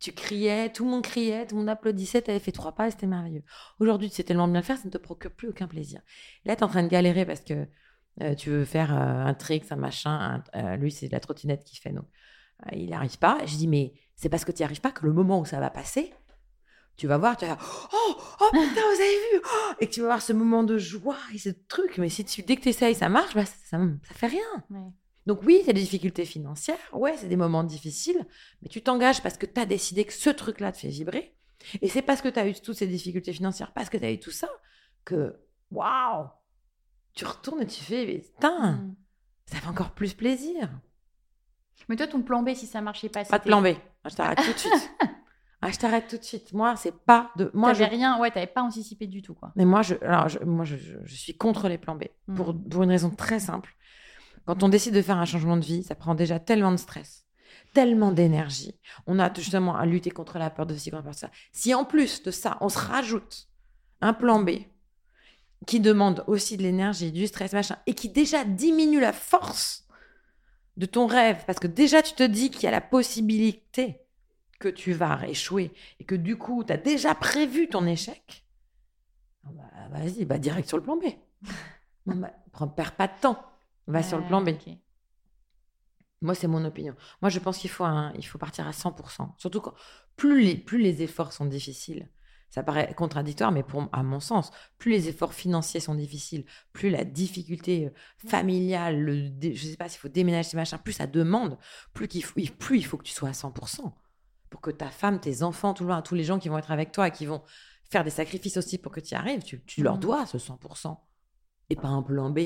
Tu 0.01 0.13
criais, 0.13 0.71
tout 0.73 0.85
le 0.85 0.91
monde 0.91 1.05
criait, 1.05 1.47
tout 1.47 1.55
le 1.55 1.61
monde 1.61 1.69
applaudissait, 1.69 2.21
tu 2.21 2.31
avais 2.31 2.41
fait 2.41 2.53
trois 2.53 2.75
pas 2.75 2.89
et 2.89 2.91
c'était 2.91 3.07
merveilleux. 3.07 3.45
Aujourd'hui, 3.79 4.11
tu 4.11 4.17
sais 4.17 4.25
tellement 4.25 4.49
bien 4.49 4.61
le 4.61 4.67
faire, 4.67 4.77
ça 4.77 4.87
ne 4.87 4.91
te 4.91 4.99
procure 4.99 5.31
plus 5.31 5.49
aucun 5.49 5.69
plaisir. 5.69 6.01
Là, 6.45 6.57
tu 6.57 6.61
es 6.61 6.65
en 6.65 6.69
train 6.69 6.83
de 6.83 6.89
galérer 6.89 7.25
parce 7.25 7.41
que 7.41 7.67
euh, 8.23 8.35
tu 8.35 8.51
veux 8.51 8.65
faire 8.65 8.93
euh, 8.93 9.25
un 9.25 9.35
trick, 9.35 9.71
un 9.71 9.77
machin. 9.77 10.43
lui, 10.79 10.91
c'est 10.91 11.11
la 11.11 11.21
trottinette 11.21 11.65
qu'il 11.65 11.79
fait. 11.79 11.93
Donc, 11.93 12.07
il 12.73 12.91
n'arrive 12.91 13.19
pas. 13.19 13.39
Je 13.47 13.57
dis, 13.57 13.69
mais 13.69 13.95
c'est 14.17 14.29
parce 14.29 14.45
que 14.45 14.53
tu 14.53 14.63
n'y 14.63 14.65
arrives 14.65 14.81
pas 14.81 14.91
que 14.91 15.07
le 15.07 15.13
moment 15.13 15.39
où 15.39 15.45
ça 15.45 15.61
va 15.61 15.71
passer, 15.71 16.13
tu 16.97 17.07
vas 17.07 17.19
voir, 17.19 17.37
tu 17.37 17.45
vas 17.47 17.57
faire, 17.57 17.89
oh, 17.93 18.17
oh 18.41 18.49
putain, 18.53 18.81
vous 18.81 19.01
avez 19.01 19.17
vu 19.33 19.43
oh 19.45 19.73
Et 19.81 19.87
que 19.89 19.93
tu 19.93 20.01
vas 20.01 20.07
avoir 20.07 20.23
ce 20.23 20.33
moment 20.33 20.63
de 20.65 20.79
joie 20.79 21.19
et 21.35 21.39
ce 21.39 21.51
truc. 21.69 21.99
Mais 21.99 22.09
si 22.09 22.25
tu, 22.25 22.43
dès 22.43 22.57
que 22.57 22.63
tu 22.63 22.69
essayes, 22.71 22.95
ça 22.95 23.09
marche, 23.09 23.35
bah, 23.35 23.45
ça, 23.45 23.55
ça, 23.65 23.79
ça 24.09 24.15
fait 24.15 24.27
rien. 24.29 24.65
Ouais. 24.71 24.91
Donc 25.27 25.43
oui, 25.45 25.61
a 25.69 25.73
des 25.73 25.81
difficultés 25.81 26.25
financières, 26.25 26.79
ouais, 26.93 27.17
c'est 27.17 27.27
des 27.29 27.37
moments 27.37 27.65
difficiles, 27.65 28.25
mais 28.63 28.69
tu 28.69 28.81
t'engages 28.83 29.23
parce 29.23 29.37
que 29.37 29.47
tu 29.47 29.61
as 29.61 29.67
décidé 29.67 30.05
que 30.05 30.13
ce 30.13 30.31
truc-là 30.31 30.71
te 30.73 30.79
fait 30.79 30.89
vibrer. 30.89 31.35
Et 31.83 31.89
c'est 31.89 32.03
parce 32.03 32.23
que 32.23 32.29
tu 32.29 32.39
as 32.39 32.47
eu 32.47 32.55
toutes 32.55 32.77
ces 32.77 32.87
difficultés 32.87 33.33
financières, 33.33 33.73
parce 33.73 33.91
que 33.91 33.97
tu 33.97 34.05
as 34.05 34.13
eu 34.13 34.21
tout 34.21 34.31
ça, 34.31 34.49
que 35.05 35.35
waouh 35.73 36.27
Tu 37.15 37.25
retournes 37.25 37.63
et 37.63 37.67
tu 37.67 37.83
fais, 37.83 38.07
putain, 38.19 38.73
Mm. 38.73 38.95
ça 39.47 39.57
fait 39.59 39.69
encore 39.69 39.91
plus 39.91 40.15
plaisir. 40.15 40.71
Mais 41.89 41.97
toi, 41.97 42.07
ton 42.07 42.23
plan 42.23 42.43
B, 42.43 42.55
si 42.55 42.67
ça 42.67 42.81
marchait 42.81 43.09
pas, 43.09 43.25
Pas 43.25 43.39
de 43.39 43.45
plan 43.45 43.61
B. 43.61 43.69
Je 44.09 44.15
t'arrête 44.15 44.39
tout 44.39 44.53
de 44.53 44.59
suite. 44.59 44.91
Ah, 45.67 45.73
je 45.73 45.79
t'arrête 45.79 46.07
tout 46.09 46.17
de 46.17 46.23
suite. 46.23 46.53
Moi, 46.53 46.77
c'est 46.77 46.95
pas 46.95 47.31
de. 47.37 47.51
Moi, 47.53 47.73
je... 47.73 47.81
T'avais 47.83 47.97
rien, 47.97 48.21
ouais, 48.21 48.31
t'avais 48.31 48.47
pas 48.47 48.63
anticipé 48.63 49.07
du 49.09 49.21
tout, 49.21 49.35
quoi. 49.35 49.53
Mais 49.57 49.65
moi, 49.65 49.83
je, 49.83 49.95
alors, 50.03 50.29
je, 50.29 50.39
moi 50.41 50.65
je, 50.65 50.77
je- 50.77 50.99
je 51.03 51.15
suis 51.17 51.37
contre 51.37 51.69
les 51.69 51.77
plans 51.77 51.97
B. 51.97 52.05
Pour, 52.37 52.55
Mhm. 52.55 52.69
pour 52.69 52.83
une 52.85 52.91
raison 52.91 53.11
très 53.11 53.41
simple. 53.41 53.75
Quand 54.45 54.63
on 54.63 54.69
décide 54.69 54.95
de 54.95 55.03
faire 55.03 55.17
un 55.19 55.25
changement 55.25 55.57
de 55.57 55.65
vie, 55.65 55.83
ça 55.83 55.97
prend 55.97 56.15
déjà 56.15 56.39
tellement 56.39 56.71
de 56.71 56.77
stress, 56.77 57.27
tellement 57.75 58.13
d'énergie. 58.13 58.79
On 59.09 59.19
a 59.19 59.33
justement 59.35 59.75
à 59.77 59.85
lutter 59.87 60.11
contre 60.11 60.39
la 60.39 60.51
peur 60.51 60.67
de 60.67 60.77
ci, 60.77 60.91
contre 60.91 60.99
la 60.99 61.11
peur 61.11 61.15
de 61.15 61.19
ça. 61.19 61.31
Si 61.51 61.75
en 61.75 61.85
plus 61.85 62.23
de 62.23 62.31
ça, 62.31 62.57
on 62.61 62.69
se 62.69 62.79
rajoute 62.79 63.49
un 64.01 64.13
plan 64.13 64.39
B 64.41 64.51
qui 65.67 65.81
demande 65.81 66.23
aussi 66.29 66.57
de 66.57 66.63
l'énergie, 66.63 67.11
du 67.11 67.27
stress, 67.27 67.53
machin, 67.55 67.77
et 67.87 67.95
qui 67.95 68.09
déjà 68.09 68.45
diminue 68.45 69.01
la 69.01 69.13
force 69.13 69.89
de 70.77 70.87
ton 70.87 71.07
rêve, 71.07 71.43
parce 71.47 71.59
que 71.59 71.67
déjà 71.67 72.03
tu 72.03 72.13
te 72.15 72.23
dis 72.23 72.51
qu'il 72.51 72.65
y 72.65 72.67
a 72.67 72.71
la 72.71 72.81
possibilité 72.83 74.01
que 74.71 74.75
tu 74.77 74.93
vas 74.93 75.27
échouer 75.29 75.73
et 76.01 76.05
que 76.05 76.15
du 76.15 76.37
coup, 76.37 76.65
tu 76.65 76.73
as 76.73 76.77
déjà 76.77 77.15
prévu 77.15 77.69
ton 77.69 77.87
échec, 77.87 78.45
ah 79.45 79.51
bah, 79.53 79.99
vas-y, 79.99 80.25
bah, 80.25 80.39
direct 80.39 80.69
sur 80.69 80.77
le 80.77 80.83
plan 80.83 80.97
B. 80.97 81.05
Non, 82.07 82.17
bah, 82.17 82.33
prends- 82.53 82.69
perds 82.69 82.97
pas 82.97 83.09
de 83.09 83.19
temps. 83.21 83.39
Va 83.87 84.03
sur 84.03 84.19
le 84.19 84.25
plan 84.25 84.43
B. 84.43 84.51
Moi, 86.23 86.35
c'est 86.35 86.49
mon 86.49 86.65
opinion. 86.65 86.95
Moi, 87.23 87.29
je 87.29 87.39
pense 87.39 87.59
qu'il 87.59 87.71
faut, 87.71 87.85
un- 87.85 88.13
il 88.17 88.27
faut 88.27 88.39
partir 88.39 88.67
à 88.67 88.73
100%. 88.73 89.35
Surtout 89.39 89.61
quand 89.61 89.75
plus 90.17 90.43
les, 90.43 90.57
plus 90.57 90.79
les 90.79 91.03
efforts 91.03 91.33
sont 91.33 91.45
difficiles. 91.45 92.09
Ça 92.49 92.63
paraît 92.63 92.95
contradictoire, 92.95 93.53
mais 93.53 93.63
pour, 93.63 93.89
à 93.93 94.03
mon 94.03 94.19
sens, 94.21 94.51
plus 94.79 94.93
les 94.93 95.09
efforts 95.09 95.35
financiers 95.35 95.81
sont 95.81 95.95
difficiles, 95.95 96.45
plus 96.73 96.91
la 96.91 97.05
difficulté 97.05 97.87
euh, 97.87 97.91
familiale, 98.29 98.99
le 99.01 99.31
je 99.43 99.67
sais 99.67 99.77
pas 99.77 99.89
s'il 99.89 100.01
faut 100.01 100.09
déménager, 100.09 100.51
ces 100.51 100.57
machins, 100.57 100.79
plus 100.79 100.95
ça 100.95 101.07
demande, 101.07 101.59
plus, 101.93 102.09
qu'il 102.09 102.25
faut, 102.25 102.39
il- 102.41 102.53
plus 102.53 102.79
il 102.79 102.85
faut 102.87 102.97
que 102.97 103.03
tu 103.05 103.13
sois 103.13 103.29
à 103.29 103.33
100%. 103.35 103.95
Pour 104.51 104.61
que 104.61 104.71
ta 104.71 104.91
femme, 104.91 105.21
tes 105.21 105.43
enfants, 105.43 105.75
tout 105.75 105.85
le 105.85 105.93
monde, 105.93 106.05
tous 106.05 106.15
les 106.15 106.25
gens 106.25 106.39
qui 106.39 106.49
vont 106.49 106.59
être 106.59 106.71
avec 106.71 106.93
toi 106.93 107.09
et 107.09 107.11
qui 107.11 107.27
vont 107.27 107.43
faire 107.91 108.05
des 108.05 108.11
sacrifices 108.11 108.57
aussi 108.57 108.79
pour 108.79 108.93
que 108.93 109.01
tu 109.01 109.13
y 109.13 109.15
arrives, 109.17 109.43
tu, 109.43 109.63
tu 109.65 109.83
leur 109.83 109.95
Mhm. 109.95 110.01
dois 110.01 110.27
ce 110.27 110.39
100%. 110.39 111.01
Et 111.71 111.77
pas 111.77 111.89
un 111.89 112.03
plan 112.03 112.31
B. 112.31 112.39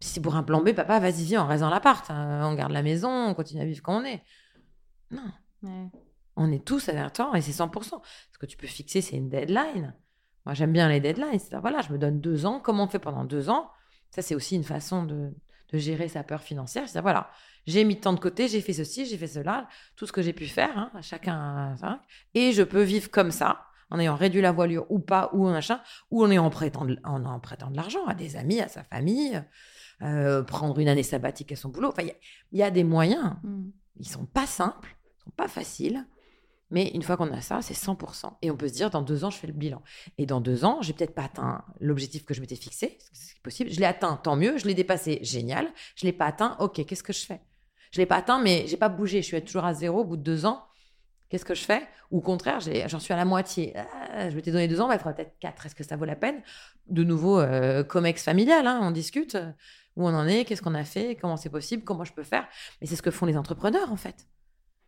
Si 0.00 0.10
c'est 0.14 0.20
pour 0.20 0.34
un 0.36 0.42
plan 0.42 0.62
B, 0.62 0.72
papa, 0.72 0.98
vas-y, 1.00 1.24
viens, 1.24 1.44
on 1.44 1.46
reste 1.48 1.60
dans 1.62 1.70
l'appart. 1.70 2.10
hein, 2.10 2.46
on 2.50 2.54
garde 2.54 2.72
la 2.72 2.82
maison, 2.82 3.10
on 3.10 3.34
continue 3.34 3.60
à 3.62 3.64
vivre 3.64 3.82
quand 3.82 4.00
on 4.00 4.04
est. 4.04 4.22
Non, 5.10 5.30
Ouais. 5.62 5.88
on 6.36 6.50
est 6.52 6.64
tous 6.64 6.88
à 6.88 6.92
un 7.04 7.10
temps 7.10 7.34
et 7.34 7.40
c'est 7.42 7.52
100%. 7.52 8.02
Ce 8.32 8.38
que 8.38 8.46
tu 8.46 8.56
peux 8.56 8.66
fixer, 8.66 9.00
c'est 9.00 9.16
une 9.16 9.28
deadline. 9.28 9.94
Moi, 10.46 10.54
j'aime 10.54 10.72
bien 10.72 10.88
les 10.88 11.00
deadlines. 11.00 11.38
C'est 11.38 11.56
voilà, 11.58 11.80
je 11.80 11.92
me 11.92 11.98
donne 11.98 12.20
deux 12.20 12.44
ans. 12.44 12.60
Comment 12.60 12.84
on 12.84 12.88
fait 12.88 12.98
pendant 12.98 13.24
deux 13.24 13.48
ans 13.48 13.70
Ça, 14.10 14.20
c'est 14.20 14.34
aussi 14.34 14.56
une 14.56 14.64
façon 14.64 15.04
de, 15.04 15.32
de 15.72 15.78
gérer 15.78 16.08
sa 16.08 16.22
peur 16.22 16.42
financière. 16.42 16.84
Voilà, 17.02 17.30
j'ai 17.66 17.84
mis 17.84 17.98
tant 17.98 18.12
de 18.12 18.20
côté, 18.20 18.48
j'ai 18.48 18.60
fait 18.60 18.72
ceci, 18.72 19.06
j'ai 19.06 19.16
fait 19.18 19.26
cela, 19.26 19.68
tout 19.96 20.06
ce 20.06 20.12
que 20.12 20.22
j'ai 20.22 20.32
pu 20.32 20.46
faire, 20.46 20.76
hein, 20.76 20.90
chacun 21.02 21.76
et 22.34 22.52
je 22.52 22.62
peux 22.62 22.82
vivre 22.82 23.10
comme 23.10 23.30
ça, 23.30 23.62
en 23.90 23.98
ayant 23.98 24.16
réduit 24.16 24.40
la 24.40 24.52
voilure 24.52 24.86
ou 24.90 24.98
pas, 24.98 25.30
ou 25.32 25.46
en 25.46 25.52
achat, 25.54 25.82
ou 26.10 26.24
en 26.24 26.30
ayant 26.30 26.48
prêtant 26.50 26.84
de, 26.84 26.98
en, 27.04 27.24
en 27.24 27.40
prêtant 27.40 27.70
de 27.70 27.76
l'argent 27.76 28.04
à 28.06 28.14
des 28.14 28.36
amis, 28.36 28.60
à 28.60 28.68
sa 28.68 28.82
famille, 28.84 29.42
euh, 30.02 30.42
prendre 30.42 30.78
une 30.78 30.88
année 30.88 31.02
sabbatique 31.02 31.52
à 31.52 31.56
son 31.56 31.68
boulot. 31.68 31.88
Enfin, 31.88 32.02
il 32.02 32.08
y 32.08 32.10
a- 32.10 32.14
il 32.52 32.58
y, 32.58 32.62
a 32.62 32.70
des 32.70 32.84
moyens. 32.84 33.34
Mm. 33.42 33.68
Ils 34.00 34.08
sont 34.08 34.26
pas 34.26 34.46
simples, 34.46 34.96
ils 35.18 35.24
sont 35.24 35.30
pas 35.36 35.48
faciles, 35.48 36.04
Mais 36.70 36.88
une 36.88 37.02
fois 37.02 37.16
qu'on 37.16 37.32
a 37.32 37.40
ça, 37.40 37.60
c'est 37.62 37.74
100%. 37.74 38.32
Et 38.42 38.50
on 38.50 38.56
peut 38.56 38.68
se 38.68 38.74
dire, 38.74 38.90
dans 38.90 39.02
deux 39.02 39.24
ans, 39.24 39.30
je 39.30 39.38
fais 39.38 39.46
le 39.46 39.52
bilan. 39.52 39.82
Et 40.18 40.26
dans 40.26 40.40
deux 40.40 40.64
ans, 40.64 40.80
j'ai 40.82 40.92
peut-être 40.92 41.14
pas 41.14 41.24
atteint 41.24 41.64
l'objectif 41.80 42.24
que 42.24 42.34
je 42.34 42.40
m'étais 42.40 42.56
fixé. 42.56 42.98
C'est 43.12 43.40
possible. 43.42 43.70
Je 43.70 43.78
l'ai 43.78 43.86
atteint, 43.86 44.16
tant 44.16 44.36
mieux. 44.36 44.58
Je 44.58 44.66
l'ai 44.66 44.74
dépassé, 44.74 45.18
génial. 45.22 45.68
Je 45.94 46.06
l'ai 46.06 46.12
pas 46.12 46.26
atteint, 46.26 46.56
ok, 46.60 46.84
qu'est-ce 46.84 47.02
que 47.02 47.12
je 47.12 47.24
fais? 47.24 47.40
Je 47.92 48.00
l'ai 48.00 48.06
pas 48.06 48.16
atteint, 48.16 48.40
mais 48.40 48.64
j'ai 48.66 48.76
pas 48.76 48.88
bougé. 48.88 49.22
Je 49.22 49.26
suis 49.26 49.42
toujours 49.42 49.64
à 49.64 49.74
zéro 49.74 50.00
au 50.00 50.04
bout 50.04 50.16
de 50.16 50.22
deux 50.22 50.46
ans. 50.46 50.64
Qu'est-ce 51.28 51.44
que 51.44 51.54
je 51.54 51.64
fais? 51.64 51.82
Ou 52.10 52.18
au 52.18 52.20
contraire, 52.20 52.60
j'en 52.60 52.98
suis 52.98 53.12
à 53.12 53.16
la 53.16 53.24
moitié. 53.24 53.74
Ah, 53.76 54.30
je 54.30 54.36
m'étais 54.36 54.52
donné 54.52 54.68
deux 54.68 54.80
ans, 54.80 54.88
bah, 54.88 54.94
il 54.94 54.98
faudra 54.98 55.14
peut-être 55.14 55.38
quatre. 55.40 55.66
Est-ce 55.66 55.74
que 55.74 55.84
ça 55.84 55.96
vaut 55.96 56.04
la 56.04 56.16
peine? 56.16 56.42
De 56.88 57.02
nouveau, 57.02 57.40
euh, 57.40 57.82
comex 57.82 58.22
familial, 58.22 58.66
hein, 58.66 58.80
on 58.82 58.90
discute. 58.90 59.36
Où 59.96 60.06
on 60.06 60.14
en 60.14 60.26
est? 60.26 60.44
Qu'est-ce 60.44 60.62
qu'on 60.62 60.74
a 60.74 60.84
fait? 60.84 61.16
Comment 61.16 61.36
c'est 61.36 61.50
possible? 61.50 61.84
Comment 61.84 62.04
je 62.04 62.12
peux 62.12 62.22
faire? 62.22 62.46
Mais 62.80 62.86
c'est 62.86 62.96
ce 62.96 63.02
que 63.02 63.10
font 63.10 63.26
les 63.26 63.36
entrepreneurs, 63.36 63.92
en 63.92 63.96
fait. 63.96 64.26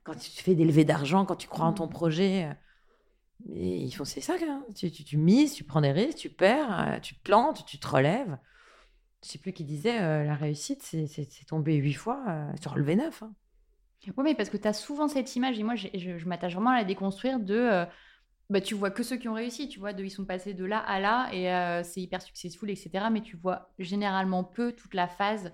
Quand 0.06 0.14
tu 0.16 0.30
fais 0.30 0.54
des 0.54 0.64
levées 0.64 0.84
d'argent, 0.84 1.24
quand 1.26 1.36
tu 1.36 1.48
crois 1.48 1.66
en 1.66 1.72
ton 1.72 1.88
projet, 1.88 2.44
euh, 2.44 2.54
et 3.52 3.76
ils 3.76 3.92
font 3.92 4.04
c'est 4.04 4.20
ça. 4.20 4.34
hein. 4.40 4.64
Tu, 4.74 4.90
tu, 4.90 5.04
tu 5.04 5.16
mises, 5.18 5.52
tu 5.54 5.64
prends 5.64 5.80
des 5.80 5.92
risques, 5.92 6.18
tu 6.18 6.30
perds, 6.30 6.80
euh, 6.88 7.00
tu 7.00 7.16
te 7.16 7.22
plantes, 7.22 7.66
tu 7.66 7.78
te 7.78 7.86
relèves. 7.88 8.38
Je 9.24 9.30
sais 9.30 9.38
plus 9.38 9.52
qui 9.52 9.64
disait 9.64 10.00
euh, 10.00 10.24
la 10.24 10.34
réussite, 10.36 10.82
c'est 10.82 11.46
tomber 11.48 11.74
huit 11.74 11.94
fois, 11.94 12.22
euh, 12.28 12.52
se 12.62 12.68
relever 12.68 12.96
neuf. 12.96 13.22
hein. 13.22 13.32
Oui, 14.16 14.22
mais 14.24 14.34
parce 14.36 14.50
que 14.50 14.56
tu 14.56 14.68
as 14.68 14.72
souvent 14.72 15.08
cette 15.08 15.34
image, 15.34 15.58
et 15.58 15.64
moi 15.64 15.74
je, 15.74 15.88
je 15.94 16.28
m'attache 16.28 16.54
vraiment 16.54 16.70
à 16.70 16.76
la 16.76 16.84
déconstruire 16.84 17.40
de. 17.40 17.56
euh, 17.56 17.84
bah, 18.48 18.60
tu 18.60 18.74
vois 18.76 18.92
que 18.92 19.02
ceux 19.02 19.16
qui 19.16 19.28
ont 19.28 19.34
réussi, 19.34 19.68
tu 19.68 19.80
vois, 19.80 19.92
de, 19.92 20.04
ils 20.04 20.10
sont 20.10 20.24
passés 20.24 20.54
de 20.54 20.64
là 20.64 20.78
à 20.78 21.00
là, 21.00 21.28
et 21.32 21.82
c'est 21.84 22.00
hyper 22.00 22.22
successful, 22.22 22.70
etc. 22.70 23.10
Mais 23.10 23.20
tu 23.22 23.36
vois 23.36 23.70
généralement 23.80 24.44
peu 24.44 24.72
toute 24.72 24.94
la 24.94 25.08
phase 25.08 25.52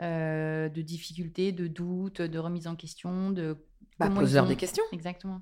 euh, 0.00 0.68
de 0.68 0.82
difficulté, 0.82 1.52
de 1.52 1.66
doute, 1.66 2.22
de 2.22 2.38
remise 2.38 2.66
en 2.66 2.76
question, 2.76 3.30
de. 3.30 3.56
Bah, 3.98 4.08
des 4.08 4.56
questions. 4.56 4.84
Exactement. 4.92 5.40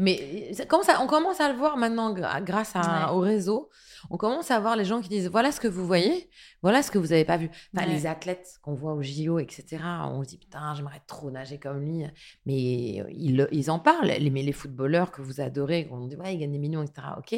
Mais 0.00 0.52
ça 0.52 0.64
à- 0.64 1.00
on 1.02 1.06
commence 1.06 1.40
à 1.40 1.50
le 1.52 1.56
voir 1.58 1.76
maintenant 1.76 2.12
grâce 2.12 2.72
à- 2.74 3.08
Ouais. 3.10 3.16
au 3.16 3.20
réseau. 3.20 3.70
On 4.10 4.18
commence 4.18 4.50
à 4.50 4.60
voir 4.60 4.76
les 4.76 4.84
gens 4.84 5.00
qui 5.00 5.08
disent 5.08 5.30
voilà 5.30 5.50
ce 5.50 5.60
que 5.60 5.68
vous 5.68 5.86
voyez, 5.86 6.28
voilà 6.60 6.82
ce 6.82 6.90
que 6.90 6.98
vous 6.98 7.06
n'avez 7.06 7.24
pas 7.24 7.38
vu. 7.38 7.48
Enfin, 7.74 7.86
Ouais. 7.86 7.92
Les 7.94 8.06
athlètes 8.06 8.58
qu'on 8.60 8.74
voit 8.74 8.92
au 8.92 9.02
JO, 9.02 9.38
etc. 9.38 9.82
On 10.10 10.22
se 10.22 10.28
dit 10.28 10.36
putain, 10.36 10.74
j'aimerais 10.74 11.00
trop 11.06 11.30
nager 11.30 11.58
comme 11.58 11.80
lui. 11.80 12.04
Mais 12.44 13.00
euh, 13.00 13.46
ils, 13.50 13.70
en 13.70 13.78
parlent. 13.78 14.08
Les, 14.08 14.28
mais 14.30 14.42
les 14.42 14.52
footballeurs 14.52 15.10
que 15.10 15.22
vous 15.22 15.40
adorez, 15.40 15.88
on 15.90 16.06
dit 16.06 16.16
ouais, 16.16 16.34
ils 16.34 16.38
gagnent 16.38 16.52
des 16.52 16.58
millions, 16.58 16.82
etc. 16.82 17.06
Ok. 17.18 17.32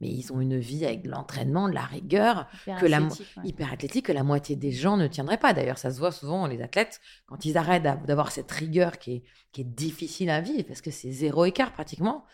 Mais 0.00 0.08
ils 0.08 0.32
ont 0.32 0.40
une 0.40 0.58
vie 0.58 0.86
avec 0.86 1.02
de 1.02 1.10
l'entraînement, 1.10 1.68
de 1.68 1.74
la 1.74 1.82
rigueur, 1.84 2.46
Hyper 2.62 2.80
que 2.80 2.86
la 2.86 3.00
mo- 3.00 3.06
athlétique, 3.06 3.36
ouais. 3.36 3.48
hyper 3.48 3.72
athlétique 3.72 4.06
que 4.06 4.12
la 4.12 4.22
moitié 4.22 4.56
des 4.56 4.72
gens 4.72 4.96
ne 4.96 5.06
tiendraient 5.08 5.36
pas. 5.38 5.52
D'ailleurs, 5.52 5.78
ça 5.78 5.90
se 5.90 5.98
voit 5.98 6.12
souvent, 6.12 6.46
les 6.46 6.62
athlètes, 6.62 7.00
quand 7.26 7.44
ils 7.44 7.58
arrêtent 7.58 7.82
d'av- 7.82 8.04
d'avoir 8.06 8.32
cette 8.32 8.50
rigueur 8.50 8.98
qui 8.98 9.16
est, 9.16 9.22
qui 9.52 9.60
est 9.62 9.64
difficile 9.64 10.28
à 10.30 10.40
vivre, 10.40 10.64
parce 10.66 10.80
que 10.82 10.90
c'est 10.90 11.10
zéro 11.12 11.44
écart 11.46 11.65
pratiquement, 11.72 12.24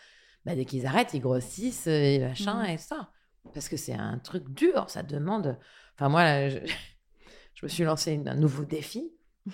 bah, 0.45 0.55
dès 0.55 0.65
qu'ils 0.65 0.85
arrêtent, 0.85 1.13
ils 1.13 1.19
grossissent 1.21 1.87
euh, 1.87 1.91
et 2.03 2.19
machin 2.19 2.63
Mhm. 2.63 2.69
et 2.69 2.77
ça. 2.77 3.11
Parce 3.53 3.69
que 3.69 3.77
c'est 3.77 3.93
un 3.93 4.19
truc 4.19 4.49
dur, 4.49 4.89
ça 4.89 5.03
demande... 5.03 5.57
Enfin, 5.95 6.09
moi, 6.09 6.23
là, 6.23 6.49
je, 6.49 6.59
je 7.55 7.65
me 7.65 7.67
suis 7.69 7.83
lancé 7.83 8.21
un 8.25 8.35
nouveau 8.35 8.65
défi. 8.65 9.11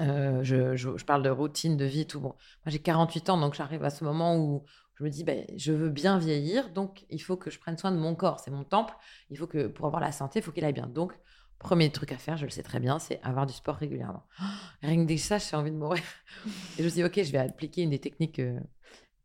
Euh, 0.00 0.42
je, 0.42 0.74
je- 0.74 0.96
je 0.96 1.04
parle 1.04 1.22
de 1.22 1.28
routine, 1.28 1.76
de 1.76 1.84
vie, 1.84 2.06
tout. 2.06 2.18
Bon, 2.18 2.28
moi, 2.28 2.36
j'ai 2.68 2.78
48 2.78 3.28
ans, 3.28 3.38
donc 3.38 3.52
j'arrive 3.54 3.84
à 3.84 3.90
ce 3.90 4.04
moment 4.04 4.36
où 4.38 4.64
je 4.94 5.04
me 5.04 5.10
dis, 5.10 5.22
ben, 5.22 5.44
je 5.54 5.70
veux 5.72 5.90
bien 5.90 6.18
vieillir, 6.18 6.70
donc 6.70 7.04
il 7.10 7.18
faut 7.20 7.36
que 7.36 7.50
je 7.50 7.58
prenne 7.58 7.76
soin 7.76 7.92
de 7.92 7.98
mon 7.98 8.14
corps. 8.14 8.40
C'est 8.40 8.50
mon 8.50 8.64
temple. 8.64 8.94
Il 9.28 9.36
faut 9.36 9.46
que, 9.46 9.66
pour 9.66 9.84
avoir 9.86 10.00
la 10.00 10.12
santé, 10.12 10.38
il 10.38 10.42
faut 10.42 10.50
qu'il 10.50 10.64
aille 10.64 10.72
bien. 10.72 10.86
Donc, 10.86 11.12
premier 11.58 11.90
truc 11.92 12.10
à 12.12 12.16
faire, 12.16 12.38
je 12.38 12.44
le 12.46 12.50
sais 12.50 12.62
très 12.62 12.80
bien, 12.80 12.98
c'est 12.98 13.20
avoir 13.22 13.44
du 13.46 13.52
sport 13.52 13.76
régulièrement. 13.76 14.24
Rien 14.82 15.02
que 15.02 15.06
dès 15.06 15.18
ça, 15.18 15.36
j'ai 15.36 15.56
envie 15.56 15.70
de 15.72 15.76
mourir. 15.76 16.02
Et 16.46 16.78
je 16.78 16.84
me 16.84 16.88
suis 16.88 17.02
dit, 17.02 17.04
ok, 17.04 17.22
je 17.22 17.32
vais 17.32 17.38
appliquer 17.38 17.82
une 17.82 17.90
des 17.90 17.98
techniques 17.98 18.36
que, 18.36 18.56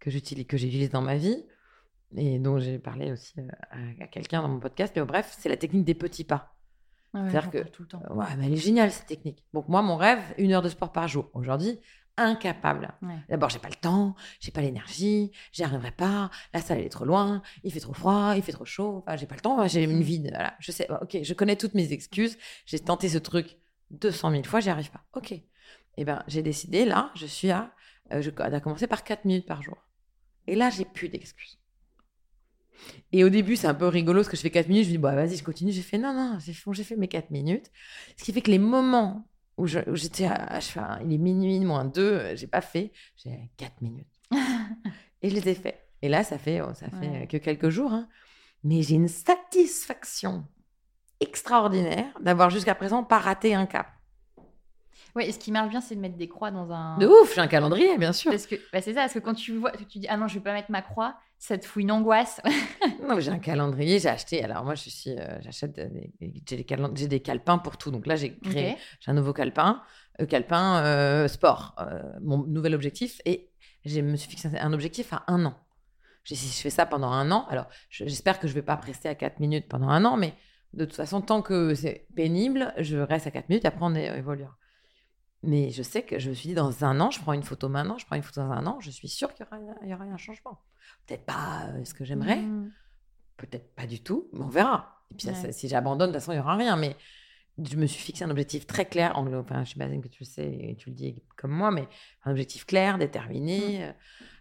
que 0.01 0.09
j'utilise, 0.09 0.45
que 0.47 0.57
j'utilise 0.57 0.89
dans 0.89 1.01
ma 1.01 1.15
vie 1.15 1.45
et 2.17 2.39
dont 2.39 2.59
j'ai 2.59 2.77
parlé 2.79 3.11
aussi 3.13 3.33
euh, 3.39 3.47
à, 3.69 4.03
à 4.03 4.07
quelqu'un 4.07 4.41
dans 4.41 4.49
mon 4.49 4.59
podcast. 4.59 4.91
Mais 4.97 5.03
bref, 5.05 5.33
c'est 5.39 5.47
la 5.47 5.55
technique 5.55 5.85
des 5.85 5.93
petits 5.95 6.25
pas. 6.25 6.53
Ouais, 7.13 7.21
C'est-à-dire 7.29 7.43
j'en 7.43 7.49
que- 7.51 7.69
tout 7.69 7.83
le 7.83 7.87
temps. 7.87 8.01
Ouais, 8.09 8.25
mais 8.37 8.47
elle 8.47 8.53
est 8.53 8.57
géniale 8.57 8.91
cette 8.91 9.05
technique. 9.07 9.45
Donc 9.53 9.69
moi, 9.69 9.81
mon 9.81 9.95
rêve, 9.95 10.21
une 10.37 10.51
heure 10.51 10.61
de 10.61 10.69
sport 10.69 10.91
par 10.91 11.07
jour. 11.07 11.29
Aujourd'hui, 11.33 11.79
incapable. 12.17 12.93
Ouais. 13.01 13.15
D'abord, 13.29 13.49
j'ai 13.49 13.59
pas 13.59 13.69
le 13.69 13.75
temps, 13.75 14.15
j'ai 14.39 14.51
pas 14.51 14.61
l'énergie, 14.61 15.31
j'y 15.51 15.63
arriverai 15.63 15.91
pas. 15.91 16.29
La 16.53 16.61
salle 16.61 16.79
elle 16.79 16.85
est 16.85 16.89
trop 16.89 17.05
loin, 17.05 17.41
il 17.63 17.71
fait 17.71 17.79
trop 17.79 17.93
froid, 17.93 18.33
il 18.35 18.41
fait 18.43 18.51
trop 18.51 18.65
chaud. 18.65 19.03
Enfin, 19.05 19.15
j'ai 19.17 19.27
pas 19.27 19.35
le 19.35 19.41
temps, 19.41 19.65
j'ai 19.67 19.83
une 19.83 20.01
vie. 20.01 20.19
de- 20.19 20.29
Voilà, 20.29 20.55
je 20.59 20.71
sais. 20.71 20.87
Ok, 21.01 21.17
je 21.21 21.33
connais 21.33 21.55
toutes 21.55 21.73
mes 21.73 21.93
excuses. 21.93 22.37
J'ai 22.65 22.79
tenté 22.79 23.07
ce 23.09 23.17
truc 23.17 23.57
200 23.91 24.31
000 24.31 24.43
fois, 24.43 24.59
j'y 24.59 24.69
arrive 24.69 24.91
pas. 24.91 25.03
Ok. 25.13 25.33
Eh 25.97 26.05
ben, 26.05 26.23
j'ai 26.27 26.41
décidé 26.41 26.85
là, 26.85 27.11
je 27.15 27.25
suis 27.25 27.51
à, 27.51 27.71
euh, 28.13 28.21
je 28.21 28.29
dois 28.29 28.59
commencer 28.61 28.87
par 28.87 29.03
4 29.03 29.25
minutes 29.25 29.45
par 29.45 29.61
jour. 29.61 29.77
Et 30.47 30.55
là, 30.55 30.69
j'ai 30.69 30.85
plus 30.85 31.09
d'excuses. 31.09 31.57
Et 33.11 33.23
au 33.23 33.29
début, 33.29 33.55
c'est 33.55 33.67
un 33.67 33.73
peu 33.75 33.87
rigolo 33.87 34.19
parce 34.19 34.29
que 34.29 34.37
je 34.37 34.41
fais 34.41 34.49
4 34.49 34.67
minutes, 34.67 34.85
je 34.85 34.89
dis, 34.89 34.97
bah 34.97 35.15
vas-y, 35.15 35.35
je 35.35 35.43
continue. 35.43 35.71
J'ai 35.71 35.81
fait, 35.83 35.97
non, 35.97 36.13
non, 36.13 36.39
j'ai 36.39 36.83
fait, 36.83 36.95
mes 36.95 37.07
4 37.07 37.29
minutes. 37.29 37.71
Ce 38.17 38.23
qui 38.23 38.33
fait 38.33 38.41
que 38.41 38.49
les 38.51 38.59
moments 38.59 39.27
où 39.57 39.67
j'étais, 39.67 40.23
il 41.03 41.13
est 41.13 41.17
minuit, 41.17 41.59
moins 41.59 41.85
2, 41.85 42.35
j'ai 42.35 42.47
pas 42.47 42.61
fait, 42.61 42.91
j'ai 43.17 43.51
4 43.57 43.81
minutes. 43.81 44.07
Et 45.21 45.29
je 45.29 45.35
les 45.35 45.49
ai 45.49 45.53
fait. 45.55 45.87
Et 46.01 46.09
là, 46.09 46.23
ça 46.23 46.39
fait, 46.39 46.61
oh, 46.61 46.73
ça 46.73 46.89
fait 46.89 47.07
Ouais. 47.07 47.27
que 47.27 47.37
quelques 47.37 47.69
jours. 47.69 47.93
hein. 47.93 48.07
Mais 48.63 48.81
j'ai 48.81 48.95
une 48.95 49.07
satisfaction 49.07 50.47
extraordinaire 51.19 52.07
d'avoir 52.21 52.49
jusqu'à 52.49 52.73
présent 52.73 53.03
pas 53.03 53.19
raté 53.19 53.53
un 53.53 53.67
cap. 53.67 53.87
Ouais, 55.15 55.27
et 55.27 55.31
ce 55.31 55.39
qui 55.39 55.51
marche 55.51 55.69
bien, 55.69 55.81
c'est 55.81 55.95
de 55.95 55.99
mettre 55.99 56.15
des 56.17 56.27
croix 56.29 56.51
dans 56.51 56.71
un. 56.71 56.97
De 56.97 57.07
ouf, 57.07 57.33
j'ai 57.35 57.41
un 57.41 57.47
calendrier, 57.47 57.97
bien 57.97 58.13
sûr. 58.13 58.31
Parce 58.31 58.47
que 58.47 58.55
bah, 58.71 58.81
c'est 58.81 58.93
ça, 58.93 59.01
parce 59.01 59.13
que 59.13 59.19
quand 59.19 59.33
tu 59.33 59.55
vois, 59.57 59.71
tu 59.89 59.99
dis 59.99 60.07
ah 60.09 60.17
non, 60.17 60.27
je 60.27 60.35
vais 60.35 60.39
pas 60.41 60.53
mettre 60.53 60.71
ma 60.71 60.81
croix, 60.81 61.15
ça 61.37 61.57
te 61.57 61.65
fout 61.65 61.81
une 61.83 61.91
angoisse. 61.91 62.41
Non, 63.07 63.19
j'ai 63.19 63.31
un 63.31 63.39
calendrier, 63.39 63.99
j'ai 63.99 64.09
acheté. 64.09 64.43
Alors 64.43 64.63
moi, 64.63 64.75
je 64.75 64.89
suis, 64.89 65.11
euh, 65.17 65.41
j'achète 65.41 65.73
des, 65.73 66.13
j'ai 66.21 66.55
des, 66.55 66.65
j'ai 66.95 67.07
des 67.07 67.19
calepins 67.19 67.57
pour 67.57 67.77
tout. 67.77 67.89
Donc 67.91 68.05
là, 68.05 68.15
j'ai 68.15 68.37
créé, 68.37 68.75
j'ai 68.99 69.11
un 69.11 69.15
nouveau 69.15 69.33
calepin, 69.33 69.81
euh, 70.21 70.25
calepin 70.27 70.83
euh, 70.85 71.27
sport, 71.27 71.75
euh, 71.79 71.99
mon 72.21 72.43
nouvel 72.45 72.75
objectif. 72.75 73.19
Et 73.25 73.49
je 73.85 73.99
me 74.01 74.15
suis 74.15 74.29
fixé 74.29 74.49
un 74.55 74.71
objectif 74.73 75.13
à 75.13 75.23
un 75.27 75.45
an. 75.45 75.55
Si 76.23 76.35
je 76.35 76.61
fais 76.61 76.69
ça 76.69 76.85
pendant 76.85 77.09
un 77.11 77.31
an, 77.31 77.47
alors 77.49 77.65
je- 77.89 78.05
j'espère 78.05 78.39
que 78.39 78.47
je 78.47 78.53
vais 78.53 78.61
pas 78.61 78.75
rester 78.75 79.09
à 79.09 79.15
4 79.15 79.39
minutes 79.39 79.67
pendant 79.67 79.89
un 79.89 80.05
an, 80.05 80.15
mais 80.17 80.35
de 80.73 80.85
toute 80.85 80.95
façon, 80.95 81.21
tant 81.21 81.41
que 81.41 81.73
c'est 81.73 82.05
pénible, 82.15 82.71
je 82.77 82.97
reste 82.97 83.25
à 83.25 83.31
4 83.31 83.49
minutes, 83.49 83.65
après 83.65 83.83
on 83.83 83.95
évoluera. 83.95 84.55
Mais 85.43 85.71
je 85.71 85.81
sais 85.81 86.03
que 86.03 86.19
je 86.19 86.29
me 86.29 86.35
suis 86.35 86.49
dit, 86.49 86.53
dans 86.55 86.83
un 86.85 86.99
an, 86.99 87.09
je 87.09 87.19
prends 87.19 87.33
une 87.33 87.41
photo 87.43 87.67
maintenant, 87.67 87.97
je 87.97 88.05
prends 88.05 88.15
une 88.15 88.21
photo 88.21 88.41
dans 88.41 88.51
un 88.51 88.65
an, 88.67 88.79
je 88.79 88.91
suis 88.91 89.07
sûre 89.09 89.33
qu'il 89.33 89.45
y 89.83 89.89
y 89.89 89.93
aura 89.93 90.03
un 90.03 90.17
changement. 90.17 90.59
Peut-être 91.07 91.25
pas 91.25 91.67
euh, 91.69 91.83
ce 91.83 91.93
que 91.95 92.05
j'aimerais, 92.05 92.37
Mm. 92.41 92.71
peut-être 93.37 93.73
pas 93.75 93.87
du 93.87 94.01
tout, 94.03 94.29
mais 94.33 94.43
on 94.43 94.49
verra. 94.49 95.03
Et 95.11 95.15
puis 95.15 95.25
ça, 95.25 95.31
Ouais. 95.31 95.37
ça- 95.37 95.51
si 95.51 95.67
j'abandonne, 95.67 96.09
de 96.09 96.13
toute 96.13 96.21
façon, 96.21 96.31
il 96.31 96.35
n'y 96.35 96.41
aura 96.41 96.55
rien. 96.55 96.75
Mais 96.75 96.95
je 97.61 97.75
me 97.75 97.85
suis 97.87 98.01
fixé 98.01 98.23
un 98.23 98.29
objectif 98.29 98.67
très 98.67 98.85
clair. 98.85 99.17
Anglo, 99.17 99.39
enfin, 99.39 99.63
je 99.63 99.73
sais 99.73 99.79
que 100.01 100.07
tu 100.07 100.19
le 100.23 100.25
sais 100.25 100.47
et 100.61 100.75
tu 100.77 100.89
le 100.89 100.95
dis 100.95 101.23
comme 101.37 101.51
moi, 101.51 101.71
mais 101.71 101.87
un 102.23 102.31
objectif 102.31 102.65
clair, 102.65 102.97
déterminé, 102.99 103.85
euh, 103.85 103.91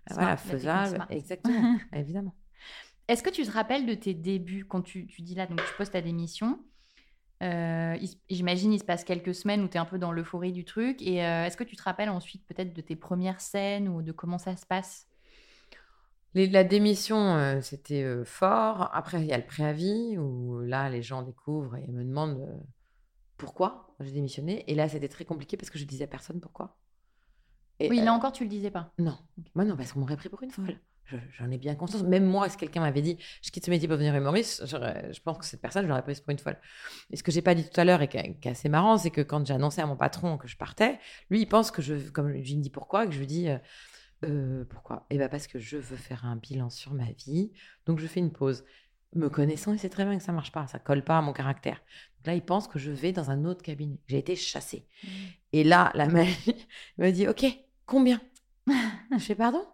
Smart, 0.07 0.19
voilà, 0.19 0.37
faisable. 0.37 1.07
Exactement, 1.11 1.79
évidemment. 1.95 2.35
Est-ce 3.09 3.23
que 3.23 3.31
tu 3.31 3.43
te 3.45 3.51
rappelles 3.51 3.87
de 3.87 3.95
tes 3.95 4.15
débuts 4.15 4.67
quand 4.67 4.83
tu, 4.83 5.07
tu 5.07 5.23
dis 5.23 5.35
là, 5.35 5.47
donc 5.47 5.59
tu 5.67 5.75
poses 5.77 5.91
ta 5.91 6.01
démission 6.03 6.61
euh, 7.43 7.97
J'imagine 8.29 8.73
il 8.73 8.79
se 8.79 8.85
passe 8.85 9.05
quelques 9.05 9.35
semaines 9.35 9.63
où 9.63 9.69
tu 9.69 9.75
es 9.77 9.81
un 9.81 9.85
peu 9.85 9.99
dans 9.99 10.13
l'euphorie 10.13 10.53
du 10.53 10.65
truc. 10.65 11.03
Et 11.03 11.25
euh, 11.25 11.45
est-ce 11.47 11.57
que 11.57 11.65
tu 11.65 11.77
te 11.77 11.83
rappelles 11.83 12.11
ensuite 12.11 12.47
peut-être 12.47 12.73
de 12.75 12.81
tes 12.81 12.97
premières 12.97 13.41
scènes 13.41 13.89
ou 13.89 14.03
de 14.03 14.13
comment 14.13 14.39
ça 14.39 14.57
se 14.57 14.67
passe? 14.67 15.07
Les- 16.35 16.49
la 16.49 16.65
démission, 16.65 17.17
euh, 17.37 17.61
c'était 17.61 18.05
fort. 18.25 18.89
Après, 18.95 19.21
il 19.21 19.27
y 19.27 19.33
a 19.33 19.39
le 19.39 19.47
préavis 19.47 20.17
où 20.19 20.61
là, 20.61 20.89
les 20.89 21.03
gens 21.03 21.23
découvrent 21.23 21.77
et 21.77 21.87
me 21.89 22.05
demandent 22.05 22.63
pourquoi 23.39 23.95
j'ai 24.01 24.13
démissionné. 24.13 24.65
Et 24.71 24.75
là, 24.75 24.89
c'était 24.89 25.09
très 25.09 25.25
compliqué 25.25 25.57
parce 25.57 25.71
que 25.71 25.79
je 25.79 25.85
disais 25.85 26.05
à 26.05 26.09
personne 26.09 26.41
pourquoi. 26.41 26.79
Et, 27.81 27.89
Oui, 27.91 28.01
là 28.01 28.13
encore, 28.13 28.33
tu 28.33 28.45
le 28.45 28.51
disais 28.51 28.71
pas. 28.71 28.93
Non, 28.99 29.19
moi 29.55 29.65
non, 29.65 29.77
parce 29.77 29.93
qu'on 29.93 30.01
m'aurait 30.01 30.17
pris 30.17 30.29
pour 30.29 30.43
une 30.43 30.51
folle. 30.51 30.79
Je- 31.11 31.17
J'en 31.39 31.51
ai 31.51 31.59
bien 31.59 31.75
conscience. 31.75 32.03
Même 32.03 32.25
moi, 32.25 32.49
si 32.49 32.57
quelqu'un 32.57 32.81
m'avait 32.81 33.03
dit 33.03 33.19
je 33.43 33.51
quitte 33.51 33.65
ce 33.65 33.71
métier 33.71 33.89
pour 33.89 33.97
devenir 33.97 34.15
humoriste, 34.15 34.67
je 34.67 35.21
pense 35.21 35.39
que 35.39 35.45
cette 35.45 35.61
personne, 35.61 35.83
je 35.85 35.89
l'aurais 35.89 36.03
prise 36.03 36.21
pour 36.21 36.31
une 36.31 36.39
folle. 36.39 36.59
Et 37.11 37.17
ce 37.17 37.23
que 37.23 37.33
j'ai 37.33 37.43
pas 37.43 37.55
dit 37.55 37.69
tout 37.69 37.81
à 37.81 37.85
l'heure 37.85 38.03
et 38.03 38.09
qui 38.09 38.17
est, 38.19 38.47
assez 38.47 38.69
marrant, 38.69 38.99
c'est 38.99 39.11
que 39.11 39.21
quand 39.21 39.47
j'ai 39.47 39.55
annoncé 39.55 39.81
à 39.81 39.87
mon 39.87 39.97
patron 39.97 40.39
que 40.39 40.49
je 40.49 40.57
partais, 40.57 40.99
lui, 41.31 41.41
il 41.41 41.47
pense 41.47 41.71
que 41.71 41.83
je, 41.83 41.95
comme 42.11 42.29
je 42.33 42.37
lui 42.39 42.57
dis 42.57 42.71
pourquoi, 42.71 43.07
que 43.07 43.13
je 43.13 43.19
lui 43.19 43.27
dis 43.27 43.49
euh, 43.49 43.59
Euh, 44.25 44.65
pourquoi? 44.69 45.07
Eh 45.11 45.17
bien, 45.19 45.29
parce 45.29 45.47
que 45.47 45.59
je 45.59 45.77
veux 45.79 45.97
faire 45.97 46.25
un 46.27 46.37
bilan 46.37 46.71
sur 46.71 46.93
ma 46.95 47.11
vie, 47.13 47.53
donc 47.87 47.99
je 47.99 48.07
fais 48.07 48.21
une 48.21 48.33
pause. 48.33 48.65
Me 49.15 49.29
connaissant, 49.29 49.73
il 49.73 49.79
sait 49.79 49.89
très 49.89 50.05
bien 50.05 50.17
que 50.19 50.23
ça 50.23 50.33
marche 50.33 50.53
pas, 50.53 50.67
ça 50.69 50.79
colle 50.79 51.03
pas 51.05 51.19
à 51.19 51.23
mon 51.23 51.33
caractère. 51.33 51.77
Donc 52.19 52.27
là, 52.27 52.35
il 52.35 52.43
pense 52.43 52.69
que 52.69 52.79
je 52.79 52.91
vais 52.93 53.13
dans 53.13 53.31
un 53.31 53.45
autre 53.45 53.63
cabinet. 53.63 53.99
J'ai 54.09 54.19
été 54.19 54.37
chassée. 54.37 54.87
Et 55.53 55.65
là, 55.65 55.91
la 55.95 56.07
magie 56.09 56.55
me 56.99 57.11
dit 57.11 57.29
Ok, 57.29 57.47
combien? 57.87 58.21
Je 59.13 59.19
fais 59.25 59.35
pardon? 59.35 59.65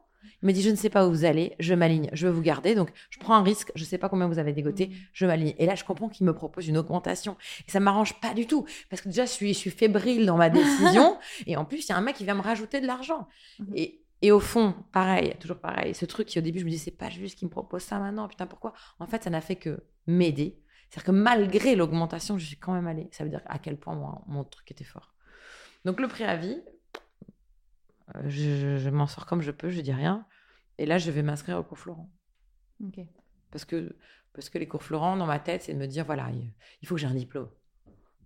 Il 0.43 0.47
me 0.47 0.53
dit 0.53 0.63
Je 0.63 0.71
ne 0.71 0.77
sais 0.77 0.91
pas 0.91 1.07
où 1.07 1.11
vous 1.11 1.25
allez, 1.25 1.55
je 1.59 1.75
m'aligne, 1.75 2.09
je 2.13 2.27
veux 2.27 2.33
vous 2.33 2.43
garder, 2.43 2.75
donc 2.75 2.91
je 3.11 3.19
prends 3.19 3.35
un 3.35 3.43
risque, 3.43 3.73
je 3.75 3.83
ne 3.83 3.87
sais 3.87 3.99
pas 3.99 4.09
combien 4.09 4.27
vous 4.29 4.39
avez 4.39 4.53
dégoté, 4.53 4.91
je 5.13 5.27
m'aligne. 5.27 5.55
Et 5.59 5.67
là, 5.67 5.75
je 5.75 5.85
comprends 5.85 6.09
qu'il 6.09 6.27
me 6.27 6.35
propose 6.35 6.69
une 6.69 6.79
augmentation. 6.79 7.37
Et 7.67 7.71
ça 7.71 7.81
m'arrange 7.81 8.21
pas 8.21 8.35
du 8.35 8.47
tout, 8.47 8.67
parce 8.91 9.03
que 9.03 9.09
déjà, 9.09 9.25
je 9.25 9.31
suis, 9.31 9.55
je 9.55 9.59
suis 9.59 9.71
fébrile 9.71 10.27
dans 10.27 10.37
ma 10.37 10.51
décision, 10.61 11.17
et 11.47 11.57
en 11.57 11.65
plus, 11.65 11.87
il 11.87 11.89
y 11.91 11.93
a 11.93 11.97
un 11.97 12.01
mec 12.01 12.17
qui 12.17 12.25
vient 12.25 12.35
me 12.35 12.43
rajouter 12.43 12.81
de 12.81 12.87
l'argent. 12.87 13.29
Mhm. 13.59 13.73
Et 13.75 14.03
Et 14.23 14.33
au 14.33 14.41
fond, 14.41 14.75
pareil, 14.93 15.35
toujours 15.41 15.59
pareil, 15.59 15.95
ce 15.95 16.07
truc 16.07 16.27
qui 16.29 16.39
au 16.39 16.43
début, 16.43 16.61
je 16.61 16.65
me 16.65 16.71
dis, 16.71 16.79
c'est 16.79 16.91
pas 16.91 17.11
juste 17.11 17.39
qu'il 17.39 17.49
me 17.49 17.53
propose 17.53 17.83
ça 17.83 17.99
maintenant, 17.99 18.29
putain, 18.29 18.47
pourquoi? 18.47 18.73
En 18.99 19.07
fait, 19.07 19.23
ça 19.23 19.31
n'a 19.31 19.43
fait 19.43 19.57
que 19.57 19.85
m'aider. 20.07 20.59
C'est-à-dire 20.89 21.05
que 21.05 21.11
malgré 21.11 21.77
l'augmentation, 21.77 22.39
je 22.39 22.47
suis 22.47 22.57
quand 22.57 22.73
même 22.73 22.87
allée. 22.87 23.09
Ça 23.13 23.25
veut 23.25 23.31
dire 23.31 23.43
à 23.47 23.59
quel 23.59 23.77
point 23.77 23.95
moi, 23.95 24.23
mon 24.27 24.45
truc 24.45 24.71
était 24.71 24.85
fort. 24.85 25.15
Donc 25.85 26.01
le 26.01 26.09
préavis, 26.09 26.63
euh, 28.15 28.23
je, 28.29 28.79
je 28.79 28.91
m'en 28.91 29.07
sors 29.07 29.27
comme 29.27 29.43
je 29.43 29.51
peux, 29.51 29.71
je 29.71 29.81
dis 29.81 29.93
rien. 29.93 30.27
Et 30.79 30.87
là, 30.87 30.99
je 30.99 31.11
vais 31.11 31.23
m'inscrire 31.23 31.59
au 31.59 31.63
cours 31.65 31.79
Florent. 31.79 32.11
Parce 33.51 33.65
que, 33.65 33.97
parce 34.33 34.51
que 34.51 34.59
les 34.59 34.69
cours 34.69 34.83
Florent, 34.83 35.17
dans 35.17 35.27
ma 35.27 35.39
tête, 35.39 35.63
c'est 35.63 35.75
de 35.75 35.79
me 35.79 35.87
dire, 35.87 36.05
voilà, 36.05 36.29
il 36.83 36.89
faut 36.89 36.95
que 36.95 37.01
j'ai 37.01 37.07
un 37.07 37.15
diplôme. 37.15 37.49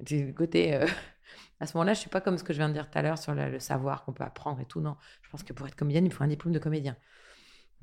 Du 0.01 0.35
côté, 0.35 0.75
euh, 0.75 0.87
à 1.61 1.67
ce 1.67 1.77
moment-là, 1.77 1.95
je 1.95 2.01
suis 2.01 2.11
pas 2.11 2.21
comme 2.21 2.39
ce 2.39 2.45
que 2.45 2.53
je 2.53 2.59
viens 2.59 2.69
de 2.69 2.75
dire 2.75 2.91
tout 2.91 2.99
à 2.99 3.03
l'heure 3.03 3.19
sur 3.19 3.35
le, 3.35 3.51
le 3.51 3.61
savoir 3.61 4.05
qu'on 4.05 4.13
peut 4.13 4.25
apprendre 4.25 4.61
et 4.61 4.67
tout. 4.67 4.81
Non, 4.81 4.97
je 5.23 5.31
pense 5.31 5.43
que 5.43 5.53
pour 5.53 5.67
être 5.67 5.77
comédienne, 5.77 6.07
il 6.07 6.13
faut 6.13 6.25
un 6.25 6.29
diplôme 6.29 6.53
de 6.53 6.59
comédien. 6.59 6.97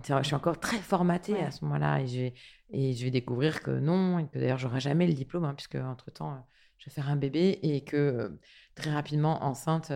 Je 0.08 0.22
suis 0.24 0.36
encore 0.36 0.60
très 0.60 0.78
formatée 0.78 1.34
Ouais. 1.34 1.43
à 1.43 1.50
ce 1.52 1.66
moment-là 1.66 2.02
et 2.02 2.08
je, 2.08 2.18
vais, 2.20 2.34
et 2.70 2.93
je 2.93 3.04
vais 3.04 3.10
découvrir 3.12 3.64
que 3.64 3.72
non, 3.72 4.20
et 4.20 4.28
que 4.28 4.38
d'ailleurs, 4.38 4.60
j'aurai 4.60 4.80
jamais 4.80 5.08
le 5.08 5.14
diplôme, 5.14 5.43
hein, 5.45 5.56
puisque 5.56 5.76
entre-temps, 5.76 6.34
euh, 6.34 6.38
je 6.78 6.86
vais 6.86 6.91
faire 6.91 7.10
un 7.10 7.16
bébé 7.16 7.58
et 7.64 7.84
que 7.84 8.38
très 8.76 8.91
rapidement, 8.91 9.43
enceinte, 9.43 9.91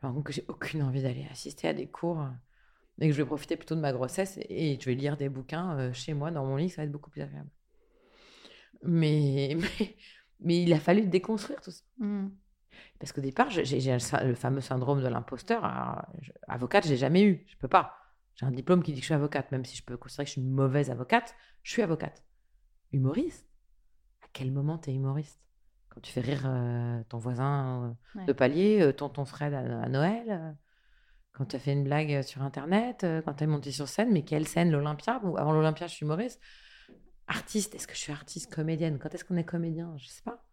je 0.00 0.06
me 0.06 0.10
rends 0.10 0.16
compte 0.16 0.26
que 0.26 0.32
j'ai 0.32 0.44
aucune 0.48 0.82
envie 0.82 1.02
d'aller 1.02 1.26
assister 1.30 1.68
à 1.68 1.74
des 1.74 1.88
cours 1.88 2.20
euh, 2.20 2.28
et 3.00 3.08
que 3.08 3.12
je 3.12 3.22
vais 3.22 3.26
profiter 3.26 3.56
plutôt 3.56 3.74
de 3.74 3.80
ma 3.80 3.92
grossesse 3.92 4.38
et, 4.48 4.78
je 4.80 4.84
vais 4.86 4.94
lire 4.94 5.16
des 5.16 5.28
bouquins 5.28 5.78
euh, 5.78 5.92
chez 5.92 6.14
moi, 6.14 6.30
dans 6.30 6.44
mon 6.44 6.56
lit, 6.56 6.70
ça 6.70 6.82
va 6.82 6.84
être 6.84 6.92
beaucoup 6.92 7.10
plus 7.10 7.22
agréable. 7.22 7.50
Mais, 8.82 9.56
mais, 9.80 9.96
mais 10.40 10.62
il 10.62 10.72
a 10.72 10.80
fallu 10.80 11.06
déconstruire 11.06 11.60
tout 11.60 11.70
ça. 11.70 11.82
Mm. 11.98 12.28
Parce 12.98 13.12
qu'au 13.12 13.20
départ, 13.20 13.50
j'ai 13.50 13.64
j'ai 13.64 13.98
le 14.22 14.34
fameux 14.34 14.60
syndrome 14.60 15.02
de 15.02 15.08
l'imposteur. 15.08 15.62
Je- 16.20 16.32
Avocate, 16.48 16.84
je 16.84 16.90
l'ai 16.90 16.96
jamais 16.96 17.22
eu. 17.22 17.44
Je 17.48 17.56
peux 17.56 17.68
pas. 17.68 17.96
J'ai 18.36 18.46
un 18.46 18.50
diplôme 18.50 18.82
qui 18.82 18.92
dit 18.92 19.00
que 19.00 19.02
je 19.02 19.06
suis 19.06 19.14
avocate, 19.14 19.50
même 19.52 19.64
si 19.64 19.76
je 19.76 19.82
peux 19.82 19.96
considérer 19.96 20.24
que 20.24 20.28
je 20.28 20.32
suis 20.32 20.40
une 20.40 20.50
mauvaise 20.50 20.90
avocate. 20.90 21.34
Je 21.62 21.72
suis 21.72 21.82
avocate. 21.82 22.22
Humoriste? 22.92 23.46
À 24.22 24.26
quel 24.32 24.50
moment 24.52 24.78
tu 24.78 24.90
es 24.90 24.94
humoriste? 24.94 25.40
Quand 25.90 26.00
tu 26.00 26.12
fais 26.12 26.20
rire 26.20 26.42
euh, 26.46 27.02
ton 27.08 27.18
voisin 27.18 27.94
euh, 28.16 28.18
Ouais. 28.20 28.26
de 28.26 28.32
palier, 28.32 28.80
euh, 28.80 28.92
tonton 28.92 29.24
Fred 29.24 29.52
à, 29.54 29.58
à 29.82 29.88
Noël 29.88 30.24
euh, 30.28 30.52
Quand 31.32 31.44
tu 31.46 31.56
as 31.56 31.58
fait 31.58 31.72
une 31.72 31.84
blague 31.84 32.22
sur 32.22 32.42
Internet 32.42 33.04
Quand 33.24 33.34
tu 33.34 33.44
es 33.44 33.46
monté 33.46 33.72
sur 33.72 33.88
scène 33.88 34.10
Mais 34.12 34.22
quelle 34.22 34.46
scène 34.46 34.70
L'Olympia? 34.70 35.20
Avant 35.36 35.52
l'Olympia, 35.52 35.86
je 35.88 35.94
suis 35.94 36.04
humoriste. 36.04 36.40
Artiste, 37.26 37.74
est-ce 37.74 37.86
que 37.86 37.94
je 37.94 37.98
suis 38.00 38.12
artiste 38.12 38.52
Comédienne? 38.52 38.98
Quand 38.98 39.14
est-ce 39.14 39.24
qu'on 39.24 39.36
est 39.36 39.44
comédien? 39.44 39.94
Je 39.96 40.06
sais 40.06 40.22
pas. 40.22 40.44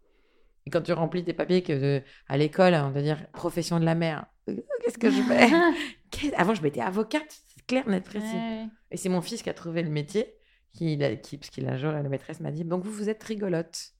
Et 0.65 0.69
quand 0.69 0.81
tu 0.81 0.91
remplis 0.93 1.23
tes 1.23 1.33
papiers 1.33 1.63
que 1.63 2.03
à 2.27 2.37
l'école, 2.37 2.73
on 2.75 2.91
va 2.91 3.01
dire 3.01 3.25
profession 3.31 3.79
de 3.79 3.85
la 3.85 3.95
mère, 3.95 4.25
qu'est-ce 4.45 4.97
que 4.97 5.09
je 5.09 5.21
fais? 5.21 5.49
Avant, 6.35 6.53
je 6.53 6.61
m'étais 6.61 6.81
avocate, 6.81 7.25
c'est 7.47 7.65
clair, 7.65 7.87
net, 7.87 8.03
précis. 8.03 8.25
Ouais. 8.35 8.65
Et 8.91 8.97
c'est 8.97 9.09
mon 9.09 9.21
fils 9.21 9.41
qui 9.43 9.49
a 9.49 9.53
trouvé 9.53 9.81
le 9.81 9.89
métier, 9.89 10.35
qui, 10.73 10.97
parce 10.97 11.49
qu'il 11.49 11.67
a 11.67 11.71
un 11.73 11.77
jour, 11.77 11.91
la 11.91 12.03
maîtresse 12.03 12.39
m'a 12.41 12.51
dit 12.51 12.63
Donc 12.63 12.83
vous, 12.83 12.91
vous 12.91 13.09
êtes 13.09 13.23
rigolote. 13.23 13.93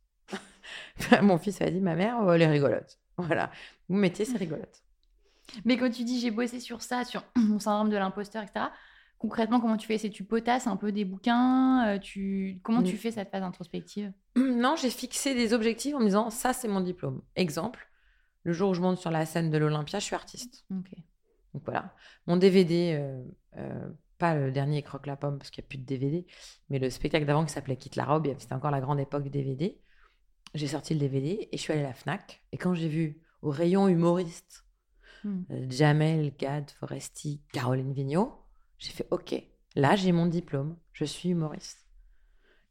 mon 1.22 1.38
fils 1.38 1.62
a 1.62 1.70
dit 1.70 1.82
Ma 1.82 1.96
mère, 1.96 2.18
oh, 2.22 2.32
elle 2.32 2.42
est 2.42 2.48
rigolote. 2.48 2.98
Voilà. 3.18 3.52
Mon 3.90 3.98
métier, 3.98 4.26
c'est 4.26 4.38
rigolote. 4.38 4.84
Mais 5.66 5.78
quand 5.78 5.90
tu 5.90 6.04
dis 6.04 6.20
j'ai 6.20 6.32
bossé 6.32 6.60
sur 6.60 6.82
ça, 6.82 7.04
sur 7.04 7.24
mon 7.36 7.60
syndrome 7.60 7.90
de 7.90 7.98
l'imposteur, 7.98 8.44
etc., 8.44 8.66
concrètement, 9.18 9.60
comment 9.60 9.78
tu 9.78 9.88
fais? 9.88 9.98
C'est 9.98 10.10
tu 10.10 10.24
potasses 10.24 10.68
un 10.68 10.76
peu 10.76 10.92
des 10.92 11.06
bouquins 11.06 11.88
euh, 11.88 12.00
tu... 12.00 12.60
Comment 12.64 12.84
tu 12.84 12.98
fais 12.98 13.12
cette 13.12 13.32
phase 13.32 13.44
introspective? 13.44 14.12
Non, 14.36 14.76
j'ai 14.76 14.90
fixé 14.90 15.34
des 15.34 15.54
objectifs 15.54 15.96
en 15.96 16.00
me 16.00 16.06
disant 16.06 16.30
Ça, 16.30 16.54
c'est 16.54 16.68
mon 16.68 16.82
diplôme. 16.82 17.22
Exemple, 17.36 17.88
le 18.44 18.54
jour 18.54 18.72
où 18.72 18.74
je 18.74 18.82
monte 18.82 18.98
sur 18.98 19.12
la 19.12 19.26
scène 19.26 19.50
de 19.50 19.58
l'Olympia, 19.58 20.00
je 20.00 20.06
suis 20.06 20.16
artiste. 20.16 20.66
Donc 20.70 20.86
voilà. 21.66 21.94
Mon 22.28 22.38
DVD, 22.38 22.96
euh, 23.00 23.24
euh, 23.58 23.90
pas 24.18 24.36
le 24.36 24.52
dernier 24.52 24.82
Croque 24.84 25.08
la 25.08 25.16
pomme 25.16 25.38
parce 25.38 25.50
qu'il 25.50 25.62
n'y 25.64 25.68
a 25.68 25.70
plus 25.70 25.78
de 25.78 25.86
DVD, 25.86 26.26
mais 26.70 26.80
le 26.80 26.90
spectacle 26.90 27.26
d'avant 27.26 27.46
qui 27.46 27.54
s'appelait 27.54 27.78
Quitte 27.78 27.96
la 27.96 28.06
robe, 28.06 28.28
c'était 28.38 28.54
encore 28.54 28.72
la 28.72 28.82
grande 28.82 29.00
époque 29.00 29.30
DVD. 29.30 29.78
J'ai 30.54 30.68
sorti 30.68 30.94
le 30.94 31.00
DVD 31.00 31.50
et 31.52 31.58
je 31.58 31.62
suis 31.62 31.74
allée 31.74 31.84
à 31.84 31.88
la 31.90 31.94
Fnac. 31.94 32.42
Et 32.52 32.58
quand 32.58 32.74
j'ai 32.74 32.88
vu 32.90 33.22
au 33.42 33.50
rayon 33.50 33.88
humoriste 33.88 34.64
Hmm. 35.24 35.44
euh, 35.52 35.66
Jamel, 35.70 36.32
Gad, 36.38 36.70
Foresti, 36.80 37.42
Caroline 37.52 37.94
Vigneault, 37.94 38.34
j'ai 38.78 38.92
fait 38.92 39.08
OK, 39.12 39.36
là 39.76 39.96
j'ai 39.96 40.12
mon 40.12 40.28
diplôme, 40.28 40.78
je 40.94 41.06
suis 41.06 41.30
humoriste. 41.30 41.88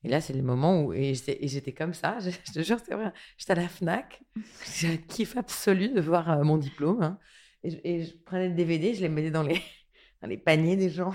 Et 0.04 0.08
là, 0.08 0.20
c'est 0.20 0.32
le 0.34 0.42
moment 0.42 0.82
où. 0.84 0.92
Et 0.92 1.14
j'étais 1.14 1.72
comme 1.72 1.94
ça, 1.94 2.18
je, 2.20 2.30
je 2.46 2.52
te 2.52 2.62
jure, 2.62 2.78
c'est 2.84 2.94
vrai. 2.94 3.12
J'étais 3.38 3.52
à 3.52 3.56
la 3.56 3.68
Fnac, 3.68 4.22
j'ai 4.80 4.88
un 4.94 4.96
kiff 4.96 5.36
absolu 5.36 5.88
de 5.88 6.00
voir 6.00 6.30
euh, 6.30 6.44
mon 6.44 6.58
diplôme. 6.58 7.02
hein. 7.02 7.18
Et, 7.64 7.70
je, 7.70 7.78
et 7.84 8.04
je 8.04 8.16
prenais 8.24 8.48
le 8.48 8.54
DVD, 8.54 8.94
je 8.94 9.00
les 9.02 9.08
mettais 9.08 9.30
dans 9.32 9.42
les, 9.42 9.60
dans 10.22 10.28
les 10.28 10.38
paniers 10.38 10.76
des 10.76 10.90
gens. 10.90 11.14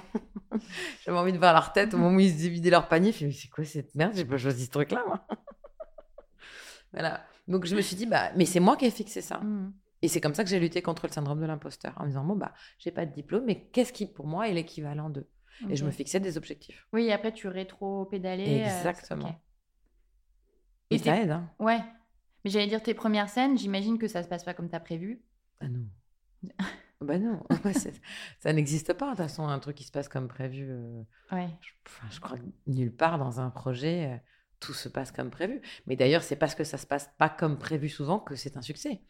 J'avais 1.06 1.18
envie 1.18 1.34
de 1.34 1.38
voir 1.38 1.54
leur 1.54 1.74
tête 1.74 1.94
au 1.94 1.98
moment 1.98 2.18
où 2.18 2.20
ils 2.20 2.32
se 2.38 2.48
vidaient 2.48 2.70
leur 2.70 2.88
panier. 2.88 3.12
Je 3.12 3.26
me 3.26 3.32
suis 3.32 3.32
dit, 3.32 3.36
mais 3.38 3.42
c'est 3.42 3.50
quoi 3.50 3.66
cette 3.66 3.96
merde? 3.96 4.14
J'ai 4.16 4.26
pas 4.26 4.38
choisi 4.38 4.66
ce 4.66 4.72
truc-là, 4.72 5.04
moi. 5.08 5.26
Voilà. 6.94 7.26
Donc 7.48 7.66
je 7.66 7.76
me 7.76 7.82
suis 7.82 7.96
dit, 7.96 8.06
bah, 8.06 8.32
mais 8.36 8.46
c'est 8.46 8.60
moi 8.60 8.78
qui 8.78 8.86
ai 8.86 8.92
fixé 8.92 9.22
ça. 9.22 9.40
Mm. 9.40 9.74
Et 10.04 10.08
c'est 10.08 10.20
comme 10.22 10.34
ça 10.34 10.44
que 10.44 10.50
j'ai 10.50 10.60
lutté 10.60 10.82
contre 10.82 11.06
le 11.08 11.12
syndrome 11.12 11.40
de 11.42 11.46
l'imposteur, 11.46 11.94
en 11.98 12.04
me 12.04 12.08
disant, 12.08 12.24
bon, 12.24 12.36
bah, 12.36 12.54
j'ai 12.80 12.92
pas 12.92 13.06
de 13.06 13.14
diplôme, 13.14 13.44
mais 13.46 13.68
qu'est-ce 13.72 13.94
qui, 13.94 14.08
pour 14.08 14.26
moi, 14.26 14.48
est 14.50 14.54
l'équivalent 14.54 15.10
de 15.12 15.28
Et 15.70 15.76
je 15.76 15.86
me 15.86 15.92
fixais 15.92 16.20
des 16.20 16.38
objectifs. 16.38 16.88
Oui, 16.94 17.04
et 17.06 17.14
après 17.14 17.32
tu 17.34 17.48
rétro-pédalais. 17.48 18.64
euh, 18.64 18.66
Exactement. 18.66 19.40
Et, 20.90 20.96
Et 20.96 20.98
ça 20.98 21.18
aide, 21.22 21.32
hein 21.32 21.50
Ouais. 21.60 21.80
Mais 22.44 22.50
j'allais 22.52 22.68
dire 22.68 22.82
tes 22.82 22.94
premières 22.96 23.30
scènes, 23.30 23.58
j'imagine 23.58 23.98
que 24.00 24.08
ça 24.08 24.24
se 24.24 24.28
passe 24.28 24.44
pas 24.44 24.54
comme 24.56 24.70
t'as 24.70 24.80
prévu. 24.80 25.22
Ah 25.60 25.68
non. 25.70 25.86
bah 27.02 27.20
non, 27.20 27.44
ça 28.40 28.54
n'existe 28.54 28.94
pas, 28.94 29.06
de 29.06 29.12
toute 29.12 29.18
façon, 29.20 29.48
un 29.48 29.60
truc 29.60 29.76
qui 29.78 29.84
se 29.84 29.92
passe 29.92 30.10
comme 30.10 30.28
prévu. 30.28 30.68
euh, 30.72 31.04
Ouais. 31.32 31.48
je, 31.62 31.70
enfin, 31.88 32.08
je 32.10 32.20
crois 32.20 32.38
que 32.40 32.44
nulle 32.66 32.96
part 32.96 33.20
dans 33.20 33.40
un 33.40 33.52
projet, 33.52 34.12
euh, 34.12 34.18
tout 34.62 34.74
se 34.74 34.88
passe 34.88 35.12
comme 35.12 35.30
prévu. 35.30 35.62
Mais 35.88 35.98
d'ailleurs, 35.98 36.24
c'est 36.24 36.38
parce 36.38 36.56
que 36.56 36.64
ça 36.64 36.78
se 36.78 36.88
passe 36.88 37.10
pas 37.18 37.28
comme 37.30 37.58
prévu 37.60 37.90
souvent 37.90 38.20
que 38.20 38.36
c'est 38.38 38.56
un 38.56 38.62
succès. 38.62 39.02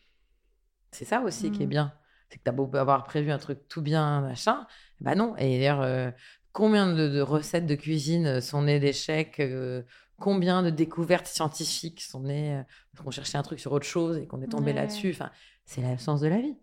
C'est 0.92 1.06
ça 1.06 1.22
aussi 1.22 1.52
qui 1.52 1.62
est 1.62 1.66
Mhm. 1.66 1.70
bien. 1.70 1.94
C'est 2.30 2.38
que 2.40 2.44
tu 2.44 2.50
as 2.50 2.54
beau 2.54 2.74
avoir 2.76 3.04
prévu 3.04 3.30
un 3.32 3.38
truc 3.38 3.68
tout 3.68 3.82
bien, 3.82 4.22
machin. 4.22 4.66
Bah 5.02 5.14
non. 5.16 5.36
Et 5.38 5.58
d'ailleurs, 5.60 5.82
euh, 5.82 6.10
combien 6.54 6.92
de, 6.92 7.08
de 7.10 7.22
recettes 7.22 7.66
de 7.68 7.76
cuisine 7.76 8.42
sont 8.42 8.64
nées 8.64 8.80
d'échecs 8.80 9.40
euh, 9.40 9.84
Combien 10.18 10.62
de 10.64 10.70
découvertes 10.70 11.26
scientifiques 11.28 12.02
sont 12.02 12.22
nées 12.22 12.58
euh, 12.58 12.64
parce 12.94 13.04
qu'on 13.04 13.12
cherchait 13.12 13.38
un 13.38 13.44
truc 13.44 13.60
sur 13.60 13.72
autre 13.72 13.86
chose 13.88 14.18
et 14.18 14.28
qu'on 14.28 14.42
est 14.42 14.48
tombé 14.48 14.68
Ouais. 14.72 14.74
là-dessus 14.78 15.12
Enfin, 15.12 15.32
c'est 15.66 15.82
l'absence 15.82 16.22
de 16.22 16.28
la 16.28 16.40
vie. 16.40 16.56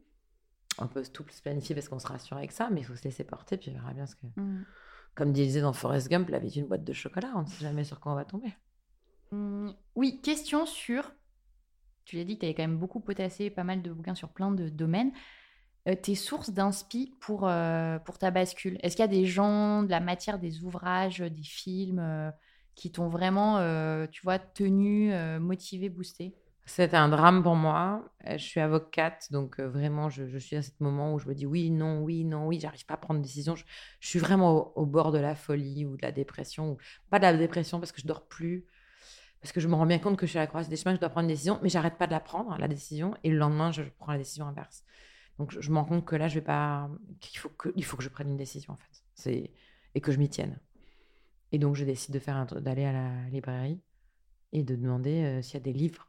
On 0.79 0.87
peut 0.87 1.03
tout 1.13 1.25
se 1.29 1.43
planifier 1.43 1.75
parce 1.75 1.89
qu'on 1.89 1.99
se 1.99 2.07
rassure 2.07 2.37
avec 2.37 2.53
ça, 2.53 2.69
mais 2.71 2.81
il 2.81 2.85
faut 2.85 2.95
se 2.95 3.03
laisser 3.03 3.25
porter, 3.25 3.57
puis 3.57 3.71
on 3.71 3.75
verra 3.75 3.93
bien 3.95 4.07
ce 4.07 4.15
que. 4.15 4.27
Mm. 4.37 4.65
Comme 5.17 5.33
disait 5.33 5.61
dans 5.61 5.73
Forrest 5.73 6.09
Gump, 6.09 6.29
la 6.29 6.39
vie 6.39 6.47
est 6.47 6.57
une 6.61 6.69
boîte 6.69 6.85
de 6.85 6.93
chocolat, 6.93 7.33
on 7.35 7.43
ne 7.43 7.47
sait 7.49 7.65
jamais 7.65 7.83
sur 7.83 7.99
quoi 7.99 8.13
on 8.13 8.15
va 8.15 8.25
tomber. 8.25 8.55
Mm, 9.33 9.71
Oui, 9.95 10.21
question 10.23 10.67
sur. 10.67 11.13
Tu 12.05 12.17
l'as 12.17 12.25
dit 12.25 12.39
tu 12.39 12.47
avais 12.47 12.55
quand 12.55 12.63
même 12.63 12.79
beaucoup 12.79 13.01
potassé 13.01 13.51
pas 13.51 13.65
mal 13.65 13.83
de 13.83 13.93
bouquins 13.93 14.15
sur 14.15 14.31
plein 14.31 14.51
de 14.51 14.69
domaines. 14.69 15.13
Euh, 15.89 15.95
tes 15.95 16.15
sources 16.15 16.51
d'inspi 16.51 17.15
pour, 17.21 17.49
euh, 17.49 17.99
pour 18.01 18.19
ta 18.19 18.31
bascule 18.31 18.79
Est-ce 18.83 18.97
qu'il 18.97 19.03
y 19.03 19.09
a 19.09 19.09
des 19.09 19.27
gens, 19.27 19.83
de 19.83 19.91
la 19.91 20.01
matière, 20.01 20.39
des 20.39 20.65
ouvrages, 20.65 21.19
des 21.19 21.43
films 21.43 22.01
euh, 22.01 22.31
qui 22.75 22.91
t'ont 22.93 23.09
vraiment, 23.09 23.57
tu 24.09 24.23
vois, 24.23 24.39
tenu, 24.39 25.13
motivé, 25.41 25.89
boosté? 25.89 26.37
C'est 26.65 26.95
un 26.95 27.09
drame 27.09 27.43
pour 27.43 27.57
moi. 27.57 28.05
Je 28.31 28.37
suis 28.37 28.61
avocate, 28.61 29.27
donc 29.33 29.59
vraiment, 29.59 30.11
je, 30.11 30.39
suis 30.39 30.55
à 30.55 30.63
ce 30.63 30.71
moment 30.79 31.13
où 31.15 31.19
je 31.19 31.27
me 31.27 31.35
dis 31.35 31.47
oui, 31.47 31.71
non, 31.71 32.03
oui, 32.03 32.25
non, 32.25 32.47
oui, 32.47 32.61
j'arrive 32.61 32.87
pas 32.87 32.95
à 32.95 32.99
prendre 32.99 33.19
de 33.19 33.25
décision. 33.25 33.57
Je, 33.57 33.65
je 33.99 34.09
suis 34.09 34.21
vraiment 34.21 34.73
au, 34.77 34.83
au 34.83 34.87
bord 34.87 35.11
de 35.11 35.19
la 35.19 35.35
folie 35.35 35.85
ou 35.87 35.97
de 35.97 36.03
la 36.03 36.13
dépression. 36.13 36.73
Ou, 36.73 36.77
pas 37.11 37.19
de 37.19 37.25
la 37.25 37.37
dépression 37.37 37.81
parce 37.81 37.91
que 37.91 38.01
je 38.01 38.07
dors 38.07 38.29
plus, 38.29 38.65
parce 39.41 39.53
que 39.53 39.61
je 39.61 39.69
me 39.69 39.75
rends 39.75 39.87
bien 39.87 39.99
compte 39.99 40.17
que 40.17 40.27
je 40.27 40.31
suis 40.31 40.39
à 40.39 40.43
la 40.43 40.47
croisée 40.47 40.69
des 40.69 40.77
chemins, 40.77 40.95
je 40.95 41.01
dois 41.01 41.09
prendre 41.09 41.25
une 41.25 41.35
décision, 41.35 41.59
mais 41.63 41.69
j'arrête 41.69 41.97
pas 41.97 42.07
de 42.07 42.13
la 42.13 42.21
prendre, 42.21 42.57
la 42.59 42.69
décision, 42.69 43.15
et 43.25 43.31
le 43.31 43.39
lendemain, 43.39 43.73
je 43.73 43.83
prends 43.99 44.13
la 44.13 44.19
décision 44.19 44.47
inverse. 44.47 44.85
Donc 45.39 45.57
je, 45.59 45.71
me 45.71 45.77
rends 45.77 45.85
compte 45.85 46.05
que 46.05 46.17
là, 46.17 46.29
je 46.29 46.35
vais 46.35 46.45
pas, 46.45 46.91
qu'il 47.21 47.39
faut 47.39 47.49
que, 47.49 47.69
il 47.77 47.85
faut 47.85 47.97
que 47.97 48.03
je 48.03 48.09
prenne 48.09 48.29
une 48.29 48.37
décision 48.37 48.73
en 48.73 48.77
fait, 48.77 49.05
c'est 49.15 49.53
et 49.95 50.01
que 50.01 50.13
je 50.13 50.19
m'y 50.19 50.29
tienne. 50.29 50.59
Et 51.53 51.59
donc 51.59 51.77
je 51.77 51.85
décide 51.85 52.13
de 52.13 52.19
faire 52.19 52.45
d'aller 52.47 52.85
à 52.85 52.93
la 52.93 53.29
librairie 53.31 53.81
et 54.53 54.63
de 54.63 54.75
demander 54.75 55.23
euh, 55.23 55.43
s'il 55.43 55.55
y 55.55 55.57
a 55.57 55.61
des 55.61 55.73
livres 55.73 56.09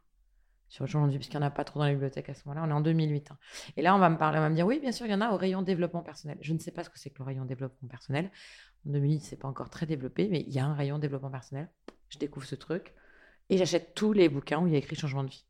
sur 0.70 0.84
le 0.84 0.90
parce 0.92 1.26
qu'il 1.26 1.38
n'y 1.38 1.44
en 1.44 1.46
a 1.46 1.50
pas 1.50 1.64
trop 1.64 1.80
dans 1.80 1.84
la 1.84 1.90
bibliothèque 1.90 2.28
à 2.28 2.34
ce 2.34 2.46
moment-là. 2.46 2.64
On 2.64 2.70
est 2.70 2.78
en 2.78 2.80
2008. 2.80 3.32
hein. 3.32 3.38
Et 3.76 3.82
là, 3.82 3.94
on 3.94 3.98
va 3.98 4.08
me 4.08 4.16
parler, 4.16 4.38
on 4.38 4.42
va 4.42 4.50
me 4.50 4.54
dire, 4.54 4.66
oui, 4.66 4.78
bien 4.78 4.92
sûr, 4.92 5.04
il 5.04 5.10
y 5.10 5.14
en 5.14 5.20
a 5.20 5.32
au 5.32 5.36
rayon 5.36 5.62
développement 5.62 6.02
personnel. 6.02 6.38
Je 6.40 6.52
ne 6.52 6.60
sais 6.60 6.70
pas 6.70 6.84
ce 6.84 6.90
que 6.90 6.98
c'est 6.98 7.10
que 7.10 7.18
le 7.18 7.24
rayon 7.24 7.44
développement 7.44 7.88
personnel. 7.88 8.30
En 8.86 8.92
2008, 8.92 9.20
c'est 9.20 9.36
pas 9.36 9.48
encore 9.48 9.68
très 9.68 9.84
développé, 9.86 10.28
mais 10.28 10.44
il 10.46 10.52
y 10.52 10.60
a 10.60 10.64
un 10.64 10.74
rayon 10.74 11.00
développement 11.00 11.30
personnel. 11.30 11.68
Je 12.08 12.18
découvre 12.18 12.46
ce 12.46 12.54
truc 12.54 12.94
et 13.50 13.58
j'achète 13.58 13.94
tous 13.94 14.12
les 14.12 14.28
bouquins 14.28 14.62
où 14.62 14.66
il 14.68 14.72
y 14.72 14.76
a 14.76 14.78
écrit 14.78 14.94
changement 14.96 15.24
de 15.24 15.30
vie. 15.30 15.44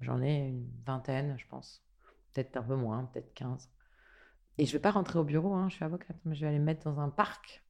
J'en 0.00 0.20
ai 0.20 0.48
une 0.48 0.68
vingtaine, 0.84 1.36
je 1.38 1.46
pense. 1.48 1.82
Peut-être 2.34 2.56
un 2.56 2.62
peu 2.62 2.74
moins, 2.74 3.04
peut-être 3.04 3.32
15. 3.34 3.70
Et 4.58 4.66
je 4.66 4.72
vais 4.72 4.80
pas 4.80 4.90
rentrer 4.90 5.20
au 5.20 5.24
bureau, 5.24 5.54
hein, 5.54 5.68
je 5.68 5.76
suis 5.76 5.84
avocate, 5.84 6.16
mais 6.24 6.34
je 6.34 6.40
vais 6.42 6.48
aller 6.48 6.58
me 6.58 6.64
mettre 6.64 6.82
dans 6.82 6.98
un 6.98 7.08
parc. 7.08 7.62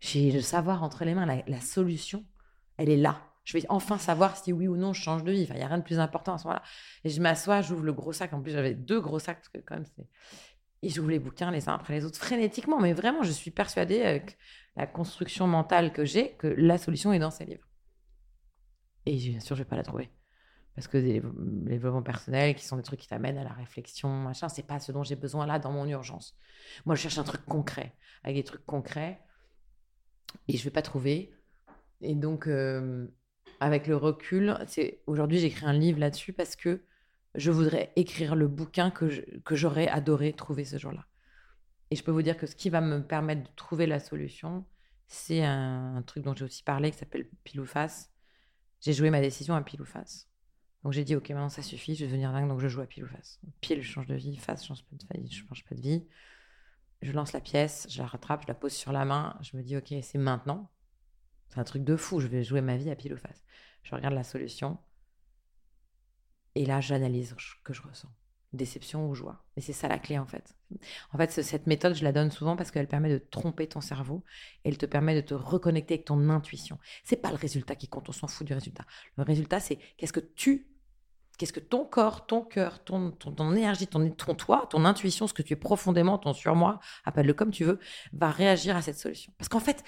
J'ai 0.00 0.32
le 0.32 0.40
savoir 0.40 0.82
entre 0.82 1.04
les 1.04 1.14
mains, 1.14 1.24
la, 1.46 1.60
solution, 1.60 2.24
elle 2.76 2.90
est 2.90 2.96
là. 2.96 3.22
Je 3.44 3.56
vais 3.56 3.64
enfin 3.68 3.96
savoir 3.96 4.36
si 4.36 4.52
oui 4.52 4.66
ou 4.66 4.76
non 4.76 4.92
je 4.92 5.00
change 5.00 5.22
de 5.22 5.30
vie. 5.30 5.46
Il 5.48 5.54
n'y 5.54 5.62
a 5.62 5.68
rien 5.68 5.78
de 5.78 5.84
plus 5.84 6.00
important 6.00 6.34
à 6.34 6.38
ce 6.38 6.44
moment-là. 6.44 6.62
Et 7.04 7.10
je 7.10 7.20
m'assois, 7.20 7.60
j'ouvre 7.60 7.84
le 7.84 7.92
gros 7.92 8.12
sac. 8.12 8.32
En 8.32 8.40
plus, 8.40 8.52
j'avais 8.52 8.74
deux 8.74 9.00
gros 9.00 9.18
sacs, 9.18 9.36
parce 9.36 9.48
que 9.48 9.58
quand 9.58 9.76
même, 9.76 9.86
c'est. 9.96 10.08
Et 10.82 10.88
j'ouvre 10.88 11.10
les 11.10 11.18
bouquins 11.18 11.50
les 11.50 11.68
uns 11.68 11.74
après 11.74 11.94
les 11.94 12.04
autres 12.04 12.18
frénétiquement. 12.18 12.80
Mais 12.80 12.92
vraiment, 12.92 13.22
je 13.22 13.30
suis 13.30 13.50
persuadée 13.50 14.02
avec 14.02 14.36
la 14.76 14.86
construction 14.86 15.46
mentale 15.46 15.92
que 15.92 16.04
j'ai 16.04 16.32
que 16.32 16.48
la 16.48 16.76
solution 16.76 17.12
est 17.12 17.18
dans 17.18 17.30
ces 17.30 17.44
livres. 17.44 17.66
Et 19.06 19.16
bien 19.16 19.40
sûr, 19.40 19.56
je 19.56 19.62
vais 19.62 19.68
pas 19.68 19.76
la 19.76 19.82
trouver. 19.82 20.10
Parce 20.74 20.88
que 20.88 20.98
les 20.98 21.22
développements 21.22 22.02
personnels, 22.02 22.54
qui 22.54 22.64
sont 22.64 22.76
des 22.76 22.82
trucs 22.82 23.00
qui 23.00 23.08
t'amènent 23.08 23.38
à 23.38 23.44
la 23.44 23.52
réflexion, 23.52 24.08
machin, 24.08 24.48
c'est 24.48 24.66
pas 24.66 24.80
ce 24.80 24.90
dont 24.90 25.04
j'ai 25.04 25.14
besoin 25.14 25.46
là 25.46 25.58
dans 25.58 25.70
mon 25.70 25.86
urgence. 25.86 26.36
Moi, 26.84 26.96
je 26.96 27.02
cherche 27.02 27.18
un 27.18 27.24
truc 27.24 27.44
concret, 27.46 27.94
avec 28.24 28.36
des 28.36 28.44
trucs 28.44 28.66
concrets, 28.66 29.20
et 30.48 30.56
je 30.56 30.64
vais 30.64 30.70
pas 30.70 30.82
trouver. 30.82 31.32
Et 32.00 32.14
donc, 32.16 32.48
euh, 32.48 33.06
avec 33.60 33.86
le 33.86 33.96
recul, 33.96 34.56
c'est 34.66 35.02
aujourd'hui 35.06 35.38
j'écris 35.38 35.66
un 35.66 35.72
livre 35.72 36.00
là-dessus 36.00 36.32
parce 36.32 36.56
que 36.56 36.82
je 37.34 37.50
voudrais 37.50 37.92
écrire 37.96 38.34
le 38.34 38.48
bouquin 38.48 38.90
que, 38.90 39.24
que 39.40 39.54
j'aurais 39.56 39.88
adoré 39.88 40.32
trouver 40.32 40.64
ce 40.64 40.78
jour-là. 40.78 41.06
Et 41.90 41.96
je 41.96 42.02
peux 42.02 42.10
vous 42.10 42.22
dire 42.22 42.36
que 42.36 42.46
ce 42.46 42.56
qui 42.56 42.70
va 42.70 42.80
me 42.80 43.00
permettre 43.00 43.42
de 43.42 43.54
trouver 43.56 43.86
la 43.86 44.00
solution, 44.00 44.64
c'est 45.06 45.44
un, 45.44 46.02
truc 46.06 46.24
dont 46.24 46.34
j'ai 46.34 46.44
aussi 46.44 46.62
parlé 46.62 46.90
qui 46.90 46.98
s'appelle 46.98 47.28
pile 47.44 47.60
ou 47.60 47.66
face. 47.66 48.12
J'ai 48.84 48.92
joué 48.92 49.08
ma 49.08 49.22
décision 49.22 49.54
à 49.54 49.62
pile 49.62 49.80
ou 49.80 49.86
face. 49.86 50.28
Donc 50.82 50.92
j'ai 50.92 51.04
dit, 51.04 51.16
ok, 51.16 51.30
maintenant 51.30 51.48
ça 51.48 51.62
suffit, 51.62 51.94
je 51.94 52.04
vais 52.04 52.10
devenir 52.10 52.32
dingue, 52.32 52.48
donc 52.48 52.60
je 52.60 52.68
joue 52.68 52.82
à 52.82 52.86
pile 52.86 53.04
ou 53.04 53.08
face. 53.08 53.40
Pile, 53.62 53.80
je 53.80 53.90
change 53.90 54.06
de 54.06 54.14
vie, 54.14 54.36
face, 54.36 54.62
je 54.62 54.68
change 54.68 54.84
pas 54.84 55.14
de 55.14 55.22
vie, 55.22 55.30
je 55.30 55.42
change 55.46 55.64
pas 55.64 55.74
de 55.74 55.80
vie. 55.80 56.06
Je 57.00 57.12
lance 57.12 57.32
la 57.32 57.40
pièce, 57.40 57.86
je 57.88 57.98
la 58.02 58.06
rattrape, 58.06 58.42
je 58.42 58.48
la 58.48 58.54
pose 58.54 58.74
sur 58.74 58.92
la 58.92 59.06
main, 59.06 59.38
je 59.40 59.56
me 59.56 59.62
dis, 59.62 59.74
ok, 59.74 59.94
c'est 60.02 60.18
maintenant. 60.18 60.70
C'est 61.48 61.60
un 61.60 61.64
truc 61.64 61.82
de 61.82 61.96
fou, 61.96 62.20
je 62.20 62.26
vais 62.26 62.44
jouer 62.44 62.60
ma 62.60 62.76
vie 62.76 62.90
à 62.90 62.96
pile 62.96 63.14
ou 63.14 63.16
face. 63.16 63.42
Je 63.84 63.94
regarde 63.94 64.12
la 64.12 64.22
solution. 64.22 64.78
Et 66.54 66.66
là, 66.66 66.82
j'analyse 66.82 67.34
ce 67.38 67.54
que 67.64 67.72
je 67.72 67.80
ressens 67.80 68.12
déception 68.54 69.08
ou 69.08 69.14
joie. 69.14 69.44
Et 69.56 69.60
c'est 69.60 69.72
ça 69.72 69.88
la 69.88 69.98
clé 69.98 70.18
en 70.18 70.26
fait. 70.26 70.54
En 71.12 71.18
fait, 71.18 71.30
cette 71.30 71.66
méthode, 71.66 71.94
je 71.94 72.04
la 72.04 72.12
donne 72.12 72.30
souvent 72.30 72.56
parce 72.56 72.70
qu'elle 72.70 72.88
permet 72.88 73.10
de 73.10 73.18
tromper 73.18 73.66
ton 73.66 73.80
cerveau. 73.80 74.24
Elle 74.64 74.78
te 74.78 74.86
permet 74.86 75.14
de 75.14 75.20
te 75.20 75.34
reconnecter 75.34 75.94
avec 75.94 76.06
ton 76.06 76.28
intuition. 76.30 76.78
C'est 77.04 77.16
pas 77.16 77.30
le 77.30 77.36
résultat 77.36 77.76
qui 77.76 77.88
compte, 77.88 78.08
on 78.08 78.12
s'en 78.12 78.26
fout 78.26 78.46
du 78.46 78.54
résultat. 78.54 78.84
Le 79.16 79.22
résultat, 79.22 79.60
c'est 79.60 79.78
qu'est-ce 79.96 80.12
que 80.12 80.20
tu, 80.20 80.66
qu'est-ce 81.38 81.52
que 81.52 81.60
ton 81.60 81.84
corps, 81.84 82.26
ton 82.26 82.42
cœur, 82.42 82.82
ton, 82.84 83.10
ton, 83.10 83.52
énergie, 83.52 83.86
ton, 83.86 84.10
ton 84.10 84.34
toi, 84.34 84.66
ton 84.70 84.84
intuition, 84.84 85.26
ce 85.26 85.34
que 85.34 85.42
tu 85.42 85.52
es 85.52 85.56
profondément, 85.56 86.18
ton 86.18 86.32
surmoi, 86.32 86.80
appelle-le 87.04 87.34
comme 87.34 87.50
tu 87.50 87.64
veux, 87.64 87.78
va 88.12 88.30
réagir 88.30 88.76
à 88.76 88.82
cette 88.82 88.98
solution. 88.98 89.32
Parce 89.38 89.48
qu'en 89.48 89.60
fait, 89.60 89.84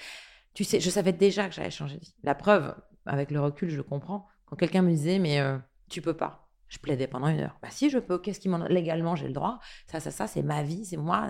tu 0.53 0.63
sais, 0.63 0.79
je 0.79 0.89
savais 0.89 1.13
déjà 1.13 1.47
que 1.47 1.55
j'allais 1.55 1.71
changer 1.71 1.97
de 1.97 2.01
vie. 2.01 2.15
La 2.23 2.35
preuve, 2.35 2.75
avec 3.05 3.31
le 3.31 3.39
recul, 3.41 3.69
je 3.69 3.77
le 3.77 3.83
comprends. 3.83 4.27
Quand 4.45 4.55
quelqu'un 4.55 4.81
me 4.81 4.89
disait, 4.89 5.19
mais 5.19 5.39
euh, 5.39 5.57
tu 5.89 6.01
peux 6.01 6.15
pas 6.15 6.46
je 6.69 6.77
plaidais 6.79 7.07
pendant 7.07 7.27
une 7.27 7.39
heure. 7.39 7.57
Bah 7.61 7.69
si, 7.71 7.89
je 7.89 7.99
peux. 7.99 8.17
Qu'est-ce 8.19 8.39
qui 8.39 8.49
m'en... 8.49 8.59
Légalement, 8.67 9.15
j'ai 9.15 9.27
le 9.27 9.33
droit? 9.33 9.59
Ça, 9.87 9.99
ça, 9.99 10.11
ça, 10.11 10.27
c'est 10.27 10.43
ma 10.43 10.63
vie, 10.63 10.85
c'est 10.85 10.97
moi. 10.97 11.27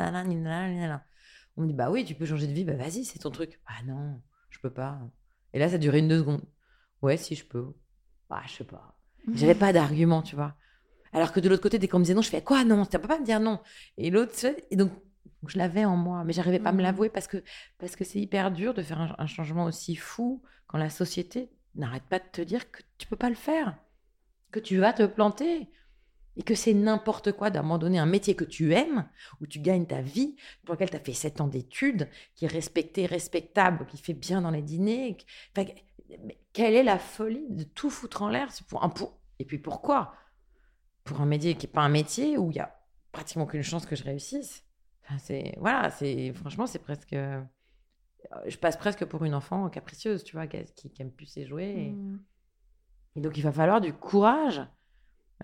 On 1.55 1.61
me 1.61 1.67
dit, 1.67 1.73
bah 1.73 1.91
oui, 1.91 2.05
tu 2.05 2.15
peux 2.15 2.25
changer 2.25 2.47
de 2.47 2.53
vie. 2.53 2.63
Bah 2.63 2.75
vas-y, 2.75 3.05
c'est 3.05 3.19
ton 3.19 3.31
truc. 3.31 3.59
Bah 3.67 3.85
non, 3.85 4.21
je 4.49 4.59
peux 4.59 4.69
pas. 4.69 4.99
Et 5.53 5.59
là, 5.59 5.69
ça 5.69 5.77
durait 5.77 5.99
une 5.99 6.07
deux 6.07 6.19
secondes. 6.19 6.43
Ouais, 7.01 7.17
si, 7.17 7.35
je 7.35 7.45
peux. 7.45 7.73
Bah, 8.29 8.41
je 8.47 8.53
sais 8.53 8.63
pas. 8.63 8.97
J'avais 9.33 9.55
pas 9.55 9.73
d'argument, 9.73 10.21
tu 10.21 10.35
vois. 10.35 10.55
Alors 11.13 11.31
que 11.31 11.39
de 11.39 11.49
l'autre 11.49 11.63
côté, 11.63 11.79
dès 11.79 11.87
qu'on 11.87 11.99
me 11.99 12.03
disait 12.03 12.15
non, 12.15 12.21
je 12.21 12.29
fais 12.29 12.41
quoi? 12.41 12.63
Non, 12.63 12.85
tu 12.85 12.97
peux 12.97 13.07
pas 13.07 13.19
me 13.19 13.25
dire 13.25 13.39
non. 13.39 13.59
Et 13.97 14.09
l'autre, 14.09 14.33
et 14.71 14.75
donc, 14.75 14.91
je 15.47 15.57
l'avais 15.57 15.85
en 15.85 15.95
moi, 15.95 16.23
mais 16.23 16.33
j'arrivais 16.33 16.59
pas 16.59 16.69
à 16.69 16.71
me 16.73 16.79
mmh. 16.79 16.81
l'avouer 16.81 17.09
parce 17.09 17.27
que 17.27 17.43
parce 17.77 17.95
que 17.95 18.03
c'est 18.03 18.19
hyper 18.19 18.51
dur 18.51 18.73
de 18.73 18.81
faire 18.81 18.99
un, 18.99 19.15
un 19.17 19.27
changement 19.27 19.65
aussi 19.65 19.95
fou 19.95 20.41
quand 20.65 20.77
la 20.77 20.89
société 20.89 21.49
n'arrête 21.75 22.03
pas 22.03 22.19
de 22.19 22.25
te 22.31 22.41
dire 22.41 22.69
que 22.71 22.81
tu 22.97 23.07
peux 23.07 23.15
pas 23.15 23.29
le 23.29 23.35
faire 23.35 23.77
que 24.51 24.59
tu 24.59 24.77
vas 24.77 24.93
te 24.93 25.05
planter 25.05 25.69
et 26.37 26.43
que 26.43 26.55
c'est 26.55 26.73
n'importe 26.73 27.31
quoi 27.31 27.49
d'abandonner 27.49 27.97
un 27.97 28.05
métier 28.05 28.35
que 28.35 28.43
tu 28.43 28.73
aimes, 28.73 29.09
où 29.41 29.47
tu 29.47 29.59
gagnes 29.59 29.87
ta 29.87 30.01
vie, 30.01 30.35
pour 30.63 30.75
lequel 30.75 30.91
tu 30.91 30.95
as 30.95 30.99
fait 30.99 31.13
sept 31.13 31.41
ans 31.41 31.47
d'études, 31.47 32.07
qui 32.35 32.45
est 32.45 32.49
respecté, 32.49 33.07
respectable, 33.07 33.87
qui 33.87 33.97
fait 33.97 34.13
bien 34.13 34.41
dans 34.41 34.51
les 34.51 34.61
dîners. 34.61 35.17
quelle 36.53 36.75
est 36.75 36.83
la 36.83 36.99
folie 36.99 37.49
de 37.49 37.63
tout 37.63 37.89
foutre 37.89 38.21
en 38.21 38.29
l'air 38.29 38.49
pour. 38.69 39.19
Et 39.39 39.45
puis 39.45 39.57
pourquoi? 39.57 40.13
Pour 41.03 41.21
un 41.21 41.25
métier 41.25 41.55
qui 41.55 41.65
n'est 41.65 41.71
pas 41.71 41.81
un 41.81 41.89
métier 41.89 42.37
où 42.37 42.51
il 42.51 42.57
y 42.57 42.59
a 42.59 42.79
pratiquement 43.11 43.45
aucune 43.45 43.63
chance 43.63 43.87
que 43.87 43.95
je 43.95 44.03
réussisse. 44.03 44.63
c'est 45.17 45.55
voilà, 45.57 45.89
c'est 45.89 46.33
franchement 46.33 46.67
c'est 46.67 46.79
presque. 46.79 47.13
Euh, 47.13 47.41
je 48.45 48.57
passe 48.57 48.77
presque 48.77 49.05
pour 49.05 49.23
une 49.23 49.33
enfant 49.33 49.69
capricieuse, 49.69 50.23
tu 50.23 50.35
vois, 50.35 50.47
qui, 50.47 50.91
aime 50.99 51.11
plus 51.11 51.25
ses 51.25 51.47
jouets. 51.47 51.93
Et 53.17 53.21
donc, 53.21 53.35
il 53.35 53.41
va 53.41 53.51
falloir 53.51 53.81
du 53.81 53.93
courage. 53.93 54.61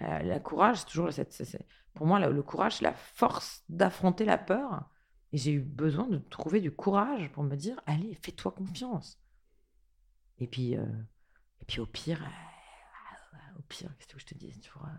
Euh, 0.01 0.19
le 0.19 0.39
courage, 0.39 0.78
c'est 0.78 0.86
toujours 0.86 1.11
cette, 1.11 1.36
pour 1.95 2.05
moi 2.05 2.19
le, 2.19 2.43
courage, 2.43 2.78
c'est 2.78 2.84
la 2.84 2.93
force 2.93 3.63
d'affronter 3.67 4.26
la 4.26 4.38
peur. 4.38 4.89
Et 5.32 5.38
j'ai 5.38 5.53
eu 5.53 5.59
besoin 5.59 6.07
de 6.07 6.19
trouver 6.19 6.61
du 6.61 6.71
courage 6.71 7.32
pour 7.32 7.43
me 7.43 7.55
dire, 7.55 7.82
allez, 7.88 8.13
fais-toi 8.21 8.51
confiance. 8.51 9.19
Et 10.38 10.45
puis, 10.45 10.78
euh, 10.78 10.86
et 11.61 11.65
puis 11.65 11.80
au 11.80 11.88
pire, 11.88 12.21
euh, 12.24 13.57
au 13.57 13.63
pire, 13.63 13.89
qu'est-ce 13.97 14.13
que 14.13 14.19
je 14.19 14.26
te 14.28 14.36
dis 14.36 14.51
tu 14.59 14.69
vois, 14.78 14.89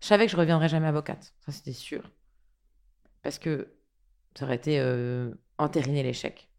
Je 0.00 0.06
savais 0.06 0.26
que 0.26 0.32
je 0.32 0.36
reviendrais 0.36 0.68
jamais 0.68 0.88
avocate, 0.88 1.32
ça 1.46 1.52
c'était 1.52 1.72
sûr, 1.72 2.10
parce 3.22 3.38
que 3.38 3.76
ça 4.36 4.46
aurait 4.46 4.56
été 4.56 4.80
entériner 5.58 6.02
l'échec. 6.02 6.50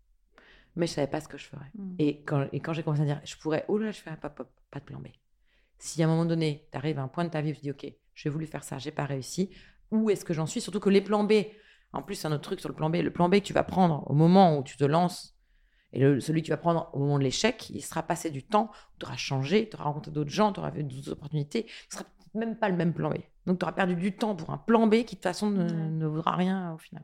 Mais 0.78 0.88
je 0.88 0.94
savais 0.94 1.08
pas 1.08 1.20
ce 1.20 1.28
que 1.28 1.38
je 1.38 1.46
ferais. 1.46 1.70
Mmh. 1.76 1.96
Et 2.00 2.24
quand, 2.24 2.48
et 2.54 2.62
quand 2.62 2.72
j'ai 2.72 2.84
commencé 2.84 3.02
à 3.02 3.06
dire, 3.06 3.22
je 3.26 3.36
pourrais, 3.36 3.66
oh 3.68 3.78
là, 3.78 3.92
je 3.92 4.00
fais 4.00 4.10
un 4.10 4.16
pop, 4.16 4.50
pas 4.70 4.80
de 4.80 4.86
plan 4.86 5.00
B. 5.00 5.08
Si 5.84 6.04
à 6.04 6.06
un 6.06 6.10
moment 6.10 6.26
donné, 6.26 6.68
tu 6.72 6.78
arrives 6.78 7.00
à 7.00 7.02
un 7.02 7.08
point 7.08 7.26
de 7.26 7.30
ta 7.30 7.42
vie 7.42 7.52
où 7.52 7.56
tu 7.56 7.62
dis, 7.62 7.72
OK, 7.72 7.92
j'ai 8.14 8.30
voulu 8.30 8.46
faire 8.46 8.64
ça, 8.64 8.78
j'ai 8.78 8.92
pas 8.92 9.06
réussi, 9.06 9.50
où 9.90 10.12
est-ce 10.12 10.24
que 10.24 10.34
j'en 10.34 10.46
suis? 10.46 10.62
Surtout 10.62 10.80
que 10.80 10.92
les 10.92 11.02
plans 11.02 11.24
B, 11.24 11.34
en 11.92 12.04
plus, 12.04 12.24
un 12.24 12.32
autre 12.32 12.44
truc 12.44 12.60
sur 12.60 12.70
le 12.70 12.76
plan 12.76 12.92
B, 12.92 12.98
le 12.98 13.12
plan 13.12 13.30
B 13.30 13.38
que 13.38 13.40
tu 13.40 13.54
vas 13.54 13.64
prendre 13.64 14.04
au 14.06 14.14
moment 14.14 14.60
où 14.60 14.64
tu 14.64 14.78
te 14.78 14.84
lances, 14.84 15.36
et 15.92 16.02
celui 16.20 16.42
que 16.42 16.46
tu 16.46 16.52
vas 16.52 16.58
prendre 16.58 16.90
au 16.94 17.00
moment 17.00 17.18
de 17.18 17.24
l'échec, 17.24 17.72
il 17.72 17.82
sera 17.82 18.04
passé 18.04 18.30
du 18.30 18.44
temps, 18.44 18.70
tu 19.00 19.08
auras 19.08 19.18
changé, 19.18 19.70
tu 19.70 19.76
auras 19.76 19.86
rencontré 19.86 20.12
d'autres 20.12 20.30
gens, 20.30 20.54
tu 20.54 20.60
auras 20.60 20.70
vu 20.70 20.84
d'autres 20.84 21.12
opportunités, 21.12 21.66
ce 21.90 21.98
sera 21.98 22.10
même 22.36 22.56
pas 22.56 22.70
le 22.70 22.76
même 22.76 22.94
plan 22.94 23.10
B. 23.10 23.16
Donc 23.48 23.58
tu 23.58 23.66
auras 23.66 23.74
perdu 23.74 23.96
du 23.96 24.16
temps 24.16 24.36
pour 24.36 24.52
un 24.52 24.60
plan 24.60 24.86
B 24.86 24.98
qui 24.98 25.02
de 25.02 25.10
toute 25.10 25.24
façon 25.24 25.50
ne, 25.50 25.64
ne 25.64 26.06
vaudra 26.06 26.36
rien 26.36 26.74
au 26.74 26.78
final. 26.78 27.04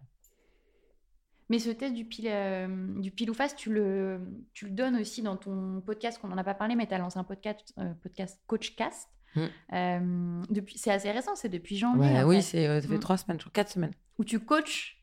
Mais 1.49 1.59
ce 1.59 1.69
test 1.69 1.93
du 1.93 2.03
pile, 2.03 2.27
euh, 2.27 2.67
du 2.99 3.11
pile 3.11 3.29
ou 3.29 3.33
face, 3.33 3.55
tu 3.55 3.71
le, 3.71 4.19
tu 4.53 4.65
le 4.65 4.71
donnes 4.71 4.97
aussi 4.97 5.21
dans 5.21 5.37
ton 5.37 5.81
podcast, 5.85 6.19
qu'on 6.19 6.27
n'en 6.27 6.37
a 6.37 6.43
pas 6.43 6.53
parlé, 6.53 6.75
mais 6.75 6.87
tu 6.87 6.93
as 6.93 6.97
lancé 6.97 7.17
un 7.17 7.23
podcast, 7.23 7.73
euh, 7.79 7.93
podcast 8.03 8.41
Coachcast. 8.47 9.07
Mm. 9.35 9.41
Euh, 9.73 10.43
depuis, 10.49 10.77
c'est 10.77 10.91
assez 10.91 11.09
récent, 11.09 11.35
c'est 11.35 11.49
depuis 11.49 11.77
janvier. 11.77 12.23
oui, 12.23 12.41
c'est, 12.41 12.81
ça 12.81 12.87
fait 12.87 12.95
mm. 12.95 12.99
trois 12.99 13.17
semaines, 13.17 13.37
quatre 13.53 13.71
semaines. 13.71 13.93
Où 14.17 14.25
tu 14.25 14.39
coaches 14.39 14.95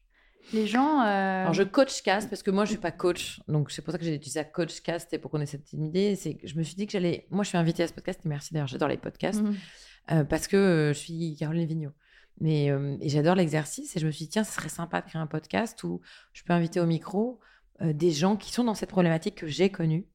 les 0.52 0.66
gens. 0.66 1.00
Alors, 1.00 1.54
je 1.54 1.62
coach 1.62 2.02
cast 2.02 2.28
parce 2.28 2.42
que 2.42 2.50
moi, 2.50 2.66
je 2.66 2.72
suis 2.72 2.80
pas 2.80 2.90
coach. 2.90 3.40
Donc, 3.48 3.70
c'est 3.70 3.80
pour 3.80 3.92
ça 3.92 3.98
que 3.98 4.04
j'ai 4.04 4.14
utilisé 4.14 4.44
Coachcast 4.44 5.14
et 5.14 5.18
pour 5.18 5.30
qu'on 5.30 5.40
ait 5.40 5.46
cette 5.46 5.72
idée. 5.72 6.14
C'est 6.16 6.34
que 6.34 6.46
je 6.46 6.58
me 6.58 6.62
suis 6.62 6.74
dit 6.74 6.84
que 6.84 6.92
j'allais. 6.92 7.26
Moi, 7.30 7.44
je 7.44 7.48
suis 7.48 7.56
invitée 7.56 7.84
à 7.84 7.88
ce 7.88 7.94
podcast 7.94 8.20
et 8.22 8.28
merci 8.28 8.52
d'ailleurs, 8.52 8.66
j'adore 8.66 8.88
les 8.88 8.98
podcasts 8.98 9.42
mm. 9.42 10.24
parce 10.26 10.46
que 10.46 10.92
je 10.92 10.98
suis 10.98 11.36
Caroline 11.36 11.66
Vigneault. 11.66 11.94
Mais 12.40 12.70
j'adore 13.02 13.36
l'exercice 13.36 13.96
et 13.96 14.00
je 14.00 14.06
me 14.06 14.10
suis 14.10 14.24
dit, 14.24 14.30
tiens, 14.30 14.44
ce 14.44 14.52
serait 14.52 14.68
sympa 14.68 15.00
de 15.00 15.06
créer 15.06 15.20
un 15.20 15.26
podcast 15.26 15.82
où 15.84 16.00
je 16.32 16.42
peux 16.42 16.52
inviter 16.52 16.80
au 16.80 16.86
micro 16.86 17.38
des 17.80 18.10
gens 18.10 18.36
qui 18.36 18.52
sont 18.52 18.64
dans 18.64 18.74
cette 18.74 18.90
problématique 18.90 19.36
que 19.36 19.46
j'ai 19.46 19.70
connue, 19.70 20.06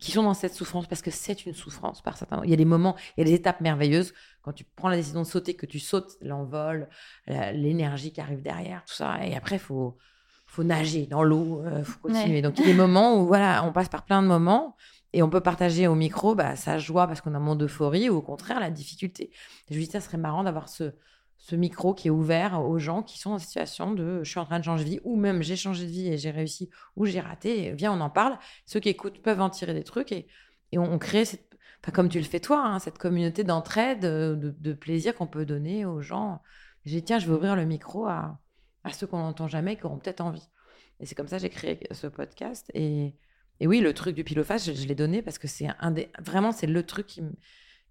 qui 0.00 0.12
sont 0.12 0.22
dans 0.22 0.34
cette 0.34 0.54
souffrance, 0.54 0.86
parce 0.86 1.02
que 1.02 1.10
c'est 1.10 1.44
une 1.44 1.54
souffrance 1.54 2.00
par 2.00 2.16
certains. 2.16 2.40
Il 2.44 2.50
y 2.50 2.54
a 2.54 2.56
des 2.56 2.64
moments, 2.64 2.96
il 3.16 3.20
y 3.20 3.22
a 3.22 3.24
des 3.24 3.34
étapes 3.34 3.60
merveilleuses. 3.60 4.14
Quand 4.42 4.52
tu 4.52 4.64
prends 4.64 4.88
la 4.88 4.96
décision 4.96 5.20
de 5.20 5.26
sauter, 5.26 5.54
que 5.54 5.66
tu 5.66 5.78
sautes 5.78 6.16
l'envol, 6.22 6.88
l'énergie 7.26 8.12
qui 8.12 8.20
arrive 8.20 8.42
derrière, 8.42 8.82
tout 8.86 8.94
ça. 8.94 9.24
Et 9.24 9.36
après, 9.36 9.56
il 9.56 9.60
faut, 9.60 9.98
faut 10.46 10.64
nager 10.64 11.06
dans 11.06 11.22
l'eau, 11.22 11.62
il 11.76 11.84
faut 11.84 12.00
continuer. 12.00 12.40
Donc, 12.40 12.58
il 12.58 12.62
y 12.62 12.70
a 12.70 12.72
des 12.72 12.78
moments 12.78 13.20
où, 13.20 13.26
voilà, 13.26 13.62
on 13.64 13.72
passe 13.72 13.90
par 13.90 14.04
plein 14.04 14.22
de 14.22 14.26
moments. 14.26 14.76
Et 15.12 15.22
on 15.22 15.28
peut 15.28 15.40
partager 15.40 15.86
au 15.86 15.94
micro 15.94 16.34
bah, 16.34 16.56
sa 16.56 16.78
joie 16.78 17.06
parce 17.06 17.20
qu'on 17.20 17.34
a 17.34 17.36
un 17.36 17.40
moment 17.40 17.56
d'euphorie 17.56 18.08
ou 18.08 18.16
au 18.16 18.22
contraire 18.22 18.60
la 18.60 18.70
difficulté. 18.70 19.30
je 19.68 19.74
me 19.74 19.80
dis, 19.80 19.86
ça 19.86 20.00
serait 20.00 20.18
marrant 20.18 20.44
d'avoir 20.44 20.68
ce, 20.68 20.92
ce 21.40 21.56
micro 21.56 21.94
qui 21.94 22.08
est 22.08 22.10
ouvert 22.10 22.60
aux 22.60 22.78
gens 22.78 23.02
qui 23.02 23.18
sont 23.18 23.30
en 23.30 23.38
situation 23.38 23.92
de 23.92 24.22
je 24.22 24.30
suis 24.30 24.38
en 24.38 24.44
train 24.44 24.58
de 24.58 24.64
changer 24.64 24.84
de 24.84 24.90
vie 24.90 25.00
ou 25.04 25.16
même 25.16 25.42
j'ai 25.42 25.56
changé 25.56 25.86
de 25.86 25.90
vie 25.90 26.08
et 26.08 26.18
j'ai 26.18 26.30
réussi 26.30 26.68
ou 26.96 27.06
j'ai 27.06 27.20
raté. 27.20 27.72
viens, 27.72 27.92
on 27.92 28.00
en 28.00 28.10
parle. 28.10 28.38
Ceux 28.66 28.78
qui 28.78 28.90
écoutent 28.90 29.22
peuvent 29.22 29.40
en 29.40 29.48
tirer 29.48 29.72
des 29.72 29.82
trucs 29.82 30.12
et, 30.12 30.28
et 30.72 30.78
on, 30.78 30.98
crée 30.98 31.24
cette, 31.24 31.56
comme 31.94 32.10
tu 32.10 32.18
le 32.18 32.26
fais 32.26 32.40
toi, 32.40 32.62
hein, 32.62 32.78
cette 32.78 32.98
communauté 32.98 33.42
d'entraide, 33.42 34.00
de, 34.00 34.54
de, 34.58 34.72
plaisir 34.74 35.14
qu'on 35.14 35.26
peut 35.26 35.46
donner 35.46 35.86
aux 35.86 36.02
gens. 36.02 36.42
J'ai 36.84 37.00
tiens, 37.02 37.18
je 37.18 37.26
vais 37.26 37.32
ouvrir 37.32 37.56
le 37.56 37.64
micro 37.64 38.06
à, 38.06 38.38
à 38.84 38.92
ceux 38.92 39.06
qu'on 39.06 39.18
n'entend 39.18 39.48
jamais 39.48 39.76
qui 39.76 39.86
auront 39.86 39.98
peut-être 39.98 40.20
envie. 40.20 40.46
Et 41.00 41.06
c'est 41.06 41.14
comme 41.14 41.28
ça 41.28 41.36
que 41.36 41.42
j'ai 41.42 41.48
créé 41.48 41.80
ce 41.90 42.06
podcast. 42.06 42.70
Et, 42.74 43.14
et, 43.60 43.66
oui, 43.66 43.80
le 43.80 43.94
truc 43.94 44.14
du 44.14 44.24
pilophage, 44.24 44.64
je, 44.64 44.72
je 44.72 44.86
l'ai 44.86 44.94
donné 44.94 45.22
parce 45.22 45.38
que 45.38 45.48
c'est 45.48 45.68
un 45.78 45.90
des, 45.90 46.10
vraiment, 46.18 46.52
c'est 46.52 46.66
le 46.66 46.82
truc 46.84 47.06
qui, 47.06 47.22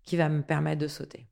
qui 0.03 0.17
va 0.17 0.29
me 0.29 0.43
permettre 0.43 0.79
de 0.79 0.87
sauter. 0.87 1.27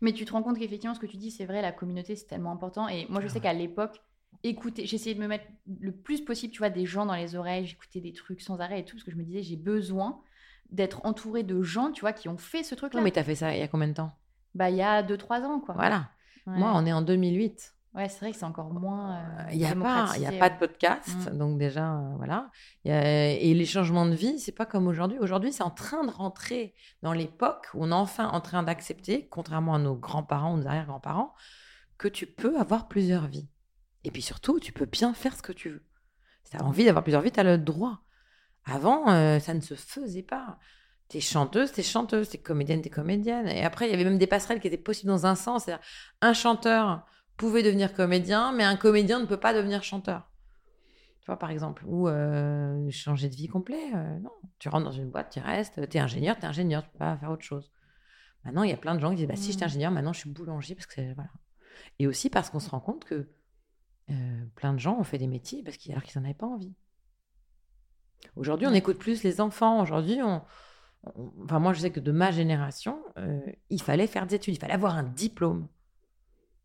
Mais 0.00 0.12
tu 0.12 0.24
te 0.24 0.32
rends 0.32 0.42
compte 0.42 0.58
qu'effectivement, 0.58 0.94
ce 0.94 1.00
que 1.00 1.06
tu 1.06 1.16
dis, 1.16 1.30
c'est 1.30 1.44
vrai, 1.44 1.62
la 1.62 1.72
communauté, 1.72 2.16
c'est 2.16 2.26
tellement 2.26 2.52
important. 2.52 2.88
Et 2.88 3.06
moi, 3.08 3.20
je 3.20 3.28
sais 3.28 3.40
qu'à 3.40 3.52
l'époque, 3.52 4.00
écouter, 4.42 4.86
j'essayais 4.86 5.14
de 5.14 5.20
me 5.20 5.26
mettre 5.26 5.44
le 5.80 5.92
plus 5.92 6.22
possible, 6.22 6.52
tu 6.52 6.58
vois, 6.58 6.70
des 6.70 6.86
gens 6.86 7.04
dans 7.06 7.14
les 7.14 7.34
oreilles, 7.36 7.66
j'écoutais 7.66 8.00
des 8.00 8.12
trucs 8.12 8.40
sans 8.40 8.58
arrêt 8.60 8.80
et 8.80 8.84
tout, 8.84 8.96
parce 8.96 9.04
que 9.04 9.10
je 9.10 9.16
me 9.16 9.22
disais, 9.24 9.42
j'ai 9.42 9.56
besoin 9.56 10.20
d'être 10.70 11.04
entouré 11.04 11.42
de 11.42 11.62
gens, 11.62 11.90
tu 11.90 12.00
vois, 12.00 12.12
qui 12.12 12.28
ont 12.28 12.38
fait 12.38 12.62
ce 12.62 12.74
truc-là. 12.74 13.00
mais 13.00 13.10
t'as 13.10 13.24
fait 13.24 13.34
ça 13.34 13.54
il 13.54 13.58
y 13.58 13.62
a 13.62 13.68
combien 13.68 13.88
de 13.88 13.94
temps? 13.94 14.12
Bah, 14.54 14.70
il 14.70 14.76
y 14.76 14.82
a 14.82 15.02
2-3 15.02 15.42
ans, 15.42 15.60
quoi. 15.60 15.74
Voilà. 15.74 16.10
Moi, 16.46 16.72
on 16.74 16.86
est 16.86 16.92
en 16.92 17.02
2008. 17.02 17.74
Ouais, 17.92 18.08
c'est 18.08 18.20
vrai 18.20 18.30
que 18.30 18.36
c'est 18.38 18.44
encore 18.44 18.72
moins. 18.72 19.16
euh, 19.16 19.42
Il 19.52 19.58
n'y 19.58 19.64
a, 19.66 19.74
pas, 19.74 20.12
il 20.16 20.22
y 20.22 20.26
a 20.26 20.32
pas 20.38 20.48
de 20.48 20.58
podcast, 20.58 21.08
Mm. 21.32 21.38
donc 21.38 21.58
déjà, 21.58 21.94
euh, 21.96 22.14
voilà. 22.18 22.50
Y 22.84 22.90
a- 22.92 23.30
et 23.32 23.52
les 23.52 23.66
changements 23.66 24.06
de 24.06 24.14
vie, 24.14 24.38
c'est 24.38 24.52
pas 24.52 24.64
comme 24.66 24.86
aujourd'hui. 24.86 25.18
Aujourd'hui, 25.18 25.52
c'est 25.52 25.64
en 25.64 25.70
train 25.72 26.04
de 26.04 26.10
rentrer 26.10 26.74
dans 27.02 27.12
l'époque 27.12 27.66
où 27.74 27.82
on 27.84 27.90
est 27.90 27.94
enfin 27.94 28.28
en 28.28 28.40
train 28.40 28.62
d'accepter, 28.62 29.26
contrairement 29.28 29.74
à 29.74 29.78
nos 29.78 29.96
grands-parents 29.96 30.54
ou 30.54 30.58
nos 30.58 30.66
arrière-grands-parents, 30.68 31.34
que 31.98 32.06
tu 32.06 32.26
peux 32.26 32.58
avoir 32.60 32.86
plusieurs 32.86 33.26
vies. 33.26 33.48
Et 34.04 34.12
puis 34.12 34.22
surtout, 34.22 34.60
tu 34.60 34.72
peux 34.72 34.86
bien 34.86 35.12
faire 35.12 35.34
ce 35.36 35.42
que 35.42 35.52
tu 35.52 35.70
veux. 35.70 35.84
Si 36.44 36.52
tu 36.52 36.56
as 36.58 36.64
envie 36.64 36.84
d'avoir 36.84 37.02
plusieurs 37.02 37.22
vies, 37.22 37.32
tu 37.32 37.40
as 37.40 37.44
le 37.44 37.58
droit. 37.58 38.02
Avant, 38.66 39.10
euh, 39.10 39.40
ça 39.40 39.52
ne 39.52 39.60
se 39.60 39.74
faisait 39.74 40.22
pas. 40.22 40.58
T'es 41.08 41.20
chanteuse, 41.20 41.72
t'es 41.72 41.82
chanteuse, 41.82 42.28
t'es 42.28 42.38
comédienne, 42.38 42.82
t'es 42.82 42.88
comédienne. 42.90 43.48
Et 43.48 43.64
après, 43.64 43.88
il 43.88 43.90
y 43.90 43.94
avait 43.94 44.04
même 44.04 44.16
des 44.18 44.28
passerelles 44.28 44.60
qui 44.60 44.68
étaient 44.68 44.76
possibles 44.78 45.10
dans 45.10 45.26
un 45.26 45.34
sens. 45.34 45.64
C'est-à-dire, 45.64 45.84
un 46.22 46.32
chanteur 46.34 47.04
pouvait 47.40 47.62
devenir 47.62 47.94
comédien, 47.94 48.52
mais 48.52 48.64
un 48.64 48.76
comédien 48.76 49.18
ne 49.20 49.26
peut 49.26 49.40
pas 49.40 49.54
devenir 49.54 49.82
chanteur. 49.82 50.30
Tu 51.20 51.26
vois, 51.26 51.38
par 51.38 51.50
exemple. 51.50 51.84
Ou 51.86 52.08
euh, 52.08 52.90
changer 52.90 53.28
de 53.28 53.34
vie 53.34 53.48
complet. 53.48 53.92
euh, 53.94 54.18
non, 54.20 54.30
tu 54.58 54.68
rentres 54.68 54.84
dans 54.84 54.92
une 54.92 55.10
boîte, 55.10 55.30
tu 55.30 55.40
restes. 55.40 55.88
T'es 55.88 55.98
ingénieur, 55.98 56.38
t'es 56.38 56.46
ingénieur, 56.46 56.82
tu 56.82 56.90
peux 56.90 56.98
pas 56.98 57.16
faire 57.16 57.30
autre 57.30 57.44
chose. 57.44 57.70
Maintenant, 58.44 58.62
il 58.62 58.70
y 58.70 58.72
a 58.74 58.76
plein 58.76 58.94
de 58.94 59.00
gens 59.00 59.10
qui 59.10 59.16
disent, 59.16 59.26
bah, 59.28 59.36
si 59.36 59.52
j'étais 59.52 59.64
Mm. 59.64 59.68
ingénieur, 59.68 59.90
maintenant 59.90 60.12
je 60.12 60.20
suis 60.20 60.30
boulanger. 60.30 60.74
Parce 60.74 60.86
que 60.86 61.14
voilà. 61.14 61.30
Et 61.98 62.06
aussi 62.06 62.30
parce 62.30 62.50
qu'on 62.50 62.60
se 62.60 62.70
rend 62.70 62.80
compte 62.80 63.04
que 63.04 63.28
euh, 64.10 64.44
plein 64.56 64.72
de 64.72 64.78
gens 64.78 64.98
ont 64.98 65.04
fait 65.04 65.18
des 65.18 65.26
métiers 65.26 65.62
parce 65.62 65.76
qu'ils, 65.76 65.92
alors 65.92 66.02
qu'ils 66.04 66.20
n'en 66.20 66.24
avaient 66.26 66.34
pas 66.34 66.46
envie. 66.46 66.74
Aujourd'hui, 68.36 68.66
on 68.66 68.74
écoute 68.74 68.98
plus 68.98 69.22
les 69.22 69.40
enfants. 69.40 69.80
Aujourd'hui, 69.82 70.20
on, 70.22 70.42
on- 71.14 71.32
enfin, 71.44 71.58
moi, 71.58 71.72
je 71.72 71.80
sais 71.80 71.90
que 71.90 72.00
de 72.00 72.12
ma 72.12 72.30
génération, 72.30 72.98
euh, 73.18 73.40
il 73.70 73.80
fallait 73.82 74.06
faire 74.06 74.26
des 74.26 74.34
études, 74.36 74.54
il 74.54 74.58
fallait 74.58 74.74
avoir 74.74 74.96
un 74.96 75.02
diplôme. 75.04 75.68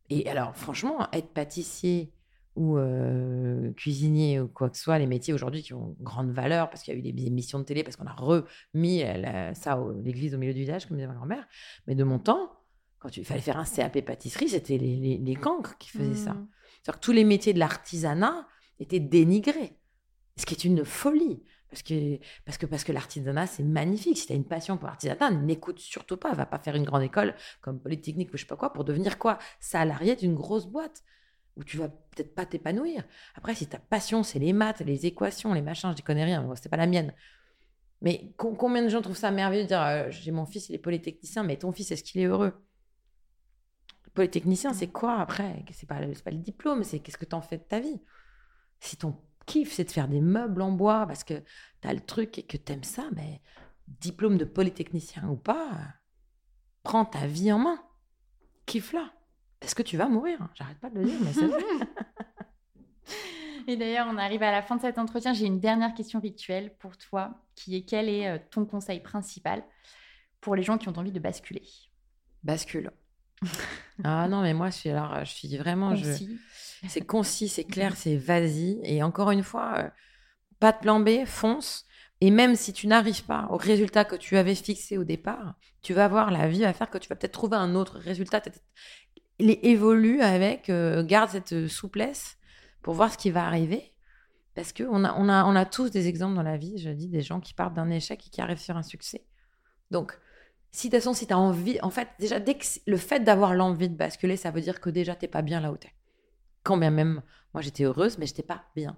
Et 0.10 0.30
alors, 0.30 0.56
franchement, 0.56 1.08
être 1.14 1.30
pâtissier 1.30 2.12
ou 2.56 2.78
euh, 2.78 3.72
cuisinier 3.74 4.40
ou 4.40 4.48
quoi 4.48 4.70
que 4.70 4.78
ce 4.78 4.84
soit, 4.84 4.98
les 4.98 5.08
métiers 5.08 5.34
aujourd'hui 5.34 5.62
qui 5.62 5.74
ont 5.74 5.96
grande 6.00 6.32
valeur 6.32 6.70
parce 6.70 6.84
qu'il 6.84 6.94
y 6.94 6.96
a 6.96 7.00
eu 7.00 7.12
des 7.12 7.26
émissions 7.28 7.60
de 7.60 7.66
télé, 7.66 7.84
parce 7.84 7.98
qu'on 7.98 8.06
a 8.06 8.14
remis 8.14 9.00
la- 9.00 9.54
ça, 9.56 9.78
l'église 10.04 10.34
au 10.36 10.38
milieu 10.38 10.54
du 10.54 10.62
village, 10.62 10.86
comme 10.86 10.96
disait 10.96 11.08
ma 11.08 11.16
grand-mère. 11.16 11.48
Mais 11.88 11.96
de 11.96 12.04
mon 12.04 12.20
temps, 12.20 12.52
quand 13.00 13.18
il 13.18 13.26
fallait 13.26 13.42
faire 13.42 13.58
un 13.58 13.66
CAP 13.66 14.02
pâtisserie, 14.02 14.50
c'était 14.50 14.78
les, 14.78 14.96
les, 14.96 15.18
les 15.18 15.36
cancres 15.36 15.78
qui 15.78 15.90
faisaient 15.90 16.16
ça. 16.16 16.34
Mm. 16.34 16.48
C'est-à-dire 16.82 17.00
que 17.02 17.06
tous 17.06 17.12
les 17.12 17.24
métiers 17.26 17.54
de 17.54 17.60
l'artisanat 17.60 18.48
étaient 18.80 19.00
dénigrés. 19.00 19.78
Ce 20.38 20.46
qui 20.46 20.54
est 20.54 20.64
une 20.64 20.86
folie. 20.86 21.44
Parce 21.76 21.84
que, 21.84 22.20
parce 22.46 22.58
que, 22.58 22.66
parce 22.66 22.84
que 22.86 22.94
l'artisanat, 22.94 23.48
c'est 23.48 23.64
magnifique. 23.64 24.18
Si 24.18 24.28
tu 24.28 24.32
as 24.32 24.36
une 24.38 24.46
passion 24.46 24.78
pour 24.78 24.88
l'artisanat, 24.88 25.32
n'écoute 25.32 25.80
surtout 25.80 26.16
pas. 26.16 26.32
Va 26.34 26.46
pas 26.46 26.58
faire 26.58 26.76
une 26.76 26.86
grande 26.86 27.04
école 27.04 27.36
comme 27.60 27.82
Polytechnique 27.82 28.30
ou 28.34 28.38
je 28.38 28.44
sais 28.44 28.48
pas 28.48 28.56
quoi 28.56 28.72
pour 28.72 28.86
devenir 28.86 29.20
quoi? 29.20 29.40
Salarié 29.60 30.16
d'une 30.16 30.36
grosse 30.36 30.68
boîte 30.68 31.04
où 31.58 31.66
tu 31.66 31.76
vas 31.76 31.90
peut-être 31.90 32.34
pas 32.34 32.46
t'épanouir. 32.46 33.04
Après, 33.36 33.54
si 33.56 33.68
ta 33.68 33.78
passion, 33.78 34.24
c'est 34.24 34.40
les 34.40 34.54
maths, 34.54 34.80
les 34.80 35.06
équations, 35.06 35.54
les 35.54 35.62
machins, 35.62 35.92
je 35.98 36.02
ne 36.02 36.06
connais 36.06 36.24
rien. 36.24 36.44
Moi, 36.44 36.56
c'est 36.56 36.70
pas 36.70 36.78
la 36.78 36.88
mienne. 36.88 37.14
Mais 38.02 38.34
com- 38.38 38.56
combien 38.58 38.82
de 38.82 38.88
gens 38.88 39.02
trouvent 39.02 39.18
ça 39.18 39.32
merveilleux 39.32 39.64
de 39.64 39.68
dire 39.68 39.82
euh, 39.82 40.10
j'ai 40.12 40.32
mon 40.32 40.46
fils, 40.46 40.70
il 40.70 40.76
est 40.76 40.78
polytechnicien, 40.80 41.44
mais 41.44 41.58
ton 41.58 41.74
fils, 41.74 41.92
est-ce 41.92 42.04
qu'il 42.04 42.22
est 42.22 42.26
heureux? 42.26 42.54
Polytechnicien, 44.14 44.74
c'est 44.74 44.88
quoi 44.88 45.20
après? 45.20 45.66
C'est 45.74 45.90
pas, 45.90 46.00
pas 46.24 46.32
le 46.32 46.38
diplôme, 46.38 46.86
c'est 46.86 47.00
qu'est-ce 47.00 47.18
que 47.18 47.26
tu 47.26 47.36
en 47.36 47.42
fais 47.42 47.58
de 47.58 47.64
ta 47.64 47.82
vie? 47.82 48.00
Si 48.80 48.96
ton 48.96 49.18
kiff, 49.46 49.74
c'est 49.74 49.86
de 49.86 49.92
faire 49.92 50.08
des 50.08 50.22
meubles 50.22 50.62
en 50.62 50.72
bois 50.72 51.06
parce 51.06 51.24
que 51.24 51.44
tu 51.82 51.88
as 51.88 51.94
le 51.94 52.02
truc 52.02 52.40
et 52.40 52.44
que 52.44 52.58
tu 52.58 52.72
aimes 52.72 52.84
ça, 52.84 53.04
mais 53.16 53.42
diplôme 53.88 54.38
de 54.38 54.46
polytechnicien 54.46 55.28
ou 55.30 55.36
pas, 55.36 55.70
prends 56.84 57.06
ta 57.06 57.28
vie 57.28 57.52
en 57.52 57.60
main. 57.60 57.84
Kiffe-la. 58.66 59.12
Parce 59.60 59.74
que 59.74 59.84
tu 59.84 59.98
vas 59.98 60.08
mourir? 60.08 60.40
J'arrête 60.56 60.80
pas 60.80 60.90
de 60.90 61.00
le 61.00 61.06
dire, 61.06 61.20
mais 61.22 61.34
c'est 61.34 61.48
vrai. 61.48 61.64
Et 63.68 63.78
d'ailleurs, 63.78 64.08
on 64.10 64.18
arrive 64.18 64.44
à 64.44 64.52
la 64.52 64.62
fin 64.62 64.76
de 64.76 64.82
cet 64.82 65.00
entretien. 65.00 65.34
J'ai 65.34 65.48
une 65.48 65.60
dernière 65.60 65.94
question 65.94 66.20
rituelle 66.20 66.76
pour 66.78 66.98
toi, 66.98 67.42
qui 67.56 67.76
est 67.76 67.82
quel 67.82 68.10
est 68.10 68.28
euh, 68.28 68.38
ton 68.52 68.66
conseil 68.66 69.00
principal 69.00 69.64
pour 70.40 70.56
les 70.56 70.62
gens 70.62 70.78
qui 70.78 70.88
ont 70.88 70.98
envie 70.98 71.12
de 71.12 71.20
basculer? 71.20 71.64
Bascule. 72.44 72.92
Ah 74.04 74.28
non, 74.28 74.42
mais 74.42 74.54
moi, 74.54 74.70
je 74.70 74.76
suis, 74.76 74.90
alors, 74.90 75.24
je 75.24 75.32
suis 75.32 75.58
vraiment. 75.58 75.96
je-. 75.96 76.12
C'est 76.88 77.02
concis, 77.06 77.48
c'est 77.48 77.64
clair, 77.64 77.96
c'est 77.98 78.18
vas-y. 78.18 78.80
Et 78.84 79.02
encore 79.04 79.32
une 79.32 79.44
fois, 79.44 79.74
euh, 79.78 79.90
pas 80.60 80.72
de 80.72 80.80
plan 80.80 81.00
B, 81.00 81.26
fonce. 81.26 81.86
Et 82.22 82.32
même 82.32 82.56
si 82.56 82.72
tu 82.74 82.88
n'arrives 82.88 83.24
pas 83.26 83.48
au 83.50 83.58
résultat 83.58 84.06
que 84.06 84.16
tu 84.16 84.38
avais 84.38 84.56
fixé 84.56 84.98
au 84.98 85.04
départ, 85.04 85.56
tu 85.82 85.94
vas 85.94 86.08
voir, 86.08 86.32
la 86.32 86.48
vie 86.48 86.62
va 86.62 86.74
faire 86.74 86.90
que 86.90 86.98
tu 86.98 87.10
vas 87.10 87.16
peut-être 87.16 87.34
trouver 87.34 87.58
un 87.58 87.76
autre 87.76 87.98
résultat. 88.00 88.42
est- 89.40 89.66
évolue 89.66 90.22
avec, 90.22 90.70
euh, 90.70 91.04
garde 91.04 91.30
cette 91.30 91.54
euh, 91.54 91.68
souplesse 91.68 92.38
pour 92.82 92.94
voir 92.94 93.12
ce 93.12 93.18
qui 93.18 93.32
va 93.32 93.46
arriver. 93.46 93.92
Parce 94.56 94.72
qu'on 94.72 95.04
a, 95.04 95.14
on 95.18 95.28
a, 95.28 95.44
on 95.44 95.56
a 95.56 95.66
tous 95.66 95.92
des 95.92 96.08
exemples 96.08 96.36
dans 96.36 96.44
la 96.44 96.56
vie, 96.56 96.78
je 96.78 96.90
dis, 96.90 97.10
des 97.10 97.22
gens 97.22 97.42
qui 97.42 97.54
partent 97.54 97.74
d'un 97.74 97.90
échec 97.90 98.26
et 98.26 98.30
qui 98.30 98.40
arrivent 98.40 98.58
sur 98.62 98.78
un 98.78 98.84
succès. 98.84 99.26
Donc, 99.92 100.18
si 100.76 100.90
de 100.90 100.98
toute 100.98 101.06
façon, 101.06 101.34
envie, 101.34 101.80
en 101.82 101.90
fait, 101.90 102.10
déjà, 102.20 102.42
dès 102.42 102.56
que 102.56 102.66
le 102.86 102.98
fait 102.98 103.22
d'avoir 103.22 103.56
l'envie 103.56 103.88
de 103.88 103.96
basculer, 103.96 104.36
ça 104.36 104.52
veut 104.52 104.60
dire 104.60 104.82
que 104.82 104.90
déjà, 104.90 105.16
t'es 105.16 105.30
pas 105.30 105.42
bien 105.42 105.62
là 105.62 105.72
où 105.72 105.78
t'es. 105.78 105.94
Quand 106.64 106.76
bien 106.76 106.92
même, 106.92 107.22
moi, 107.54 107.62
j'étais 107.62 107.86
heureuse, 107.86 108.18
mais 108.18 108.26
j'étais 108.26 108.44
pas 108.44 108.66
bien. 108.76 108.98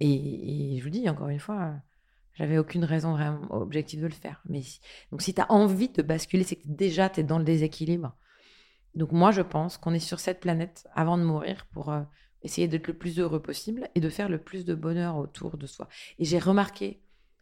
Et, 0.00 0.74
et 0.74 0.78
je 0.78 0.84
vous 0.84 0.90
dis, 0.90 1.08
encore 1.08 1.30
une 1.30 1.38
fois, 1.38 1.72
j'avais 2.34 2.58
aucune 2.58 2.84
raison 2.84 3.12
vraiment 3.12 3.46
objective 3.50 4.02
de 4.02 4.08
le 4.08 4.12
faire. 4.12 4.42
Mais 4.44 4.60
donc, 5.10 5.22
si 5.22 5.32
tu 5.32 5.40
as 5.40 5.50
envie 5.50 5.88
de 5.88 6.02
basculer, 6.02 6.44
c'est 6.44 6.56
que 6.56 6.66
déjà, 6.66 7.08
tu 7.08 7.20
es 7.20 7.22
dans 7.22 7.38
le 7.38 7.44
déséquilibre. 7.44 8.14
Donc, 8.94 9.10
moi, 9.10 9.30
je 9.30 9.40
pense 9.40 9.78
qu'on 9.78 9.94
est 9.94 9.98
sur 9.98 10.20
cette 10.20 10.40
planète 10.40 10.86
avant 10.94 11.16
de 11.16 11.22
mourir 11.22 11.66
pour 11.72 11.92
euh, 11.92 12.02
essayer 12.42 12.68
d'être 12.68 12.88
le 12.88 12.94
plus 12.94 13.18
heureux 13.18 13.40
possible 13.40 13.88
et 13.94 14.00
de 14.00 14.10
faire 14.10 14.28
le 14.28 14.38
plus 14.38 14.66
de 14.66 14.74
bonheur 14.74 15.16
autour 15.16 15.56
de 15.56 15.66
soi. 15.66 15.88
Et 16.18 16.26
j'ai 16.26 16.38
remarqué 16.38 17.00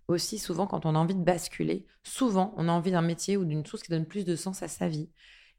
aussi 0.09 0.39
souvent 0.39 0.67
quand 0.67 0.87
on 0.87 0.95
a 0.95 0.99
envie 0.99 1.15
de 1.15 1.23
basculer, 1.23 1.87
souvent 2.03 2.55
on 2.57 2.69
a 2.69 2.73
envie 2.73 2.91
d'un 2.91 3.03
métier 3.03 3.37
ou 3.37 3.45
d'une 3.45 3.65
chose 3.67 3.83
qui 3.83 3.91
donne 3.91 4.07
plus 4.07 4.25
de 4.25 4.37
sens 4.37 4.63
à 4.63 4.69
sa 4.69 4.89
vie. 4.89 5.09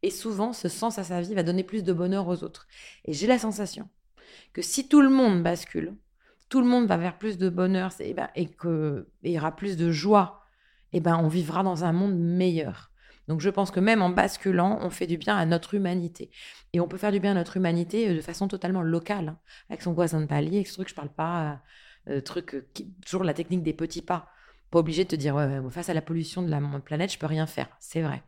Et 0.02 0.10
souvent, 0.12 0.52
ce 0.52 0.68
sens 0.68 1.00
à 1.00 1.04
sa 1.04 1.22
vie 1.22 1.34
va 1.34 1.44
donner 1.44 1.64
plus 1.64 1.84
de 1.84 1.94
bonheur 1.94 2.28
aux 2.28 2.44
autres. 2.44 2.68
Et 3.06 3.14
j'ai 3.14 3.28
la 3.28 3.40
sensation 3.40 3.90
que 4.54 4.62
si 4.62 4.88
tout 4.88 5.02
le 5.02 5.10
monde 5.10 5.44
bascule, 5.44 5.96
tout 6.50 6.62
le 6.62 6.68
monde 6.68 6.88
va 6.88 6.98
vers 6.98 7.18
plus 7.18 7.38
de 7.38 7.50
bonheur 7.50 7.92
c'est- 7.92 8.10
eh 8.10 8.14
ben, 8.14 8.30
et 8.36 8.48
qu'il 8.48 9.06
y 9.24 9.38
aura 9.38 9.56
plus 9.56 9.78
de 9.78 9.92
joie, 9.92 10.46
et 10.92 11.00
ben, 11.00 11.18
on 11.18 11.28
vivra 11.28 11.64
dans 11.64 11.84
un 11.84 11.94
monde 11.94 12.18
meilleur. 12.18 12.92
Donc 13.28 13.40
je 13.42 13.50
pense 13.50 13.72
que 13.72 13.80
même 13.80 14.02
en 14.02 14.10
basculant, 14.10 14.80
on 14.82 14.90
fait 14.90 15.08
du 15.08 15.18
bien 15.18 15.38
à 15.38 15.46
notre 15.46 15.74
humanité. 15.76 16.30
Et 16.74 16.80
on 16.82 16.88
peut 16.88 16.98
faire 16.98 17.12
du 17.12 17.20
bien 17.20 17.32
à 17.32 17.36
notre 17.36 17.58
humanité 17.58 18.10
euh, 18.10 18.16
de 18.16 18.22
façon 18.22 18.48
totalement 18.48 18.82
locale, 18.82 19.30
hein, 19.30 19.40
avec 19.70 19.82
son 19.82 19.94
voisin 19.94 20.22
de 20.22 20.26
palier, 20.26 20.58
avec 20.58 20.68
ce 20.68 20.74
truc, 20.74 20.90
je 20.90 20.96
parle 20.96 21.10
pas, 21.14 21.62
euh, 22.10 22.18
euh, 22.18 22.22
truc, 22.22 22.56
euh, 22.56 22.68
toujours 23.06 23.24
la 23.24 23.34
technique 23.34 23.64
des 23.64 23.74
petits 23.74 24.02
pas. 24.02 24.28
Obligé 24.74 25.04
de 25.04 25.10
te 25.10 25.16
dire, 25.16 25.36
face 25.70 25.90
à 25.90 25.94
la 25.94 26.02
pollution 26.02 26.42
de 26.42 26.50
la 26.50 26.60
planète, 26.84 27.14
je 27.14 27.20
peux 27.20 27.28
rien 27.28 27.46
faire. 27.46 27.70
C'est 27.80 28.02
vrai. 28.02 28.24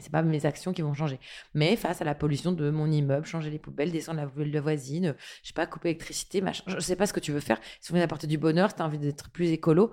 C'est 0.00 0.10
pas 0.10 0.22
mes 0.22 0.46
actions 0.46 0.72
qui 0.72 0.82
vont 0.82 0.94
changer. 0.94 1.20
Mais 1.52 1.76
face 1.76 2.00
à 2.00 2.04
la 2.04 2.14
pollution 2.14 2.52
de 2.52 2.70
mon 2.70 2.90
immeuble, 2.90 3.26
changer 3.26 3.50
les 3.50 3.58
poubelles, 3.58 3.92
descendre 3.92 4.20
la 4.20 4.26
poubelle 4.26 4.50
de 4.50 4.58
voisine, 4.58 5.14
je 5.42 5.48
sais 5.48 5.54
pas, 5.54 5.66
couper 5.66 5.88
l'électricité, 5.88 6.40
machin. 6.40 6.64
Je 6.66 6.80
sais 6.80 6.96
pas 6.96 7.06
ce 7.06 7.12
que 7.12 7.20
tu 7.20 7.32
veux 7.32 7.40
faire. 7.40 7.60
Si 7.80 7.92
on 7.92 7.94
vient 7.94 8.02
d'apporter 8.02 8.26
du 8.26 8.38
bonheur, 8.38 8.70
si 8.70 8.76
tu 8.76 8.82
as 8.82 8.86
envie 8.86 8.98
d'être 8.98 9.30
plus 9.30 9.50
écolo, 9.50 9.92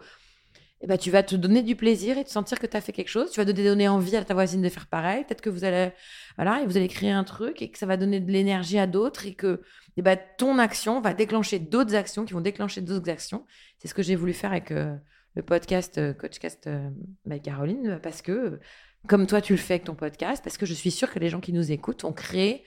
eh 0.84 0.88
ben, 0.88 0.98
tu 0.98 1.12
vas 1.12 1.24
te 1.24 1.36
donner 1.36 1.62
du 1.62 1.76
plaisir 1.76 2.18
et 2.18 2.24
te 2.24 2.30
sentir 2.30 2.58
que 2.58 2.66
tu 2.66 2.76
as 2.76 2.82
fait 2.82 2.94
quelque 2.94 3.10
chose. 3.10 3.32
Tu 3.32 3.40
vas 3.40 3.46
te 3.46 3.52
donner 3.52 3.88
envie 3.88 4.16
à 4.16 4.24
ta 4.24 4.34
voisine 4.34 4.62
de 4.62 4.70
faire 4.70 4.88
pareil. 4.88 5.26
Peut-être 5.26 5.42
que 5.42 5.50
vous 5.50 5.64
allez, 5.64 5.92
voilà, 6.38 6.62
et 6.62 6.66
vous 6.66 6.78
allez 6.78 6.88
créer 6.88 7.12
un 7.12 7.24
truc 7.24 7.62
et 7.62 7.70
que 7.70 7.78
ça 7.78 7.86
va 7.86 7.98
donner 7.98 8.20
de 8.20 8.32
l'énergie 8.32 8.80
à 8.80 8.88
d'autres 8.88 9.28
et 9.28 9.36
que 9.36 9.62
eh 9.98 10.02
ben, 10.02 10.18
ton 10.38 10.58
action 10.58 11.02
va 11.02 11.14
déclencher 11.14 11.60
d'autres 11.60 11.96
actions 11.96 12.26
qui 12.26 12.34
vont 12.34 12.42
déclencher 12.42 12.82
d'autres 12.82 13.10
actions. 13.10 13.46
C'est 13.78 13.90
ce 13.90 13.94
que 13.94 14.02
j'ai 14.02 14.16
voulu 14.16 14.34
faire 14.34 14.52
avec 14.52 14.72
euh, 14.72 14.96
le 15.36 15.44
podcast 15.44 15.98
euh, 15.98 16.14
Coachcast 16.14 16.68
euh, 16.68 16.90
by 17.26 17.42
Caroline 17.42 18.00
parce 18.04 18.22
que, 18.22 18.32
euh, 18.32 18.60
comme 19.08 19.28
toi, 19.28 19.42
tu 19.42 19.54
le 19.54 19.58
fais 19.58 19.76
avec 19.76 19.86
ton 19.86 19.96
podcast, 19.96 20.44
parce 20.44 20.58
que 20.58 20.66
je 20.66 20.74
suis 20.74 20.92
sûre 20.92 21.12
que 21.12 21.20
les 21.20 21.30
gens 21.30 21.40
qui 21.40 21.54
nous 21.54 21.72
écoutent 21.72 22.04
ont 22.04 22.14
créé 22.14 22.64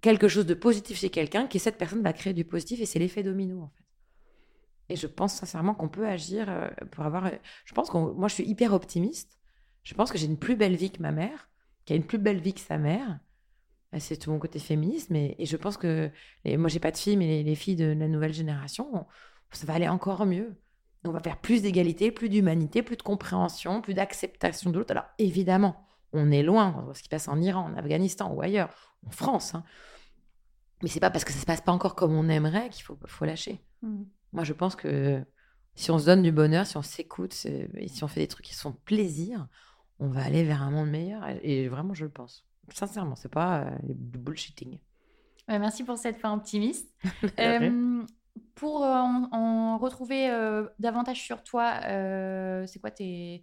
quelque 0.00 0.28
chose 0.28 0.46
de 0.46 0.54
positif 0.54 0.98
chez 0.98 1.10
quelqu'un, 1.10 1.46
qui 1.46 1.58
cette 1.58 1.78
personne 1.78 2.02
va 2.02 2.12
créer 2.12 2.32
du 2.34 2.44
positif 2.44 2.80
et 2.80 2.86
c'est 2.86 2.98
l'effet 2.98 3.22
domino 3.22 3.62
en 3.62 3.68
fait. 3.68 3.84
Et 4.92 4.96
je 4.96 5.06
pense 5.06 5.34
sincèrement 5.34 5.74
qu'on 5.74 5.88
peut 5.88 6.06
agir 6.06 6.46
euh, 6.48 6.68
pour 6.90 7.04
avoir. 7.04 7.26
euh, 7.26 7.30
Je 7.64 7.72
pense 7.74 7.88
que 7.90 7.96
moi, 7.96 8.28
je 8.28 8.34
suis 8.34 8.44
hyper 8.48 8.72
optimiste. 8.74 9.38
Je 9.84 9.94
pense 9.94 10.10
que 10.10 10.18
j'ai 10.18 10.26
une 10.26 10.38
plus 10.38 10.56
belle 10.56 10.74
vie 10.76 10.90
que 10.90 11.00
ma 11.00 11.12
mère, 11.12 11.48
qui 11.84 11.92
a 11.92 11.96
une 11.96 12.04
plus 12.04 12.18
belle 12.18 12.40
vie 12.40 12.52
que 12.54 12.60
sa 12.60 12.76
mère. 12.76 13.20
Euh, 13.94 13.98
C'est 14.00 14.16
tout 14.16 14.30
mon 14.32 14.38
côté 14.40 14.58
féministe, 14.58 15.10
mais 15.10 15.36
et 15.38 15.46
je 15.46 15.56
pense 15.56 15.76
que 15.76 16.10
les, 16.44 16.56
moi, 16.56 16.68
j'ai 16.68 16.80
pas 16.80 16.90
de 16.90 16.96
filles, 16.96 17.16
mais 17.16 17.26
les, 17.26 17.42
les 17.44 17.54
filles 17.54 17.76
de 17.76 17.86
la 17.86 18.08
nouvelle 18.08 18.32
génération, 18.34 18.88
on- 18.92 19.06
ça 19.52 19.64
va 19.66 19.74
aller 19.74 19.88
encore 19.88 20.26
mieux. 20.26 20.56
On 21.04 21.10
va 21.10 21.20
faire 21.20 21.40
plus 21.40 21.62
d'égalité, 21.62 22.10
plus 22.10 22.28
d'humanité, 22.28 22.82
plus 22.82 22.96
de 22.96 23.02
compréhension, 23.02 23.80
plus 23.80 23.94
d'acceptation 23.94 24.70
de 24.70 24.78
l'autre. 24.78 24.90
Alors 24.90 25.06
évidemment, 25.18 25.86
on 26.12 26.30
est 26.30 26.42
loin 26.42 26.74
on 26.78 26.82
voit 26.82 26.94
ce 26.94 27.02
qui 27.02 27.08
passe 27.08 27.28
en 27.28 27.40
Iran, 27.40 27.70
en 27.70 27.74
Afghanistan 27.76 28.32
ou 28.32 28.42
ailleurs, 28.42 28.94
en 29.06 29.10
France. 29.10 29.54
hein. 29.54 29.64
Mais 30.82 30.88
c'est 30.88 31.00
pas 31.00 31.10
parce 31.10 31.24
que 31.24 31.32
ça 31.32 31.40
se 31.40 31.46
passe 31.46 31.60
pas 31.60 31.72
encore 31.72 31.94
comme 31.94 32.14
on 32.14 32.28
aimerait 32.28 32.70
qu'il 32.70 32.84
faut, 32.84 32.98
faut 33.06 33.24
lâcher. 33.24 33.60
Mm. 33.82 34.02
Moi, 34.32 34.44
je 34.44 34.52
pense 34.52 34.76
que 34.76 35.22
si 35.74 35.90
on 35.90 35.98
se 35.98 36.06
donne 36.06 36.22
du 36.22 36.32
bonheur, 36.32 36.66
si 36.66 36.76
on 36.76 36.82
s'écoute, 36.82 37.32
si 37.32 38.04
on 38.04 38.08
fait 38.08 38.20
des 38.20 38.28
trucs 38.28 38.46
qui 38.46 38.54
sont 38.54 38.72
plaisir, 38.72 39.46
on 39.98 40.08
va 40.08 40.22
aller 40.22 40.44
vers 40.44 40.62
un 40.62 40.70
monde 40.70 40.90
meilleur. 40.90 41.22
Et 41.42 41.68
vraiment, 41.68 41.94
je 41.94 42.04
le 42.04 42.10
pense. 42.10 42.46
Sincèrement, 42.72 43.16
c'est 43.16 43.30
pas 43.30 43.62
euh, 43.62 43.70
du 43.82 44.18
bullshitting. 44.18 44.78
Merci 45.48 45.82
pour 45.84 45.98
cette 45.98 46.16
fin 46.16 46.32
optimiste. 46.32 46.94
Euh, 47.38 48.04
pour 48.54 48.84
euh, 48.84 48.88
en, 48.92 49.28
en 49.32 49.78
retrouver 49.78 50.30
euh, 50.30 50.66
davantage 50.78 51.20
sur 51.22 51.42
toi, 51.42 51.80
euh, 51.86 52.66
c'est 52.66 52.78
quoi 52.78 52.90
tes, 52.90 53.42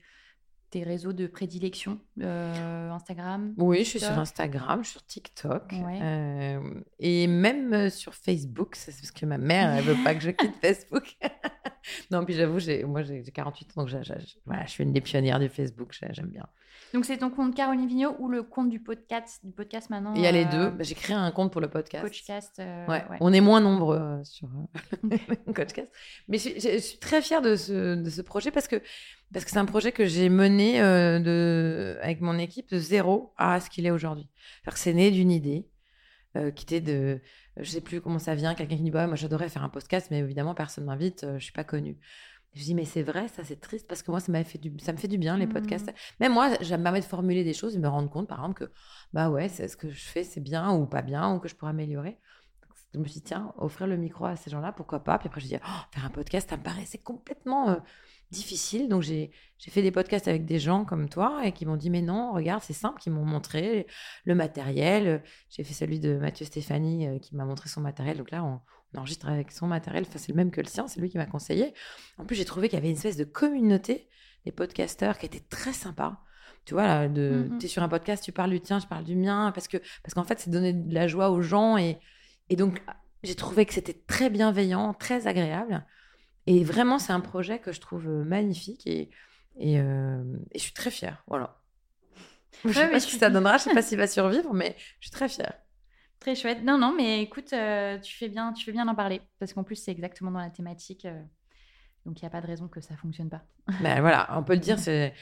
tes 0.69 0.83
réseaux 0.83 1.13
de 1.13 1.27
prédilection 1.27 1.99
Euh, 2.21 2.89
Instagram 2.91 3.53
Oui, 3.57 3.79
je 3.79 3.89
suis 3.89 3.99
sur 3.99 4.17
Instagram, 4.19 4.83
sur 4.83 5.05
TikTok 5.05 5.71
Ouais. 5.85 6.59
et 6.99 7.27
même 7.27 7.89
sur 7.89 8.13
Facebook. 8.13 8.75
C'est 8.75 8.91
parce 8.91 9.11
que 9.11 9.25
ma 9.25 9.37
mère, 9.37 9.73
elle 9.75 9.83
veut 9.83 10.03
pas 10.03 10.13
que 10.13 10.21
je 10.21 10.29
quitte 10.31 10.55
Facebook. 10.61 11.15
non, 12.11 12.25
puis 12.25 12.33
j'avoue, 12.33 12.59
j'ai- 12.59 12.83
moi 12.83 13.01
j'ai 13.03 13.23
j'ai 13.23 13.31
48 13.31 13.77
ans, 13.77 13.85
donc 13.85 13.89
voilà, 14.45 14.65
je 14.65 14.71
suis 14.71 14.83
une 14.83 14.93
des 14.93 15.01
pionnières 15.01 15.39
du 15.39 15.47
Facebook, 15.49 15.95
j'ai- 15.99 16.13
j'aime 16.13 16.27
bien. 16.29 16.45
Donc 16.93 17.05
c'est 17.05 17.17
ton 17.17 17.29
compte 17.29 17.53
Caroline 17.55 17.87
Vigneault 17.87 18.15
ou 18.19 18.29
le 18.29 18.43
compte 18.43 18.69
du 18.69 18.79
podcast, 18.79 19.39
du 19.45 19.51
podcast 19.51 19.89
maintenant 19.89 20.13
Il 20.15 20.21
y 20.21 20.27
a 20.27 20.31
les 20.31 20.45
euh, 20.45 20.49
deux. 20.51 20.69
Bah, 20.69 20.83
j'ai 20.83 20.95
créé 20.95 21.15
un 21.15 21.29
compte 21.31 21.51
pour 21.51 21.59
le 21.61 21.69
podcast. 21.69 22.03
Coachcast. 22.03 22.59
euh, 22.59 22.85
Ouais, 22.87 23.03
ouais. 23.09 23.17
on 23.19 23.33
est 23.33 23.41
moins 23.41 23.59
nombreux 23.61 23.97
euh, 23.97 24.23
sur 24.23 24.47
euh, 25.11 25.17
Coachcast. 25.53 25.89
Mais 26.27 26.37
je, 26.37 26.49
je- 26.55 26.59
je 26.73 26.77
suis 26.77 26.97
très 26.99 27.21
fière 27.21 27.41
de 27.41 27.55
ce, 27.55 27.95
de 27.95 28.09
ce 28.09 28.21
projet 28.21 28.51
parce 28.51 28.67
que 28.67 28.81
parce 29.33 29.43
que 29.43 29.51
c'est 29.51 29.57
un 29.57 29.65
projet 29.65 29.91
que 29.91 30.05
j'ai 30.05 30.29
mené 30.29 30.81
euh, 30.81 31.19
de, 31.19 31.97
avec 32.01 32.21
mon 32.21 32.37
équipe 32.37 32.69
de 32.71 32.79
zéro 32.79 33.33
à 33.37 33.59
ce 33.59 33.69
qu'il 33.69 33.85
est 33.85 33.91
aujourd'hui. 33.91 34.29
C'est 34.75 34.93
né 34.93 35.11
d'une 35.11 35.31
idée 35.31 35.67
euh, 36.37 36.51
qui 36.51 36.63
était 36.63 36.79
de, 36.81 37.19
je 37.57 37.69
sais 37.69 37.81
plus 37.81 37.99
comment 37.99 38.19
ça 38.19 38.35
vient, 38.35 38.55
quelqu'un 38.55 38.77
qui 38.77 38.83
dit 38.83 38.91
bah 38.91 39.07
moi 39.07 39.15
j'adorais 39.17 39.49
faire 39.49 39.63
un 39.63 39.69
podcast, 39.69 40.07
mais 40.11 40.19
évidemment 40.19 40.53
personne 40.55 40.85
m'invite, 40.85 41.23
euh, 41.25 41.37
je 41.39 41.43
suis 41.43 41.51
pas 41.53 41.63
connue. 41.65 41.97
Je 42.57 42.63
dis 42.63 42.73
mais 42.75 42.85
c'est 42.85 43.03
vrai, 43.03 43.27
ça 43.27 43.43
c'est 43.43 43.59
triste 43.59 43.87
parce 43.87 44.01
que 44.03 44.09
moi 44.11 44.19
ça 44.19 44.31
m'a 44.31 44.43
fait 44.43 44.57
du, 44.57 44.73
ça 44.79 44.91
me 44.91 44.97
fait 44.97 45.07
du 45.07 45.17
bien 45.17 45.37
les 45.37 45.45
Mhm. 45.45 45.53
podcasts. 45.53 45.93
Même 46.19 46.33
moi, 46.33 46.55
ça 46.63 46.77
me 46.77 46.83
permet 46.83 46.99
de 47.01 47.05
formuler 47.05 47.43
des 47.43 47.53
choses 47.53 47.75
et 47.75 47.79
me 47.79 47.87
rendre 47.87 48.09
compte 48.09 48.27
par 48.27 48.39
exemple 48.39 48.65
que 48.65 48.71
bah 49.13 49.29
ouais, 49.29 49.47
c'est 49.47 49.67
ce 49.67 49.77
que 49.77 49.89
je 49.91 50.05
fais 50.05 50.23
c'est 50.23 50.41
bien 50.41 50.71
ou 50.73 50.85
pas 50.87 51.01
bien 51.03 51.33
ou 51.35 51.39
que 51.39 51.47
je 51.47 51.55
pourrais 51.55 51.71
améliorer. 51.71 52.17
Je 52.93 52.99
me 52.99 53.03
suis 53.05 53.15
dit, 53.19 53.23
tiens, 53.23 53.53
offrir 53.57 53.85
le 53.85 53.97
micro 53.97 54.25
à 54.25 54.35
ces 54.37 54.49
gens-là, 54.49 54.71
pourquoi 54.71 55.03
pas? 55.03 55.19
Puis 55.19 55.27
après, 55.27 55.41
je 55.41 55.45
me 55.45 55.49
suis 55.49 55.57
dit, 55.59 55.63
oh, 55.67 55.81
faire 55.93 56.05
un 56.05 56.09
podcast, 56.09 56.49
ça 56.49 56.57
me 56.57 56.63
paraissait 56.63 56.97
complètement 56.97 57.69
euh, 57.69 57.75
difficile. 58.31 58.87
Donc, 58.89 59.01
j'ai 59.03 59.29
j'ai 59.59 59.71
fait 59.71 59.81
des 59.81 59.91
podcasts 59.91 60.27
avec 60.27 60.45
des 60.45 60.57
gens 60.57 60.85
comme 60.85 61.09
toi 61.09 61.41
et 61.45 61.51
qui 61.51 61.65
m'ont 61.65 61.75
dit, 61.75 61.89
mais 61.89 62.01
non, 62.01 62.31
regarde, 62.33 62.63
c'est 62.63 62.73
simple, 62.73 62.99
qui 63.01 63.09
m'ont 63.09 63.25
montré 63.25 63.87
le 64.23 64.35
matériel. 64.35 65.21
J'ai 65.49 65.63
fait 65.63 65.73
celui 65.73 65.99
de 65.99 66.17
Mathieu 66.17 66.45
Stéphanie 66.45 67.07
euh, 67.07 67.19
qui 67.19 67.35
m'a 67.35 67.43
montré 67.45 67.67
son 67.69 67.81
matériel. 67.81 68.17
Donc 68.17 68.31
là, 68.31 68.43
on 68.43 68.61
enregistre 68.97 69.27
avec 69.27 69.51
son 69.51 69.67
matériel. 69.67 70.05
Enfin, 70.07 70.17
c'est 70.19 70.31
le 70.31 70.35
même 70.37 70.51
que 70.51 70.61
le 70.61 70.67
sien, 70.67 70.87
c'est 70.87 70.99
lui 70.99 71.09
qui 71.09 71.17
m'a 71.17 71.25
conseillé. 71.25 71.73
En 72.17 72.25
plus, 72.25 72.35
j'ai 72.35 72.45
trouvé 72.45 72.69
qu'il 72.69 72.77
y 72.77 72.81
avait 72.81 72.89
une 72.89 72.95
espèce 72.95 73.17
de 73.17 73.23
communauté 73.23 74.07
des 74.45 74.51
podcasteurs 74.51 75.17
qui 75.17 75.25
était 75.25 75.43
très 75.49 75.73
sympa. 75.73 76.19
Tu 76.65 76.73
vois, 76.73 76.85
là, 76.85 77.07
de, 77.07 77.49
tu 77.59 77.65
es 77.65 77.69
sur 77.69 77.81
un 77.83 77.87
podcast, 77.89 78.23
tu 78.23 78.31
parles 78.31 78.49
du 78.51 78.59
tien, 78.61 78.79
je 78.79 78.87
parle 78.87 79.03
du 79.05 79.15
mien, 79.15 79.51
parce 79.53 79.67
que 79.69 79.77
parce 80.03 80.13
qu'en 80.13 80.23
fait, 80.25 80.39
c'est 80.39 80.49
donner 80.49 80.73
de 80.73 80.93
la 80.93 81.07
joie 81.07 81.29
aux 81.31 81.41
gens. 81.41 81.77
Et, 81.77 81.97
et 82.49 82.55
donc, 82.55 82.81
j'ai 83.23 83.35
trouvé 83.35 83.65
que 83.65 83.73
c'était 83.73 83.93
très 84.07 84.29
bienveillant, 84.29 84.93
très 84.93 85.27
agréable. 85.27 85.85
Et 86.45 86.63
vraiment, 86.63 86.99
c'est 86.99 87.13
un 87.13 87.19
projet 87.21 87.59
que 87.59 87.71
je 87.71 87.79
trouve 87.79 88.07
magnifique 88.07 88.85
et, 88.87 89.09
et, 89.57 89.79
euh, 89.79 90.23
et 90.53 90.59
je 90.59 90.63
suis 90.63 90.73
très 90.73 90.91
fière. 90.91 91.23
Voilà. 91.27 91.59
Je 92.65 92.71
sais 92.71 92.79
Ouais, 92.79 92.85
pas 92.87 92.93
mais 92.93 92.99
ce 92.99 93.05
que 93.07 93.11
je- 93.13 93.17
ça 93.17 93.29
donnera, 93.29 93.57
je 93.57 93.63
sais 93.63 93.73
pas 93.73 93.81
s'il 93.81 93.97
va 93.97 94.07
survivre, 94.07 94.53
mais 94.53 94.75
je 94.99 95.07
suis 95.07 95.11
très 95.11 95.29
fière. 95.29 95.53
Très 96.19 96.35
chouette. 96.35 96.63
Non, 96.63 96.77
non, 96.77 96.93
mais 96.95 97.21
écoute, 97.21 97.53
euh, 97.53 97.99
tu 97.99 98.15
fais 98.17 98.27
bien, 98.29 98.51
tu 98.53 98.65
fais 98.65 98.71
bien 98.71 98.85
d'en 98.85 98.95
parler 98.95 99.21
parce 99.39 99.53
qu'en 99.53 99.63
plus 99.63 99.75
c'est 99.75 99.91
exactement 99.91 100.31
dans 100.31 100.39
la 100.39 100.49
thématique. 100.49 101.05
euh, 101.05 101.21
donc 102.05 102.21
il 102.21 102.23
n'y 102.23 102.27
a 102.27 102.29
pas 102.31 102.41
de 102.41 102.47
raison 102.47 102.67
que 102.67 102.79
ça 102.81 102.95
fonctionne 102.95 103.29
pas. 103.29 103.43
Ben 103.81 103.99
voilà, 104.01 104.27
on 104.37 104.43
peut 104.43 104.53
le 104.53 104.59
dire, 104.59 104.79
c'est 104.79 105.13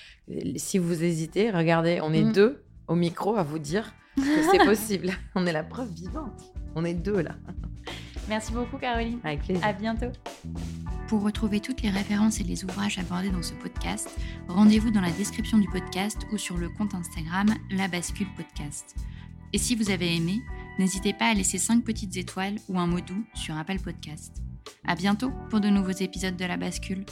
si 0.56 0.78
vous 0.78 1.04
hésitez, 1.04 1.52
regardez, 1.52 2.00
on 2.02 2.14
est 2.14 2.24
Mm. 2.24 2.32
deux 2.32 2.64
au 2.88 2.96
micro 2.96 3.36
à 3.36 3.44
vous 3.44 3.60
dire 3.60 3.92
que 4.16 4.22
c'est 4.52 4.58
possible. 4.66 5.10
on 5.36 5.46
est 5.46 5.52
la 5.54 5.64
preuve 5.64 5.92
vivante. 5.92 6.42
On 6.76 6.86
est 6.86 6.94
deux 6.94 7.22
là. 7.22 7.36
Merci 8.28 8.54
beaucoup, 8.54 8.78
Caroline. 8.78 9.20
Avec 9.24 9.42
plaisir. 9.44 9.64
À 9.66 9.74
bientôt. 9.74 10.12
Pour 11.08 11.22
retrouver 11.22 11.60
toutes 11.60 11.82
les 11.84 11.92
références 11.92 12.40
et 12.40 12.44
les 12.44 12.64
ouvrages 12.64 12.98
abordés 12.98 13.30
dans 13.30 13.44
ce 13.44 13.54
podcast, 13.54 14.10
rendez-vous 14.48 14.90
dans 14.90 15.02
la 15.02 15.12
description 15.12 15.58
du 15.60 15.68
podcast 15.70 16.18
ou 16.32 16.38
sur 16.38 16.58
le 16.58 16.70
compte 16.70 16.96
Instagram 16.96 17.48
La 17.70 17.88
Bascule 17.88 18.28
Podcast. 18.36 18.96
Et 19.54 19.58
si 19.60 19.76
vous 19.76 19.92
avez 19.92 20.16
aimé, 20.16 20.42
n'hésitez 20.80 21.14
pas 21.14 21.28
à 21.28 21.34
laisser 21.34 21.58
5 21.58 21.84
petites 21.84 22.18
étoiles 22.18 22.56
ou 22.70 22.80
un 22.80 22.88
mot 22.88 23.02
doux 23.02 23.26
sur 23.34 23.58
Apple 23.58 23.80
Podcast. 23.80 24.42
À 24.86 24.96
bientôt 24.96 25.32
pour 25.50 25.60
de 25.60 25.70
nouveaux 25.70 25.92
épisodes 25.92 26.38
de 26.38 26.46
La 26.46 26.58
Bascule. 26.58 27.06